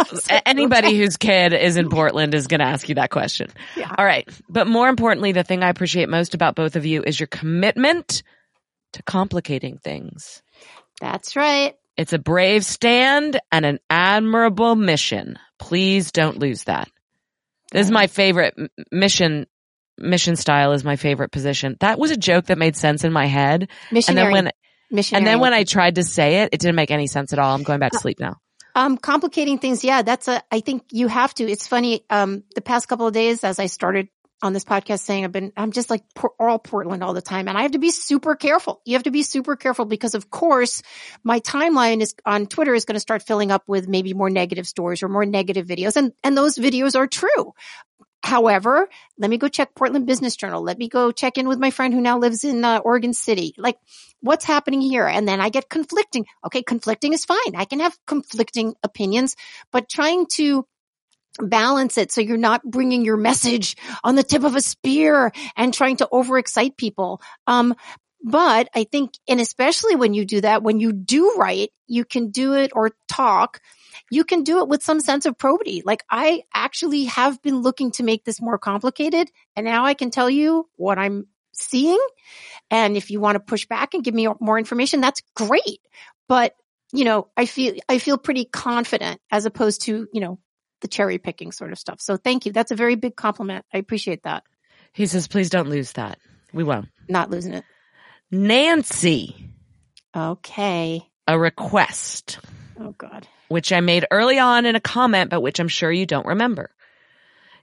Anybody 0.46 0.96
whose 0.96 1.16
kid 1.16 1.52
is 1.52 1.76
in 1.76 1.88
Portland 1.88 2.34
is 2.34 2.46
going 2.46 2.60
to 2.60 2.66
ask 2.66 2.88
you 2.88 2.96
that 2.96 3.10
question. 3.10 3.48
Yeah. 3.76 3.94
All 3.96 4.04
right. 4.04 4.28
But 4.48 4.66
more 4.66 4.88
importantly, 4.88 5.32
the 5.32 5.44
thing 5.44 5.62
I 5.62 5.68
appreciate 5.68 6.08
most 6.08 6.34
about 6.34 6.54
both 6.54 6.76
of 6.76 6.86
you 6.86 7.02
is 7.02 7.18
your 7.18 7.26
commitment 7.26 8.22
to 8.92 9.02
complicating 9.02 9.78
things. 9.78 10.42
That's 11.00 11.36
right. 11.36 11.74
It's 11.96 12.12
a 12.12 12.18
brave 12.18 12.64
stand 12.64 13.38
and 13.52 13.64
an 13.64 13.78
admirable 13.88 14.74
mission. 14.74 15.38
Please 15.58 16.10
don't 16.10 16.38
lose 16.38 16.64
that. 16.64 16.88
This 17.70 17.86
is 17.86 17.92
my 17.92 18.06
favorite 18.06 18.54
mission. 18.90 19.46
Mission 19.96 20.34
style 20.34 20.72
is 20.72 20.82
my 20.82 20.96
favorite 20.96 21.30
position. 21.30 21.76
That 21.78 22.00
was 22.00 22.10
a 22.10 22.16
joke 22.16 22.46
that 22.46 22.58
made 22.58 22.76
sense 22.76 23.04
in 23.04 23.12
my 23.12 23.26
head. 23.26 23.68
And 23.90 24.18
then 24.18 24.32
when, 24.32 24.50
missionary. 24.90 25.20
and 25.20 25.26
then 25.26 25.38
when 25.38 25.54
I 25.54 25.62
tried 25.62 25.96
to 25.96 26.02
say 26.02 26.42
it, 26.42 26.50
it 26.52 26.58
didn't 26.58 26.74
make 26.74 26.90
any 26.90 27.06
sense 27.06 27.32
at 27.32 27.38
all. 27.38 27.54
I'm 27.54 27.62
going 27.62 27.78
back 27.78 27.92
to 27.92 27.98
uh, 27.98 28.00
sleep 28.00 28.18
now. 28.18 28.36
Um, 28.74 28.98
complicating 28.98 29.58
things. 29.58 29.84
Yeah, 29.84 30.02
that's 30.02 30.26
a, 30.26 30.42
I 30.50 30.60
think 30.60 30.84
you 30.90 31.08
have 31.08 31.32
to. 31.34 31.48
It's 31.48 31.68
funny. 31.68 32.04
Um, 32.10 32.42
the 32.54 32.60
past 32.60 32.88
couple 32.88 33.06
of 33.06 33.14
days 33.14 33.44
as 33.44 33.58
I 33.58 33.66
started 33.66 34.08
on 34.44 34.52
this 34.52 34.64
podcast 34.64 35.00
saying 35.00 35.24
I've 35.24 35.32
been, 35.32 35.52
I'm 35.56 35.72
just 35.72 35.90
like 35.90 36.04
all 36.38 36.58
Portland 36.58 37.02
all 37.02 37.14
the 37.14 37.22
time 37.22 37.48
and 37.48 37.56
I 37.56 37.62
have 37.62 37.72
to 37.72 37.78
be 37.78 37.90
super 37.90 38.34
careful. 38.36 38.80
You 38.84 38.94
have 38.94 39.04
to 39.04 39.10
be 39.10 39.22
super 39.22 39.56
careful 39.56 39.84
because 39.84 40.14
of 40.14 40.30
course 40.30 40.82
my 41.22 41.40
timeline 41.40 42.00
is 42.00 42.14
on 42.24 42.46
Twitter 42.46 42.74
is 42.74 42.84
going 42.84 42.94
to 42.94 43.00
start 43.00 43.22
filling 43.22 43.50
up 43.50 43.64
with 43.66 43.88
maybe 43.88 44.14
more 44.14 44.30
negative 44.30 44.66
stories 44.66 45.02
or 45.02 45.08
more 45.08 45.26
negative 45.26 45.66
videos 45.66 45.96
and, 45.96 46.12
and 46.22 46.36
those 46.36 46.56
videos 46.56 46.94
are 46.94 47.06
true. 47.06 47.54
However, 48.22 48.88
let 49.18 49.28
me 49.28 49.36
go 49.36 49.48
check 49.48 49.74
Portland 49.74 50.06
Business 50.06 50.34
Journal. 50.34 50.62
Let 50.62 50.78
me 50.78 50.88
go 50.88 51.12
check 51.12 51.36
in 51.36 51.46
with 51.46 51.58
my 51.58 51.70
friend 51.70 51.92
who 51.92 52.00
now 52.00 52.18
lives 52.18 52.42
in 52.42 52.64
uh, 52.64 52.78
Oregon 52.78 53.12
City. 53.12 53.54
Like, 53.58 53.76
what's 54.20 54.46
happening 54.46 54.80
here? 54.80 55.06
And 55.06 55.28
then 55.28 55.42
I 55.42 55.50
get 55.50 55.68
conflicting. 55.68 56.24
Okay, 56.46 56.62
conflicting 56.62 57.12
is 57.12 57.26
fine. 57.26 57.54
I 57.54 57.66
can 57.66 57.80
have 57.80 57.94
conflicting 58.06 58.76
opinions, 58.82 59.36
but 59.70 59.90
trying 59.90 60.24
to 60.36 60.66
balance 61.40 61.98
it 61.98 62.12
so 62.12 62.20
you're 62.20 62.36
not 62.36 62.62
bringing 62.62 63.04
your 63.04 63.16
message 63.16 63.76
on 64.02 64.14
the 64.14 64.22
tip 64.22 64.44
of 64.44 64.54
a 64.54 64.60
spear 64.60 65.32
and 65.56 65.74
trying 65.74 65.96
to 65.96 66.08
overexcite 66.12 66.76
people. 66.76 67.20
Um, 67.46 67.74
but 68.22 68.68
I 68.74 68.84
think, 68.84 69.12
and 69.28 69.40
especially 69.40 69.96
when 69.96 70.14
you 70.14 70.24
do 70.24 70.40
that, 70.40 70.62
when 70.62 70.80
you 70.80 70.92
do 70.92 71.34
write, 71.36 71.70
you 71.86 72.04
can 72.04 72.30
do 72.30 72.54
it 72.54 72.70
or 72.74 72.92
talk 73.08 73.60
you 74.10 74.24
can 74.24 74.42
do 74.42 74.58
it 74.58 74.68
with 74.68 74.82
some 74.82 75.00
sense 75.00 75.26
of 75.26 75.38
probity. 75.38 75.82
Like 75.84 76.04
I 76.10 76.42
actually 76.54 77.04
have 77.04 77.40
been 77.42 77.62
looking 77.62 77.90
to 77.92 78.02
make 78.02 78.24
this 78.24 78.40
more 78.40 78.58
complicated 78.58 79.30
and 79.56 79.64
now 79.64 79.84
I 79.84 79.94
can 79.94 80.10
tell 80.10 80.30
you 80.30 80.68
what 80.76 80.98
I'm 80.98 81.26
seeing. 81.52 82.00
And 82.70 82.96
if 82.96 83.10
you 83.10 83.20
want 83.20 83.36
to 83.36 83.40
push 83.40 83.66
back 83.66 83.94
and 83.94 84.04
give 84.04 84.14
me 84.14 84.28
more 84.40 84.58
information, 84.58 85.00
that's 85.00 85.22
great. 85.34 85.80
But, 86.28 86.54
you 86.92 87.04
know, 87.04 87.28
I 87.36 87.46
feel, 87.46 87.74
I 87.88 87.98
feel 87.98 88.18
pretty 88.18 88.44
confident 88.44 89.20
as 89.30 89.46
opposed 89.46 89.82
to, 89.82 90.08
you 90.12 90.20
know, 90.20 90.38
the 90.84 90.88
cherry 90.88 91.16
picking 91.16 91.50
sort 91.50 91.72
of 91.72 91.78
stuff. 91.78 91.98
So 92.00 92.18
thank 92.18 92.44
you. 92.44 92.52
That's 92.52 92.70
a 92.70 92.76
very 92.76 92.94
big 92.94 93.16
compliment. 93.16 93.64
I 93.72 93.78
appreciate 93.78 94.24
that. 94.24 94.44
He 94.92 95.06
says, 95.06 95.26
please 95.26 95.48
don't 95.48 95.70
lose 95.70 95.92
that. 95.92 96.18
We 96.52 96.62
won't. 96.62 96.88
Not 97.08 97.30
losing 97.30 97.54
it. 97.54 97.64
Nancy 98.30 99.34
Okay. 100.16 101.08
A 101.26 101.38
request. 101.38 102.38
Oh 102.78 102.94
God. 102.96 103.26
Which 103.48 103.72
I 103.72 103.80
made 103.80 104.06
early 104.10 104.38
on 104.38 104.66
in 104.66 104.76
a 104.76 104.80
comment, 104.80 105.30
but 105.30 105.40
which 105.40 105.58
I'm 105.58 105.68
sure 105.68 105.90
you 105.90 106.06
don't 106.06 106.26
remember. 106.26 106.70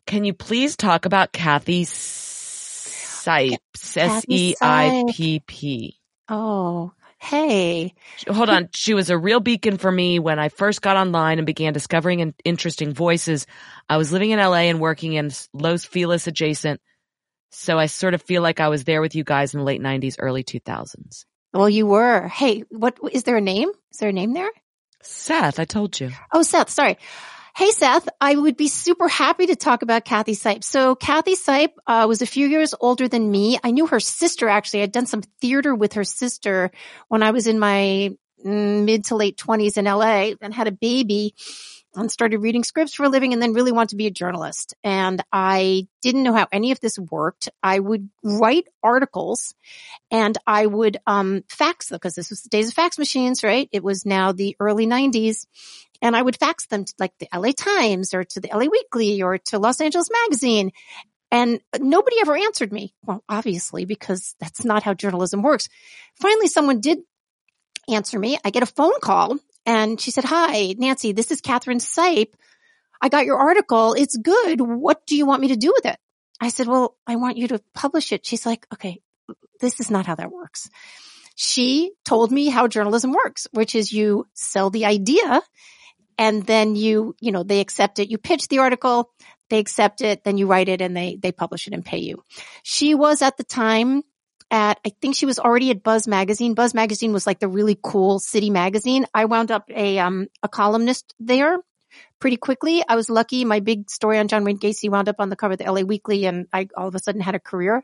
Can 0.05 0.25
you 0.25 0.33
please 0.33 0.75
talk 0.75 1.05
about 1.05 1.31
Kathy 1.31 1.85
Sipes? 1.85 3.57
S 3.97 4.25
E 4.27 4.55
I 4.61 5.05
P 5.11 5.41
P. 5.45 5.99
Oh, 6.27 6.91
hey. 7.21 7.93
Hold 8.27 8.49
on. 8.49 8.69
She 8.73 8.93
was 8.93 9.09
a 9.09 9.17
real 9.17 9.39
beacon 9.39 9.77
for 9.77 9.91
me 9.91 10.19
when 10.19 10.39
I 10.39 10.49
first 10.49 10.81
got 10.81 10.97
online 10.97 11.37
and 11.37 11.45
began 11.45 11.71
discovering 11.71 12.33
interesting 12.43 12.93
voices. 12.93 13.45
I 13.87 13.97
was 13.97 14.11
living 14.11 14.31
in 14.31 14.39
LA 14.39 14.69
and 14.69 14.79
working 14.79 15.13
in 15.13 15.31
Los 15.53 15.85
Feliz 15.85 16.27
adjacent. 16.27 16.81
So 17.51 17.77
I 17.77 17.85
sort 17.85 18.13
of 18.13 18.21
feel 18.21 18.41
like 18.41 18.59
I 18.59 18.69
was 18.69 18.85
there 18.85 19.01
with 19.01 19.13
you 19.13 19.23
guys 19.23 19.53
in 19.53 19.59
the 19.59 19.65
late 19.65 19.81
90s, 19.81 20.15
early 20.19 20.43
2000s. 20.43 21.25
Well, 21.53 21.69
you 21.69 21.85
were. 21.85 22.27
Hey, 22.27 22.63
what 22.69 22.97
is 23.11 23.23
there 23.23 23.37
a 23.37 23.41
name? 23.41 23.69
Is 23.91 23.97
there 23.97 24.09
a 24.09 24.13
name 24.13 24.33
there? 24.33 24.49
Seth, 25.03 25.59
I 25.59 25.65
told 25.65 25.99
you. 25.99 26.11
Oh, 26.31 26.43
Seth, 26.43 26.69
sorry. 26.69 26.97
Hey, 27.53 27.71
Seth, 27.71 28.07
I 28.21 28.33
would 28.33 28.55
be 28.55 28.69
super 28.69 29.09
happy 29.09 29.47
to 29.47 29.57
talk 29.57 29.81
about 29.81 30.05
Kathy 30.05 30.35
Seipp. 30.35 30.63
So 30.63 30.95
Kathy 30.95 31.35
Seipp 31.35 31.71
uh, 31.85 32.05
was 32.07 32.21
a 32.21 32.25
few 32.25 32.47
years 32.47 32.73
older 32.79 33.09
than 33.09 33.29
me. 33.29 33.59
I 33.61 33.71
knew 33.71 33.87
her 33.87 33.99
sister 33.99 34.47
actually. 34.47 34.83
I'd 34.83 34.93
done 34.93 35.05
some 35.05 35.21
theater 35.41 35.75
with 35.75 35.93
her 35.93 36.05
sister 36.05 36.71
when 37.09 37.23
I 37.23 37.31
was 37.31 37.47
in 37.47 37.59
my 37.59 38.15
mm, 38.45 38.85
mid 38.85 39.03
to 39.05 39.17
late 39.17 39.35
twenties 39.35 39.75
in 39.75 39.83
LA 39.83 40.31
and 40.41 40.53
had 40.53 40.67
a 40.67 40.71
baby 40.71 41.35
and 41.93 42.09
started 42.09 42.37
reading 42.39 42.63
scripts 42.63 42.93
for 42.93 43.03
a 43.03 43.09
living 43.09 43.33
and 43.33 43.41
then 43.41 43.53
really 43.53 43.73
wanted 43.73 43.89
to 43.89 43.95
be 43.97 44.07
a 44.07 44.11
journalist. 44.11 44.73
And 44.81 45.21
I 45.33 45.87
didn't 46.01 46.23
know 46.23 46.33
how 46.33 46.47
any 46.51 46.71
of 46.71 46.79
this 46.79 46.97
worked. 46.97 47.49
I 47.61 47.79
would 47.79 48.09
write 48.23 48.67
articles 48.81 49.55
and 50.09 50.37
I 50.47 50.65
would 50.65 50.97
um, 51.05 51.43
fax 51.49 51.89
them 51.89 51.97
because 51.97 52.15
this 52.15 52.29
was 52.29 52.43
the 52.43 52.49
days 52.49 52.69
of 52.69 52.75
fax 52.75 52.97
machines, 52.97 53.43
right? 53.43 53.67
It 53.73 53.83
was 53.83 54.05
now 54.05 54.31
the 54.31 54.55
early 54.59 54.87
90s. 54.87 55.47
And 56.01 56.15
I 56.15 56.21
would 56.21 56.37
fax 56.37 56.65
them 56.65 56.85
to 56.85 56.93
like 56.99 57.13
the 57.19 57.27
LA 57.33 57.51
Times 57.51 58.13
or 58.13 58.23
to 58.23 58.39
the 58.39 58.49
LA 58.53 58.65
Weekly 58.65 59.21
or 59.21 59.37
to 59.37 59.59
Los 59.59 59.81
Angeles 59.81 60.09
Magazine. 60.23 60.71
And 61.31 61.61
nobody 61.79 62.17
ever 62.19 62.35
answered 62.35 62.73
me. 62.73 62.93
Well, 63.03 63.23
obviously, 63.29 63.85
because 63.85 64.35
that's 64.39 64.65
not 64.65 64.83
how 64.83 64.93
journalism 64.93 65.41
works. 65.41 65.69
Finally, 66.19 66.47
someone 66.47 66.81
did 66.81 66.99
answer 67.87 68.19
me. 68.19 68.37
I 68.43 68.49
get 68.49 68.63
a 68.63 68.67
phone 68.67 68.99
call 69.01 69.37
and 69.65 69.99
she 69.99 70.11
said, 70.11 70.25
Hi, 70.25 70.75
Nancy, 70.77 71.13
this 71.13 71.31
is 71.31 71.41
Catherine 71.41 71.79
Seipp. 71.79 72.33
I 73.01 73.09
got 73.09 73.25
your 73.25 73.37
article. 73.37 73.93
It's 73.93 74.17
good. 74.17 74.59
What 74.59 75.05
do 75.05 75.15
you 75.15 75.25
want 75.25 75.41
me 75.41 75.49
to 75.49 75.55
do 75.55 75.71
with 75.73 75.85
it? 75.85 75.97
I 76.39 76.49
said, 76.49 76.67
Well, 76.67 76.97
I 77.07 77.15
want 77.15 77.37
you 77.37 77.47
to 77.49 77.61
publish 77.73 78.11
it. 78.11 78.25
She's 78.25 78.45
like, 78.45 78.67
Okay, 78.73 79.01
this 79.59 79.79
is 79.79 79.89
not 79.89 80.05
how 80.05 80.15
that 80.15 80.31
works. 80.31 80.69
She 81.35 81.93
told 82.03 82.31
me 82.31 82.49
how 82.49 82.67
journalism 82.67 83.13
works, 83.13 83.47
which 83.51 83.73
is 83.73 83.91
you 83.91 84.27
sell 84.33 84.69
the 84.69 84.85
idea 84.85 85.41
and 86.21 86.45
then 86.45 86.75
you, 86.75 87.15
you 87.19 87.31
know, 87.31 87.41
they 87.41 87.61
accept 87.61 87.97
it. 87.97 88.11
You 88.11 88.19
pitch 88.19 88.47
the 88.47 88.59
article, 88.59 89.09
they 89.49 89.57
accept 89.57 90.01
it, 90.01 90.23
then 90.23 90.37
you 90.37 90.45
write 90.45 90.69
it 90.69 90.79
and 90.79 90.95
they, 90.95 91.15
they 91.15 91.31
publish 91.31 91.65
it 91.65 91.73
and 91.73 91.83
pay 91.83 91.97
you. 91.97 92.23
She 92.61 92.93
was 92.93 93.23
at 93.23 93.37
the 93.37 93.43
time 93.43 94.03
at, 94.51 94.79
I 94.85 94.91
think 95.01 95.15
she 95.15 95.25
was 95.25 95.39
already 95.39 95.71
at 95.71 95.81
Buzz 95.81 96.07
Magazine. 96.07 96.53
Buzz 96.53 96.75
Magazine 96.75 97.11
was 97.11 97.25
like 97.25 97.39
the 97.39 97.47
really 97.47 97.75
cool 97.81 98.19
city 98.19 98.51
magazine. 98.51 99.07
I 99.15 99.25
wound 99.25 99.49
up 99.49 99.65
a, 99.71 99.97
um, 99.97 100.27
a 100.43 100.47
columnist 100.47 101.15
there 101.19 101.57
pretty 102.19 102.37
quickly. 102.37 102.83
I 102.87 102.95
was 102.95 103.09
lucky. 103.09 103.43
My 103.43 103.59
big 103.59 103.89
story 103.89 104.19
on 104.19 104.27
John 104.27 104.43
Wayne 104.43 104.59
Gacy 104.59 104.91
wound 104.91 105.09
up 105.09 105.15
on 105.17 105.29
the 105.29 105.35
cover 105.35 105.53
of 105.53 105.57
the 105.57 105.71
LA 105.71 105.81
Weekly 105.81 106.27
and 106.27 106.45
I 106.53 106.67
all 106.77 106.87
of 106.87 106.93
a 106.93 106.99
sudden 106.99 107.21
had 107.21 107.33
a 107.33 107.39
career. 107.39 107.83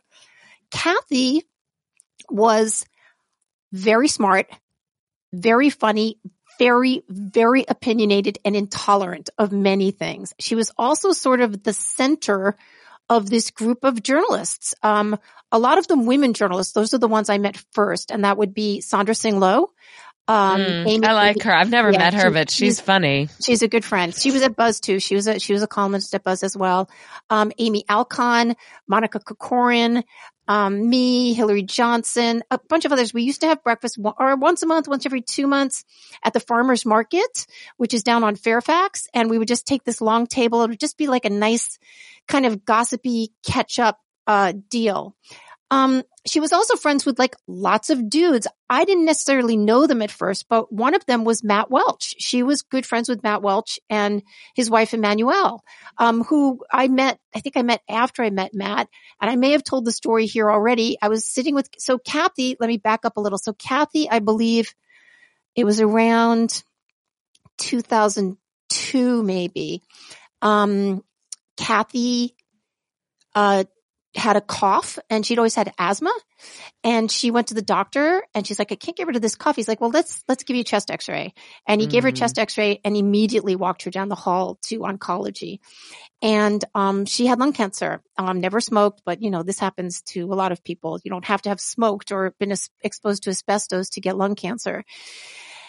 Kathy 0.69 1.41
was 2.29 2.85
very 3.71 4.07
smart, 4.07 4.47
very 5.33 5.71
funny, 5.71 6.19
very, 6.59 7.03
very 7.09 7.65
opinionated 7.67 8.39
and 8.45 8.55
intolerant 8.55 9.29
of 9.37 9.51
many 9.51 9.91
things. 9.91 10.33
She 10.39 10.55
was 10.55 10.71
also 10.77 11.11
sort 11.11 11.41
of 11.41 11.63
the 11.63 11.73
center 11.73 12.57
of 13.09 13.29
this 13.29 13.51
group 13.51 13.83
of 13.83 14.03
journalists. 14.03 14.73
Um, 14.83 15.17
a 15.51 15.59
lot 15.59 15.77
of 15.77 15.87
them 15.87 16.05
women 16.05 16.33
journalists. 16.33 16.73
Those 16.73 16.93
are 16.93 16.97
the 16.97 17.07
ones 17.07 17.29
I 17.29 17.37
met 17.37 17.61
first, 17.71 18.11
and 18.11 18.25
that 18.25 18.37
would 18.37 18.53
be 18.53 18.81
Sandra 18.81 19.15
Tsing 19.15 19.39
Loh. 19.39 19.71
Um, 20.29 20.59
mm, 20.59 20.87
Amy, 20.87 21.07
I 21.07 21.13
like 21.13 21.41
her. 21.43 21.53
I've 21.53 21.69
never 21.69 21.89
yeah, 21.89 21.99
met 21.99 22.13
her, 22.13 22.27
she, 22.27 22.33
but 22.33 22.51
she's, 22.51 22.57
she's, 22.57 22.81
funny. 22.81 23.29
She's 23.41 23.61
a 23.61 23.69
good 23.69 23.85
friend. 23.85 24.13
She 24.13 24.31
was 24.31 24.41
at 24.41 24.57
Buzz 24.57 24.81
too. 24.81 24.99
She 24.99 25.15
was 25.15 25.25
a 25.27 25.39
she 25.39 25.53
was 25.53 25.63
a 25.63 25.67
columnist 25.67 26.13
at 26.13 26.23
Buzz 26.23 26.43
as 26.43 26.57
well. 26.57 26.89
Um, 27.29 27.53
Amy 27.57 27.85
Alkon, 27.89 28.55
Monica 28.87 29.19
Corcoran, 29.19 30.03
um, 30.47 30.89
me, 30.89 31.33
Hillary 31.33 31.63
Johnson, 31.63 32.43
a 32.49 32.59
bunch 32.69 32.85
of 32.85 32.91
others. 32.91 33.13
We 33.13 33.23
used 33.23 33.41
to 33.41 33.47
have 33.47 33.63
breakfast 33.63 33.97
or 33.97 34.35
once 34.35 34.63
a 34.63 34.65
month, 34.65 34.87
once 34.87 35.05
every 35.05 35.21
two 35.21 35.47
months 35.47 35.83
at 36.23 36.33
the 36.33 36.39
farmers 36.39 36.85
market, 36.85 37.45
which 37.77 37.93
is 37.93 38.03
down 38.03 38.23
on 38.23 38.35
Fairfax. 38.35 39.07
And 39.13 39.29
we 39.29 39.37
would 39.37 39.47
just 39.47 39.67
take 39.67 39.83
this 39.83 40.01
long 40.01 40.27
table. 40.27 40.63
It 40.63 40.69
would 40.69 40.79
just 40.79 40.97
be 40.97 41.07
like 41.07 41.25
a 41.25 41.29
nice 41.29 41.79
kind 42.27 42.45
of 42.45 42.65
gossipy 42.65 43.33
catch 43.45 43.79
up, 43.79 43.99
uh, 44.25 44.53
deal. 44.69 45.15
Um, 45.69 46.03
she 46.25 46.39
was 46.39 46.53
also 46.53 46.75
friends 46.75 47.05
with 47.05 47.19
like 47.19 47.35
lots 47.47 47.89
of 47.89 48.09
dudes. 48.09 48.47
I 48.69 48.85
didn't 48.85 49.05
necessarily 49.05 49.57
know 49.57 49.85
them 49.85 50.01
at 50.01 50.11
first, 50.11 50.47
but 50.47 50.71
one 50.71 50.95
of 50.95 51.05
them 51.05 51.25
was 51.25 51.43
Matt 51.43 51.69
Welch. 51.69 52.15
She 52.19 52.41
was 52.43 52.61
good 52.61 52.85
friends 52.85 53.09
with 53.09 53.23
Matt 53.23 53.41
Welch 53.41 53.79
and 53.89 54.23
his 54.55 54.69
wife 54.69 54.91
Emmanuelle, 54.91 55.59
um, 55.97 56.23
who 56.23 56.63
I 56.71 56.87
met, 56.87 57.19
I 57.35 57.41
think 57.41 57.57
I 57.57 57.63
met 57.63 57.81
after 57.89 58.23
I 58.23 58.29
met 58.29 58.53
Matt. 58.53 58.87
And 59.21 59.29
I 59.29 59.35
may 59.35 59.51
have 59.51 59.63
told 59.63 59.83
the 59.83 59.91
story 59.91 60.25
here 60.25 60.49
already. 60.49 60.97
I 61.01 61.09
was 61.09 61.25
sitting 61.25 61.55
with, 61.55 61.69
so 61.77 61.97
Kathy, 61.97 62.55
let 62.59 62.67
me 62.67 62.77
back 62.77 63.03
up 63.03 63.17
a 63.17 63.21
little. 63.21 63.37
So 63.37 63.53
Kathy, 63.53 64.09
I 64.09 64.19
believe 64.19 64.73
it 65.55 65.65
was 65.65 65.81
around 65.81 66.63
2002, 67.57 69.23
maybe. 69.23 69.81
Um, 70.41 71.03
Kathy, 71.57 72.35
uh, 73.35 73.65
had 74.17 74.35
a 74.35 74.41
cough 74.41 74.99
and 75.09 75.25
she'd 75.25 75.37
always 75.37 75.55
had 75.55 75.71
asthma 75.77 76.11
and 76.83 77.11
she 77.11 77.31
went 77.31 77.47
to 77.47 77.53
the 77.53 77.61
doctor 77.61 78.23
and 78.33 78.45
she's 78.45 78.59
like, 78.59 78.71
I 78.71 78.75
can't 78.75 78.97
get 78.97 79.07
rid 79.07 79.15
of 79.15 79.21
this 79.21 79.35
cough. 79.35 79.55
He's 79.55 79.67
like, 79.67 79.81
well, 79.81 79.89
let's, 79.89 80.23
let's 80.27 80.43
give 80.43 80.55
you 80.55 80.61
a 80.61 80.65
chest 80.65 80.91
x-ray. 80.91 81.33
And 81.67 81.81
he 81.81 81.87
mm. 81.87 81.91
gave 81.91 82.03
her 82.03 82.09
a 82.09 82.13
chest 82.13 82.35
mm. 82.35 82.41
x-ray 82.41 82.81
and 82.83 82.95
immediately 82.95 83.55
walked 83.55 83.83
her 83.83 83.91
down 83.91 84.09
the 84.09 84.15
hall 84.15 84.59
to 84.67 84.79
oncology. 84.79 85.59
And, 86.21 86.63
um, 86.75 87.05
she 87.05 87.27
had 87.27 87.39
lung 87.39 87.53
cancer, 87.53 88.01
um, 88.17 88.41
never 88.41 88.59
smoked, 88.59 89.01
but 89.05 89.21
you 89.21 89.29
know, 89.29 89.43
this 89.43 89.59
happens 89.59 90.01
to 90.03 90.21
a 90.21 90.35
lot 90.35 90.51
of 90.51 90.63
people. 90.63 90.99
You 91.03 91.11
don't 91.11 91.25
have 91.25 91.41
to 91.43 91.49
have 91.49 91.59
smoked 91.59 92.11
or 92.11 92.33
been 92.39 92.53
exposed 92.81 93.23
to 93.23 93.29
asbestos 93.29 93.89
to 93.91 94.01
get 94.01 94.17
lung 94.17 94.35
cancer. 94.35 94.83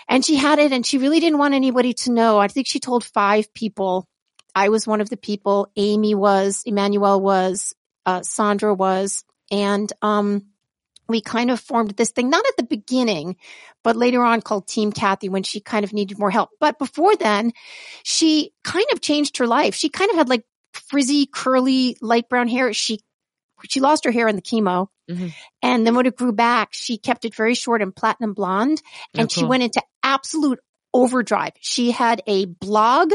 And 0.09 0.25
she 0.25 0.37
had 0.37 0.59
it 0.59 0.73
and 0.73 0.87
she 0.87 0.99
really 0.99 1.21
didn't 1.21 1.39
want 1.39 1.55
anybody 1.55 1.93
to 1.93 2.13
know. 2.13 2.39
I 2.39 2.49
think 2.49 2.67
she 2.67 2.81
told 2.81 3.05
five 3.05 3.53
people 3.53 4.09
I 4.55 4.71
was 4.71 4.87
one 4.87 5.01
of 5.01 5.09
the 5.09 5.17
people. 5.17 5.71
Amy 5.77 6.15
was, 6.15 6.63
Emmanuel 6.67 7.21
was, 7.21 7.75
uh, 8.09 8.23
Sandra 8.23 8.75
was. 8.75 9.25
And, 9.51 9.93
um, 10.03 10.47
we 11.09 11.23
kind 11.23 11.51
of 11.51 11.59
formed 11.59 11.93
this 11.93 12.11
thing, 12.11 12.29
not 12.29 12.45
at 12.47 12.57
the 12.59 12.65
beginning, 12.65 13.37
but 13.83 13.97
later 13.97 14.23
on 14.23 14.43
called 14.43 14.69
Team 14.69 14.93
Kathy 14.93 15.29
when 15.29 15.43
she 15.43 15.61
kind 15.61 15.85
of 15.85 15.93
needed 15.93 16.19
more 16.19 16.31
help. 16.31 16.51
But 16.61 16.79
before 16.79 17.17
then, 17.17 17.53
she 18.03 18.53
kind 18.63 18.85
of 18.93 19.01
changed 19.01 19.39
her 19.39 19.47
life. 19.47 19.75
She 19.75 19.89
kind 19.89 20.11
of 20.11 20.19
had 20.19 20.29
like 20.29 20.45
frizzy, 20.75 21.27
curly, 21.27 21.97
light 22.03 22.29
brown 22.29 22.47
hair. 22.47 22.75
She, 22.75 23.01
she 23.69 23.81
lost 23.81 24.05
her 24.05 24.11
hair 24.11 24.29
in 24.29 24.37
the 24.37 24.43
chemo. 24.43 24.89
Mm-hmm. 25.11 25.29
And 25.63 25.87
then 25.87 25.95
when 25.95 26.05
it 26.05 26.17
grew 26.17 26.33
back, 26.33 26.69
she 26.73 26.99
kept 26.99 27.25
it 27.25 27.35
very 27.35 27.55
short 27.55 27.81
and 27.81 27.97
platinum 27.97 28.35
blonde. 28.35 28.83
And 29.15 29.25
oh, 29.25 29.29
cool. 29.29 29.29
she 29.29 29.45
went 29.47 29.63
into 29.63 29.83
absolute 30.03 30.61
overdrive. 30.93 31.53
She 31.61 31.91
had 31.91 32.23
a 32.27 32.45
blog, 32.45 33.13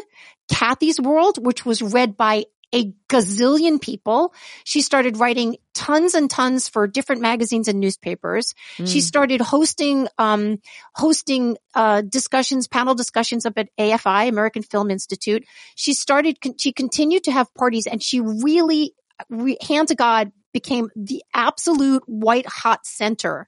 Kathy's 0.52 1.00
World, 1.00 1.38
which 1.44 1.64
was 1.64 1.84
read 1.84 2.18
by 2.18 2.46
a 2.74 2.92
gazillion 3.08 3.80
people. 3.80 4.34
She 4.64 4.82
started 4.82 5.18
writing 5.18 5.58
tons 5.74 6.16
and 6.16 6.30
tons 6.30 6.68
for 6.68 6.88
different 6.88 7.22
magazines 7.22 7.68
and 7.68 7.80
newspapers. 7.80 8.54
Mm. 8.78 8.88
She 8.92 9.02
started 9.02 9.42
hosting, 9.42 10.08
um, 10.18 10.60
hosting, 10.96 11.58
uh, 11.76 12.02
discussions, 12.02 12.68
panel 12.68 12.96
discussions 12.96 13.46
up 13.46 13.54
at 13.58 13.70
AFI, 13.78 14.28
American 14.28 14.64
Film 14.64 14.90
Institute. 14.90 15.46
She 15.76 15.94
started, 15.94 16.38
she 16.58 16.74
continued 16.74 17.26
to 17.26 17.32
have 17.32 17.54
parties 17.54 17.88
and 17.88 18.02
she 18.02 18.20
really, 18.20 18.94
re, 19.30 19.58
hand 19.66 19.90
to 19.90 19.96
God, 19.96 20.32
became 20.52 20.90
the 20.96 21.24
absolute 21.34 22.04
white 22.08 22.46
hot 22.48 22.86
center 22.86 23.48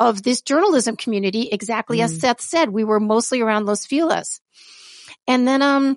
of 0.00 0.22
this 0.22 0.42
journalism 0.42 0.96
community. 0.96 1.48
Exactly 1.50 1.98
mm. 1.98 2.04
as 2.04 2.18
Seth 2.18 2.40
said, 2.40 2.70
we 2.70 2.84
were 2.84 3.00
mostly 3.00 3.40
around 3.40 3.66
Los 3.66 3.86
Feliz. 3.86 4.40
And 5.26 5.46
then, 5.46 5.62
um, 5.62 5.96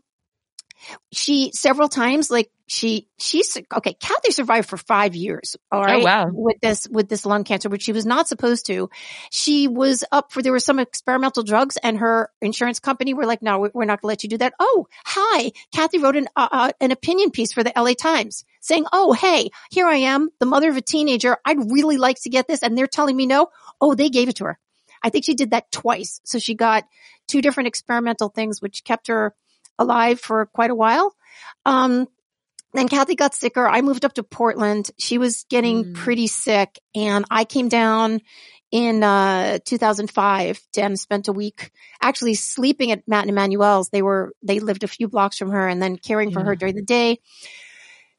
she 1.12 1.52
several 1.54 1.90
times 1.90 2.30
like 2.30 2.50
she 2.68 3.08
she's 3.18 3.58
okay 3.74 3.94
kathy 3.94 4.32
survived 4.32 4.68
for 4.68 4.78
five 4.78 5.16
years 5.16 5.56
all 5.72 5.84
oh, 5.84 5.94
oh, 5.94 6.00
wow. 6.00 6.30
with 6.32 6.60
this 6.62 6.88
with 6.90 7.08
this 7.08 7.26
lung 7.26 7.44
cancer 7.44 7.70
which 7.70 7.84
she 7.84 7.94
was 7.94 8.06
not 8.06 8.28
supposed 8.28 8.66
to. 8.66 8.90
She 9.32 9.68
was 9.68 10.04
up 10.12 10.32
for 10.32 10.42
there 10.42 10.52
were 10.52 10.60
some 10.60 10.80
experimental 10.80 11.44
drugs 11.44 11.78
and 11.78 12.00
her 12.00 12.30
insurance 12.42 12.80
company 12.80 13.14
were 13.14 13.26
like 13.26 13.42
no 13.42 13.70
we're 13.74 13.86
not 13.86 14.02
going 14.02 14.08
to 14.08 14.08
let 14.08 14.24
you 14.24 14.30
do 14.30 14.38
that. 14.40 14.54
Oh 14.60 14.88
hi. 15.06 15.52
Kathy 15.74 16.00
wrote 16.00 16.18
an 16.18 16.28
uh, 16.36 16.50
uh, 16.52 16.72
an 16.82 16.92
opinion 16.92 17.32
piece 17.32 17.54
for 17.54 17.64
the 17.64 17.72
la 17.76 17.94
times 17.94 18.44
saying 18.60 18.86
oh 18.92 19.14
hey 19.14 19.50
here 19.72 19.88
i 19.88 19.96
am 19.96 20.30
the 20.40 20.46
mother 20.46 20.70
of 20.70 20.78
a 20.78 20.82
teenager. 20.82 21.38
I'd 21.46 21.72
really 21.72 21.98
like 21.98 22.22
to 22.24 22.30
get 22.30 22.48
this. 22.48 22.64
And 22.64 22.78
they're 22.78 22.88
telling 22.88 23.16
me 23.16 23.26
no. 23.26 23.48
Oh 23.80 23.96
they 23.96 24.10
gave 24.10 24.28
it 24.30 24.36
to 24.38 24.46
her. 24.46 24.60
I 25.02 25.10
think 25.10 25.26
she 25.26 25.36
did 25.36 25.52
that 25.52 25.72
twice. 25.72 26.20
So 26.26 26.40
she 26.40 26.56
got 26.56 26.86
two 27.28 27.42
different 27.42 27.68
experimental 27.68 28.30
things, 28.30 28.62
which 28.62 28.84
kept 28.84 29.08
her 29.08 29.34
alive 29.80 30.20
for 30.20 30.46
quite 30.48 30.72
a 30.72 30.76
while. 30.76 31.16
Um, 31.66 32.08
then 32.74 32.88
Kathy 32.88 33.16
got 33.16 33.34
sicker. 33.34 33.68
I 33.68 33.82
moved 33.82 34.06
up 34.06 34.14
to 34.14 34.24
Portland. 34.24 34.92
She 34.98 35.18
was 35.18 35.46
getting 35.50 35.86
mm. 35.86 35.96
pretty 35.96 36.28
sick 36.28 36.80
and 36.96 37.26
I 37.32 37.44
came 37.44 37.70
down 37.70 38.22
in 38.70 39.02
uh, 39.02 39.60
2005 39.64 40.60
and 40.78 41.00
spent 41.00 41.30
a 41.30 41.34
week 41.34 41.72
actually 42.02 42.34
sleeping 42.34 42.92
at 42.92 43.08
Matt 43.08 43.22
and 43.22 43.30
Emmanuelle's. 43.30 43.90
They 43.90 44.02
were 44.02 44.34
they 44.44 44.60
lived 44.60 44.84
a 44.84 44.88
few 44.88 45.08
blocks 45.08 45.38
from 45.38 45.52
her 45.52 45.68
and 45.68 45.82
then 45.82 45.98
caring 45.98 46.32
for 46.32 46.44
her 46.44 46.56
during 46.56 46.76
the 46.76 46.82
day. 46.82 47.20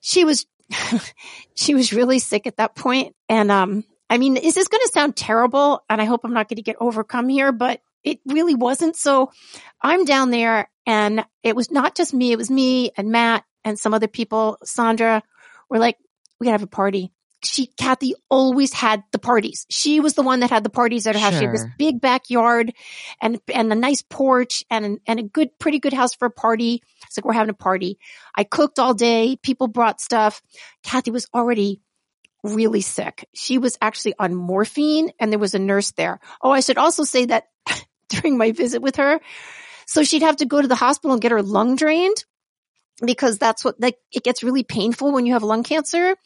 She 0.01 0.25
was 0.25 0.47
she 1.55 1.75
was 1.75 1.93
really 1.93 2.19
sick 2.19 2.47
at 2.47 2.57
that 2.57 2.75
point 2.75 3.15
and 3.29 3.51
um 3.51 3.85
I 4.11 4.17
mean, 4.17 4.39
is 4.39 4.55
this 4.55 4.69
going 4.69 4.81
to 4.81 4.93
sound 4.93 5.17
terrible? 5.17 5.85
And 5.91 6.01
I 6.01 6.07
hope 6.07 6.23
I'm 6.25 6.33
not 6.33 6.49
going 6.49 6.57
to 6.57 6.63
get 6.63 6.77
overcome 6.81 7.29
here, 7.29 7.53
but 7.53 7.83
it 8.05 8.21
really 8.27 8.55
wasn't. 8.55 8.97
So 8.97 9.31
I'm 9.81 10.05
down 10.05 10.31
there 10.31 10.71
and 10.87 11.25
it 11.43 11.57
was 11.57 11.71
not 11.71 11.95
just 11.95 12.15
me. 12.15 12.33
It 12.33 12.39
was 12.39 12.51
me 12.51 12.93
and 12.97 13.11
Matt 13.11 13.45
and 13.65 13.79
some 13.79 13.95
other 13.95 14.09
people. 14.09 14.59
Sandra 14.65 15.23
were 15.69 15.79
like, 15.79 15.97
we 16.41 16.47
gotta 16.47 16.53
have 16.53 16.63
a 16.63 16.67
party 16.67 17.13
she, 17.43 17.67
Kathy 17.67 18.15
always 18.29 18.73
had 18.73 19.05
the 19.13 19.19
parties. 19.19 19.67
She 19.71 20.01
was 20.01 20.15
the 20.15 20.23
one 20.23 20.41
that 20.41 20.51
had 20.51 20.65
the 20.65 20.71
parties 20.71 21.07
at 21.07 21.15
her 21.15 21.21
house. 21.21 21.39
She 21.39 21.45
had 21.45 21.55
this 21.55 21.67
big 21.79 22.01
backyard 22.01 22.73
and, 23.21 23.41
and 23.53 23.73
a 23.73 23.77
nice 23.77 24.03
porch 24.03 24.65
and, 24.71 24.99
and 25.07 25.21
a 25.21 25.23
good, 25.23 25.57
pretty 25.59 25.79
good 25.79 25.93
house 25.93 26.15
for 26.15 26.27
a 26.27 26.31
party. 26.31 26.83
It's 27.07 27.17
like, 27.17 27.25
we're 27.25 27.33
having 27.33 27.51
a 27.51 27.55
party. 27.55 27.99
I 28.35 28.45
cooked 28.45 28.79
all 28.79 28.95
day. 28.95 29.37
People 29.37 29.69
brought 29.69 30.01
stuff. 30.01 30.43
Kathy 30.83 31.11
was 31.11 31.29
already 31.33 31.81
really 32.43 32.81
sick. 32.81 33.29
She 33.35 33.59
was 33.59 33.79
actually 33.81 34.15
on 34.19 34.35
morphine 34.35 35.11
and 35.21 35.31
there 35.31 35.39
was 35.39 35.55
a 35.55 35.61
nurse 35.61 35.93
there. 35.93 36.21
Oh, 36.43 36.51
I 36.51 36.61
should 36.61 36.79
also 36.79 37.05
say 37.05 37.27
that 37.27 37.49
during 38.21 38.37
my 38.37 38.53
visit 38.53 38.83
with 38.83 38.97
her, 38.97 39.21
so 39.87 40.03
she'd 40.03 40.23
have 40.23 40.37
to 40.37 40.47
go 40.47 40.61
to 40.61 40.69
the 40.69 40.75
hospital 40.75 41.13
and 41.13 41.23
get 41.23 41.33
her 41.33 41.43
lung 41.43 41.77
drained 41.77 42.25
because 43.05 43.39
that's 43.39 43.65
what 43.65 43.81
like 43.81 43.97
it 44.13 44.23
gets 44.23 44.43
really 44.43 44.65
painful 44.65 45.13
when 45.13 45.27
you 45.27 45.33
have 45.33 45.43
lung 45.43 45.63
cancer. 45.63 46.17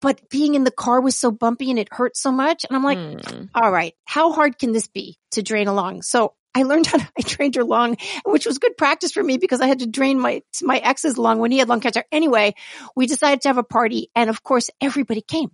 But 0.00 0.28
being 0.30 0.54
in 0.54 0.64
the 0.64 0.70
car 0.70 1.00
was 1.00 1.16
so 1.16 1.30
bumpy 1.30 1.70
and 1.70 1.78
it 1.78 1.88
hurt 1.90 2.16
so 2.16 2.32
much. 2.32 2.64
And 2.64 2.76
I'm 2.76 2.84
like, 2.84 2.98
mm. 2.98 3.48
all 3.54 3.70
right, 3.70 3.94
how 4.04 4.32
hard 4.32 4.58
can 4.58 4.72
this 4.72 4.88
be 4.88 5.16
to 5.32 5.42
drain 5.42 5.68
a 5.68 5.74
lung? 5.74 6.02
So 6.02 6.34
I 6.54 6.62
learned 6.64 6.86
how 6.86 6.98
to, 6.98 7.08
I 7.18 7.22
drained 7.22 7.56
her 7.56 7.64
lung, 7.64 7.96
which 8.24 8.46
was 8.46 8.58
good 8.58 8.76
practice 8.76 9.12
for 9.12 9.22
me 9.22 9.38
because 9.38 9.60
I 9.60 9.66
had 9.66 9.80
to 9.80 9.86
drain 9.86 10.20
my, 10.20 10.42
my 10.62 10.78
ex's 10.78 11.18
lung 11.18 11.38
when 11.38 11.50
he 11.50 11.58
had 11.58 11.68
lung 11.68 11.80
cancer. 11.80 12.04
Anyway, 12.12 12.54
we 12.94 13.06
decided 13.06 13.42
to 13.42 13.48
have 13.48 13.58
a 13.58 13.64
party. 13.64 14.10
And 14.14 14.30
of 14.30 14.42
course, 14.42 14.70
everybody 14.80 15.22
came. 15.22 15.50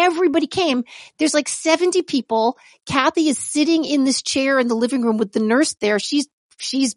Everybody 0.00 0.46
came. 0.46 0.84
There's 1.18 1.34
like 1.34 1.48
70 1.48 2.02
people. 2.02 2.58
Kathy 2.86 3.28
is 3.28 3.38
sitting 3.38 3.84
in 3.84 4.04
this 4.04 4.22
chair 4.22 4.58
in 4.58 4.66
the 4.66 4.74
living 4.74 5.02
room 5.02 5.18
with 5.18 5.32
the 5.32 5.40
nurse 5.40 5.74
there. 5.74 5.98
She's, 5.98 6.26
she's 6.56 6.96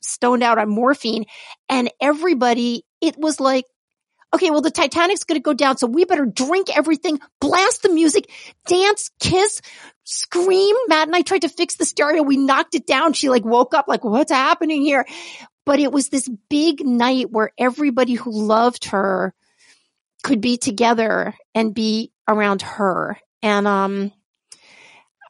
stoned 0.00 0.42
out 0.42 0.58
on 0.58 0.70
morphine 0.70 1.26
and 1.68 1.90
everybody, 2.00 2.84
it 3.02 3.18
was 3.18 3.38
like, 3.38 3.66
okay, 4.34 4.50
well, 4.50 4.60
the 4.60 4.70
Titanic's 4.70 5.24
going 5.24 5.38
to 5.38 5.42
go 5.42 5.54
down. 5.54 5.76
So 5.76 5.86
we 5.86 6.04
better 6.04 6.26
drink 6.26 6.74
everything, 6.74 7.20
blast 7.40 7.82
the 7.82 7.88
music, 7.88 8.30
dance, 8.66 9.10
kiss, 9.20 9.60
scream. 10.04 10.76
Matt 10.88 11.08
and 11.08 11.16
I 11.16 11.22
tried 11.22 11.42
to 11.42 11.48
fix 11.48 11.76
the 11.76 11.84
stereo. 11.84 12.22
We 12.22 12.36
knocked 12.36 12.74
it 12.74 12.86
down. 12.86 13.12
She 13.12 13.28
like 13.28 13.44
woke 13.44 13.74
up 13.74 13.86
like, 13.88 14.04
what's 14.04 14.32
happening 14.32 14.82
here? 14.82 15.06
But 15.64 15.80
it 15.80 15.92
was 15.92 16.08
this 16.08 16.28
big 16.48 16.84
night 16.84 17.30
where 17.30 17.52
everybody 17.58 18.14
who 18.14 18.30
loved 18.30 18.86
her 18.86 19.34
could 20.22 20.40
be 20.40 20.56
together 20.56 21.34
and 21.54 21.74
be 21.74 22.10
around 22.28 22.62
her. 22.62 23.18
And, 23.42 23.66
um, 23.66 24.12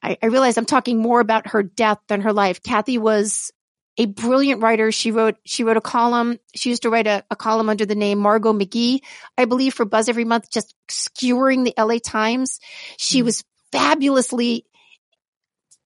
I, 0.02 0.16
I 0.22 0.26
realize 0.26 0.56
I'm 0.56 0.64
talking 0.64 0.98
more 0.98 1.20
about 1.20 1.48
her 1.48 1.62
death 1.62 1.98
than 2.08 2.22
her 2.22 2.32
life. 2.32 2.62
Kathy 2.62 2.98
was 2.98 3.52
a 3.96 4.06
brilliant 4.06 4.62
writer. 4.62 4.92
She 4.92 5.10
wrote, 5.10 5.36
she 5.44 5.64
wrote 5.64 5.76
a 5.76 5.82
column. 5.82 6.38
She 6.54 6.70
used 6.70 6.82
to 6.82 6.90
write 6.90 7.08
a, 7.08 7.24
a, 7.30 7.36
column 7.36 7.68
under 7.68 7.84
the 7.84 7.96
name 7.96 8.18
Margot 8.18 8.52
McGee, 8.52 9.00
I 9.36 9.44
believe 9.44 9.74
for 9.74 9.84
Buzz 9.84 10.08
every 10.08 10.24
month, 10.24 10.50
just 10.50 10.74
skewering 10.88 11.64
the 11.64 11.74
LA 11.76 11.98
Times. 11.98 12.60
She 12.96 13.22
mm. 13.22 13.24
was 13.24 13.44
fabulously, 13.72 14.66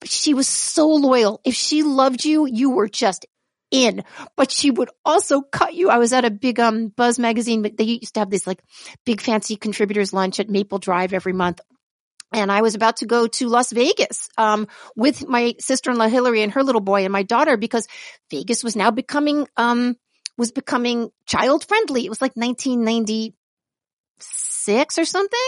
she 0.05 0.35
was 0.35 0.47
so 0.47 0.89
loyal. 0.91 1.41
If 1.45 1.55
she 1.55 1.83
loved 1.83 2.25
you, 2.25 2.47
you 2.47 2.71
were 2.71 2.89
just 2.89 3.25
in, 3.73 4.05
but 4.37 4.53
she 4.53 4.71
would 4.71 4.91
also 5.05 5.41
cut 5.41 5.75
you. 5.75 5.91
I 5.91 5.99
was 5.99 6.13
at 6.13 6.25
a 6.25 6.31
big, 6.31 6.61
um, 6.61 6.89
Buzz 6.89 7.19
magazine, 7.19 7.63
but 7.63 7.77
they 7.77 7.85
used 7.85 8.15
to 8.15 8.21
have 8.21 8.31
this 8.31 8.47
like 8.47 8.63
big 9.05 9.21
fancy 9.21 9.57
contributors 9.57 10.13
lunch 10.13 10.39
at 10.39 10.49
Maple 10.49 10.79
Drive 10.79 11.13
every 11.13 11.33
month 11.33 11.61
and 12.33 12.51
I 12.51 12.63
was 12.63 12.75
about 12.75 12.99
to 12.99 13.07
go 13.07 13.27
to 13.27 13.49
Las 13.49 13.73
Vegas 13.73 14.29
um, 14.39 14.67
with 14.97 15.27
my 15.27 15.55
sister-in-law 15.61 16.09
Hillary 16.09 16.43
and 16.43 16.53
her 16.53 16.63
little 16.63 16.81
boy 16.81 17.05
and 17.05 17.13
my 17.13 17.23
daughter 17.23 17.57
because 17.57 17.87
Vegas 18.31 18.65
was 18.65 18.75
now 18.75 18.91
becoming 18.91 19.47
um, 19.57 19.97
was 20.39 20.51
becoming 20.51 21.11
child 21.27 21.65
friendly. 21.67 22.07
It 22.07 22.09
was 22.09 22.23
like 22.23 22.37
1996 24.19 24.99
or 24.99 25.05
something, 25.05 25.39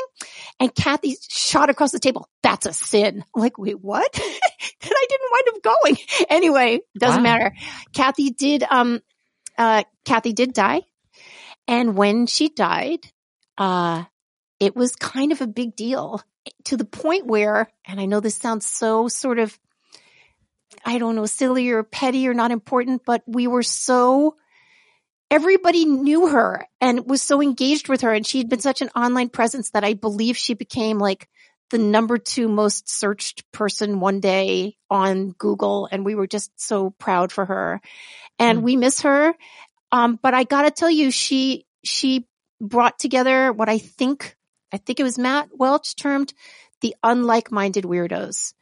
and 0.61 0.75
Kathy 0.75 1.17
shot 1.29 1.71
across 1.71 1.93
the 1.93 1.99
table. 1.99 2.29
That's 2.43 2.67
a 2.67 2.73
sin. 2.73 3.25
I'm 3.35 3.43
like, 3.43 3.59
wait, 3.59 3.81
what? 3.81 4.11
and 4.19 4.93
I 4.93 5.07
didn't 5.09 5.31
wind 5.31 5.49
up 5.49 5.63
going. 5.63 5.97
Anyway, 6.31 6.81
doesn't 6.99 7.23
wow. 7.23 7.31
matter. 7.31 7.55
Kathy 7.93 8.31
did. 8.31 8.65
Um, 8.69 9.01
uh, 9.57 9.85
Kathy 10.05 10.33
did 10.33 10.53
die, 10.53 10.83
and 11.69 11.97
when 11.97 12.27
she 12.27 12.49
died, 12.49 13.01
uh, 13.57 14.05
it 14.61 14.75
was 14.75 14.97
kind 14.97 15.33
of 15.33 15.41
a 15.41 15.47
big 15.47 15.77
deal 15.77 16.21
to 16.65 16.77
the 16.77 16.85
point 16.85 17.27
where, 17.27 17.71
and 17.87 18.01
I 18.01 18.07
know 18.07 18.21
this 18.21 18.37
sounds 18.37 18.67
so 18.67 19.09
sort 19.09 19.39
of, 19.39 19.59
I 20.85 20.99
don't 20.99 21.15
know, 21.15 21.27
silly 21.27 21.71
or 21.71 21.83
petty 21.83 22.29
or 22.29 22.35
not 22.35 22.51
important, 22.51 23.03
but 23.05 23.23
we 23.27 23.47
were 23.47 23.63
so, 23.63 24.37
everybody 25.31 25.85
knew 25.85 26.29
her 26.29 26.67
and 26.81 27.09
was 27.09 27.23
so 27.23 27.43
engaged 27.43 27.89
with 27.89 28.03
her. 28.03 28.13
And 28.13 28.27
she 28.27 28.39
had 28.39 28.49
been 28.49 28.61
such 28.61 28.83
an 28.83 28.91
online 28.95 29.29
presence 29.29 29.71
that 29.71 29.85
I 29.85 29.95
believe 29.95 30.37
she 30.37 30.55
became 30.55 30.99
like 30.99 31.29
the 31.71 31.79
number 31.79 32.19
two 32.19 32.49
most 32.49 32.89
searched 32.89 33.51
person 33.53 34.01
one 34.01 34.21
day 34.21 34.77
on 34.91 35.31
Google. 35.31 35.89
And 35.91 36.05
we 36.05 36.15
were 36.15 36.27
just 36.27 36.53
so 36.61 36.91
proud 36.91 37.33
for 37.33 37.45
her 37.45 37.81
and 38.39 38.61
mm. 38.61 38.63
we 38.63 38.77
miss 38.77 39.01
her. 39.01 39.35
Um, 39.91 40.19
but 40.23 40.35
I 40.35 40.45
gotta 40.45 40.71
tell 40.71 40.91
you, 40.91 41.11
she, 41.11 41.67
she 41.85 42.27
brought 42.61 42.99
together 42.99 43.53
what 43.53 43.69
I 43.69 43.79
think 43.79 44.37
I 44.75 44.77
think 44.77 44.99
it 44.99 45.05
was 45.05 45.19
Matt 45.21 45.51
Welch 45.53 45.95
termed 45.95 46.35
the 46.81 46.97
unlike 47.01 47.53
minded 47.53 47.85
weirdos. 47.85 48.55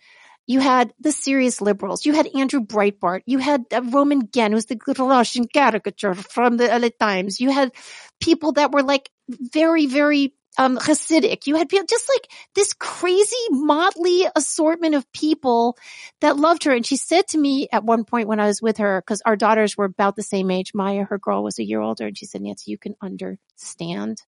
You 0.47 0.61
had 0.61 0.93
the 1.01 1.13
serious 1.13 1.61
liberals. 1.61 2.05
You 2.05 2.13
had 2.15 2.29
Andrew 2.35 2.61
Breitbart. 2.61 3.23
You 3.27 3.39
had 3.39 3.65
uh, 3.73 3.83
Roman 3.83 4.29
Genn, 4.31 4.53
who's 4.53 4.67
the 4.67 4.79
Russian 4.99 5.47
caricature 5.47 6.15
from 6.15 6.57
the 6.57 6.67
LA 6.67 6.89
Times. 6.99 7.41
You 7.41 7.51
had 7.51 7.73
people 8.21 8.53
that 8.53 8.73
were 8.73 8.83
like 8.83 9.09
very, 9.29 9.87
very 9.87 10.35
um, 10.59 10.77
Hasidic. 10.77 11.47
You 11.47 11.57
had 11.57 11.69
people 11.69 11.87
just 11.89 12.09
like 12.09 12.29
this 12.55 12.73
crazy 12.75 13.37
motley 13.51 14.27
assortment 14.35 14.95
of 14.95 15.11
people 15.13 15.79
that 16.21 16.37
loved 16.37 16.65
her. 16.65 16.73
And 16.73 16.85
she 16.85 16.97
said 16.97 17.29
to 17.29 17.39
me 17.39 17.69
at 17.73 17.85
one 17.85 18.05
point 18.05 18.29
when 18.29 18.41
I 18.41 18.47
was 18.47 18.61
with 18.61 18.79
her, 18.79 19.01
because 19.01 19.23
our 19.25 19.37
daughters 19.37 19.77
were 19.77 19.87
about 19.87 20.17
the 20.17 20.23
same 20.23 20.51
age. 20.51 20.73
Maya, 20.75 21.05
her 21.05 21.19
girl, 21.19 21.45
was 21.45 21.59
a 21.59 21.65
year 21.65 21.81
older, 21.81 22.07
and 22.07 22.19
she 22.19 22.27
said, 22.27 22.43
"Nancy, 22.43 22.71
you 22.71 22.79
can 22.79 22.97
understand 23.01 24.21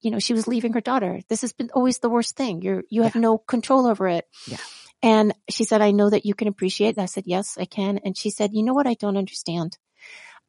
you 0.00 0.10
know, 0.10 0.18
she 0.18 0.32
was 0.32 0.46
leaving 0.46 0.74
her 0.74 0.80
daughter. 0.80 1.20
This 1.28 1.40
has 1.40 1.52
been 1.52 1.70
always 1.74 1.98
the 1.98 2.08
worst 2.08 2.36
thing. 2.36 2.62
You're, 2.62 2.84
you 2.88 3.02
have 3.02 3.14
yeah. 3.14 3.20
no 3.20 3.38
control 3.38 3.86
over 3.86 4.08
it. 4.08 4.26
Yeah. 4.46 4.58
And 5.02 5.34
she 5.48 5.64
said, 5.64 5.80
I 5.80 5.92
know 5.92 6.10
that 6.10 6.26
you 6.26 6.34
can 6.34 6.48
appreciate. 6.48 6.98
I 6.98 7.06
said, 7.06 7.24
yes, 7.26 7.56
I 7.58 7.64
can. 7.64 7.98
And 8.04 8.16
she 8.16 8.30
said, 8.30 8.50
you 8.52 8.62
know 8.62 8.74
what? 8.74 8.86
I 8.86 8.94
don't 8.94 9.16
understand. 9.16 9.78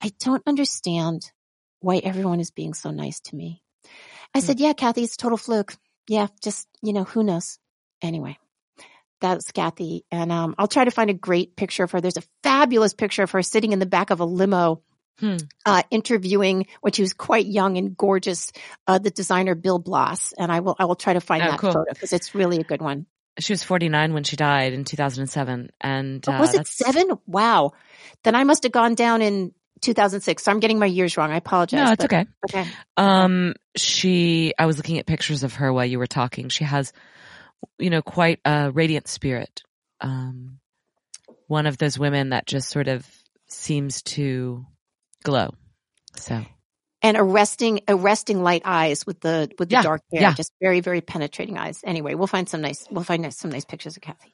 I 0.02 0.12
don't 0.20 0.44
understand 0.48 1.32
why 1.82 1.98
everyone 1.98 2.40
is 2.40 2.52
being 2.52 2.74
so 2.74 2.92
nice 2.92 3.20
to 3.22 3.36
me. 3.36 3.62
I 4.34 4.40
mm 4.40 4.42
said, 4.42 4.60
yeah, 4.60 4.74
Kathy, 4.74 5.04
it's 5.04 5.18
total 5.18 5.38
fluke. 5.38 5.76
Yeah. 6.08 6.28
Just, 6.42 6.68
you 6.82 6.94
know, 6.94 7.04
who 7.04 7.24
knows? 7.24 7.60
Anyway, 8.02 8.38
that's 9.22 9.52
Kathy. 9.52 10.06
And, 10.12 10.32
um, 10.32 10.56
I'll 10.58 10.68
try 10.68 10.86
to 10.86 10.92
find 10.92 11.10
a 11.10 11.16
great 11.16 11.56
picture 11.56 11.84
of 11.84 11.92
her. 11.92 12.02
There's 12.02 12.18
a 12.18 12.24
fabulous 12.44 12.94
picture 12.94 13.24
of 13.24 13.32
her 13.32 13.44
sitting 13.44 13.72
in 13.72 13.80
the 13.80 13.86
back 13.86 14.10
of 14.10 14.20
a 14.20 14.26
limo 14.26 14.82
Hmm. 15.20 15.36
Uh, 15.66 15.84
interviewing 15.92 16.68
when 16.80 16.94
she 16.94 17.02
was 17.02 17.12
quite 17.12 17.46
young 17.46 17.78
and 17.78 17.98
gorgeous, 17.98 18.54
uh, 18.88 19.00
the 19.00 19.12
designer 19.12 19.54
Bill 19.54 19.78
Blass, 19.78 20.34
and 20.38 20.50
I 20.50 20.62
will 20.62 20.78
I 20.80 20.86
will 20.86 20.96
try 20.96 21.12
to 21.12 21.20
find 21.20 21.44
oh, 21.44 21.48
that 21.48 21.60
cool. 21.60 21.74
photo 21.74 21.92
because 21.92 22.14
it's 22.14 22.34
really 22.34 22.60
a 22.60 22.64
good 22.64 22.82
one. 22.82 23.06
She 23.38 23.54
was 23.54 23.64
49 23.64 24.14
when 24.14 24.24
she 24.24 24.36
died 24.36 24.74
in 24.74 24.84
2007, 24.84 25.70
and 25.80 26.26
oh, 26.28 26.40
was 26.40 26.56
it 26.56 26.68
seven? 26.68 27.18
Wow, 27.26 27.74
then 28.24 28.36
I 28.36 28.44
must 28.44 28.64
have 28.64 28.72
gone 28.72 28.96
down 28.96 29.22
in 29.22 29.54
2006. 29.82 30.44
So 30.44 30.52
I'm 30.52 30.60
getting 30.60 30.80
my 30.80 30.86
years 30.86 31.18
wrong. 31.18 31.32
I 31.32 31.38
apologize. 31.38 31.86
No, 31.86 31.92
it's 31.92 32.06
okay. 32.06 32.26
Okay. 32.50 32.70
Um, 32.98 33.54
she, 33.76 34.54
I 34.58 34.66
was 34.66 34.78
looking 34.78 35.00
at 35.00 35.06
pictures 35.06 35.44
of 35.44 35.56
her 35.56 35.72
while 35.72 35.86
you 35.86 36.00
were 36.00 36.08
talking. 36.08 36.50
She 36.50 36.64
has, 36.64 36.92
you 37.78 37.90
know, 37.90 38.02
quite 38.02 38.40
a 38.46 38.72
radiant 38.72 39.08
spirit. 39.08 39.64
Um, 40.02 40.60
one 41.48 41.66
of 41.66 41.78
those 41.78 41.98
women 41.98 42.30
that 42.30 42.46
just 42.46 42.70
sort 42.70 42.88
of 42.88 43.06
seems 43.48 44.02
to 44.04 44.66
glow. 45.24 45.54
So 46.16 46.44
and 47.02 47.18
arresting 47.18 47.82
arresting 47.88 48.44
light 48.44 48.62
eyes 48.66 49.06
with 49.06 49.20
the 49.22 49.50
with 49.58 49.70
the 49.70 49.76
yeah, 49.76 49.82
dark 49.84 50.02
hair, 50.12 50.22
yeah. 50.22 50.34
just 50.34 50.52
very 50.62 50.82
very 50.82 51.02
penetrating 51.02 51.58
eyes. 51.58 51.82
Anyway, 51.84 52.16
we'll 52.16 52.28
find 52.28 52.50
some 52.50 52.62
nice 52.62 52.88
we'll 52.92 53.04
find 53.04 53.34
some 53.34 53.52
nice 53.52 53.66
pictures 53.66 53.96
of 53.96 54.02
Kathy. 54.02 54.34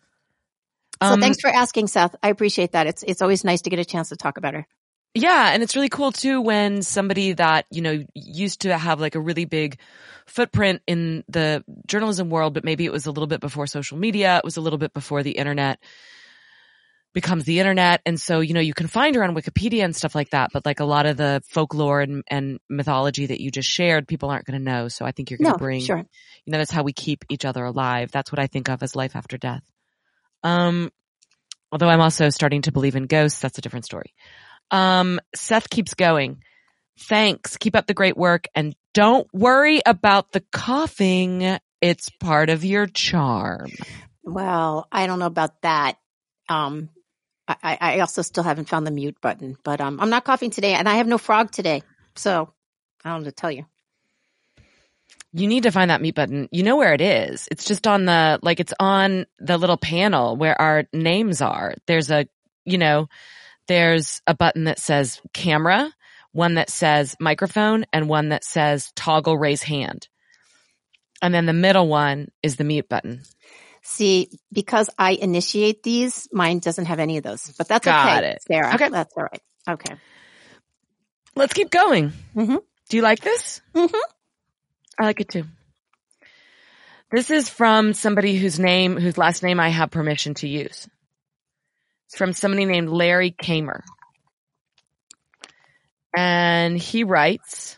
So 1.04 1.10
Um, 1.10 1.22
thanks 1.22 1.42
for 1.42 1.50
asking, 1.50 1.88
Seth. 1.88 2.16
I 2.24 2.30
appreciate 2.30 2.72
that. 2.72 2.88
It's 2.88 3.04
it's 3.04 3.22
always 3.22 3.44
nice 3.44 3.62
to 3.64 3.70
get 3.70 3.80
a 3.80 3.86
chance 3.86 4.10
to 4.10 4.16
talk 4.16 4.38
about 4.38 4.54
her. 4.54 4.66
Yeah, 5.18 5.52
and 5.54 5.64
it's 5.64 5.78
really 5.78 5.90
cool 5.90 6.12
too 6.12 6.42
when 6.42 6.82
somebody 6.82 7.32
that, 7.34 7.68
you 7.72 7.82
know, 7.82 8.04
used 8.14 8.62
to 8.62 8.78
have 8.78 9.00
like 9.00 9.16
a 9.16 9.20
really 9.20 9.46
big 9.46 9.80
footprint 10.26 10.82
in 10.88 11.24
the 11.30 11.64
journalism 11.88 12.30
world, 12.30 12.54
but 12.54 12.66
maybe 12.66 12.84
it 12.84 12.92
was 12.92 13.06
a 13.06 13.12
little 13.12 13.28
bit 13.28 13.40
before 13.40 13.66
social 13.66 13.98
media, 13.98 14.38
it 14.38 14.44
was 14.44 14.58
a 14.58 14.62
little 14.62 14.78
bit 14.80 14.94
before 14.94 15.24
the 15.24 15.32
internet 15.32 15.80
becomes 17.16 17.46
the 17.46 17.60
internet. 17.60 18.02
And 18.06 18.20
so, 18.20 18.42
you 18.42 18.54
know, 18.54 18.60
you 18.60 18.74
can 18.76 18.88
find 18.88 19.16
her 19.16 19.24
on 19.24 19.34
Wikipedia 19.34 19.84
and 19.84 19.96
stuff 19.96 20.14
like 20.14 20.32
that, 20.32 20.52
but 20.54 20.66
like 20.66 20.82
a 20.82 20.86
lot 20.86 21.06
of 21.06 21.16
the 21.16 21.42
folklore 21.48 22.02
and, 22.02 22.24
and 22.28 22.60
mythology 22.70 23.26
that 23.26 23.42
you 23.42 23.50
just 23.50 23.70
shared, 23.70 24.08
people 24.08 24.30
aren't 24.30 24.46
going 24.46 24.60
to 24.60 24.64
know. 24.64 24.90
So 24.90 25.06
I 25.06 25.12
think 25.12 25.32
you're 25.32 25.38
going 25.38 25.46
to 25.46 25.52
No, 25.54 25.58
bring, 25.58 25.80
sure. 25.80 25.98
you 25.98 26.52
know, 26.52 26.58
that's 26.58 26.70
how 26.70 26.84
we 26.84 26.92
keep 26.94 27.24
each 27.30 27.46
other 27.46 27.64
alive. 27.64 28.12
That's 28.12 28.32
what 28.32 28.40
I 28.40 28.48
think 28.48 28.70
of 28.70 28.84
as 28.84 28.96
life 28.98 29.16
after 29.16 29.38
death. 29.38 29.64
Um, 30.44 30.92
although 31.72 31.88
I'm 31.88 32.02
also 32.02 32.30
starting 32.30 32.64
to 32.64 32.74
believe 32.74 32.98
in 32.98 33.08
ghosts. 33.08 33.40
That's 33.40 33.58
a 33.58 33.62
different 33.62 33.86
story. 33.86 34.14
Um, 34.70 35.20
Seth 35.34 35.70
keeps 35.70 35.94
going. 35.94 36.44
Thanks. 37.00 37.56
Keep 37.58 37.76
up 37.78 37.88
the 37.88 37.94
great 37.94 38.18
work 38.18 38.48
and 38.54 38.76
don't 38.94 39.28
worry 39.34 39.82
about 39.86 40.34
the 40.34 40.44
coughing. 40.52 41.58
It's 41.82 42.10
part 42.10 42.50
of 42.50 42.66
your 42.66 42.88
charm. 42.88 43.72
Well, 44.24 44.88
I 44.92 45.08
don't 45.08 45.20
know 45.20 45.26
about 45.28 45.62
that. 45.62 45.98
Um, 46.50 46.90
I, 47.48 47.78
I 47.80 48.00
also 48.00 48.22
still 48.22 48.44
haven't 48.44 48.70
found 48.70 48.88
the 48.88 48.92
mute 48.92 49.20
button, 49.22 49.58
but 49.64 49.80
um, 49.80 50.00
I'm 50.00 50.10
not 50.10 50.24
coughing 50.24 50.50
today, 50.50 50.74
and 50.74 50.90
I 50.90 50.96
have 50.96 51.08
no 51.08 51.18
frog 51.18 51.52
today, 51.52 51.84
so 52.16 52.52
I 53.04 53.12
don't 53.12 53.22
know 53.22 53.26
to 53.26 53.32
tell 53.32 53.52
you. 53.52 53.66
You 55.32 55.48
need 55.48 55.64
to 55.64 55.72
find 55.72 55.92
that 55.92 56.02
mute 56.02 56.16
button. 56.16 56.48
You 56.52 56.64
know 56.64 56.78
where 56.78 56.94
it 56.94 57.02
is. 57.02 57.48
It's 57.52 57.66
just 57.66 57.88
on 57.88 58.06
the, 58.06 58.40
like 58.42 58.60
it's 58.60 58.74
on 58.80 59.26
the 59.38 59.58
little 59.58 59.78
panel 59.78 60.38
where 60.38 60.60
our 60.60 60.86
names 60.94 61.42
are. 61.42 61.76
There's 61.88 62.10
a, 62.10 62.28
you 62.64 62.78
know, 62.78 63.10
there's 63.68 64.22
a 64.26 64.34
button 64.34 64.64
that 64.64 64.80
says 64.80 65.22
camera, 65.34 65.92
one 66.32 66.56
that 66.56 66.70
says 66.70 67.16
microphone, 67.20 67.86
and 67.92 68.08
one 68.08 68.30
that 68.30 68.44
says 68.44 68.92
toggle 68.96 69.38
raise 69.38 69.64
hand. 69.64 70.08
And 71.22 71.34
then 71.34 71.46
the 71.46 71.54
middle 71.54 71.88
one 71.88 72.30
is 72.42 72.56
the 72.56 72.64
mute 72.64 72.90
button. 72.90 73.22
See, 73.88 74.30
because 74.52 74.90
I 74.98 75.12
initiate 75.12 75.84
these, 75.84 76.28
mine 76.32 76.58
doesn't 76.58 76.86
have 76.86 77.00
any 77.00 77.18
of 77.18 77.24
those, 77.24 77.52
but 77.56 77.68
that's 77.68 77.86
Got 77.86 78.18
okay, 78.18 78.32
it. 78.32 78.42
Sarah. 78.42 78.74
Okay. 78.74 78.90
that's 78.90 79.14
all 79.16 79.24
right. 79.24 79.42
Okay. 79.70 79.96
Let's 81.36 81.54
keep 81.54 81.70
going. 81.70 82.12
Mhm. 82.36 82.62
Do 82.90 82.98
you 82.98 83.04
like 83.04 83.20
this? 83.20 83.62
Mhm. 83.76 83.94
I 84.98 85.04
like 85.04 85.22
it 85.22 85.30
too. 85.30 85.44
This 87.12 87.30
is 87.30 87.48
from 87.48 87.94
somebody 87.94 88.38
whose 88.38 88.60
name, 88.60 88.98
whose 88.98 89.20
last 89.20 89.44
name 89.44 89.60
I 89.60 89.70
have 89.70 89.92
permission 89.92 90.34
to 90.36 90.48
use. 90.48 90.90
It's 92.08 92.18
from 92.18 92.34
somebody 92.34 92.66
named 92.66 92.90
Larry 92.90 93.30
Kamer. 93.32 93.82
And 96.18 96.76
he 96.76 97.04
writes, 97.04 97.78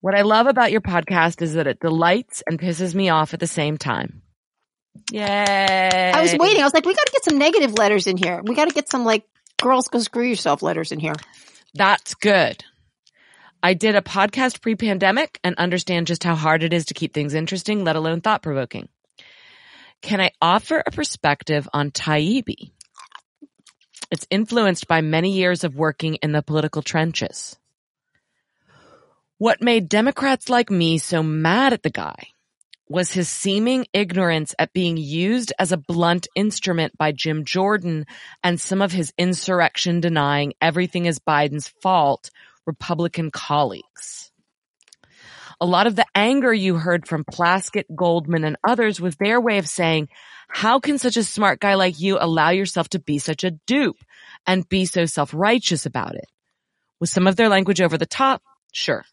what 0.00 0.14
I 0.14 0.22
love 0.22 0.46
about 0.46 0.70
your 0.70 0.80
podcast 0.80 1.42
is 1.42 1.54
that 1.54 1.66
it 1.66 1.80
delights 1.80 2.44
and 2.46 2.56
pisses 2.56 2.94
me 2.94 3.08
off 3.08 3.34
at 3.34 3.40
the 3.40 3.48
same 3.48 3.78
time. 3.78 4.22
Yay. 5.10 6.12
I 6.14 6.22
was 6.22 6.34
waiting. 6.36 6.60
I 6.60 6.64
was 6.64 6.74
like, 6.74 6.84
we 6.84 6.94
got 6.94 7.06
to 7.06 7.12
get 7.12 7.24
some 7.24 7.38
negative 7.38 7.78
letters 7.78 8.06
in 8.06 8.16
here. 8.16 8.40
We 8.42 8.54
got 8.54 8.68
to 8.68 8.74
get 8.74 8.88
some 8.88 9.04
like 9.04 9.24
"girls 9.60 9.88
go 9.88 9.98
screw 10.00 10.24
yourself" 10.24 10.62
letters 10.62 10.92
in 10.92 11.00
here. 11.00 11.14
That's 11.74 12.14
good. 12.14 12.64
I 13.62 13.74
did 13.74 13.96
a 13.96 14.00
podcast 14.00 14.62
pre-pandemic 14.62 15.40
and 15.42 15.56
understand 15.56 16.06
just 16.06 16.22
how 16.22 16.36
hard 16.36 16.62
it 16.62 16.72
is 16.72 16.86
to 16.86 16.94
keep 16.94 17.12
things 17.12 17.34
interesting, 17.34 17.82
let 17.82 17.96
alone 17.96 18.20
thought-provoking. 18.20 18.88
Can 20.00 20.20
I 20.20 20.30
offer 20.40 20.80
a 20.84 20.92
perspective 20.92 21.68
on 21.72 21.90
Taibbi? 21.90 22.70
It's 24.10 24.26
influenced 24.30 24.86
by 24.86 25.00
many 25.00 25.32
years 25.32 25.64
of 25.64 25.74
working 25.74 26.14
in 26.16 26.32
the 26.32 26.42
political 26.42 26.82
trenches. 26.82 27.58
What 29.38 29.60
made 29.60 29.88
Democrats 29.88 30.48
like 30.48 30.70
me 30.70 30.98
so 30.98 31.22
mad 31.22 31.72
at 31.72 31.82
the 31.82 31.90
guy 31.90 32.28
was 32.88 33.12
his 33.12 33.28
seeming 33.28 33.86
ignorance 33.92 34.54
at 34.58 34.72
being 34.72 34.96
used 34.96 35.52
as 35.58 35.72
a 35.72 35.76
blunt 35.76 36.26
instrument 36.34 36.96
by 36.96 37.12
Jim 37.12 37.44
Jordan 37.44 38.06
and 38.42 38.60
some 38.60 38.82
of 38.82 38.92
his 38.92 39.12
insurrection 39.18 40.00
denying 40.00 40.54
everything 40.60 41.06
is 41.06 41.18
Biden's 41.18 41.68
fault 41.82 42.30
Republican 42.66 43.30
colleagues. 43.30 44.30
A 45.60 45.66
lot 45.66 45.86
of 45.86 45.96
the 45.96 46.06
anger 46.14 46.52
you 46.52 46.76
heard 46.76 47.08
from 47.08 47.24
Plaskett, 47.24 47.86
Goldman, 47.94 48.44
and 48.44 48.56
others 48.66 49.00
was 49.00 49.16
their 49.16 49.40
way 49.40 49.58
of 49.58 49.68
saying, 49.68 50.08
how 50.48 50.78
can 50.78 50.98
such 50.98 51.16
a 51.16 51.24
smart 51.24 51.60
guy 51.60 51.74
like 51.74 52.00
you 52.00 52.16
allow 52.18 52.50
yourself 52.50 52.88
to 52.90 52.98
be 52.98 53.18
such 53.18 53.44
a 53.44 53.50
dupe 53.50 53.98
and 54.46 54.68
be 54.68 54.86
so 54.86 55.04
self-righteous 55.04 55.84
about 55.84 56.14
it? 56.14 56.26
Was 57.00 57.10
some 57.10 57.26
of 57.26 57.36
their 57.36 57.48
language 57.48 57.80
over 57.80 57.98
the 57.98 58.06
top? 58.06 58.42
Sure. 58.72 59.04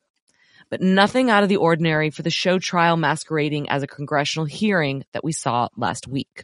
But 0.76 0.82
nothing 0.82 1.30
out 1.30 1.42
of 1.42 1.48
the 1.48 1.56
ordinary 1.56 2.10
for 2.10 2.22
the 2.22 2.30
show 2.30 2.60
trial 2.60 2.98
masquerading 2.98 3.70
as 3.70 3.82
a 3.82 3.88
congressional 3.88 4.44
hearing 4.44 5.06
that 5.14 5.24
we 5.24 5.32
saw 5.32 5.70
last 5.78 6.06
week. 6.06 6.44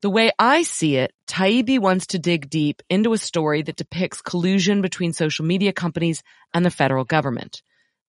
The 0.00 0.08
way 0.08 0.30
I 0.38 0.62
see 0.62 0.96
it, 0.96 1.12
Taibbi 1.26 1.78
wants 1.80 2.06
to 2.06 2.18
dig 2.18 2.48
deep 2.48 2.80
into 2.88 3.12
a 3.12 3.18
story 3.18 3.60
that 3.60 3.76
depicts 3.76 4.22
collusion 4.22 4.80
between 4.80 5.12
social 5.12 5.44
media 5.44 5.74
companies 5.74 6.22
and 6.54 6.64
the 6.64 6.70
federal 6.70 7.04
government. 7.04 7.60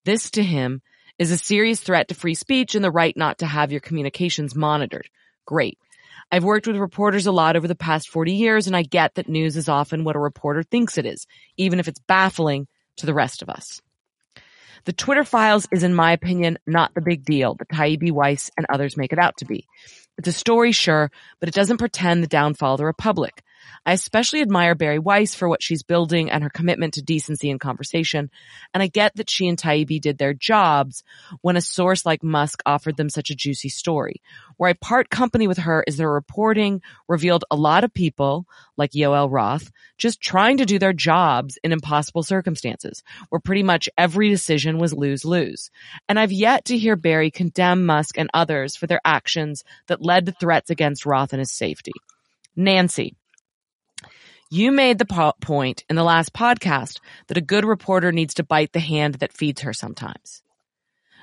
This 0.06 0.32
to 0.32 0.44
him 0.44 0.82
is 1.18 1.32
a 1.32 1.38
serious 1.38 1.82
threat 1.82 2.08
to 2.08 2.16
free 2.16 2.36
speech 2.36 2.74
and 2.74 2.82
the 2.82 2.90
right 2.90 3.18
not 3.18 3.40
to 3.40 3.46
have 3.46 3.74
your 3.74 3.82
communications 3.82 4.56
monitored. 4.56 5.10
Great. 5.46 5.78
I've 6.32 6.46
worked 6.46 6.68
with 6.68 6.78
reporters 6.78 7.28
a 7.28 7.34
lot 7.34 7.58
over 7.58 7.68
the 7.68 7.76
past 7.76 8.08
40 8.08 8.32
years 8.32 8.68
and 8.68 8.78
I 8.78 8.84
get 8.84 9.16
that 9.16 9.28
news 9.28 9.58
is 9.58 9.68
often 9.68 10.06
what 10.06 10.16
a 10.16 10.20
reporter 10.20 10.64
thinks 10.64 10.98
it 10.98 11.06
is, 11.06 11.28
even 11.58 11.82
if 11.82 11.90
it's 11.90 12.00
baffling 12.00 12.70
to 12.96 13.06
the 13.06 13.14
rest 13.14 13.42
of 13.42 13.50
us. 13.50 13.82
The 14.86 14.94
Twitter 14.94 15.24
files 15.24 15.68
is, 15.72 15.84
in 15.84 15.94
my 15.94 16.12
opinion, 16.14 16.58
not 16.66 16.94
the 16.94 17.02
big 17.02 17.26
deal 17.26 17.56
that 17.56 17.70
Taibbi 17.70 18.12
Weiss 18.12 18.50
and 18.58 18.66
others 18.70 18.98
make 18.98 19.14
it 19.14 19.20
out 19.20 19.38
to 19.38 19.46
be. 19.46 19.68
It's 20.18 20.28
a 20.28 20.34
story, 20.34 20.72
sure, 20.72 21.12
but 21.40 21.50
it 21.50 21.56
doesn't 21.56 21.78
pretend 21.78 22.24
the 22.24 22.28
downfall 22.28 22.74
of 22.74 22.80
the 22.80 22.86
Republic. 22.86 23.42
I 23.90 23.94
especially 23.94 24.42
admire 24.42 24.76
Bari 24.76 25.00
Weiss 25.00 25.34
for 25.34 25.50
what 25.50 25.64
she's 25.64 25.82
building 25.82 26.30
and 26.30 26.44
her 26.44 26.50
commitment 26.52 26.94
to 26.94 27.02
decency 27.02 27.50
and 27.50 27.60
conversation. 27.60 28.30
And 28.72 28.84
I 28.84 28.88
get 28.88 29.16
that 29.16 29.32
she 29.32 29.48
and 29.48 29.58
Taibbi 29.58 30.00
did 30.00 30.20
their 30.20 30.36
jobs 30.36 31.04
when 31.42 31.58
a 31.58 31.62
source 31.62 32.06
like 32.06 32.22
Musk 32.22 32.62
offered 32.68 32.98
them 32.98 33.10
such 33.10 33.32
a 33.32 33.36
juicy 33.36 33.70
story. 33.70 34.22
Where 34.58 34.70
I 34.70 34.74
part 34.74 35.10
company 35.10 35.48
with 35.48 35.58
her 35.58 35.84
is 35.88 35.98
their 35.98 36.12
reporting 36.12 36.84
revealed 37.08 37.46
a 37.50 37.56
lot 37.56 37.84
of 37.84 37.92
people, 37.92 38.46
like 38.78 38.92
Yoel 38.92 39.28
Roth, 39.32 39.72
just 39.98 40.22
trying 40.22 40.58
to 40.58 40.68
do 40.68 40.78
their 40.78 40.94
jobs 40.94 41.58
in 41.64 41.72
impossible 41.72 42.22
circumstances, 42.22 43.02
where 43.30 43.40
pretty 43.40 43.64
much 43.64 43.90
every 43.98 44.30
decision 44.30 44.78
was 44.78 44.94
lose-lose. 44.94 45.72
And 46.08 46.20
I've 46.20 46.32
yet 46.32 46.66
to 46.66 46.78
hear 46.78 46.96
Bari 46.96 47.32
condemn 47.32 47.88
Musk 47.88 48.20
and 48.20 48.30
others 48.36 48.76
for 48.76 48.86
their 48.86 49.02
actions 49.04 49.64
that 49.88 50.06
led 50.06 50.28
to 50.28 50.32
threats 50.32 50.70
against 50.70 51.08
Roth 51.08 51.34
and 51.34 51.40
his 51.40 51.52
safety. 51.52 51.94
Nancy, 52.56 53.16
you 54.50 54.72
made 54.72 54.98
the 54.98 55.06
po- 55.06 55.34
point 55.42 55.84
in 55.90 55.96
the 55.96 56.04
last 56.04 56.34
podcast 56.34 57.00
that 57.28 57.38
a 57.38 57.42
good 57.42 57.66
reporter 57.66 58.12
needs 58.12 58.36
to 58.36 58.44
bite 58.44 58.74
the 58.74 58.80
hand 58.80 59.16
that 59.16 59.34
feeds 59.34 59.62
her 59.62 59.74
sometimes. 59.74 60.42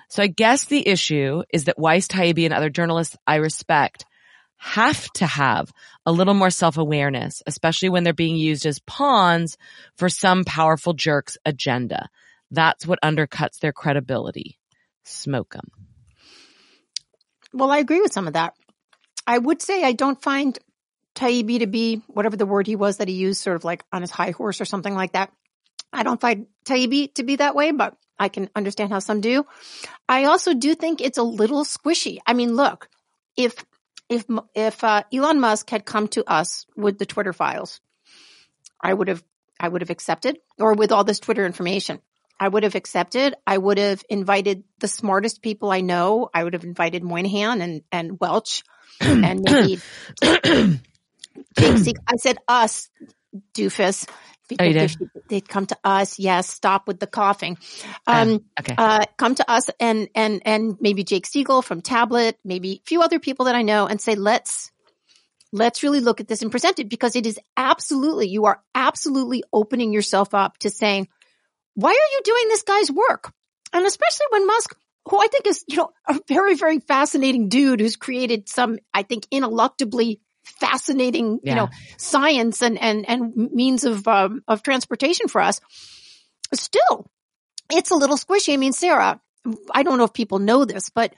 So 0.08 0.22
I 0.22 0.28
guess 0.28 0.64
the 0.64 0.86
issue 0.86 1.42
is 1.52 1.64
that 1.64 1.78
Weiss, 1.78 2.06
Taibbi, 2.06 2.44
and 2.44 2.54
other 2.54 2.70
journalists 2.70 3.16
I 3.26 3.36
respect 3.36 4.04
have 4.58 5.10
to 5.14 5.26
have 5.26 5.72
a 6.06 6.12
little 6.12 6.34
more 6.34 6.50
self-awareness, 6.50 7.42
especially 7.46 7.88
when 7.88 8.04
they're 8.04 8.12
being 8.12 8.36
used 8.36 8.64
as 8.64 8.78
pawns 8.78 9.58
for 9.96 10.08
some 10.08 10.44
powerful 10.44 10.94
jerk's 10.94 11.36
agenda. 11.44 12.08
That's 12.50 12.86
what 12.86 13.00
undercuts 13.02 13.58
their 13.58 13.72
credibility. 13.72 14.58
Smoke 15.04 15.52
them. 15.54 15.70
Well, 17.52 17.70
I 17.70 17.78
agree 17.78 18.00
with 18.00 18.12
some 18.12 18.26
of 18.26 18.34
that. 18.34 18.54
I 19.26 19.38
would 19.38 19.60
say 19.60 19.82
I 19.82 19.92
don't 19.92 20.22
find 20.22 20.58
Taibbi 21.16 21.60
to 21.60 21.66
be 21.66 22.02
whatever 22.06 22.36
the 22.36 22.47
word 22.47 22.66
he 22.66 22.76
was 22.76 22.98
that 22.98 23.09
he 23.09 23.14
used, 23.14 23.40
sort 23.40 23.56
of 23.56 23.64
like 23.64 23.84
on 23.93 24.02
his 24.02 24.10
high 24.10 24.30
horse 24.30 24.60
or 24.60 24.64
something 24.64 24.94
like 24.94 25.12
that. 25.12 25.32
I 25.93 26.02
don't 26.02 26.20
find 26.20 26.47
Taibbi 26.64 27.14
to 27.14 27.22
be 27.22 27.36
that 27.36 27.55
way, 27.55 27.72
but 27.72 27.97
I 28.18 28.28
can 28.28 28.51
understand 28.55 28.93
how 28.93 28.98
some 28.98 29.20
do. 29.20 29.47
I 30.09 30.24
also 30.24 30.55
do 30.55 30.74
think 30.74 31.01
it's 31.01 31.18
a 31.18 31.22
little 31.22 31.64
squishy. 31.64 32.18
I 32.26 32.34
mean, 32.34 32.55
look, 32.55 32.88
if 33.36 33.64
if 34.09 34.24
if 34.55 34.84
uh, 34.84 35.02
Elon 35.12 35.40
Musk 35.40 35.70
had 35.70 35.84
come 35.84 36.09
to 36.09 36.24
us 36.30 36.66
with 36.76 36.98
the 36.98 37.06
Twitter 37.06 37.32
files, 37.32 37.80
I 38.80 38.93
would 38.93 39.09
have 39.09 39.24
I 39.59 39.68
would 39.68 39.80
have 39.80 39.90
accepted, 39.90 40.38
or 40.59 40.74
with 40.74 40.93
all 40.93 41.05
this 41.05 41.18
Twitter 41.18 41.47
information. 41.47 42.01
I 42.38 42.48
would 42.48 42.64
have 42.64 42.74
accepted. 42.74 43.34
I 43.47 43.56
would 43.56 43.78
have 43.78 44.05
invited 44.10 44.64
the 44.78 44.88
smartest 44.88 45.40
people 45.40 45.70
I 45.70 45.80
know. 45.80 46.28
I 46.34 46.44
would 46.44 46.52
have 46.52 46.64
invited 46.64 47.02
Moynihan 47.02 47.62
and, 47.62 47.82
and 47.90 48.20
Welch 48.20 48.62
and 49.01 49.40
maybe 49.40 49.80
Jake 51.58 51.78
Sieg- 51.78 51.98
I 52.06 52.16
said 52.16 52.38
us, 52.48 52.88
doofus. 53.54 54.08
Because 54.48 54.68
Oh, 54.68 54.72
they 54.78 54.86
should- 54.86 55.10
they'd 55.28 55.48
come 55.48 55.66
to 55.66 55.76
us. 55.82 56.20
Yes, 56.20 56.48
stop 56.48 56.86
with 56.86 57.00
the 57.00 57.08
coughing. 57.08 57.58
Um, 58.06 58.44
okay. 58.60 58.74
uh, 58.78 59.04
come 59.18 59.34
to 59.34 59.50
us 59.50 59.68
and, 59.80 60.08
and, 60.14 60.40
and 60.44 60.76
maybe 60.80 61.02
Jake 61.02 61.26
Siegel 61.26 61.62
from 61.62 61.80
Tablet, 61.82 62.38
maybe 62.44 62.74
a 62.74 62.86
few 62.86 63.02
other 63.02 63.18
people 63.18 63.46
that 63.46 63.56
I 63.56 63.62
know 63.62 63.86
and 63.88 64.00
say, 64.00 64.14
let's, 64.14 64.70
let's 65.52 65.82
really 65.82 65.98
look 65.98 66.20
at 66.20 66.28
this 66.28 66.42
and 66.42 66.50
present 66.52 66.78
it 66.78 66.88
because 66.88 67.16
it 67.16 67.26
is 67.26 67.40
absolutely, 67.56 68.28
you 68.28 68.44
are 68.44 68.62
absolutely 68.72 69.42
opening 69.52 69.92
yourself 69.92 70.32
up 70.32 70.58
to 70.58 70.70
saying, 70.70 71.08
why 71.74 71.90
are 71.90 72.12
you 72.12 72.20
doing 72.22 72.44
this 72.48 72.62
guy's 72.62 72.92
work? 72.92 73.32
And 73.72 73.84
especially 73.84 74.26
when 74.30 74.46
Musk, 74.46 74.76
who 75.08 75.20
I 75.20 75.26
think 75.26 75.48
is, 75.48 75.64
you 75.66 75.78
know, 75.78 75.90
a 76.06 76.20
very, 76.28 76.54
very 76.54 76.78
fascinating 76.78 77.48
dude 77.48 77.80
who's 77.80 77.96
created 77.96 78.48
some, 78.48 78.78
I 78.94 79.02
think, 79.02 79.26
ineluctably 79.30 80.20
fascinating, 80.60 81.40
yeah. 81.43 81.51
you 81.51 81.56
know, 81.56 81.68
science 81.97 82.62
and, 82.62 82.78
and, 82.81 83.09
and 83.09 83.36
means 83.52 83.85
of, 83.85 84.06
um, 84.09 84.43
of 84.48 84.62
transportation 84.62 85.28
for 85.28 85.40
us. 85.40 85.60
Still, 86.55 87.06
it's 87.70 87.90
a 87.90 87.97
little 87.97 88.16
squishy. 88.16 88.55
I 88.55 88.56
mean, 88.56 88.73
Sarah, 88.73 89.20
I 89.73 89.82
don't 89.82 89.98
know 89.98 90.05
if 90.05 90.12
people 90.12 90.39
know 90.39 90.64
this, 90.64 90.90
but 90.90 91.14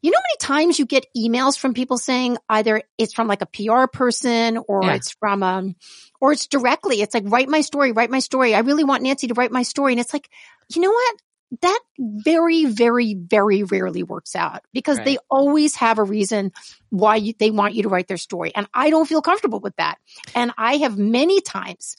you 0.00 0.10
know 0.10 0.18
how 0.18 0.52
many 0.52 0.64
times 0.64 0.78
you 0.78 0.86
get 0.86 1.06
emails 1.16 1.58
from 1.58 1.74
people 1.74 1.98
saying 1.98 2.38
either 2.48 2.82
it's 2.98 3.12
from 3.12 3.26
like 3.26 3.42
a 3.42 3.46
PR 3.46 3.86
person 3.92 4.58
or 4.68 4.84
yeah. 4.84 4.94
it's 4.94 5.10
from 5.12 5.42
um 5.42 5.74
or 6.20 6.32
it's 6.32 6.46
directly. 6.46 7.00
It's 7.00 7.14
like 7.14 7.24
write 7.26 7.48
my 7.48 7.62
story, 7.62 7.92
write 7.92 8.10
my 8.10 8.20
story. 8.20 8.54
I 8.54 8.60
really 8.60 8.84
want 8.84 9.02
Nancy 9.02 9.26
to 9.28 9.34
write 9.34 9.50
my 9.50 9.62
story. 9.62 9.92
And 9.92 10.00
it's 10.00 10.12
like, 10.12 10.28
you 10.72 10.82
know 10.82 10.90
what? 10.90 11.16
That 11.62 11.80
very, 11.98 12.66
very, 12.66 13.14
very 13.14 13.62
rarely 13.62 14.02
works 14.02 14.36
out 14.36 14.62
because 14.72 14.98
right. 14.98 15.04
they 15.04 15.18
always 15.30 15.74
have 15.76 15.98
a 15.98 16.04
reason 16.04 16.52
why 16.90 17.16
you, 17.16 17.32
they 17.38 17.50
want 17.50 17.74
you 17.74 17.84
to 17.84 17.88
write 17.88 18.06
their 18.06 18.18
story. 18.18 18.52
And 18.54 18.66
I 18.74 18.90
don't 18.90 19.08
feel 19.08 19.22
comfortable 19.22 19.60
with 19.60 19.74
that. 19.76 19.96
And 20.34 20.52
I 20.58 20.76
have 20.78 20.98
many 20.98 21.40
times 21.40 21.96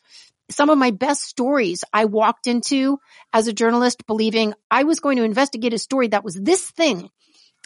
some 0.52 0.70
of 0.70 0.78
my 0.78 0.92
best 0.92 1.24
stories 1.24 1.84
I 1.94 2.06
walked 2.06 2.48
into 2.48 3.00
as 3.34 3.48
a 3.48 3.54
journalist 3.54 4.06
believing 4.08 4.54
I 4.70 4.84
was 4.84 5.00
going 5.00 5.18
to 5.18 5.24
investigate 5.24 5.74
a 5.74 5.78
story 5.78 6.10
that 6.10 6.24
was 6.24 6.36
this 6.36 6.70
thing 6.72 7.10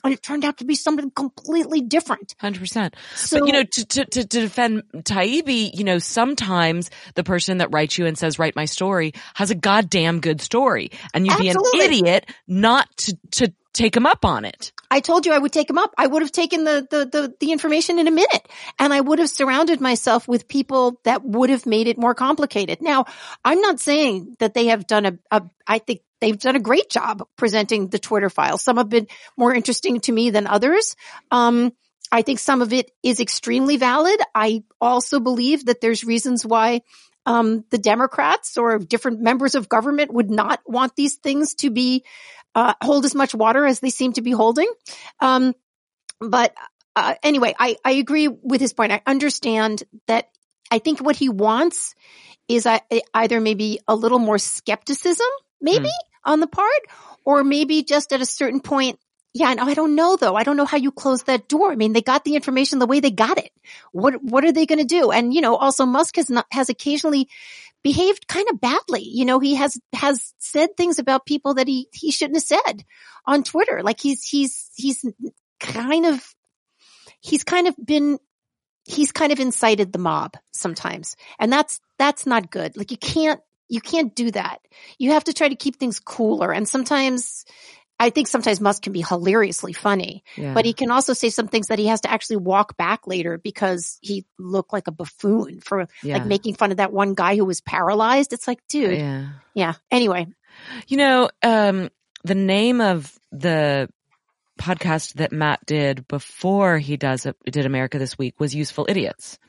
and 0.03 0.13
it 0.13 0.21
turned 0.21 0.43
out 0.43 0.57
to 0.57 0.65
be 0.65 0.75
something 0.75 1.11
completely 1.11 1.81
different. 1.81 2.35
Hundred 2.39 2.59
percent. 2.59 2.95
So, 3.15 3.39
but 3.39 3.47
you 3.47 3.53
know, 3.53 3.63
to, 3.63 3.85
to, 3.85 4.05
to 4.05 4.23
defend 4.25 4.83
Taibbi, 4.93 5.71
you 5.73 5.83
know, 5.83 5.99
sometimes 5.99 6.89
the 7.15 7.23
person 7.23 7.59
that 7.59 7.69
writes 7.71 7.97
you 7.97 8.05
and 8.05 8.17
says, 8.17 8.37
write 8.39 8.55
my 8.55 8.65
story 8.65 9.13
has 9.35 9.51
a 9.51 9.55
goddamn 9.55 10.19
good 10.19 10.41
story 10.41 10.91
and 11.13 11.25
you'd 11.25 11.33
absolutely. 11.33 11.71
be 11.71 11.85
an 11.85 11.91
idiot 11.91 12.29
not 12.47 12.95
to, 12.97 13.17
to 13.31 13.53
take 13.73 13.95
him 13.95 14.05
up 14.05 14.25
on 14.25 14.45
it. 14.45 14.71
I 14.89 14.99
told 14.99 15.25
you 15.25 15.33
I 15.33 15.37
would 15.37 15.51
take 15.51 15.69
him 15.69 15.77
up. 15.77 15.93
I 15.97 16.07
would 16.07 16.21
have 16.21 16.31
taken 16.31 16.63
the, 16.63 16.87
the, 16.89 17.05
the, 17.05 17.33
the, 17.39 17.51
information 17.51 17.99
in 17.99 18.07
a 18.07 18.11
minute 18.11 18.47
and 18.77 18.93
I 18.93 19.01
would 19.01 19.19
have 19.19 19.29
surrounded 19.29 19.81
myself 19.81 20.27
with 20.27 20.47
people 20.47 20.99
that 21.03 21.23
would 21.23 21.49
have 21.49 21.65
made 21.65 21.87
it 21.87 21.97
more 21.97 22.13
complicated. 22.13 22.81
Now, 22.81 23.05
I'm 23.43 23.61
not 23.61 23.79
saying 23.79 24.35
that 24.39 24.53
they 24.53 24.67
have 24.67 24.85
done 24.85 25.05
a, 25.05 25.17
a 25.31 25.43
I 25.65 25.79
think 25.79 26.01
they've 26.21 26.39
done 26.39 26.55
a 26.55 26.59
great 26.59 26.89
job 26.89 27.27
presenting 27.37 27.87
the 27.87 27.99
Twitter 27.99 28.29
files. 28.29 28.61
Some 28.61 28.77
have 28.77 28.89
been 28.89 29.07
more 29.35 29.53
interesting 29.53 29.99
to 30.01 30.11
me 30.11 30.29
than 30.29 30.47
others. 30.47 30.95
Um, 31.31 31.73
I 32.11 32.21
think 32.21 32.39
some 32.39 32.61
of 32.61 32.73
it 32.73 32.91
is 33.01 33.19
extremely 33.19 33.77
valid. 33.77 34.21
I 34.35 34.63
also 34.79 35.19
believe 35.19 35.65
that 35.65 35.81
there's 35.81 36.03
reasons 36.03 36.45
why 36.45 36.81
um, 37.25 37.63
the 37.71 37.77
Democrats 37.77 38.57
or 38.57 38.77
different 38.79 39.21
members 39.21 39.55
of 39.55 39.69
government 39.69 40.13
would 40.13 40.29
not 40.29 40.59
want 40.65 40.95
these 40.95 41.15
things 41.15 41.55
to 41.55 41.69
be 41.69 42.03
uh, 42.55 42.73
hold 42.81 43.05
as 43.05 43.15
much 43.15 43.33
water 43.33 43.65
as 43.65 43.79
they 43.79 43.89
seem 43.89 44.13
to 44.13 44.21
be 44.21 44.31
holding. 44.31 44.71
Um, 45.19 45.53
but 46.19 46.53
uh, 46.95 47.15
anyway, 47.23 47.55
I, 47.57 47.77
I 47.83 47.93
agree 47.93 48.27
with 48.27 48.61
his 48.61 48.73
point. 48.73 48.91
I 48.91 49.01
understand 49.05 49.83
that. 50.07 50.29
I 50.71 50.79
think 50.79 50.99
what 50.99 51.15
he 51.15 51.29
wants 51.29 51.93
is 52.47 52.65
uh, 52.65 52.79
either 53.13 53.39
maybe 53.39 53.79
a 53.87 53.95
little 53.95 54.17
more 54.17 54.39
skepticism, 54.39 55.27
maybe 55.61 55.85
mm. 55.85 56.25
on 56.25 56.39
the 56.39 56.47
part, 56.47 56.81
or 57.25 57.43
maybe 57.43 57.83
just 57.83 58.11
at 58.11 58.21
a 58.21 58.25
certain 58.25 58.59
point. 58.59 58.99
Yeah, 59.33 59.49
and 59.49 59.59
I 59.59 59.73
don't 59.73 59.95
know 59.95 60.15
though. 60.15 60.35
I 60.35 60.43
don't 60.43 60.57
know 60.57 60.65
how 60.65 60.77
you 60.77 60.91
close 60.91 61.23
that 61.23 61.47
door. 61.47 61.71
I 61.71 61.75
mean, 61.75 61.93
they 61.93 62.01
got 62.01 62.23
the 62.23 62.35
information 62.35 62.77
the 62.77 62.85
way 62.85 62.99
they 62.99 63.11
got 63.11 63.39
it. 63.39 63.51
What 63.91 64.23
what 64.23 64.45
are 64.45 64.51
they 64.51 64.67
going 64.67 64.79
to 64.79 64.85
do? 64.85 65.11
And 65.11 65.33
you 65.33 65.41
know, 65.41 65.55
also 65.55 65.85
Musk 65.85 66.17
has 66.17 66.29
not 66.29 66.45
has 66.51 66.69
occasionally 66.69 67.29
behaved 67.83 68.27
kind 68.27 68.47
of 68.49 68.59
badly. 68.59 69.03
You 69.03 69.25
know, 69.25 69.39
he 69.39 69.55
has, 69.55 69.77
has 69.93 70.33
said 70.39 70.75
things 70.75 70.97
about 70.97 71.25
people 71.25 71.55
that 71.55 71.67
he, 71.67 71.89
he 71.93 72.11
shouldn't 72.11 72.37
have 72.37 72.61
said 72.65 72.85
on 73.25 73.43
Twitter. 73.43 73.83
Like 73.83 73.99
he's, 73.99 74.23
he's, 74.23 74.71
he's 74.75 75.05
kind 75.59 76.05
of, 76.05 76.35
he's 77.19 77.43
kind 77.43 77.67
of 77.67 77.75
been, 77.83 78.19
he's 78.85 79.11
kind 79.11 79.31
of 79.31 79.39
incited 79.39 79.91
the 79.91 79.99
mob 79.99 80.37
sometimes. 80.53 81.15
And 81.37 81.51
that's, 81.51 81.79
that's 81.99 82.25
not 82.25 82.49
good. 82.49 82.77
Like 82.77 82.91
you 82.91 82.97
can't, 82.97 83.41
you 83.67 83.81
can't 83.81 84.15
do 84.15 84.31
that. 84.31 84.59
You 84.97 85.11
have 85.11 85.25
to 85.25 85.33
try 85.33 85.49
to 85.49 85.55
keep 85.55 85.75
things 85.75 85.99
cooler. 85.99 86.53
And 86.53 86.67
sometimes 86.67 87.45
I 88.03 88.09
think 88.09 88.27
sometimes 88.27 88.59
Musk 88.59 88.83
can 88.83 88.91
be 88.91 89.01
hilariously 89.01 89.71
funny, 89.71 90.25
yeah. 90.35 90.53
but 90.53 90.65
he 90.65 90.73
can 90.73 90.91
also 90.91 91.13
say 91.13 91.29
some 91.29 91.47
things 91.47 91.67
that 91.67 91.79
he 91.79 91.87
has 91.87 92.01
to 92.01 92.11
actually 92.11 92.35
walk 92.35 92.75
back 92.75 93.07
later 93.07 93.37
because 93.37 93.97
he 94.01 94.25
looked 94.37 94.73
like 94.73 94.87
a 94.87 94.91
buffoon 94.91 95.61
for 95.61 95.87
yeah. 96.03 96.17
like 96.17 96.25
making 96.25 96.55
fun 96.55 96.71
of 96.71 96.77
that 96.77 96.91
one 96.91 97.13
guy 97.13 97.37
who 97.37 97.45
was 97.45 97.61
paralyzed. 97.61 98.33
It's 98.33 98.45
like, 98.45 98.59
dude, 98.67 98.99
yeah. 98.99 99.29
yeah. 99.53 99.73
Anyway, 99.89 100.27
you 100.89 100.97
know, 100.97 101.29
um, 101.41 101.89
the 102.25 102.35
name 102.35 102.81
of 102.81 103.17
the 103.31 103.89
podcast 104.59 105.13
that 105.13 105.31
Matt 105.31 105.65
did 105.65 106.05
before 106.09 106.79
he 106.79 106.97
does 106.97 107.25
did 107.45 107.65
America 107.65 107.99
this 107.99 108.17
week 108.17 108.37
was 108.37 108.53
Useful 108.53 108.85
Idiots. 108.89 109.39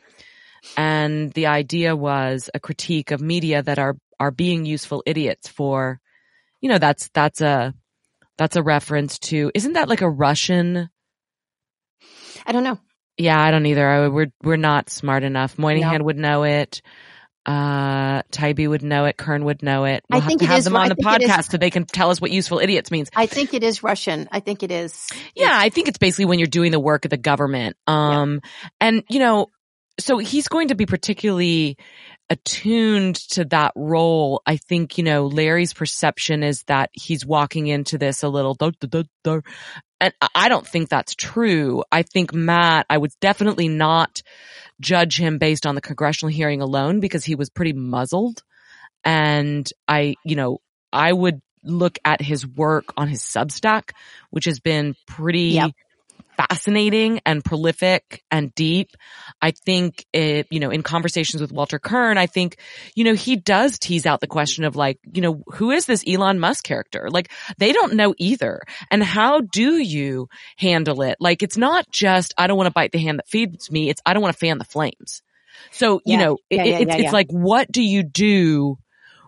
And 0.77 1.33
the 1.33 1.49
idea 1.49 1.97
was 1.97 2.51
a 2.55 2.61
critique 2.61 3.11
of 3.11 3.21
media 3.21 3.65
that 3.65 3.81
are 3.81 3.97
are 4.21 4.31
being 4.31 4.65
useful 4.65 5.03
idiots 5.07 5.49
for 5.49 6.01
you 6.61 6.69
know 6.69 6.79
that's 6.79 7.11
that's 7.13 7.41
a 7.41 7.75
that's 8.37 8.57
a 8.57 8.63
reference 8.63 9.19
to, 9.21 9.51
isn't 9.55 9.75
that 9.75 9.89
like 9.89 10.03
a 10.03 10.11
Russian? 10.11 10.89
I 12.47 12.53
don't 12.53 12.65
know. 12.65 12.79
Yeah, 13.17 13.41
I 13.41 13.51
don't 13.51 13.67
either. 13.67 13.89
I, 13.89 14.09
we're, 14.09 14.33
we're 14.43 14.57
not 14.57 14.91
smart 14.91 15.23
enough. 15.23 15.59
Moynihan 15.59 15.99
no. 15.99 16.05
would 16.05 16.19
know 16.19 16.43
it. 16.43 16.83
Uh, 17.47 18.23
Taibbi 18.33 18.69
would 18.69 18.83
know 18.83 19.05
it. 19.05 19.17
Kirn 19.19 19.45
would 19.45 19.63
know 19.63 19.85
it. 19.85 20.03
We'll 20.11 20.23
I 20.23 20.27
think 20.27 20.41
have, 20.41 20.51
have 20.51 20.65
them 20.65 20.77
on 20.77 20.89
the 20.89 20.95
podcast 20.97 21.51
so 21.51 21.59
they 21.59 21.71
can 21.71 21.85
tell 21.85 22.11
us 22.11 22.21
what 22.21 22.31
useful 22.31 22.59
idiots 22.59 22.91
means. 22.91 23.11
I 23.15 23.27
think 23.27 23.53
it 23.53 23.63
is 23.63 23.83
Russian. 23.83 24.29
I 24.33 24.41
think 24.41 24.63
it 24.63 24.73
is. 24.73 25.09
Yeah, 25.35 25.53
I 25.53 25.69
think 25.69 25.89
it's 25.89 25.99
basically 25.99 26.25
when 26.25 26.39
you're 26.39 26.47
doing 26.47 26.73
the 26.73 26.81
work 26.81 27.05
of 27.05 27.11
the 27.11 27.19
government. 27.19 27.77
Um, 27.87 28.41
yeah. 28.43 28.69
and 28.81 29.05
you 29.11 29.19
know, 29.19 29.51
so 30.01 30.19
he's 30.19 30.49
going 30.49 30.69
to 30.69 30.75
be 30.75 30.87
particularly 30.87 31.77
attuned 32.31 33.17
to 33.31 33.45
that 33.47 33.73
role. 33.77 34.43
I 34.47 34.57
think, 34.57 34.99
you 34.99 35.05
know, 35.05 35.27
Larry's 35.27 35.75
perception 35.75 36.43
is 36.43 36.63
that 36.65 36.91
he's 36.93 37.27
walking 37.27 37.67
into 37.67 37.99
this 37.99 38.23
a 38.23 38.29
little, 38.29 38.55
duh, 38.55 38.73
duh, 38.81 39.05
duh, 39.23 39.41
and 40.01 40.13
I 40.35 40.49
don't 40.49 40.67
think 40.67 40.89
that's 40.89 41.15
true. 41.15 41.83
I 41.91 42.03
think 42.03 42.35
Matt, 42.35 42.87
I 42.91 42.99
would 42.99 43.13
definitely 43.21 43.69
not 43.69 44.23
judge 44.81 45.19
him 45.19 45.39
based 45.39 45.67
on 45.67 45.75
the 45.75 45.81
congressional 45.81 46.33
hearing 46.33 46.61
alone 46.61 47.01
because 47.01 47.25
he 47.25 47.35
was 47.35 47.49
pretty 47.49 47.73
muzzled. 47.73 48.43
And 49.05 49.71
I, 49.87 50.17
you 50.25 50.37
know, 50.37 50.59
I 50.93 51.13
would 51.13 51.41
look 51.63 51.99
at 52.05 52.21
his 52.21 52.47
work 52.47 52.93
on 52.97 53.09
his 53.09 53.23
Substack, 53.23 53.91
which 54.31 54.45
has 54.45 54.61
been 54.61 54.95
pretty 55.07 55.51
yep 55.51 55.71
fascinating 56.37 57.21
and 57.25 57.45
prolific 57.45 58.23
and 58.31 58.55
deep. 58.55 58.91
I 59.41 59.53
think 59.53 60.05
it, 60.13 60.47
you 60.51 60.61
know, 60.61 60.71
in 60.71 60.83
conversations 60.83 61.41
with 61.41 61.53
Walter 61.53 61.79
Kirn, 61.79 62.19
I 62.19 62.27
think, 62.27 62.59
you 62.95 63.05
know, 63.05 63.15
he 63.15 63.37
does 63.37 63.79
tease 63.79 64.07
out 64.07 64.21
the 64.21 64.27
question 64.27 64.65
of 64.65 64.77
like, 64.77 64.99
you 65.13 65.23
know, 65.23 65.43
who 65.55 65.71
is 65.71 65.87
this 65.87 66.05
Elon 66.07 66.39
Musk 66.39 66.65
character? 66.65 67.09
Like 67.11 67.31
they 67.59 67.73
don't 67.73 67.95
know 67.95 68.15
either. 68.19 68.63
And 68.91 69.03
how 69.03 69.41
do 69.41 69.77
you 69.77 70.29
handle 70.57 71.03
it? 71.03 71.17
Like 71.21 71.43
it's 71.43 71.57
not 71.57 71.91
just, 71.91 72.35
I 72.37 72.47
don't 72.47 72.57
want 72.57 72.69
to 72.69 72.73
bite 72.75 72.93
the 72.93 72.99
hand 72.99 73.19
that 73.19 73.29
feeds 73.29 73.71
me. 73.71 73.91
It's, 73.91 74.03
I 74.05 74.13
don't 74.13 74.23
want 74.23 74.35
to 74.35 74.39
fan 74.39 74.59
the 74.59 74.65
flames. 74.65 75.23
So, 75.71 76.01
you 76.05 76.19
know, 76.19 76.39
yeah, 76.51 76.65
it, 76.65 76.67
yeah, 76.67 76.79
it's, 76.79 76.95
it's 77.05 77.13
like, 77.13 77.29
what 77.31 77.71
do 77.71 77.83
you 77.83 78.03
do 78.03 78.77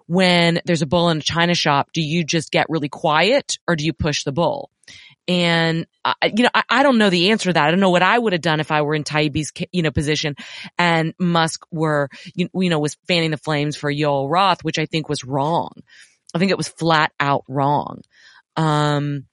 when 0.06 0.60
there's 0.64 0.82
a 0.82 0.86
bull 0.86 1.10
in 1.10 1.18
a 1.18 1.22
china 1.22 1.54
shop? 1.54 1.90
Do 1.92 2.00
you 2.00 2.24
just 2.24 2.50
get 2.50 2.66
really 2.68 2.88
quiet 2.88 3.58
or 3.68 3.76
do 3.76 3.84
you 3.84 3.92
push 3.92 4.24
the 4.24 4.32
bull? 4.32 4.70
And, 5.28 5.86
you 6.22 6.44
know, 6.44 6.50
I, 6.54 6.62
I, 6.70 6.82
don't 6.84 6.98
know 6.98 7.10
the 7.10 7.30
answer 7.32 7.50
to 7.50 7.54
that. 7.54 7.66
I 7.66 7.70
don't 7.72 7.80
know 7.80 7.90
what 7.90 8.04
I 8.04 8.16
would 8.16 8.32
have 8.32 8.42
done 8.42 8.60
if 8.60 8.70
I 8.70 8.82
were 8.82 8.94
in 8.94 9.02
Taibbi's, 9.02 9.52
you 9.72 9.82
know, 9.82 9.90
position 9.90 10.36
and 10.78 11.14
Musk 11.18 11.66
were, 11.72 12.08
you, 12.36 12.48
you 12.54 12.70
know, 12.70 12.78
was 12.78 12.96
fanning 13.08 13.32
the 13.32 13.36
flames 13.36 13.76
for 13.76 13.92
Yoel 13.92 14.30
Roth, 14.30 14.62
which 14.62 14.78
I 14.78 14.86
think 14.86 15.08
was 15.08 15.24
wrong. 15.24 15.72
I 16.32 16.38
think 16.38 16.52
it 16.52 16.56
was 16.56 16.68
flat 16.68 17.10
out 17.18 17.44
wrong. 17.48 18.02
Um, 18.56 19.24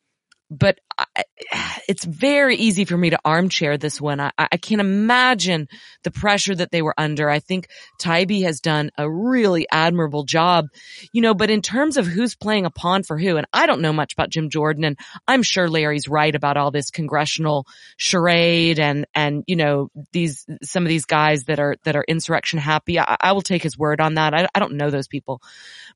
but 0.54 0.80
I, 0.98 1.06
it's 1.88 2.06
very 2.06 2.56
easy 2.56 2.86
for 2.86 2.98
me 2.98 3.10
to 3.10 3.20
armchair 3.26 3.78
this 3.78 4.00
one. 4.00 4.20
I, 4.20 4.32
I, 4.38 4.58
can't 4.58 4.82
imagine 4.82 5.68
the 6.04 6.12
pressure 6.12 6.56
that 6.56 6.72
they 6.72 6.82
were 6.82 6.94
under. 6.98 7.30
I 7.30 7.40
think 7.40 7.68
Taibbi 8.02 8.44
has 8.44 8.60
done 8.60 8.92
a 8.98 9.10
really 9.10 9.68
admirable 9.72 10.24
job, 10.24 10.68
you 11.12 11.22
know, 11.22 11.34
but 11.34 11.50
in 11.50 11.62
terms 11.62 11.98
of 11.98 12.06
who's 12.06 12.36
playing 12.36 12.66
a 12.66 12.70
pawn 12.70 13.04
for 13.04 13.18
who, 13.18 13.38
and 13.38 13.48
I 13.52 13.66
don't 13.66 13.82
know 13.82 13.94
much 13.94 14.14
about 14.14 14.30
Jim 14.30 14.50
Jordan 14.50 14.84
and 14.84 14.98
I'm 15.28 15.44
sure 15.44 15.70
Larry's 15.70 16.08
right 16.08 16.34
about 16.34 16.58
all 16.58 16.72
this 16.72 16.92
congressional 16.92 17.66
charade 17.98 18.80
and, 18.80 19.06
and, 19.16 19.44
you 19.48 19.56
know, 19.56 19.90
these, 20.12 20.46
some 20.62 20.84
of 20.84 20.90
these 20.90 21.06
guys 21.06 21.46
that 21.46 21.60
are, 21.60 21.76
that 21.84 21.96
are 21.96 22.06
insurrection 22.08 22.60
happy. 22.60 23.00
I, 23.00 23.18
I 23.20 23.32
will 23.34 23.42
take 23.42 23.64
his 23.64 23.78
word 23.78 24.00
on 24.00 24.16
that. 24.16 24.34
I, 24.34 24.48
I 24.54 24.60
don't 24.60 24.74
know 24.74 24.90
those 24.90 25.08
people, 25.08 25.42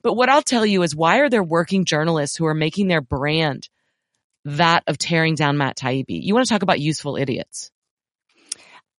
but 0.01 0.13
what 0.13 0.29
I'll 0.29 0.41
tell 0.41 0.65
you 0.65 0.81
is 0.84 0.95
why 0.95 1.19
are 1.19 1.29
there 1.29 1.43
working 1.43 1.85
journalists 1.85 2.35
who 2.35 2.45
are 2.45 2.53
making 2.53 2.88
their 2.88 3.01
brand 3.01 3.69
that 4.48 4.84
of 4.88 4.98
tearing 4.98 5.36
down 5.36 5.57
Matt 5.57 5.78
Taibbi. 5.78 6.22
You 6.24 6.34
want 6.34 6.48
to 6.48 6.53
talk 6.53 6.64
about 6.64 6.80
useful 6.80 7.18
idiots. 7.18 7.72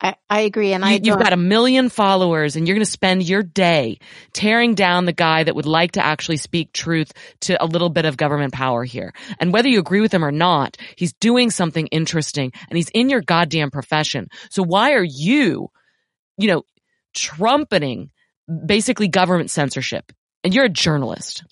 I, 0.01 0.15
I 0.31 0.41
agree. 0.43 0.75
And 0.75 0.85
I 0.85 1.01
you, 1.03 1.12
have 1.12 1.20
got 1.20 1.33
a 1.33 1.37
million 1.37 1.89
followers 1.89 2.55
and 2.55 2.69
you're 2.69 2.77
going 2.77 2.85
to 2.85 2.91
spend 2.91 3.29
your 3.29 3.43
day 3.43 3.99
tearing 4.33 4.75
down 4.75 5.07
the 5.07 5.12
guy 5.12 5.43
that 5.43 5.57
would 5.57 5.66
like 5.66 5.93
to 5.93 6.05
actually 6.05 6.37
speak 6.37 6.73
truth 6.73 7.12
to 7.41 7.62
a 7.62 7.66
little 7.66 7.89
bit 7.89 8.05
of 8.05 8.16
government 8.16 8.53
power 8.53 8.85
here. 8.85 9.12
And 9.41 9.53
whether 9.53 9.69
you 9.69 9.81
agree 9.81 10.01
with 10.01 10.15
him 10.15 10.25
or 10.25 10.31
not, 10.31 10.77
he's 10.97 11.15
doing 11.15 11.51
something 11.51 11.89
interesting 11.89 12.53
and 12.69 12.77
he's 12.77 12.91
in 12.91 13.11
your 13.11 13.23
goddamn 13.23 13.73
profession. 13.73 14.29
So 14.51 14.62
why 14.62 14.93
are 14.93 15.05
you, 15.05 15.70
you 16.37 16.47
know, 16.47 16.62
trumpeting 17.12 18.11
basically 18.66 19.09
government 19.09 19.51
censorship? 19.51 20.12
And 20.45 20.55
you're 20.55 20.66
a 20.66 20.70
journalist. 20.70 21.43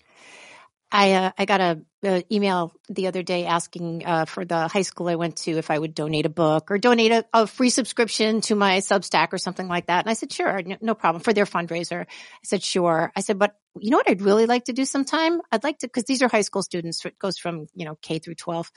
I 0.90 1.12
uh, 1.12 1.30
I 1.36 1.44
got 1.46 1.60
a, 1.60 1.82
a, 2.04 2.24
email 2.32 2.72
the 2.88 3.08
other 3.08 3.22
day 3.22 3.46
asking 3.46 4.04
uh, 4.06 4.24
for 4.24 4.44
the 4.44 4.68
high 4.68 4.82
school 4.82 5.08
I 5.08 5.16
went 5.16 5.36
to 5.38 5.52
if 5.52 5.70
I 5.70 5.78
would 5.78 5.94
donate 5.94 6.26
a 6.26 6.30
book 6.30 6.70
or 6.70 6.78
donate 6.78 7.10
a, 7.10 7.24
a, 7.32 7.46
free 7.46 7.70
subscription 7.70 8.40
to 8.42 8.54
my 8.54 8.78
Substack 8.78 9.32
or 9.32 9.38
something 9.38 9.66
like 9.66 9.86
that. 9.86 10.04
And 10.04 10.10
I 10.10 10.14
said, 10.14 10.32
sure, 10.32 10.62
no, 10.62 10.76
no 10.80 10.94
problem 10.94 11.22
for 11.22 11.32
their 11.32 11.44
fundraiser. 11.44 12.02
I 12.02 12.06
said, 12.44 12.62
sure. 12.62 13.12
I 13.16 13.20
said, 13.20 13.38
but 13.38 13.56
you 13.78 13.90
know 13.90 13.96
what 13.96 14.08
I'd 14.08 14.22
really 14.22 14.46
like 14.46 14.66
to 14.66 14.72
do 14.72 14.84
sometime? 14.84 15.40
I'd 15.50 15.64
like 15.64 15.78
to, 15.78 15.88
cause 15.88 16.04
these 16.04 16.22
are 16.22 16.28
high 16.28 16.42
school 16.42 16.62
students. 16.62 17.02
So 17.02 17.08
it 17.08 17.18
goes 17.18 17.36
from, 17.36 17.66
you 17.74 17.84
know, 17.84 17.96
K 18.00 18.20
through 18.20 18.36
12. 18.36 18.70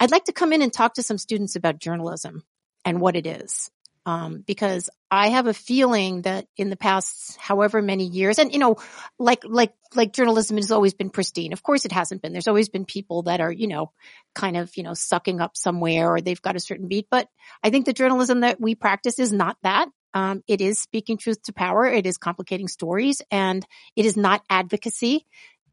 I'd 0.00 0.10
like 0.10 0.24
to 0.24 0.32
come 0.32 0.52
in 0.52 0.62
and 0.62 0.72
talk 0.72 0.94
to 0.94 1.02
some 1.02 1.18
students 1.18 1.56
about 1.56 1.78
journalism 1.78 2.44
and 2.84 3.00
what 3.00 3.16
it 3.16 3.26
is 3.26 3.70
um, 4.08 4.42
because 4.46 4.88
I 5.10 5.28
have 5.28 5.48
a 5.48 5.52
feeling 5.52 6.22
that 6.22 6.46
in 6.56 6.70
the 6.70 6.78
past, 6.78 7.36
however 7.36 7.82
many 7.82 8.06
years, 8.06 8.38
and 8.38 8.50
you 8.50 8.58
know, 8.58 8.76
like 9.18 9.42
like 9.44 9.74
like 9.94 10.14
journalism 10.14 10.56
has 10.56 10.72
always 10.72 10.94
been 10.94 11.10
pristine. 11.10 11.52
Of 11.52 11.62
course, 11.62 11.84
it 11.84 11.92
hasn't 11.92 12.22
been. 12.22 12.32
There's 12.32 12.48
always 12.48 12.70
been 12.70 12.86
people 12.86 13.24
that 13.24 13.42
are, 13.42 13.52
you 13.52 13.66
know, 13.66 13.92
kind 14.34 14.56
of 14.56 14.74
you 14.78 14.82
know 14.82 14.94
sucking 14.94 15.42
up 15.42 15.58
somewhere, 15.58 16.10
or 16.10 16.22
they've 16.22 16.40
got 16.40 16.56
a 16.56 16.60
certain 16.60 16.88
beat. 16.88 17.08
But 17.10 17.28
I 17.62 17.68
think 17.68 17.84
the 17.84 17.92
journalism 17.92 18.40
that 18.40 18.58
we 18.58 18.74
practice 18.74 19.18
is 19.18 19.30
not 19.30 19.58
that. 19.62 19.90
Um, 20.14 20.42
it 20.48 20.62
is 20.62 20.80
speaking 20.80 21.18
truth 21.18 21.42
to 21.42 21.52
power. 21.52 21.84
It 21.84 22.06
is 22.06 22.16
complicating 22.16 22.68
stories, 22.68 23.20
and 23.30 23.62
it 23.94 24.06
is 24.06 24.16
not 24.16 24.42
advocacy. 24.48 25.26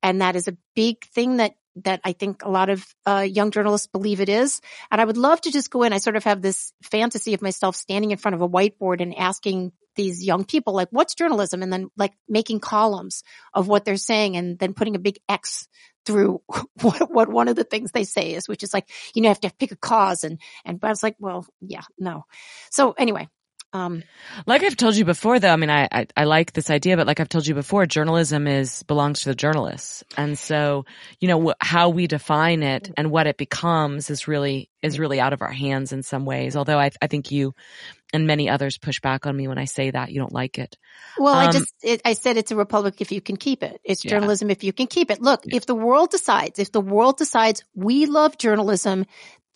And 0.04 0.20
that 0.20 0.36
is 0.36 0.50
a 0.50 0.58
big 0.76 1.06
thing 1.06 1.38
that 1.38 1.56
that 1.84 2.00
I 2.04 2.14
think 2.14 2.44
a 2.44 2.50
lot 2.50 2.70
of 2.70 2.86
uh, 3.06 3.26
young 3.30 3.52
journalists 3.52 3.88
believe 3.88 4.22
it 4.22 4.30
is. 4.30 4.62
And 4.92 5.02
I 5.02 5.06
would 5.06 5.18
love 5.18 5.42
to 5.42 5.52
just 5.52 5.70
go 5.70 5.84
in. 5.84 5.94
I 5.94 5.98
sort 5.98 6.16
of 6.16 6.24
have 6.24 6.42
this 6.42 6.72
fantasy 6.84 7.34
of 7.34 7.42
myself 7.42 7.76
standing 7.76 8.12
in 8.12 8.18
front 8.18 8.36
of 8.36 8.42
a 8.42 8.50
whiteboard 8.50 9.02
and 9.02 9.16
asking 9.16 9.74
these 9.96 10.24
young 10.24 10.46
people, 10.46 10.74
like, 10.74 10.90
what's 10.92 11.16
journalism? 11.16 11.64
And 11.64 11.72
then 11.72 11.90
like 11.98 12.14
making 12.28 12.60
columns 12.60 13.24
of 13.54 13.68
what 13.68 13.86
they're 13.86 13.98
saying 13.98 14.36
and 14.36 14.60
then 14.60 14.74
putting 14.74 14.96
a 14.96 15.00
big 15.00 15.20
X 15.28 15.68
through 16.06 16.42
what, 16.82 17.12
what 17.12 17.30
one 17.30 17.48
of 17.48 17.56
the 17.56 17.64
things 17.64 17.92
they 17.92 18.04
say 18.04 18.34
is, 18.34 18.48
which 18.48 18.64
is 18.64 18.74
like, 18.74 18.90
you 19.14 19.22
know, 19.22 19.28
you 19.28 19.32
have 19.32 19.40
to 19.42 19.52
pick 19.58 19.72
a 19.72 19.78
cause. 19.78 20.24
And, 20.24 20.40
and 20.64 20.80
but 20.80 20.88
I 20.88 20.92
was 20.92 21.04
like, 21.04 21.16
well, 21.20 21.46
yeah, 21.62 21.84
no. 21.98 22.26
So 22.72 22.92
anyway, 22.92 23.28
um, 23.74 24.04
like 24.46 24.64
I've 24.64 24.78
told 24.78 24.96
you 24.96 25.04
before, 25.04 25.40
though, 25.40 25.52
I 25.52 25.56
mean, 25.58 25.70
I, 25.70 25.88
I, 25.92 26.08
I 26.16 26.24
like 26.24 26.54
this 26.54 26.70
idea, 26.70 26.96
but 26.96 27.08
like 27.08 27.20
I've 27.20 27.30
told 27.30 27.46
you 27.46 27.54
before, 27.54 27.86
journalism 27.86 28.48
is 28.48 28.84
belongs 28.84 29.22
to 29.22 29.30
the 29.30 29.36
journalists, 29.36 30.04
and 30.18 30.40
so 30.40 30.86
you 31.20 31.28
know 31.28 31.50
wh- 31.50 31.66
how 31.66 31.90
we 31.90 32.08
define 32.08 32.64
it 32.64 32.92
and 32.96 33.12
what 33.12 33.28
it 33.28 33.38
becomes 33.38 34.10
is 34.10 34.28
really 34.28 34.70
is 34.82 34.98
really 34.98 35.20
out 35.20 35.34
of 35.34 35.42
our 35.42 35.52
hands 35.52 35.92
in 35.92 36.04
some 36.04 36.26
ways. 36.26 36.56
Although 36.56 36.80
I 36.80 36.92
I 37.02 37.08
think 37.08 37.32
you 37.32 37.54
and 38.14 38.28
many 38.28 38.50
others 38.50 38.78
push 38.78 39.02
back 39.02 39.26
on 39.26 39.36
me 39.36 39.48
when 39.48 39.58
I 39.58 39.66
say 39.66 39.92
that 39.92 40.12
you 40.12 40.22
don't 40.22 40.32
like 40.32 40.58
it. 40.58 40.78
Well, 41.18 41.34
um, 41.34 41.50
I 41.50 41.52
just 41.52 41.74
it, 41.84 42.02
I 42.06 42.14
said 42.14 42.38
it's 42.38 42.52
a 42.52 42.56
republic 42.56 43.02
if 43.02 43.12
you 43.12 43.20
can 43.20 43.36
keep 43.36 43.62
it. 43.62 43.82
It's 43.84 44.02
journalism 44.02 44.48
yeah. 44.48 44.54
if 44.54 44.64
you 44.64 44.72
can 44.72 44.88
keep 44.88 45.12
it. 45.12 45.22
Look, 45.22 45.42
yeah. 45.46 45.58
if 45.58 45.66
the 45.66 45.76
world 45.76 46.12
decides, 46.12 46.60
if 46.60 46.72
the 46.72 46.82
world 46.82 47.18
decides 47.18 47.64
we 47.74 48.06
love 48.06 48.38
journalism, 48.38 49.06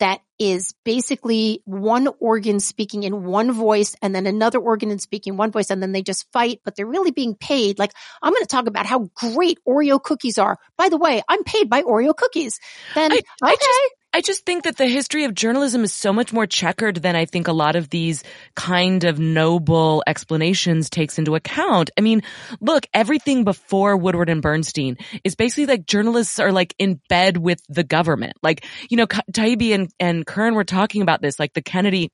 that 0.00 0.20
is 0.38 0.74
basically 0.84 1.62
one 1.64 2.08
organ 2.18 2.60
speaking 2.60 3.02
in 3.04 3.24
one 3.24 3.52
voice 3.52 3.94
and 4.02 4.14
then 4.14 4.26
another 4.26 4.58
organ 4.58 4.90
and 4.90 5.00
speaking 5.00 5.36
one 5.36 5.50
voice 5.50 5.70
and 5.70 5.82
then 5.82 5.92
they 5.92 6.02
just 6.02 6.26
fight, 6.32 6.60
but 6.64 6.74
they're 6.74 6.86
really 6.86 7.10
being 7.10 7.34
paid. 7.34 7.78
Like 7.78 7.92
I'm 8.22 8.32
going 8.32 8.42
to 8.42 8.48
talk 8.48 8.66
about 8.66 8.86
how 8.86 9.10
great 9.14 9.58
Oreo 9.68 10.02
cookies 10.02 10.38
are. 10.38 10.58
By 10.76 10.88
the 10.88 10.96
way, 10.96 11.22
I'm 11.28 11.44
paid 11.44 11.70
by 11.70 11.82
Oreo 11.82 12.16
cookies. 12.16 12.58
Then 12.94 13.12
I, 13.12 13.16
okay. 13.16 13.24
I 13.42 13.54
just, 13.54 13.94
I 14.12 14.22
just 14.22 14.44
think 14.44 14.64
that 14.64 14.76
the 14.76 14.88
history 14.88 15.24
of 15.24 15.34
journalism 15.34 15.84
is 15.84 15.92
so 15.92 16.12
much 16.12 16.32
more 16.32 16.46
checkered 16.46 16.96
than 16.96 17.14
I 17.14 17.26
think 17.26 17.46
a 17.46 17.52
lot 17.52 17.76
of 17.76 17.90
these 17.90 18.24
kind 18.56 19.04
of 19.04 19.20
noble 19.20 20.02
explanations 20.04 20.90
takes 20.90 21.16
into 21.16 21.36
account. 21.36 21.90
I 21.96 22.00
mean, 22.00 22.22
look, 22.60 22.86
everything 22.92 23.44
before 23.44 23.96
Woodward 23.96 24.28
and 24.28 24.42
Bernstein 24.42 24.96
is 25.22 25.36
basically 25.36 25.66
like 25.66 25.86
journalists 25.86 26.40
are 26.40 26.50
like 26.50 26.74
in 26.76 27.00
bed 27.08 27.36
with 27.36 27.62
the 27.68 27.84
government. 27.84 28.32
Like, 28.42 28.66
you 28.88 28.96
know, 28.96 29.06
Taibbi 29.06 29.74
and, 29.74 29.88
and 30.00 30.26
Kirn 30.26 30.56
were 30.56 30.64
talking 30.64 31.02
about 31.02 31.22
this, 31.22 31.38
like 31.38 31.52
the 31.52 31.62
Kennedy 31.62 32.10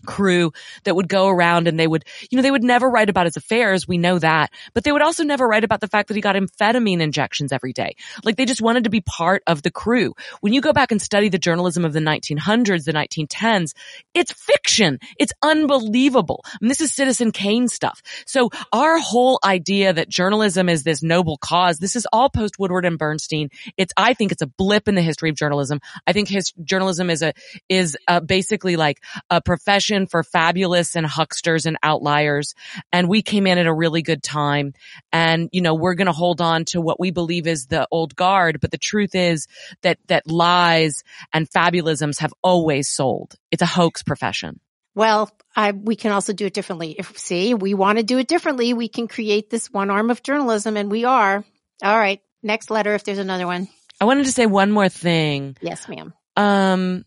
crew 0.00 0.52
that 0.84 0.96
would 0.96 1.08
go 1.08 1.28
around 1.28 1.68
and 1.68 1.78
they 1.78 1.86
would, 1.86 2.04
you 2.30 2.36
know, 2.36 2.42
they 2.42 2.50
would 2.50 2.62
never 2.62 2.88
write 2.88 3.10
about 3.10 3.26
his 3.26 3.36
affairs. 3.36 3.86
We 3.86 3.98
know 3.98 4.18
that, 4.18 4.50
but 4.74 4.84
they 4.84 4.92
would 4.92 5.02
also 5.02 5.24
never 5.24 5.46
write 5.46 5.64
about 5.64 5.80
the 5.80 5.88
fact 5.88 6.08
that 6.08 6.14
he 6.14 6.20
got 6.20 6.36
amphetamine 6.36 7.00
injections 7.00 7.52
every 7.52 7.72
day. 7.72 7.96
Like 8.24 8.36
they 8.36 8.44
just 8.44 8.62
wanted 8.62 8.84
to 8.84 8.90
be 8.90 9.00
part 9.00 9.42
of 9.46 9.62
the 9.62 9.70
crew. 9.70 10.14
When 10.40 10.52
you 10.52 10.60
go 10.60 10.72
back 10.72 10.92
and 10.92 11.00
study 11.00 11.28
the 11.28 11.38
journalism 11.38 11.84
of 11.84 11.92
the 11.92 12.00
1900s, 12.00 12.84
the 12.84 12.92
1910s, 12.92 13.72
it's 14.14 14.32
fiction. 14.32 14.98
It's 15.18 15.32
unbelievable. 15.42 16.44
This 16.60 16.80
is 16.80 16.92
Citizen 16.92 17.32
Kane 17.32 17.68
stuff. 17.68 18.02
So 18.26 18.50
our 18.72 18.98
whole 18.98 19.38
idea 19.44 19.92
that 19.92 20.08
journalism 20.08 20.68
is 20.68 20.82
this 20.82 21.02
noble 21.02 21.36
cause, 21.38 21.78
this 21.78 21.96
is 21.96 22.06
all 22.12 22.30
post 22.30 22.58
Woodward 22.58 22.84
and 22.84 22.98
Bernstein. 22.98 23.50
It's, 23.76 23.92
I 23.96 24.14
think 24.14 24.32
it's 24.32 24.42
a 24.42 24.46
blip 24.46 24.88
in 24.88 24.94
the 24.94 25.02
history 25.02 25.30
of 25.30 25.36
journalism. 25.36 25.80
I 26.06 26.12
think 26.12 26.28
his 26.28 26.52
journalism 26.62 27.10
is 27.10 27.22
a, 27.22 27.32
is 27.68 27.96
a 28.06 28.20
basically 28.20 28.76
like 28.76 29.02
a 29.28 29.40
profession 29.40 29.89
for 30.06 30.22
fabulous 30.22 30.96
and 30.96 31.06
hucksters 31.06 31.66
and 31.66 31.76
outliers. 31.82 32.54
And 32.92 33.08
we 33.08 33.22
came 33.22 33.46
in 33.46 33.58
at 33.58 33.66
a 33.66 33.74
really 33.74 34.02
good 34.02 34.22
time. 34.22 34.74
And, 35.12 35.48
you 35.52 35.60
know, 35.60 35.74
we're 35.74 35.94
going 35.94 36.06
to 36.06 36.12
hold 36.12 36.40
on 36.40 36.64
to 36.66 36.80
what 36.80 37.00
we 37.00 37.10
believe 37.10 37.46
is 37.46 37.66
the 37.66 37.86
old 37.90 38.14
guard. 38.16 38.60
But 38.60 38.70
the 38.70 38.78
truth 38.78 39.14
is 39.14 39.46
that, 39.82 39.98
that 40.08 40.26
lies 40.26 41.02
and 41.32 41.50
fabulisms 41.50 42.18
have 42.20 42.34
always 42.42 42.88
sold. 42.88 43.34
It's 43.50 43.62
a 43.62 43.66
hoax 43.66 44.02
profession. 44.02 44.60
Well, 44.94 45.30
I, 45.54 45.72
we 45.72 45.96
can 45.96 46.12
also 46.12 46.32
do 46.32 46.46
it 46.46 46.54
differently. 46.54 46.96
If 46.98 47.18
see, 47.18 47.54
we 47.54 47.74
want 47.74 47.98
to 47.98 48.04
do 48.04 48.18
it 48.18 48.28
differently, 48.28 48.74
we 48.74 48.88
can 48.88 49.08
create 49.08 49.50
this 49.50 49.70
one 49.70 49.90
arm 49.90 50.10
of 50.10 50.22
journalism 50.22 50.76
and 50.76 50.90
we 50.90 51.04
are. 51.04 51.44
All 51.82 51.98
right. 51.98 52.20
Next 52.42 52.70
letter 52.70 52.94
if 52.94 53.04
there's 53.04 53.18
another 53.18 53.46
one. 53.46 53.68
I 54.00 54.06
wanted 54.06 54.26
to 54.26 54.32
say 54.32 54.46
one 54.46 54.70
more 54.70 54.88
thing. 54.88 55.56
Yes, 55.60 55.88
ma'am. 55.88 56.14
Um, 56.36 57.04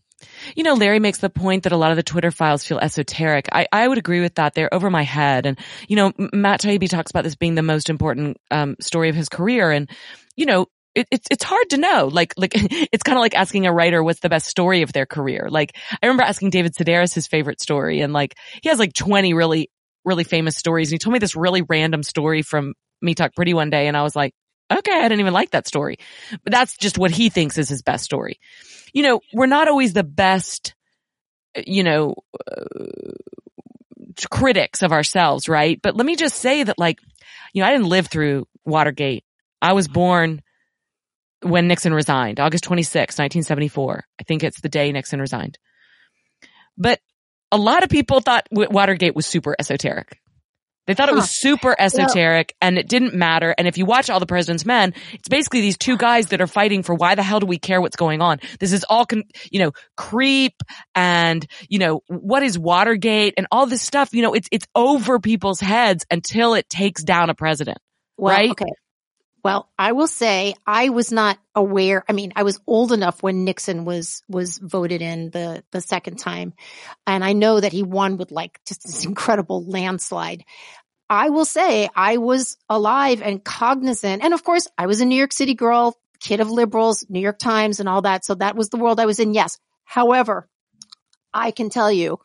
you 0.54 0.62
know, 0.62 0.74
Larry 0.74 0.98
makes 0.98 1.18
the 1.18 1.30
point 1.30 1.64
that 1.64 1.72
a 1.72 1.76
lot 1.76 1.90
of 1.90 1.96
the 1.96 2.02
Twitter 2.02 2.30
files 2.30 2.64
feel 2.64 2.78
esoteric. 2.78 3.48
I, 3.52 3.66
I 3.72 3.88
would 3.88 3.98
agree 3.98 4.20
with 4.20 4.36
that. 4.36 4.54
They're 4.54 4.72
over 4.72 4.90
my 4.90 5.02
head. 5.02 5.46
And, 5.46 5.58
you 5.88 5.96
know, 5.96 6.12
Matt 6.32 6.60
Taibbi 6.60 6.88
talks 6.88 7.10
about 7.10 7.24
this 7.24 7.36
being 7.36 7.54
the 7.54 7.62
most 7.62 7.90
important, 7.90 8.38
um, 8.50 8.76
story 8.80 9.08
of 9.08 9.16
his 9.16 9.28
career. 9.28 9.70
And, 9.70 9.88
you 10.36 10.46
know, 10.46 10.66
it, 10.94 11.08
it's 11.10 11.26
it's 11.30 11.44
hard 11.44 11.70
to 11.70 11.76
know. 11.76 12.08
Like 12.10 12.34
like 12.36 12.52
it's 12.54 13.02
kind 13.02 13.18
of 13.18 13.20
like 13.20 13.34
asking 13.34 13.66
a 13.66 13.72
writer 13.72 14.02
what's 14.02 14.20
the 14.20 14.28
best 14.28 14.46
story 14.46 14.82
of 14.82 14.92
their 14.92 15.06
career. 15.06 15.48
Like 15.50 15.76
I 15.90 16.06
remember 16.06 16.22
asking 16.22 16.50
David 16.50 16.74
Sedaris 16.74 17.14
his 17.14 17.26
favorite 17.26 17.60
story, 17.60 18.00
and 18.00 18.12
like 18.12 18.34
he 18.62 18.68
has 18.68 18.78
like 18.78 18.92
twenty 18.92 19.34
really 19.34 19.70
really 20.04 20.24
famous 20.24 20.56
stories. 20.56 20.88
And 20.88 20.94
he 20.94 20.98
told 20.98 21.12
me 21.12 21.18
this 21.18 21.36
really 21.36 21.62
random 21.62 22.02
story 22.02 22.42
from 22.42 22.74
Me 23.02 23.14
Talk 23.14 23.34
Pretty 23.34 23.54
one 23.54 23.70
day, 23.70 23.88
and 23.88 23.96
I 23.96 24.02
was 24.02 24.14
like, 24.14 24.34
okay, 24.70 24.92
I 24.96 25.02
didn't 25.02 25.20
even 25.20 25.32
like 25.32 25.50
that 25.50 25.66
story, 25.66 25.98
but 26.30 26.52
that's 26.52 26.76
just 26.76 26.98
what 26.98 27.10
he 27.10 27.28
thinks 27.28 27.58
is 27.58 27.68
his 27.68 27.82
best 27.82 28.04
story 28.04 28.38
you 28.94 29.02
know, 29.02 29.20
we're 29.34 29.46
not 29.46 29.68
always 29.68 29.92
the 29.92 30.04
best, 30.04 30.74
you 31.66 31.82
know, 31.82 32.14
uh, 32.50 32.64
critics 34.30 34.82
of 34.82 34.92
ourselves, 34.92 35.48
right? 35.48 35.78
But 35.82 35.96
let 35.96 36.06
me 36.06 36.16
just 36.16 36.36
say 36.36 36.62
that 36.62 36.78
like, 36.78 36.98
you 37.52 37.60
know, 37.60 37.68
I 37.68 37.72
didn't 37.72 37.88
live 37.88 38.06
through 38.06 38.46
Watergate. 38.64 39.24
I 39.60 39.72
was 39.72 39.88
born 39.88 40.42
when 41.42 41.66
Nixon 41.68 41.92
resigned, 41.92 42.40
August 42.40 42.64
26, 42.64 43.18
1974. 43.18 44.04
I 44.18 44.22
think 44.24 44.42
it's 44.42 44.60
the 44.60 44.68
day 44.68 44.90
Nixon 44.92 45.20
resigned. 45.20 45.58
But 46.78 47.00
a 47.52 47.58
lot 47.58 47.82
of 47.82 47.90
people 47.90 48.20
thought 48.20 48.46
Watergate 48.50 49.14
was 49.14 49.26
super 49.26 49.54
esoteric. 49.58 50.20
They 50.86 50.94
thought 50.94 51.08
huh. 51.08 51.14
it 51.14 51.16
was 51.16 51.30
super 51.30 51.74
esoteric 51.78 52.54
well, 52.60 52.68
and 52.68 52.78
it 52.78 52.88
didn't 52.88 53.14
matter. 53.14 53.54
And 53.56 53.66
if 53.66 53.78
you 53.78 53.86
watch 53.86 54.10
All 54.10 54.20
the 54.20 54.26
President's 54.26 54.66
Men, 54.66 54.94
it's 55.12 55.28
basically 55.28 55.60
these 55.60 55.78
two 55.78 55.96
guys 55.96 56.26
that 56.26 56.40
are 56.40 56.46
fighting 56.46 56.82
for 56.82 56.94
why 56.94 57.14
the 57.14 57.22
hell 57.22 57.40
do 57.40 57.46
we 57.46 57.58
care 57.58 57.80
what's 57.80 57.96
going 57.96 58.20
on? 58.20 58.40
This 58.60 58.72
is 58.72 58.84
all, 58.84 59.06
con- 59.06 59.24
you 59.50 59.60
know, 59.60 59.72
creep 59.96 60.54
and, 60.94 61.46
you 61.68 61.78
know, 61.78 62.02
what 62.08 62.42
is 62.42 62.58
Watergate 62.58 63.34
and 63.36 63.46
all 63.50 63.66
this 63.66 63.82
stuff. 63.82 64.10
You 64.12 64.22
know, 64.22 64.34
it's, 64.34 64.48
it's 64.52 64.66
over 64.74 65.18
people's 65.20 65.60
heads 65.60 66.04
until 66.10 66.54
it 66.54 66.68
takes 66.68 67.02
down 67.02 67.30
a 67.30 67.34
president. 67.34 67.78
Well, 68.16 68.34
right? 68.34 68.50
Okay. 68.50 68.66
Well, 69.44 69.68
I 69.78 69.92
will 69.92 70.06
say 70.06 70.54
I 70.66 70.88
was 70.88 71.12
not 71.12 71.38
aware. 71.54 72.02
I 72.08 72.12
mean, 72.12 72.32
I 72.34 72.44
was 72.44 72.60
old 72.66 72.92
enough 72.92 73.22
when 73.22 73.44
Nixon 73.44 73.84
was, 73.84 74.22
was 74.26 74.56
voted 74.56 75.02
in 75.02 75.28
the, 75.30 75.62
the 75.70 75.82
second 75.82 76.18
time. 76.18 76.54
And 77.06 77.22
I 77.22 77.34
know 77.34 77.60
that 77.60 77.72
he 77.72 77.82
won 77.82 78.16
with 78.16 78.32
like 78.32 78.58
just 78.66 78.84
this 78.84 79.04
incredible 79.06 79.62
landslide. 79.62 80.44
I 81.10 81.28
will 81.28 81.44
say 81.44 81.90
I 81.94 82.16
was 82.16 82.56
alive 82.70 83.20
and 83.20 83.44
cognizant. 83.44 84.24
And 84.24 84.32
of 84.32 84.42
course, 84.42 84.66
I 84.78 84.86
was 84.86 85.02
a 85.02 85.04
New 85.04 85.16
York 85.16 85.34
City 85.34 85.52
girl, 85.52 85.94
kid 86.20 86.40
of 86.40 86.50
liberals, 86.50 87.04
New 87.10 87.20
York 87.20 87.38
Times 87.38 87.80
and 87.80 87.88
all 87.88 88.00
that. 88.02 88.24
So 88.24 88.36
that 88.36 88.56
was 88.56 88.70
the 88.70 88.78
world 88.78 88.98
I 88.98 89.06
was 89.06 89.20
in. 89.20 89.34
Yes. 89.34 89.58
However, 89.84 90.48
I 91.34 91.50
can 91.50 91.68
tell 91.68 91.92
you 91.92 92.18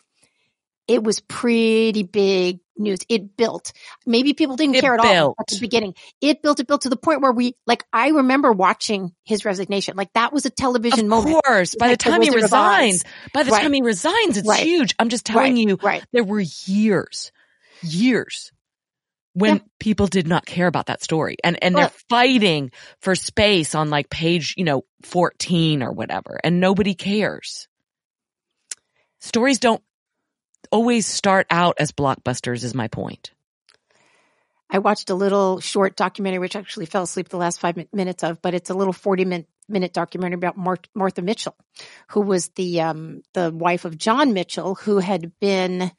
it 0.90 1.04
was 1.04 1.20
pretty 1.22 2.04
big 2.04 2.60
news. 2.78 3.00
It 3.08 3.38
built. 3.38 3.72
Maybe 4.06 4.34
people 4.34 4.56
didn't 4.56 4.76
It 4.76 4.82
care 4.82 4.96
at 4.96 5.00
all 5.02 5.36
at 5.40 5.48
the 5.48 5.60
beginning. 5.60 5.94
It 6.20 6.42
built, 6.42 6.60
it 6.60 6.68
built 6.68 6.82
to 6.82 6.90
the 6.90 6.98
point 6.98 7.22
where 7.22 7.32
we, 7.32 7.56
like, 7.68 7.86
I 7.94 8.10
remember 8.10 8.52
watching 8.52 9.12
his 9.24 9.46
resignation. 9.46 9.96
Like 9.96 10.12
that 10.14 10.34
was 10.34 10.46
a 10.46 10.50
television 10.50 11.02
Of 11.02 11.06
moment. 11.06 11.36
Of 11.38 11.44
course, 11.44 11.76
by 11.76 11.88
the 11.88 11.92
like 11.92 12.00
the 12.00 12.04
time 12.10 12.22
he 12.22 12.30
Wizard 12.30 12.42
resigns, 12.44 13.04
by 13.34 13.44
the 13.44 13.52
Right. 13.52 13.62
time 13.62 13.74
he 13.74 13.82
resigns, 13.82 14.38
it's 14.38 14.48
Right. 14.48 14.64
huge. 14.64 14.96
I'm 14.98 15.10
just 15.10 15.26
telling 15.26 15.56
Right, 15.56 15.68
you, 15.68 15.78
right. 15.84 16.04
there 16.12 16.24
were 16.24 16.42
years, 16.66 17.32
years 17.84 18.52
when 19.34 19.58
Yeah. 19.58 19.62
people 19.80 20.08
did 20.08 20.28
not 20.28 20.46
care 20.46 20.66
about 20.68 20.88
that 20.88 21.04
story 21.04 21.36
and, 21.44 21.62
and 21.64 21.76
Well- 21.76 21.84
they're 21.90 22.00
fighting 22.10 22.72
for 23.00 23.14
space 23.14 23.76
on 23.76 23.90
like 23.92 24.10
page, 24.10 24.56
you 24.58 24.64
know, 24.64 24.86
14 25.04 25.84
or 25.84 25.92
whatever 25.92 26.40
and 26.44 26.60
nobody 26.60 26.96
cares. 26.96 27.68
Stories 29.20 29.60
don't 29.60 29.84
always 30.72 31.06
start 31.06 31.48
out 31.50 31.76
as 31.80 31.92
blockbusters 31.92 32.64
is 32.64 32.74
my 32.74 32.88
point. 32.88 33.32
I 34.70 34.80
watched 34.80 35.10
a 35.10 35.16
little 35.16 35.60
short 35.60 35.96
documentary, 35.96 36.40
which 36.40 36.56
I 36.56 36.60
actually 36.60 36.86
fell 36.86 37.04
asleep 37.04 37.30
the 37.30 37.38
last 37.38 37.60
five 37.60 37.76
minutes 37.92 38.24
of, 38.24 38.42
but 38.42 38.54
it's 38.54 38.70
a 38.70 38.76
little 38.76 38.94
40 38.94 39.26
min- 39.26 39.48
minute 39.68 39.94
documentary 39.94 40.36
about 40.36 40.58
Mar- 40.58 40.78
Martha 40.94 41.22
Mitchell, 41.22 41.56
who 42.10 42.22
was 42.22 42.50
the, 42.50 42.82
um, 42.82 43.24
the 43.34 43.52
wife 43.52 43.86
of 43.86 43.98
John 43.98 44.34
Mitchell, 44.34 44.76
who 44.76 45.00
had 45.00 45.32
been, 45.40 45.92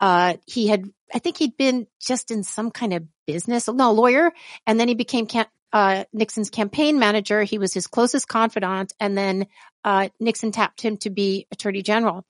uh, 0.00 0.34
he 0.46 0.66
had, 0.66 0.84
I 1.14 1.20
think 1.20 1.38
he'd 1.38 1.56
been 1.56 1.86
just 2.00 2.30
in 2.30 2.42
some 2.42 2.70
kind 2.70 2.92
of 2.92 3.04
business, 3.26 3.66
no, 3.68 3.92
lawyer. 3.92 4.32
And 4.66 4.78
then 4.78 4.88
he 4.88 4.94
became, 4.94 5.26
cam- 5.26 5.46
uh, 5.72 6.04
Nixon's 6.12 6.50
campaign 6.50 6.98
manager. 6.98 7.42
He 7.44 7.56
was 7.56 7.72
his 7.72 7.86
closest 7.86 8.28
confidant. 8.28 8.92
And 9.00 9.16
then, 9.16 9.46
uh, 9.84 10.10
Nixon 10.20 10.52
tapped 10.52 10.82
him 10.82 10.98
to 10.98 11.08
be 11.08 11.46
attorney 11.50 11.82
general. 11.82 12.26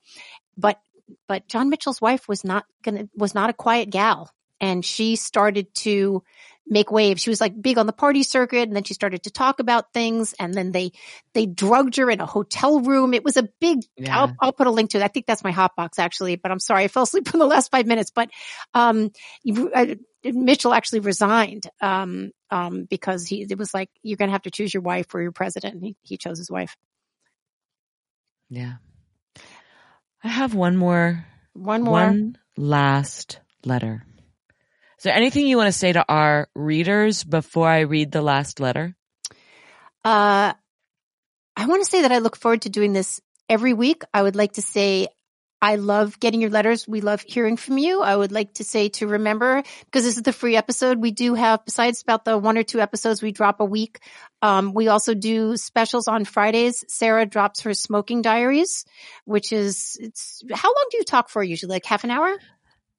But, 0.56 0.80
but 1.28 1.48
John 1.48 1.68
Mitchell's 1.70 2.00
wife 2.00 2.28
was 2.28 2.44
not 2.44 2.64
gonna, 2.82 3.08
was 3.14 3.34
not 3.34 3.50
a 3.50 3.54
quiet 3.54 3.90
gal 3.90 4.30
and 4.60 4.84
she 4.84 5.16
started 5.16 5.74
to 5.74 6.22
make 6.66 6.92
waves. 6.92 7.20
She 7.20 7.30
was 7.30 7.40
like 7.40 7.60
big 7.60 7.76
on 7.76 7.86
the 7.86 7.92
party 7.92 8.22
circuit 8.22 8.68
and 8.68 8.76
then 8.76 8.84
she 8.84 8.94
started 8.94 9.24
to 9.24 9.30
talk 9.30 9.58
about 9.58 9.92
things 9.92 10.32
and 10.38 10.54
then 10.54 10.70
they, 10.70 10.92
they 11.34 11.44
drugged 11.44 11.96
her 11.96 12.08
in 12.08 12.20
a 12.20 12.26
hotel 12.26 12.80
room. 12.80 13.14
It 13.14 13.24
was 13.24 13.36
a 13.36 13.48
big, 13.60 13.80
Yeah. 13.96 14.16
I'll, 14.16 14.36
I'll 14.40 14.52
put 14.52 14.68
a 14.68 14.70
link 14.70 14.90
to 14.90 14.98
it. 14.98 15.02
I 15.02 15.08
think 15.08 15.26
that's 15.26 15.42
my 15.42 15.50
hot 15.50 15.74
box 15.76 15.98
actually, 15.98 16.36
but 16.36 16.52
I'm 16.52 16.60
sorry. 16.60 16.84
I 16.84 16.88
fell 16.88 17.02
asleep 17.02 17.28
in 17.34 17.40
the 17.40 17.46
last 17.46 17.70
five 17.72 17.86
minutes, 17.86 18.12
but, 18.14 18.30
um, 18.74 19.10
I- 19.44 19.98
Mitchell 20.24 20.72
actually 20.72 21.00
resigned, 21.00 21.64
um, 21.80 22.30
um, 22.48 22.84
because 22.88 23.26
he, 23.26 23.42
it 23.42 23.58
was 23.58 23.74
like, 23.74 23.90
you're 24.04 24.16
going 24.16 24.28
to 24.28 24.32
have 24.32 24.42
to 24.42 24.52
choose 24.52 24.72
your 24.72 24.84
wife 24.84 25.12
or 25.16 25.20
your 25.20 25.32
president. 25.32 25.74
And 25.74 25.82
he, 25.82 25.96
he 26.02 26.16
chose 26.16 26.38
his 26.38 26.48
wife. 26.48 26.76
Yeah. 28.48 28.74
I 30.24 30.28
have 30.28 30.54
one 30.54 30.76
more 30.76 31.24
One 31.54 31.82
more. 31.82 31.92
One 31.94 32.38
last 32.56 33.40
letter. 33.64 34.04
Is 34.98 35.04
there 35.04 35.14
anything 35.14 35.46
you 35.46 35.56
want 35.56 35.66
to 35.66 35.78
say 35.78 35.92
to 35.92 36.04
our 36.08 36.48
readers 36.54 37.24
before 37.24 37.68
I 37.68 37.80
read 37.80 38.12
the 38.12 38.22
last 38.22 38.60
letter? 38.60 38.94
Uh, 40.04 40.52
I 41.56 41.66
want 41.66 41.82
to 41.84 41.90
say 41.90 42.02
that 42.02 42.12
I 42.12 42.18
look 42.18 42.36
forward 42.36 42.62
to 42.62 42.70
doing 42.70 42.92
this 42.92 43.20
every 43.48 43.72
week. 43.72 44.02
I 44.14 44.22
would 44.22 44.36
like 44.36 44.52
to 44.54 44.62
say 44.62 45.08
I 45.62 45.76
love 45.76 46.18
getting 46.18 46.40
your 46.40 46.50
letters. 46.50 46.88
We 46.88 47.00
love 47.00 47.20
hearing 47.20 47.56
from 47.56 47.78
you. 47.78 48.02
I 48.02 48.16
would 48.16 48.32
like 48.32 48.54
to 48.54 48.64
say 48.64 48.88
to 48.88 49.06
remember, 49.06 49.62
because 49.84 50.04
this 50.04 50.16
is 50.16 50.24
the 50.24 50.32
free 50.32 50.56
episode, 50.56 50.98
we 50.98 51.12
do 51.12 51.34
have, 51.34 51.64
besides 51.64 52.02
about 52.02 52.24
the 52.24 52.36
one 52.36 52.58
or 52.58 52.64
two 52.64 52.80
episodes 52.80 53.22
we 53.22 53.30
drop 53.30 53.60
a 53.60 53.64
week, 53.64 54.00
um, 54.42 54.74
we 54.74 54.88
also 54.88 55.14
do 55.14 55.56
specials 55.56 56.08
on 56.08 56.24
Fridays. 56.24 56.84
Sarah 56.88 57.26
drops 57.26 57.60
her 57.60 57.74
smoking 57.74 58.22
diaries, 58.22 58.84
which 59.24 59.52
is, 59.52 59.96
it's, 60.00 60.42
how 60.52 60.68
long 60.68 60.86
do 60.90 60.96
you 60.98 61.04
talk 61.04 61.28
for 61.28 61.44
usually? 61.44 61.70
Like 61.70 61.86
half 61.86 62.02
an 62.02 62.10
hour? 62.10 62.36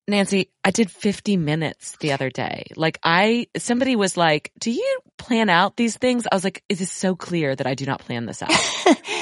Nancy, 0.08 0.50
I 0.64 0.72
did 0.72 0.92
50 0.92 1.38
minutes 1.38 1.96
the 2.00 2.12
other 2.12 2.30
day. 2.30 2.66
Like 2.76 3.00
I, 3.04 3.48
somebody 3.58 3.96
was 3.96 4.18
like, 4.18 4.52
do 4.60 4.70
you 4.70 5.00
plan 5.18 5.50
out 5.50 5.78
these 5.78 5.98
things? 5.98 6.28
I 6.30 6.36
was 6.36 6.44
like, 6.44 6.62
it 6.68 6.82
is 6.82 6.92
so 6.92 7.16
clear 7.16 7.56
that 7.56 7.66
I 7.66 7.74
do 7.74 7.86
not 7.86 8.00
plan 8.02 8.26
this 8.26 8.44
out. 8.44 8.52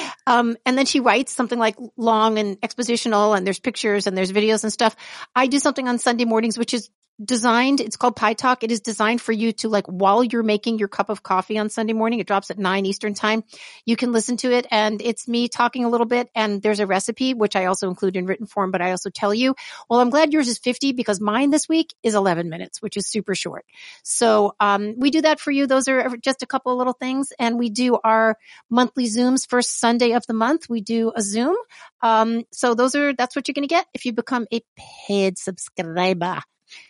um, 0.27 0.57
and 0.65 0.77
then 0.77 0.87
she 0.87 0.99
writes 0.99 1.33
something 1.33 1.59
like 1.59 1.75
long 1.97 2.39
and 2.39 2.59
expositional 2.61 3.37
and 3.37 3.45
there's 3.45 3.59
pictures 3.59 4.07
and 4.07 4.17
there's 4.17 4.31
videos 4.31 4.63
and 4.63 4.73
stuff. 4.73 4.95
I 5.35 5.45
do 5.45 5.59
something 5.59 5.87
on 5.87 5.99
Sunday 5.99 6.25
mornings, 6.25 6.57
which 6.57 6.73
is 6.73 6.89
designed, 7.23 7.81
it's 7.81 7.97
called 7.97 8.15
Pie 8.15 8.33
Talk. 8.33 8.63
It 8.63 8.71
is 8.71 8.81
designed 8.81 9.21
for 9.21 9.31
you 9.31 9.51
to 9.53 9.69
like 9.69 9.85
while 9.87 10.23
you're 10.23 10.43
making 10.43 10.79
your 10.79 10.87
cup 10.87 11.09
of 11.09 11.23
coffee 11.23 11.57
on 11.57 11.69
Sunday 11.69 11.93
morning. 11.93 12.19
It 12.19 12.27
drops 12.27 12.51
at 12.51 12.57
nine 12.57 12.85
Eastern 12.85 13.13
time. 13.13 13.43
You 13.85 13.95
can 13.95 14.11
listen 14.11 14.37
to 14.37 14.51
it 14.51 14.67
and 14.71 15.01
it's 15.01 15.27
me 15.27 15.47
talking 15.47 15.85
a 15.85 15.89
little 15.89 16.05
bit 16.05 16.29
and 16.35 16.61
there's 16.61 16.79
a 16.79 16.87
recipe, 16.87 17.33
which 17.33 17.55
I 17.55 17.65
also 17.65 17.89
include 17.89 18.17
in 18.17 18.25
written 18.25 18.45
form, 18.45 18.71
but 18.71 18.81
I 18.81 18.91
also 18.91 19.09
tell 19.09 19.33
you, 19.33 19.55
well, 19.89 19.99
I'm 19.99 20.09
glad 20.09 20.33
yours 20.33 20.47
is 20.47 20.57
50 20.57 20.93
because 20.93 21.19
mine 21.19 21.49
this 21.49 21.69
week 21.69 21.93
is 22.03 22.15
11 22.15 22.49
minutes, 22.49 22.81
which 22.81 22.97
is 22.97 23.07
super 23.07 23.35
short. 23.35 23.65
So, 24.03 24.55
um, 24.59 24.95
we 24.97 25.11
do 25.11 25.21
that 25.21 25.39
for 25.39 25.51
you. 25.51 25.67
Those 25.67 25.87
are 25.87 26.17
just 26.17 26.43
a 26.43 26.47
couple 26.47 26.71
of 26.71 26.77
little 26.77 26.93
things 26.93 27.31
and 27.37 27.59
we 27.59 27.69
do 27.69 27.97
our 28.03 28.37
monthly 28.69 29.05
Zooms 29.05 29.47
first 29.47 29.79
Sunday 29.79 30.13
of 30.13 30.25
the 30.27 30.33
month. 30.33 30.69
We 30.69 30.81
do 30.81 31.11
a 31.15 31.21
Zoom. 31.21 31.55
Um, 32.01 32.43
so 32.51 32.73
those 32.73 32.95
are, 32.95 33.13
that's 33.13 33.35
what 33.35 33.47
you're 33.47 33.53
going 33.53 33.67
to 33.67 33.73
get 33.73 33.85
if 33.93 34.05
you 34.05 34.13
become 34.13 34.47
a 34.51 34.61
paid 35.07 35.37
subscriber. 35.37 36.41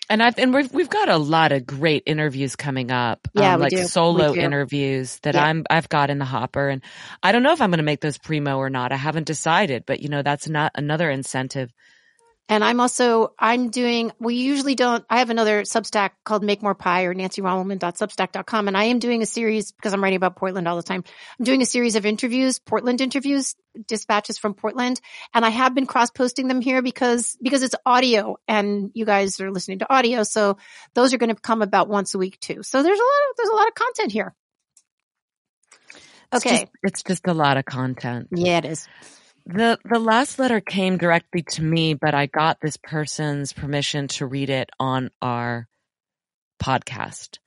And 0.09 0.21
I've, 0.21 0.37
and 0.37 0.53
we've, 0.53 0.71
we've 0.73 0.89
got 0.89 1.09
a 1.09 1.17
lot 1.17 1.51
of 1.51 1.65
great 1.65 2.03
interviews 2.05 2.55
coming 2.55 2.91
up. 2.91 3.27
Yeah, 3.33 3.53
um, 3.53 3.61
like 3.61 3.71
do. 3.71 3.83
solo 3.85 4.33
interviews 4.35 5.17
that 5.19 5.35
Yeah. 5.35 5.45
I'm, 5.45 5.65
I've 5.69 5.89
got 5.89 6.09
in 6.09 6.19
the 6.19 6.25
hopper. 6.25 6.69
And 6.69 6.81
I 7.23 7.31
don't 7.31 7.43
know 7.43 7.53
if 7.53 7.61
I'm 7.61 7.69
going 7.69 7.77
to 7.77 7.83
make 7.83 8.01
those 8.01 8.17
primo 8.17 8.57
or 8.57 8.69
not. 8.69 8.91
I 8.91 8.97
haven't 8.97 9.25
decided, 9.25 9.85
but 9.85 10.01
you 10.01 10.09
know, 10.09 10.21
that's 10.21 10.49
not 10.49 10.73
another 10.75 11.09
incentive. 11.09 11.71
And 12.51 12.65
I'm 12.65 12.81
also, 12.81 13.33
I'm 13.39 13.69
doing, 13.69 14.11
we 14.19 14.35
usually 14.35 14.75
don't, 14.75 15.05
I 15.09 15.19
have 15.19 15.29
another 15.29 15.61
Substack 15.61 16.09
called 16.25 16.43
Make 16.43 16.61
More 16.61 16.75
Pie 16.75 17.03
or 17.03 17.15
nancyrommelmann.substack.com. 17.15 18.67
And 18.67 18.75
I 18.75 18.83
am 18.85 18.99
doing 18.99 19.21
a 19.21 19.25
series 19.25 19.71
because 19.71 19.93
I'm 19.93 20.03
writing 20.03 20.17
about 20.17 20.35
Portland 20.35 20.67
all 20.67 20.75
the 20.75 20.83
time. 20.83 21.05
I'm 21.39 21.45
doing 21.45 21.61
a 21.61 21.65
series 21.65 21.95
of 21.95 22.05
interviews, 22.05 22.59
Portland 22.59 22.99
interviews, 22.99 23.55
dispatches 23.87 24.37
from 24.37 24.53
Portland. 24.53 24.99
And 25.33 25.45
I 25.45 25.49
have 25.49 25.73
been 25.73 25.85
cross 25.85 26.11
posting 26.11 26.49
them 26.49 26.59
here 26.59 26.81
because, 26.81 27.37
because 27.41 27.63
it's 27.63 27.75
audio 27.85 28.35
and 28.49 28.91
you 28.95 29.05
guys 29.05 29.39
are 29.39 29.49
listening 29.49 29.79
to 29.79 29.89
audio. 29.89 30.23
So 30.23 30.57
those 30.93 31.13
are 31.13 31.17
going 31.17 31.33
to 31.33 31.39
come 31.41 31.61
about 31.61 31.87
once 31.87 32.15
a 32.15 32.17
week 32.17 32.37
too. 32.41 32.63
So 32.63 32.83
there's 32.83 32.99
a 32.99 33.01
lot 33.01 33.29
of, 33.29 33.37
there's 33.37 33.49
a 33.49 33.55
lot 33.55 33.67
of 33.69 33.75
content 33.75 34.11
here. 34.11 34.35
It's 36.33 36.45
Okay. 36.45 36.57
just- 36.59 36.71
it's 36.83 37.03
just 37.03 37.27
a 37.27 37.33
lot 37.33 37.55
of 37.55 37.63
content. 37.63 38.27
yeah, 38.31 38.57
it 38.57 38.65
is. 38.65 38.89
The 39.45 39.79
the 39.83 39.99
last 39.99 40.39
letter 40.39 40.61
came 40.61 40.97
directly 40.97 41.43
to 41.51 41.63
me, 41.63 41.93
but 41.93 42.13
I 42.13 42.27
got 42.27 42.59
this 42.61 42.77
person's 42.77 43.53
permission 43.53 44.07
to 44.09 44.25
read 44.25 44.49
it 44.49 44.69
on 44.79 45.09
our 45.21 45.67
podcast. 46.61 47.39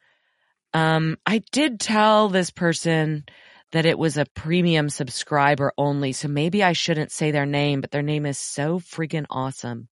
Um, 0.73 1.17
I 1.25 1.43
did 1.53 1.79
tell 1.79 2.29
this 2.29 2.51
person 2.51 3.25
that 3.73 3.87
it 3.87 3.99
was 3.99 4.17
a 4.17 4.27
premium 4.35 4.89
subscriber 4.89 5.73
only, 5.79 6.13
so 6.13 6.29
maybe 6.29 6.63
I 6.63 6.73
shouldn't 6.73 7.13
say 7.13 7.31
their 7.31 7.47
name, 7.47 7.81
but 7.81 7.91
their 7.91 8.03
name 8.03 8.27
is 8.27 8.39
so 8.39 8.81
friggin' 8.81 9.27
awesome. 9.31 9.89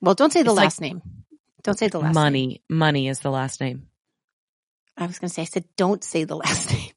Well, 0.00 0.14
don't 0.14 0.32
say 0.32 0.42
the 0.42 0.50
It's 0.50 0.56
like 0.56 0.64
last 0.64 0.80
name. 0.80 1.02
Don't 1.62 1.78
say 1.78 1.88
the 1.88 1.98
last 1.98 2.08
name. 2.08 2.14
Money, 2.14 2.62
money 2.68 3.08
is 3.08 3.20
the 3.20 3.30
last 3.30 3.60
name. 3.60 3.88
I 4.96 5.06
was 5.06 5.18
going 5.18 5.28
to 5.28 5.34
say, 5.34 5.42
I 5.42 5.46
said, 5.46 5.64
don't 5.76 6.02
say 6.02 6.24
the 6.24 6.36
last 6.36 6.72
name. 6.72 6.92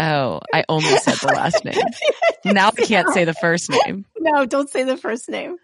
Oh, 0.00 0.40
I 0.54 0.64
only 0.68 0.96
said 0.98 1.14
the 1.16 1.28
last 1.34 1.64
name. 1.64 1.74
Now 2.44 2.68
I 2.68 2.82
can't 2.84 3.12
say 3.12 3.24
the 3.24 3.34
first 3.34 3.68
name. 3.68 4.06
No, 4.18 4.46
don't 4.46 4.70
say 4.70 4.84
the 4.84 4.96
first 4.96 5.28
name. 5.28 5.56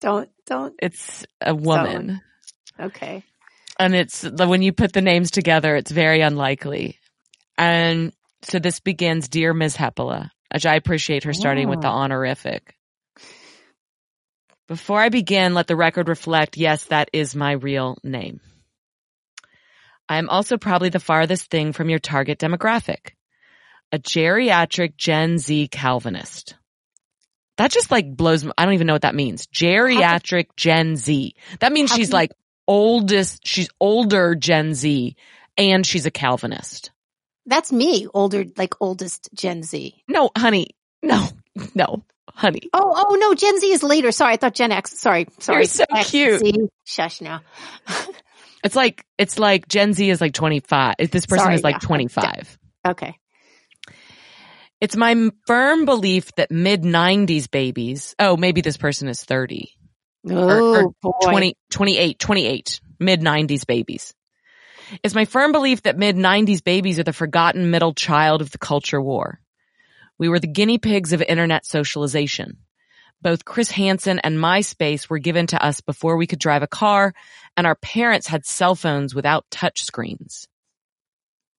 Don't, 0.00 0.30
don't. 0.46 0.74
It's 0.80 1.26
a 1.40 1.54
woman. 1.54 2.20
Okay. 2.78 3.24
and 3.78 3.94
it's 3.94 4.22
when 4.22 4.62
you 4.62 4.72
put 4.72 4.92
the 4.92 5.02
names 5.02 5.30
together, 5.32 5.74
it's 5.74 5.90
very 5.90 6.20
unlikely. 6.20 6.98
And 7.58 8.12
so 8.42 8.58
this 8.60 8.80
begins, 8.80 9.28
dear 9.28 9.52
Ms. 9.52 9.76
Hepola, 9.76 10.30
which 10.54 10.64
I 10.64 10.76
appreciate 10.76 11.24
her 11.24 11.32
starting 11.34 11.68
with 11.68 11.80
the 11.82 11.88
Oh. 11.88 11.92
honorific. 12.02 12.74
Before 14.68 15.00
I 15.00 15.08
begin, 15.08 15.54
let 15.54 15.66
the 15.66 15.76
record 15.76 16.08
reflect, 16.08 16.56
yes, 16.56 16.84
that 16.84 17.08
is 17.12 17.34
my 17.36 17.52
real 17.52 17.98
name. 18.04 18.40
I 20.08 20.18
am 20.18 20.28
also 20.28 20.56
probably 20.56 20.88
the 20.90 21.00
farthest 21.00 21.50
thing 21.50 21.72
from 21.72 21.90
your 21.90 21.98
target 21.98 22.38
demographic. 22.38 23.10
A 23.92 23.98
geriatric 23.98 24.96
Gen 24.96 25.38
Z 25.38 25.68
Calvinist. 25.68 26.56
That 27.56 27.70
just 27.70 27.90
like 27.90 28.14
blows, 28.14 28.46
I 28.58 28.64
don't 28.64 28.74
even 28.74 28.86
know 28.86 28.92
what 28.92 29.02
that 29.02 29.14
means. 29.14 29.46
Geriatric 29.46 30.48
Gen 30.56 30.96
Z. 30.96 31.34
That 31.60 31.72
means 31.72 31.92
she's 31.92 32.12
like 32.12 32.32
oldest, 32.66 33.46
she's 33.46 33.68
older 33.80 34.34
Gen 34.34 34.74
Z 34.74 35.16
and 35.56 35.86
she's 35.86 36.04
a 36.04 36.10
Calvinist. 36.10 36.90
That's 37.46 37.72
me, 37.72 38.08
older, 38.12 38.44
like 38.56 38.74
oldest 38.80 39.30
Gen 39.34 39.62
Z. 39.62 39.94
No, 40.08 40.30
honey. 40.36 40.70
No, 41.02 41.28
no, 41.74 42.02
honey. 42.28 42.62
Oh, 42.74 42.92
oh 42.96 43.14
no, 43.14 43.34
Gen 43.34 43.58
Z 43.60 43.72
is 43.72 43.82
later. 43.82 44.10
Sorry, 44.12 44.34
I 44.34 44.36
thought 44.36 44.54
Gen 44.54 44.72
X. 44.72 44.98
Sorry, 44.98 45.26
sorry. 45.38 45.58
You're 45.58 45.64
so 45.66 45.84
X, 45.90 46.10
cute. 46.10 46.40
Z. 46.40 46.54
Shush 46.84 47.20
now. 47.20 47.40
It's 48.64 48.74
like, 48.74 49.06
it's 49.16 49.38
like 49.38 49.68
Gen 49.68 49.92
Z 49.92 50.10
is 50.10 50.20
like 50.20 50.32
25. 50.32 50.96
This 50.98 51.24
person 51.26 51.44
Sorry, 51.44 51.54
is 51.54 51.62
like 51.62 51.76
yeah. 51.76 51.86
25. 51.86 52.58
Okay. 52.88 53.16
It's 54.80 54.96
my 54.96 55.30
firm 55.46 55.84
belief 55.86 56.32
that 56.36 56.50
mid 56.50 56.82
90s 56.82 57.50
babies, 57.50 58.14
oh, 58.18 58.36
maybe 58.36 58.60
this 58.60 58.76
person 58.76 59.08
is 59.08 59.24
30. 59.24 59.70
Oh, 60.28 60.92
boy. 61.02 61.12
20, 61.22 61.54
28, 61.70 62.18
28, 62.18 62.80
mid 62.98 63.20
90s 63.20 63.66
babies. 63.66 64.14
It's 65.02 65.14
my 65.14 65.24
firm 65.24 65.52
belief 65.52 65.82
that 65.82 65.98
mid 65.98 66.16
90s 66.16 66.62
babies 66.62 66.98
are 66.98 67.04
the 67.04 67.12
forgotten 67.12 67.70
middle 67.70 67.94
child 67.94 68.42
of 68.42 68.50
the 68.50 68.58
culture 68.58 69.00
war. 69.00 69.40
We 70.18 70.28
were 70.28 70.38
the 70.38 70.46
guinea 70.46 70.78
pigs 70.78 71.12
of 71.12 71.22
internet 71.22 71.66
socialization. 71.66 72.58
Both 73.22 73.44
Chris 73.44 73.70
Hansen 73.70 74.18
and 74.18 74.38
MySpace 74.38 75.08
were 75.08 75.18
given 75.18 75.46
to 75.48 75.64
us 75.64 75.80
before 75.80 76.16
we 76.16 76.26
could 76.26 76.38
drive 76.38 76.62
a 76.62 76.68
car, 76.68 77.14
and 77.56 77.66
our 77.66 77.74
parents 77.74 78.26
had 78.26 78.44
cell 78.44 78.74
phones 78.74 79.14
without 79.14 79.46
touch 79.50 79.82
screens. 79.84 80.46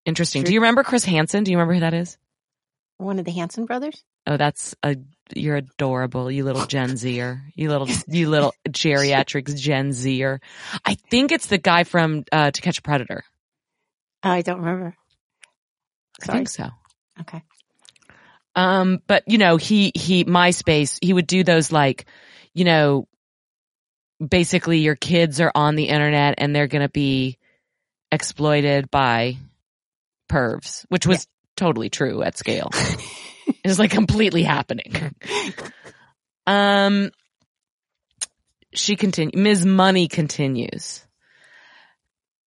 Interesting. 0.06 0.44
Do 0.44 0.54
you 0.54 0.60
remember 0.62 0.84
Chris 0.84 1.04
Hansen? 1.04 1.44
Do 1.44 1.52
you 1.52 1.58
remember 1.58 1.74
who 1.74 1.80
that 1.82 1.94
is? 1.94 2.18
One 2.98 3.20
of 3.20 3.26
the 3.26 3.32
Hanson 3.32 3.66
brothers? 3.66 4.04
Oh, 4.26 4.38
that's 4.38 4.76
a 4.84 4.98
you're 5.36 5.58
adorable, 5.58 6.32
you 6.32 6.44
little 6.44 6.66
Gen 6.66 6.98
Zer, 6.98 7.44
you 7.56 7.70
little 7.70 7.88
you 8.08 8.30
little 8.30 8.54
geriatrics 8.70 9.56
Gen 9.56 9.94
Zer. 9.94 10.42
I 10.86 10.96
think 10.96 11.32
it's 11.32 11.48
the 11.48 11.58
guy 11.58 11.84
from 11.84 12.26
uh, 12.32 12.52
To 12.52 12.62
Catch 12.62 12.80
a 12.80 12.82
Predator. 12.82 13.24
I 14.24 14.42
don't 14.42 14.60
remember. 14.60 14.96
I 16.24 16.32
think 16.32 16.50
so. 16.50 16.70
Okay. 17.22 17.44
Um, 18.56 19.02
but 19.06 19.24
you 19.28 19.38
know, 19.38 19.58
he 19.58 19.92
he 19.94 20.26
MySpace, 20.26 20.98
he 21.02 21.14
would 21.14 21.28
do 21.28 21.44
those 21.44 21.72
like, 21.72 22.06
you 22.54 22.66
know, 22.66 23.08
basically 24.26 24.80
your 24.80 24.96
kids 24.96 25.40
are 25.40 25.52
on 25.54 25.76
the 25.76 25.90
internet 25.90 26.36
and 26.40 26.56
they're 26.56 26.68
gonna 26.68 26.90
be 26.90 27.38
exploited 28.12 28.90
by 28.90 29.38
pervs, 30.30 30.86
which 30.90 31.06
was 31.06 31.28
totally 31.58 31.90
true 31.90 32.24
at 32.24 32.38
scale. 32.38 32.70
it's 33.64 33.80
like 33.80 33.92
completely 33.92 34.44
happening. 34.44 35.14
Um, 36.46 37.12
she 38.74 38.96
continues, 38.96 39.36
Ms. 39.36 39.66
Money 39.66 40.08
continues. 40.08 41.06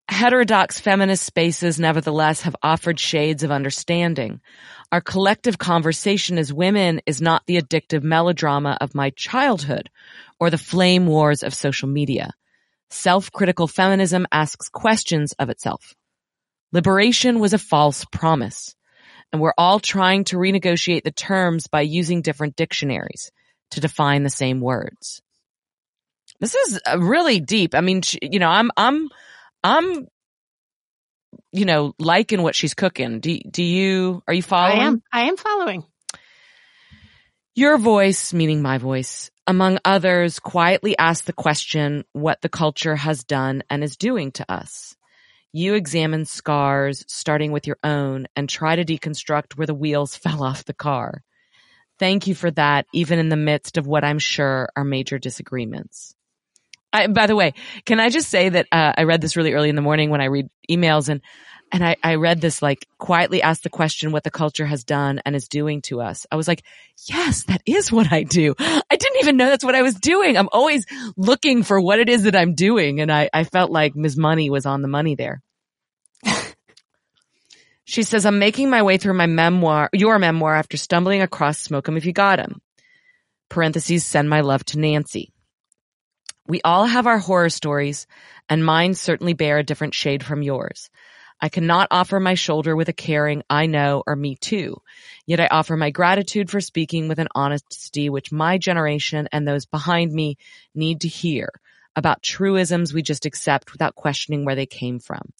Heterodox 0.08 0.80
feminist 0.80 1.24
spaces 1.24 1.78
nevertheless 1.78 2.42
have 2.42 2.56
offered 2.62 2.98
shades 2.98 3.44
of 3.44 3.52
understanding. 3.52 4.40
Our 4.90 5.00
collective 5.00 5.56
conversation 5.56 6.36
as 6.36 6.52
women 6.52 7.00
is 7.06 7.20
not 7.20 7.46
the 7.46 7.60
addictive 7.60 8.02
melodrama 8.02 8.76
of 8.80 8.94
my 8.94 9.10
childhood 9.10 9.88
or 10.40 10.50
the 10.50 10.58
flame 10.58 11.06
wars 11.06 11.44
of 11.44 11.54
social 11.54 11.88
media. 11.88 12.32
Self-critical 12.88 13.68
feminism 13.68 14.26
asks 14.32 14.68
questions 14.68 15.32
of 15.38 15.48
itself. 15.48 15.94
Liberation 16.72 17.38
was 17.38 17.52
a 17.52 17.58
false 17.58 18.04
promise, 18.06 18.74
and 19.32 19.40
we're 19.40 19.54
all 19.56 19.80
trying 19.80 20.24
to 20.24 20.36
renegotiate 20.36 21.04
the 21.04 21.10
terms 21.10 21.66
by 21.66 21.82
using 21.82 22.22
different 22.22 22.56
dictionaries 22.56 23.30
to 23.70 23.80
define 23.80 24.22
the 24.22 24.30
same 24.30 24.60
words. 24.60 25.22
This 26.40 26.54
is 26.54 26.80
uh, 26.86 26.98
really 26.98 27.40
deep. 27.40 27.74
I 27.74 27.80
mean, 27.80 28.02
you 28.22 28.38
know, 28.38 28.48
I'm, 28.48 28.70
I'm, 28.76 29.08
I'm, 29.62 30.08
you 31.52 31.64
know, 31.64 31.94
liking 31.98 32.42
what 32.42 32.54
she's 32.54 32.74
cooking. 32.74 33.20
Do, 33.20 33.38
do 33.38 33.62
you, 33.62 34.22
are 34.26 34.34
you 34.34 34.42
following? 34.42 34.80
I 34.80 34.84
am. 34.84 35.02
I 35.12 35.20
am 35.22 35.36
following. 35.36 35.84
Your 37.54 37.78
voice, 37.78 38.32
meaning 38.32 38.62
my 38.62 38.78
voice, 38.78 39.30
among 39.46 39.78
others, 39.84 40.38
quietly 40.38 40.96
asked 40.96 41.26
the 41.26 41.32
question 41.32 42.04
what 42.12 42.40
the 42.40 42.48
culture 42.48 42.96
has 42.96 43.24
done 43.24 43.62
and 43.68 43.84
is 43.84 43.96
doing 43.96 44.32
to 44.32 44.50
us. 44.50 44.96
You 45.52 45.74
examine 45.74 46.24
scars, 46.24 47.04
starting 47.08 47.52
with 47.52 47.66
your 47.66 47.78
own, 47.82 48.26
and 48.36 48.48
try 48.48 48.76
to 48.76 48.84
deconstruct 48.84 49.56
where 49.56 49.66
the 49.66 49.74
wheels 49.74 50.16
fell 50.16 50.42
off 50.42 50.64
the 50.64 50.74
car. 50.74 51.22
Thank 51.98 52.26
you 52.26 52.34
for 52.34 52.50
that, 52.52 52.86
even 52.94 53.18
in 53.18 53.28
the 53.28 53.36
midst 53.36 53.76
of 53.76 53.86
what 53.86 54.04
I'm 54.04 54.18
sure 54.18 54.70
are 54.74 54.84
major 54.84 55.18
disagreements. 55.18 56.14
I, 56.92 57.06
by 57.06 57.26
the 57.26 57.36
way, 57.36 57.54
can 57.84 58.00
I 58.00 58.08
just 58.08 58.28
say 58.28 58.48
that 58.48 58.66
uh, 58.72 58.92
I 58.96 59.04
read 59.04 59.20
this 59.20 59.36
really 59.36 59.52
early 59.52 59.68
in 59.68 59.76
the 59.76 59.82
morning 59.82 60.10
when 60.10 60.20
I 60.20 60.26
read 60.26 60.48
emails 60.68 61.08
and 61.08 61.20
and 61.72 61.84
I, 61.84 61.96
I 62.02 62.16
read 62.16 62.40
this 62.40 62.62
like 62.62 62.86
quietly 62.98 63.42
ask 63.42 63.62
the 63.62 63.70
question 63.70 64.10
what 64.10 64.24
the 64.24 64.30
culture 64.30 64.66
has 64.66 64.84
done 64.84 65.20
and 65.24 65.36
is 65.36 65.48
doing 65.48 65.82
to 65.82 66.00
us. 66.00 66.26
I 66.30 66.36
was 66.36 66.48
like, 66.48 66.64
yes, 67.06 67.44
that 67.44 67.62
is 67.64 67.92
what 67.92 68.12
I 68.12 68.24
do. 68.24 68.54
I 68.58 68.96
didn't 68.96 69.20
even 69.20 69.36
know 69.36 69.46
that's 69.46 69.64
what 69.64 69.74
I 69.76 69.82
was 69.82 69.94
doing. 69.94 70.36
I'm 70.36 70.48
always 70.52 70.84
looking 71.16 71.62
for 71.62 71.80
what 71.80 72.00
it 72.00 72.08
is 72.08 72.24
that 72.24 72.34
I'm 72.34 72.54
doing. 72.54 73.00
And 73.00 73.10
I, 73.12 73.30
I 73.32 73.44
felt 73.44 73.70
like 73.70 73.94
Ms. 73.94 74.16
Money 74.16 74.50
was 74.50 74.66
on 74.66 74.82
the 74.82 74.88
money 74.88 75.14
there. 75.14 75.42
she 77.84 78.02
says, 78.02 78.26
I'm 78.26 78.40
making 78.40 78.68
my 78.68 78.82
way 78.82 78.96
through 78.96 79.14
my 79.14 79.26
memoir, 79.26 79.90
your 79.92 80.18
memoir 80.18 80.54
after 80.54 80.76
stumbling 80.76 81.22
across 81.22 81.60
Smoke 81.60 81.88
'em 81.88 81.96
if 81.96 82.04
you 82.04 82.12
got 82.12 82.40
'em. 82.40 82.60
Parentheses, 83.48 84.04
send 84.04 84.28
my 84.28 84.40
love 84.40 84.64
to 84.66 84.78
Nancy. 84.78 85.32
We 86.46 86.60
all 86.62 86.86
have 86.86 87.06
our 87.06 87.18
horror 87.18 87.50
stories 87.50 88.08
and 88.48 88.64
mine 88.64 88.94
certainly 88.94 89.34
bear 89.34 89.58
a 89.58 89.62
different 89.62 89.94
shade 89.94 90.24
from 90.24 90.42
yours. 90.42 90.90
I 91.42 91.48
cannot 91.48 91.88
offer 91.90 92.20
my 92.20 92.34
shoulder 92.34 92.76
with 92.76 92.88
a 92.88 92.92
caring, 92.92 93.42
I 93.48 93.66
know, 93.66 94.02
or 94.06 94.14
me 94.14 94.36
too. 94.36 94.82
Yet 95.26 95.40
I 95.40 95.46
offer 95.46 95.76
my 95.76 95.90
gratitude 95.90 96.50
for 96.50 96.60
speaking 96.60 97.08
with 97.08 97.18
an 97.18 97.28
honesty 97.34 98.10
which 98.10 98.30
my 98.30 98.58
generation 98.58 99.28
and 99.32 99.48
those 99.48 99.64
behind 99.64 100.12
me 100.12 100.36
need 100.74 101.00
to 101.00 101.08
hear 101.08 101.50
about 101.96 102.22
truisms 102.22 102.92
we 102.92 103.02
just 103.02 103.26
accept 103.26 103.72
without 103.72 103.94
questioning 103.94 104.44
where 104.44 104.54
they 104.54 104.66
came 104.66 104.98
from. 104.98 105.32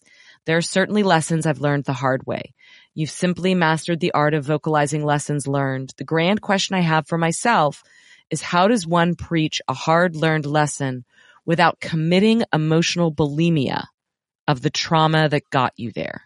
There 0.45 0.57
are 0.57 0.61
certainly 0.61 1.03
lessons 1.03 1.45
I've 1.45 1.61
learned 1.61 1.85
the 1.85 1.93
hard 1.93 2.25
way. 2.25 2.53
You've 2.95 3.11
simply 3.11 3.53
mastered 3.53 3.99
the 3.99 4.13
art 4.13 4.33
of 4.33 4.43
vocalizing 4.43 5.05
lessons 5.05 5.47
learned. 5.47 5.93
The 5.97 6.03
grand 6.03 6.41
question 6.41 6.75
I 6.75 6.81
have 6.81 7.07
for 7.07 7.17
myself 7.17 7.83
is 8.31 8.41
how 8.41 8.67
does 8.67 8.87
one 8.87 9.15
preach 9.15 9.61
a 9.67 9.73
hard 9.73 10.15
learned 10.15 10.47
lesson 10.47 11.05
without 11.45 11.79
committing 11.79 12.43
emotional 12.51 13.13
bulimia 13.13 13.85
of 14.51 14.61
the 14.61 14.69
trauma 14.69 15.29
that 15.29 15.49
got 15.49 15.73
you 15.77 15.91
there? 15.91 16.21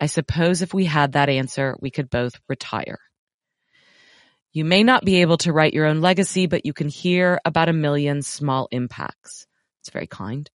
I 0.00 0.06
suppose 0.06 0.62
if 0.62 0.72
we 0.72 0.84
had 0.84 1.12
that 1.12 1.28
answer, 1.28 1.76
we 1.80 1.90
could 1.90 2.08
both 2.08 2.40
retire. 2.48 2.98
You 4.52 4.64
may 4.64 4.82
not 4.82 5.04
be 5.04 5.22
able 5.22 5.38
to 5.38 5.52
write 5.52 5.74
your 5.74 5.86
own 5.86 6.00
legacy, 6.00 6.46
but 6.46 6.66
you 6.66 6.72
can 6.72 6.88
hear 6.88 7.40
about 7.44 7.68
a 7.68 7.72
million 7.72 8.22
small 8.22 8.68
impacts. 8.70 9.46
It's 9.80 9.90
very 9.90 10.06
kind. 10.06 10.50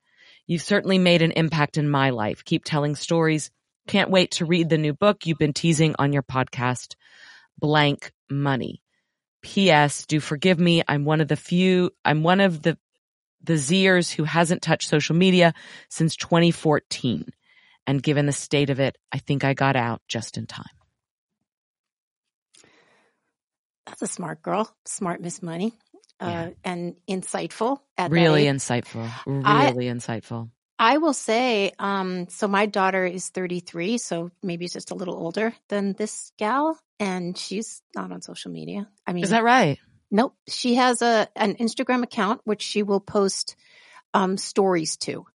You've 0.47 0.61
certainly 0.61 0.97
made 0.97 1.21
an 1.21 1.31
impact 1.31 1.77
in 1.77 1.89
my 1.89 2.11
life. 2.11 2.43
Keep 2.43 2.65
telling 2.65 2.95
stories. 2.95 3.51
Can't 3.87 4.09
wait 4.11 4.31
to 4.31 4.45
read 4.45 4.69
the 4.69 4.77
new 4.77 4.93
book 4.93 5.25
you've 5.25 5.37
been 5.37 5.53
teasing 5.53 5.95
on 5.97 6.11
your 6.11 6.23
podcast, 6.23 6.95
Blank 7.59 8.11
Money. 8.29 8.81
P.S. 9.41 10.05
Do 10.07 10.19
forgive 10.19 10.59
me. 10.59 10.83
I'm 10.87 11.05
one 11.05 11.21
of 11.21 11.27
the 11.27 11.35
few, 11.35 11.91
I'm 12.03 12.23
one 12.23 12.41
of 12.41 12.61
the, 12.63 12.77
the 13.45 13.53
Zers 13.53 14.11
who 14.11 14.23
hasn't 14.23 14.61
touched 14.61 14.89
social 14.89 15.15
media 15.15 15.53
since 15.89 16.15
2014. 16.15 17.25
And 17.87 18.01
given 18.01 18.25
the 18.25 18.31
state 18.31 18.69
of 18.69 18.79
it, 18.79 18.97
I 19.11 19.19
think 19.19 19.43
I 19.43 19.53
got 19.53 19.75
out 19.75 20.01
just 20.07 20.37
in 20.37 20.47
time. 20.47 20.65
That's 23.85 24.01
a 24.01 24.07
smart 24.07 24.41
girl, 24.41 24.69
smart 24.85 25.21
Miss 25.21 25.43
Money, 25.43 25.73
uh, 26.19 26.25
Yeah. 26.25 26.49
and 26.63 26.95
insightful. 27.07 27.79
Really 28.09 28.45
insightful. 28.45 29.09
I- 29.27 29.69
Really 29.71 29.85
insightful. 29.85 30.49
I 30.77 30.97
will 30.97 31.13
say, 31.13 31.71
um, 31.79 32.27
so 32.27 32.47
my 32.49 32.65
daughter 32.65 33.05
is 33.05 33.29
33, 33.29 33.97
so 33.97 34.31
maybe 34.43 34.67
just 34.67 34.91
a 34.91 34.95
little 34.95 35.15
older 35.15 35.53
than 35.69 35.93
this 35.93 36.31
gal, 36.37 36.77
and 36.99 37.37
she's 37.37 37.81
not 37.95 38.11
on 38.11 38.21
social 38.21 38.51
media. 38.51 38.89
I 39.07 39.13
mean, 39.13 39.23
Is 39.23 39.29
that 39.29 39.43
right? 39.43 39.79
Nope. 40.11 40.35
She 40.47 40.75
has 40.75 41.01
a 41.01 41.27
an 41.35 41.55
Instagram 41.55 42.03
account 42.03 42.41
which 42.43 42.61
she 42.61 42.83
will 42.83 42.99
post 42.99 43.55
um, 44.13 44.37
stories 44.37 44.97
to, 44.97 45.25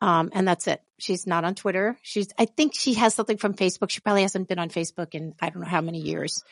um, 0.00 0.30
and 0.32 0.46
that's 0.46 0.66
it. 0.66 0.82
She's 0.98 1.26
not 1.26 1.44
on 1.44 1.54
Twitter. 1.54 1.98
She's. 2.02 2.28
I 2.38 2.44
think 2.44 2.74
she 2.74 2.94
has 2.94 3.14
something 3.14 3.36
from 3.36 3.54
Facebook. 3.54 3.90
She 3.90 4.00
probably 4.00 4.22
hasn't 4.22 4.48
been 4.48 4.58
on 4.58 4.68
Facebook 4.68 5.14
in 5.14 5.34
I 5.40 5.50
don't 5.50 5.62
know 5.62 5.68
how 5.68 5.80
many 5.80 6.00
years, 6.00 6.42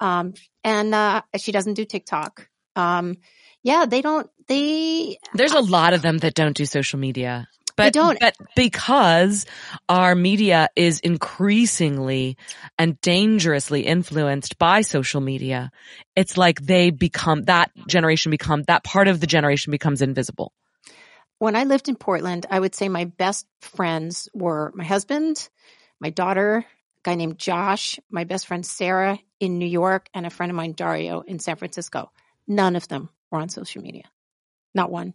um, 0.00 0.34
and 0.64 0.94
uh, 0.94 1.22
she 1.36 1.52
doesn't 1.52 1.74
do 1.74 1.84
TikTok. 1.84 2.48
Um, 2.74 3.18
yeah, 3.62 3.86
they 3.86 4.02
don't. 4.02 4.30
They 4.46 5.18
There's 5.34 5.52
a 5.52 5.60
lot 5.60 5.92
of 5.92 6.02
them 6.02 6.18
that 6.18 6.34
don't 6.34 6.56
do 6.56 6.64
social 6.64 6.98
media. 6.98 7.48
But, 7.76 7.92
don't. 7.92 8.18
but 8.18 8.34
because 8.54 9.44
our 9.88 10.14
media 10.14 10.68
is 10.76 11.00
increasingly 11.00 12.38
and 12.78 12.98
dangerously 13.02 13.82
influenced 13.82 14.58
by 14.58 14.80
social 14.80 15.20
media, 15.20 15.70
it's 16.14 16.38
like 16.38 16.60
they 16.62 16.90
become, 16.90 17.42
that 17.44 17.70
generation 17.86 18.30
become, 18.30 18.62
that 18.64 18.82
part 18.82 19.08
of 19.08 19.20
the 19.20 19.26
generation 19.26 19.70
becomes 19.70 20.00
invisible. 20.00 20.52
when 21.38 21.56
I 21.56 21.64
lived 21.64 21.88
in 21.88 21.96
Portland, 21.96 22.46
I 22.50 22.58
would 22.58 22.74
say 22.74 22.88
my 22.88 23.04
best 23.04 23.46
friends 23.60 24.28
were 24.32 24.72
my 24.74 24.84
husband, 24.84 25.48
my 26.00 26.10
daughter, 26.10 26.58
a 26.58 26.64
guy 27.02 27.14
named 27.14 27.38
Josh, 27.38 28.00
my 28.10 28.24
best 28.24 28.46
friend 28.46 28.64
Sarah 28.64 29.18
in 29.38 29.58
New 29.58 29.66
York, 29.66 30.08
and 30.14 30.24
a 30.24 30.30
friend 30.30 30.50
of 30.50 30.56
mine, 30.56 30.72
Dario, 30.72 31.20
in 31.20 31.38
San 31.38 31.56
Francisco. 31.56 32.10
None 32.48 32.76
of 32.76 32.88
them 32.88 33.10
were 33.30 33.38
on 33.38 33.48
social 33.48 33.82
media. 33.82 34.04
Not 34.74 34.90
one. 34.90 35.14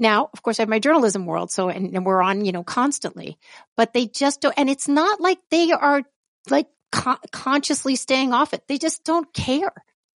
Now, 0.00 0.30
of 0.32 0.42
course, 0.42 0.58
I 0.58 0.62
have 0.62 0.68
my 0.68 0.78
journalism 0.78 1.26
world, 1.26 1.52
so 1.52 1.68
and, 1.68 1.94
and 1.94 2.06
we're 2.06 2.22
on, 2.22 2.46
you 2.46 2.52
know, 2.52 2.64
constantly. 2.64 3.38
But 3.76 3.92
they 3.92 4.06
just 4.06 4.40
don't, 4.40 4.54
and 4.56 4.70
it's 4.70 4.88
not 4.88 5.20
like 5.20 5.38
they 5.50 5.70
are 5.72 6.02
like 6.48 6.68
con- 6.90 7.18
consciously 7.30 7.96
staying 7.96 8.32
off 8.32 8.54
it. 8.54 8.62
They 8.66 8.78
just 8.78 9.04
don't 9.04 9.32
care. 9.34 9.72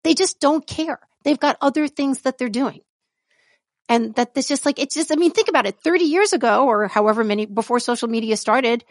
They 0.04 0.14
just 0.14 0.40
don't 0.40 0.66
care. 0.66 1.00
They've 1.24 1.40
got 1.40 1.58
other 1.62 1.88
things 1.88 2.22
that 2.22 2.38
they're 2.38 2.48
doing. 2.48 2.82
And 3.90 4.16
that 4.16 4.36
this 4.36 4.48
just 4.48 4.66
like, 4.66 4.80
it's 4.80 4.96
just, 4.96 5.12
I 5.12 5.16
mean, 5.16 5.32
think 5.32 5.50
about 5.50 5.66
it. 5.66 5.80
30 5.84 6.06
years 6.06 6.32
ago 6.32 6.68
or 6.68 6.88
however 6.88 7.24
many 7.24 7.48
before 7.48 7.80
social 7.80 8.08
media 8.08 8.38
started, 8.38 8.86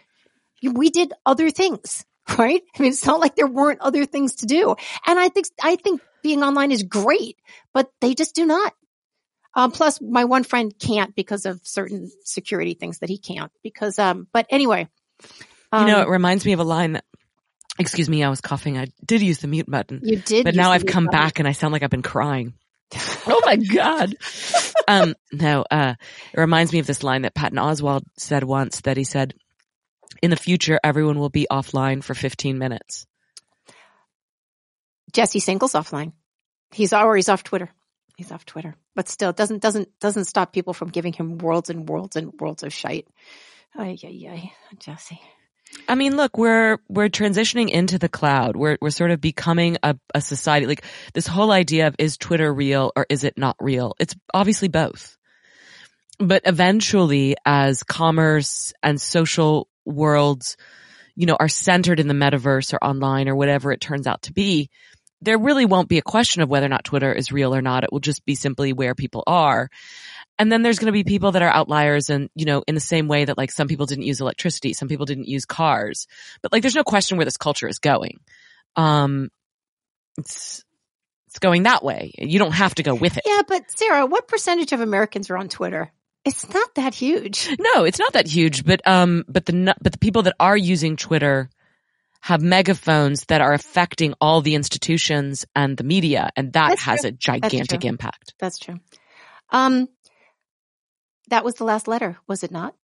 we 0.62 0.90
did 0.90 1.12
other 1.24 1.50
things, 1.50 2.04
right? 2.38 2.62
I 2.76 2.82
mean, 2.82 2.92
it's 2.92 3.06
not 3.06 3.20
like 3.20 3.36
there 3.36 3.46
weren't 3.46 3.80
other 3.80 4.04
things 4.06 4.34
to 4.36 4.46
do. 4.46 4.74
And 5.06 5.18
I 5.18 5.28
think, 5.28 5.46
I 5.62 5.76
think 5.76 6.00
being 6.22 6.42
online 6.42 6.72
is 6.72 6.82
great, 6.82 7.36
but 7.72 7.90
they 8.00 8.14
just 8.14 8.34
do 8.34 8.44
not. 8.44 8.74
Um, 9.54 9.72
plus 9.72 10.00
my 10.00 10.24
one 10.24 10.44
friend 10.44 10.72
can't 10.78 11.14
because 11.14 11.44
of 11.44 11.60
certain 11.64 12.10
security 12.24 12.74
things 12.74 13.00
that 13.00 13.08
he 13.08 13.18
can't 13.18 13.50
because, 13.62 13.98
um, 13.98 14.28
but 14.32 14.46
anyway. 14.48 14.88
Um, 15.72 15.86
you 15.86 15.92
know, 15.92 16.02
it 16.02 16.08
reminds 16.08 16.44
me 16.44 16.52
of 16.52 16.60
a 16.60 16.64
line 16.64 16.92
that, 16.92 17.04
excuse 17.78 18.08
me, 18.08 18.22
I 18.22 18.28
was 18.28 18.40
coughing. 18.40 18.78
I 18.78 18.88
did 19.04 19.22
use 19.22 19.38
the 19.38 19.48
mute 19.48 19.68
button. 19.68 20.00
You 20.02 20.16
did. 20.16 20.44
But 20.44 20.54
now 20.54 20.70
I've 20.70 20.86
come 20.86 21.06
button. 21.06 21.20
back 21.20 21.38
and 21.38 21.48
I 21.48 21.52
sound 21.52 21.72
like 21.72 21.82
I've 21.82 21.90
been 21.90 22.02
crying. 22.02 22.54
oh 23.26 23.40
my 23.44 23.56
God. 23.56 24.14
um, 24.88 25.14
no, 25.32 25.64
uh, 25.70 25.94
it 26.32 26.40
reminds 26.40 26.72
me 26.72 26.78
of 26.78 26.86
this 26.86 27.02
line 27.02 27.22
that 27.22 27.34
Patton 27.34 27.58
Oswalt 27.58 28.02
said 28.18 28.44
once 28.44 28.82
that 28.82 28.96
he 28.96 29.04
said, 29.04 29.34
in 30.22 30.30
the 30.30 30.36
future, 30.36 30.78
everyone 30.82 31.18
will 31.18 31.30
be 31.30 31.46
offline 31.50 32.04
for 32.04 32.14
15 32.14 32.58
minutes. 32.58 33.06
Jesse 35.12 35.40
Singal's 35.40 35.72
offline. 35.72 36.12
He's 36.72 36.92
always 36.92 37.28
off 37.28 37.42
Twitter. 37.42 37.70
He's 38.20 38.30
off 38.30 38.44
Twitter, 38.44 38.76
but 38.94 39.08
still 39.08 39.32
doesn't 39.32 39.62
doesn't 39.62 39.88
doesn't 39.98 40.26
stop 40.26 40.52
people 40.52 40.74
from 40.74 40.90
giving 40.90 41.14
him 41.14 41.38
worlds 41.38 41.70
and 41.70 41.88
worlds 41.88 42.16
and 42.16 42.34
worlds 42.38 42.62
of 42.62 42.70
shite. 42.70 43.08
Ay, 43.74 43.96
ay, 44.04 44.28
ay, 44.30 44.52
Jesse. 44.78 45.22
I 45.88 45.94
mean, 45.94 46.18
look, 46.18 46.36
we're 46.36 46.76
we're 46.86 47.08
transitioning 47.08 47.70
into 47.70 47.98
the 47.98 48.10
cloud. 48.10 48.56
We're 48.56 48.76
we're 48.82 48.90
sort 48.90 49.10
of 49.10 49.22
becoming 49.22 49.78
a, 49.82 49.96
a 50.14 50.20
society. 50.20 50.66
Like 50.66 50.84
this 51.14 51.26
whole 51.26 51.50
idea 51.50 51.86
of 51.86 51.96
is 51.98 52.18
Twitter 52.18 52.52
real 52.52 52.92
or 52.94 53.06
is 53.08 53.24
it 53.24 53.38
not 53.38 53.56
real? 53.58 53.94
It's 53.98 54.14
obviously 54.34 54.68
both. 54.68 55.16
But 56.18 56.42
eventually, 56.44 57.36
as 57.46 57.84
commerce 57.84 58.74
and 58.82 59.00
social 59.00 59.66
worlds, 59.86 60.58
you 61.16 61.24
know, 61.24 61.38
are 61.40 61.48
centered 61.48 62.00
in 62.00 62.06
the 62.06 62.12
metaverse 62.12 62.74
or 62.74 62.84
online 62.84 63.30
or 63.30 63.34
whatever 63.34 63.72
it 63.72 63.80
turns 63.80 64.06
out 64.06 64.20
to 64.24 64.34
be, 64.34 64.68
there 65.22 65.38
really 65.38 65.66
won't 65.66 65.88
be 65.88 65.98
a 65.98 66.02
question 66.02 66.42
of 66.42 66.48
whether 66.48 66.66
or 66.66 66.70
not 66.70 66.84
Twitter 66.84 67.12
is 67.12 67.32
real 67.32 67.54
or 67.54 67.62
not. 67.62 67.84
It 67.84 67.92
will 67.92 68.00
just 68.00 68.24
be 68.24 68.34
simply 68.34 68.72
where 68.72 68.94
people 68.94 69.22
are. 69.26 69.70
And 70.38 70.50
then 70.50 70.62
there's 70.62 70.78
going 70.78 70.86
to 70.86 70.92
be 70.92 71.04
people 71.04 71.32
that 71.32 71.42
are 71.42 71.50
outliers 71.50 72.08
and, 72.08 72.30
you 72.34 72.46
know, 72.46 72.62
in 72.66 72.74
the 72.74 72.80
same 72.80 73.08
way 73.08 73.26
that 73.26 73.36
like 73.36 73.52
some 73.52 73.68
people 73.68 73.86
didn't 73.86 74.04
use 74.04 74.20
electricity, 74.20 74.72
some 74.72 74.88
people 74.88 75.04
didn't 75.04 75.28
use 75.28 75.44
cars, 75.44 76.06
but 76.42 76.52
like 76.52 76.62
there's 76.62 76.74
no 76.74 76.84
question 76.84 77.18
where 77.18 77.26
this 77.26 77.36
culture 77.36 77.68
is 77.68 77.78
going. 77.78 78.20
Um, 78.76 79.28
it's, 80.16 80.64
it's 81.28 81.38
going 81.38 81.64
that 81.64 81.84
way. 81.84 82.12
You 82.16 82.38
don't 82.38 82.52
have 82.52 82.74
to 82.76 82.82
go 82.82 82.94
with 82.94 83.16
it. 83.18 83.24
Yeah, 83.26 83.42
but 83.46 83.70
Sarah, 83.70 84.06
what 84.06 84.26
percentage 84.26 84.72
of 84.72 84.80
Americans 84.80 85.30
are 85.30 85.36
on 85.36 85.48
Twitter? 85.48 85.92
It's 86.24 86.52
not 86.52 86.74
that 86.74 86.94
huge. 86.94 87.48
No, 87.58 87.84
it's 87.84 87.98
not 87.98 88.12
that 88.14 88.26
huge, 88.26 88.64
but 88.64 88.86
um, 88.86 89.24
but 89.26 89.46
the 89.46 89.74
but 89.80 89.92
the 89.92 89.98
people 89.98 90.22
that 90.22 90.34
are 90.38 90.56
using 90.56 90.96
Twitter 90.96 91.48
have 92.20 92.42
megaphones 92.42 93.24
that 93.26 93.40
are 93.40 93.52
affecting 93.52 94.14
all 94.20 94.40
the 94.40 94.54
institutions 94.54 95.46
and 95.56 95.76
the 95.76 95.84
media, 95.84 96.30
and 96.36 96.52
that 96.52 96.70
That's 96.70 96.82
has 96.82 97.00
true. 97.00 97.08
a 97.08 97.12
gigantic 97.12 97.68
That's 97.68 97.84
impact. 97.84 98.34
That's 98.38 98.58
true. 98.58 98.78
Um, 99.50 99.88
that 101.28 101.44
was 101.44 101.54
the 101.54 101.64
last 101.64 101.88
letter, 101.88 102.18
was 102.26 102.44
it 102.44 102.50
not? 102.50 102.74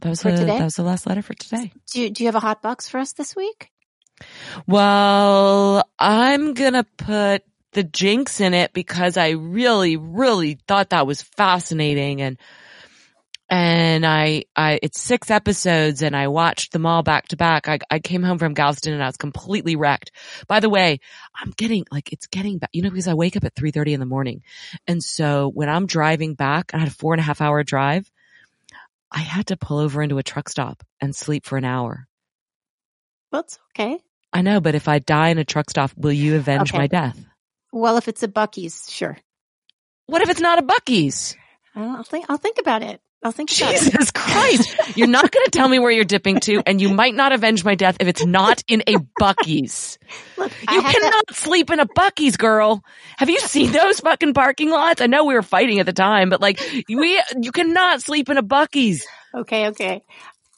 That 0.00 0.10
was 0.10 0.22
for 0.22 0.30
the, 0.30 0.38
today. 0.38 0.58
That 0.58 0.64
was 0.64 0.76
the 0.76 0.84
last 0.84 1.06
letter 1.06 1.22
for 1.22 1.34
today. 1.34 1.72
Do 1.92 2.00
you, 2.00 2.10
Do 2.10 2.22
you 2.22 2.28
have 2.28 2.36
a 2.36 2.40
hot 2.40 2.62
box 2.62 2.88
for 2.88 2.98
us 2.98 3.12
this 3.12 3.34
week? 3.34 3.70
Well, 4.66 5.84
I'm 5.98 6.54
gonna 6.54 6.84
put 6.96 7.42
the 7.72 7.82
jinx 7.82 8.40
in 8.40 8.54
it 8.54 8.72
because 8.72 9.16
I 9.16 9.30
really, 9.30 9.96
really 9.96 10.58
thought 10.66 10.90
that 10.90 11.06
was 11.06 11.22
fascinating 11.22 12.22
and 12.22 12.38
and 13.50 14.04
I, 14.04 14.44
I, 14.54 14.78
it's 14.82 15.00
six 15.00 15.30
episodes 15.30 16.02
and 16.02 16.14
I 16.14 16.28
watched 16.28 16.72
them 16.72 16.84
all 16.84 17.02
back 17.02 17.28
to 17.28 17.36
back. 17.36 17.66
I, 17.66 17.78
I 17.90 17.98
came 17.98 18.22
home 18.22 18.38
from 18.38 18.52
Galveston 18.52 18.92
and 18.92 19.02
I 19.02 19.06
was 19.06 19.16
completely 19.16 19.74
wrecked. 19.74 20.12
By 20.46 20.60
the 20.60 20.68
way, 20.68 21.00
I'm 21.34 21.52
getting, 21.56 21.86
like, 21.90 22.12
it's 22.12 22.26
getting 22.26 22.58
back, 22.58 22.70
you 22.72 22.82
know, 22.82 22.90
because 22.90 23.08
I 23.08 23.14
wake 23.14 23.36
up 23.36 23.44
at 23.44 23.54
3.30 23.54 23.92
in 23.92 24.00
the 24.00 24.06
morning. 24.06 24.42
And 24.86 25.02
so 25.02 25.50
when 25.54 25.70
I'm 25.70 25.86
driving 25.86 26.34
back, 26.34 26.72
I 26.74 26.78
had 26.78 26.88
a 26.88 26.92
four 26.92 27.14
and 27.14 27.20
a 27.20 27.24
half 27.24 27.40
hour 27.40 27.62
drive. 27.64 28.10
I 29.10 29.20
had 29.20 29.46
to 29.46 29.56
pull 29.56 29.78
over 29.78 30.02
into 30.02 30.18
a 30.18 30.22
truck 30.22 30.50
stop 30.50 30.82
and 31.00 31.16
sleep 31.16 31.46
for 31.46 31.56
an 31.56 31.64
hour. 31.64 32.06
That's 33.32 33.58
okay. 33.72 33.98
I 34.30 34.42
know, 34.42 34.60
but 34.60 34.74
if 34.74 34.88
I 34.88 34.98
die 34.98 35.28
in 35.28 35.38
a 35.38 35.44
truck 35.44 35.70
stop, 35.70 35.92
will 35.96 36.12
you 36.12 36.36
avenge 36.36 36.70
okay. 36.70 36.78
my 36.78 36.86
death? 36.86 37.18
Well, 37.72 37.96
if 37.96 38.08
it's 38.08 38.22
a 38.22 38.28
Buc-ee's, 38.28 38.90
sure. 38.90 39.16
What 40.06 40.20
if 40.20 40.28
it's 40.28 40.40
not 40.40 40.58
a 40.58 40.62
Buc-ee's? 40.62 41.34
I'll 41.74 42.02
think, 42.02 42.26
I'll 42.28 42.36
think 42.36 42.58
about 42.58 42.82
it. 42.82 43.00
I'll 43.22 43.32
think 43.32 43.50
Jesus 43.50 44.10
Christ. 44.12 44.96
You're 44.96 45.08
not 45.08 45.30
going 45.30 45.44
to 45.44 45.50
tell 45.50 45.68
me 45.68 45.80
where 45.80 45.90
you're 45.90 46.04
dipping 46.04 46.38
to 46.40 46.62
and 46.64 46.80
you 46.80 46.90
might 46.90 47.14
not 47.14 47.32
avenge 47.32 47.64
my 47.64 47.74
death 47.74 47.96
if 47.98 48.06
it's 48.06 48.24
not 48.24 48.62
in 48.68 48.82
a 48.86 48.94
Buc-ee's. 49.20 49.98
Look, 50.36 50.52
you 50.70 50.82
cannot 50.82 51.26
to- 51.26 51.34
sleep 51.34 51.70
in 51.70 51.80
a 51.80 51.86
Buc-ee's, 51.86 52.36
girl. 52.36 52.82
Have 53.16 53.28
you 53.28 53.40
seen 53.40 53.72
those 53.72 53.98
fucking 54.00 54.34
parking 54.34 54.70
lots? 54.70 55.00
I 55.00 55.06
know 55.06 55.24
we 55.24 55.34
were 55.34 55.42
fighting 55.42 55.80
at 55.80 55.86
the 55.86 55.92
time, 55.92 56.30
but 56.30 56.40
like 56.40 56.60
we, 56.88 57.20
you 57.40 57.50
cannot 57.50 58.02
sleep 58.02 58.28
in 58.28 58.38
a 58.38 58.42
Buc-ee's. 58.42 59.04
Okay. 59.34 59.66
Okay. 59.68 60.02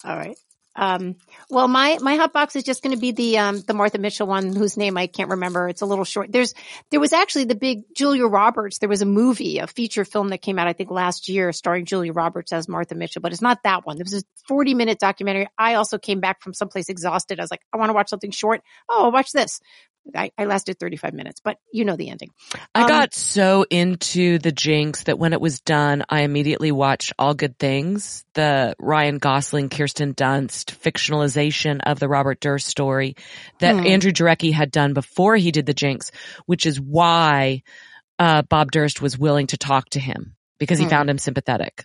All 0.05 0.17
right. 0.17 0.37
Um, 0.77 1.17
well, 1.51 1.69
my, 1.69 1.99
my 2.01 2.17
hot 2.17 2.33
box 2.33 2.57
is 2.57 2.63
just 2.63 2.83
going 2.83 2.95
to 2.95 3.01
be 3.01 3.13
the, 3.13 3.39
um, 3.39 3.61
the 3.61 3.75
Martha 3.75 3.99
Mitchell 3.99 4.27
one 4.27 4.55
whose 4.55 4.77
name 4.77 4.97
I 4.97 5.07
can't 5.07 5.31
remember. 5.31 5.69
It's 5.69 5.83
a 5.83 5.87
little 5.87 6.05
short. 6.05 6.31
There's, 6.31 6.55
there 6.91 7.01
was 7.01 7.13
actually 7.13 7.45
the 7.45 7.55
big 7.55 7.83
Julia 7.95 8.27
Roberts. 8.27 8.79
There 8.79 8.89
was 8.89 9.03
a 9.03 9.07
movie, 9.07 9.59
a 9.59 9.67
feature 9.67 10.05
film 10.05 10.29
that 10.29 10.39
came 10.39 10.59
out, 10.59 10.69
I 10.69 10.73
think 10.73 10.91
last 10.91 11.29
year 11.29 11.53
starring 11.53 11.85
Julia 11.85 12.13
Roberts 12.13 12.53
as 12.53 12.69
Martha 12.69 12.95
Mitchell, 12.95 13.23
but 13.23 13.33
it's 13.33 13.43
not 13.43 13.63
that 13.65 13.85
one. 13.85 13.97
There 13.97 14.05
was 14.05 14.15
a 14.15 14.25
40 14.49 14.75
minute 14.75 14.99
documentary. 14.99 15.49
I 15.59 15.75
also 15.75 15.99
came 15.99 16.21
back 16.21 16.43
from 16.43 16.55
someplace 16.55 16.89
exhausted. 16.89 17.41
I 17.41 17.43
was 17.43 17.51
like, 17.51 17.63
I 17.73 17.77
want 17.77 17.91
to 17.91 17.95
watch 17.95 18.11
something 18.11 18.31
short. 18.31 18.63
Oh, 18.89 19.05
I'll 19.05 19.13
watch 19.13 19.33
this. 19.33 19.61
I, 20.15 20.31
I, 20.37 20.47
lasted 20.47 20.79
35 20.79 21.15
minutes, 21.15 21.41
but 21.45 21.59
you 21.73 21.85
know 21.85 21.97
the 21.97 22.11
ending. 22.11 22.31
I 22.75 22.83
um, 22.83 22.89
got 22.89 23.15
so 23.15 23.65
into 23.69 24.39
the 24.39 24.53
Jinx 24.53 25.05
that 25.05 25.19
when 25.19 25.33
it 25.33 25.41
was 25.41 25.61
done, 25.61 26.05
I 26.09 26.23
immediately 26.23 26.73
watched 26.73 27.13
All 27.19 27.35
Good 27.35 27.59
Things, 27.59 28.25
the 28.35 28.75
Ryan 28.79 29.19
Gosling, 29.19 29.69
Kirsten 29.69 30.15
Dunst 30.15 30.77
fictionalization 30.77 31.81
of 31.85 31.99
the 31.99 32.09
Robert 32.09 32.41
Durst 32.41 32.67
story 32.67 33.17
that 33.61 33.77
hmm. 33.77 33.87
Andrew 33.87 34.13
Jarecki 34.13 34.53
had 34.53 34.71
done 34.71 34.95
before 34.95 35.37
he 35.37 35.53
did 35.53 35.67
the 35.67 35.75
Jinx, 35.75 36.11
which 36.47 36.67
is 36.67 36.81
why 36.81 37.63
uh, 38.19 38.43
Bob 38.43 38.73
Durst 38.73 39.01
was 39.01 39.19
willing 39.19 39.49
to 39.49 39.57
talk 39.57 39.91
to 39.91 40.01
him 40.01 40.37
because 40.59 40.79
he 40.79 40.85
hmm. 40.85 40.91
found 40.91 41.11
him 41.11 41.19
sympathetic. 41.19 41.85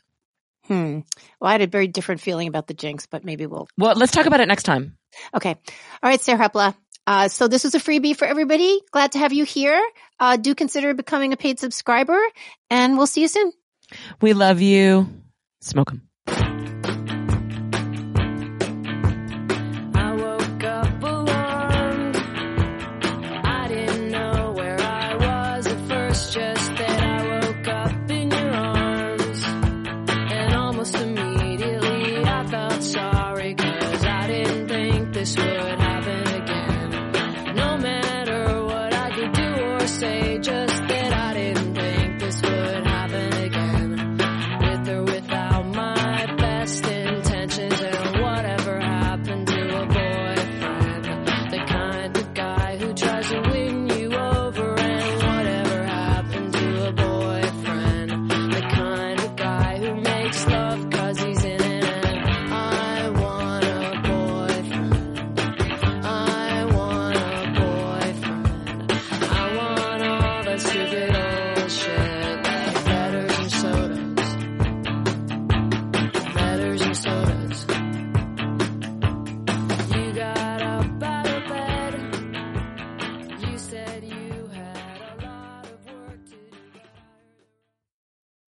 Hmm. 0.67 1.01
Well, 1.39 1.49
I 1.49 1.51
had 1.51 1.61
a 1.61 1.67
very 1.67 1.87
different 1.87 2.21
feeling 2.21 2.47
about 2.47 2.67
the 2.67 2.73
Jinx, 2.73 3.05
but 3.05 3.23
maybe 3.23 3.45
we'll. 3.45 3.67
Well, 3.77 3.95
let's 3.95 4.11
talk 4.11 4.25
about 4.25 4.39
it 4.39 4.47
next 4.47 4.63
time. 4.63 4.97
Okay. 5.33 5.55
All 6.03 6.09
right, 6.09 6.21
Sarah 6.21 6.49
Hepola. 6.49 6.75
Uh, 7.07 7.27
so 7.27 7.47
this 7.47 7.63
was 7.63 7.75
a 7.75 7.79
freebie 7.79 8.15
for 8.15 8.25
everybody. 8.25 8.81
Glad 8.91 9.11
to 9.11 9.19
have 9.19 9.31
you 9.31 9.43
here. 9.43 9.83
Uh, 10.19 10.37
do 10.37 10.55
consider 10.55 10.93
becoming 10.93 11.33
a 11.33 11.37
paid 11.37 11.59
subscriber 11.59 12.19
and 12.69 12.97
we'll 12.97 13.07
see 13.07 13.21
you 13.21 13.27
soon. 13.27 13.51
We 14.21 14.33
love 14.33 14.61
you. 14.61 15.07
Smoke 15.61 15.91
them. 15.91 16.07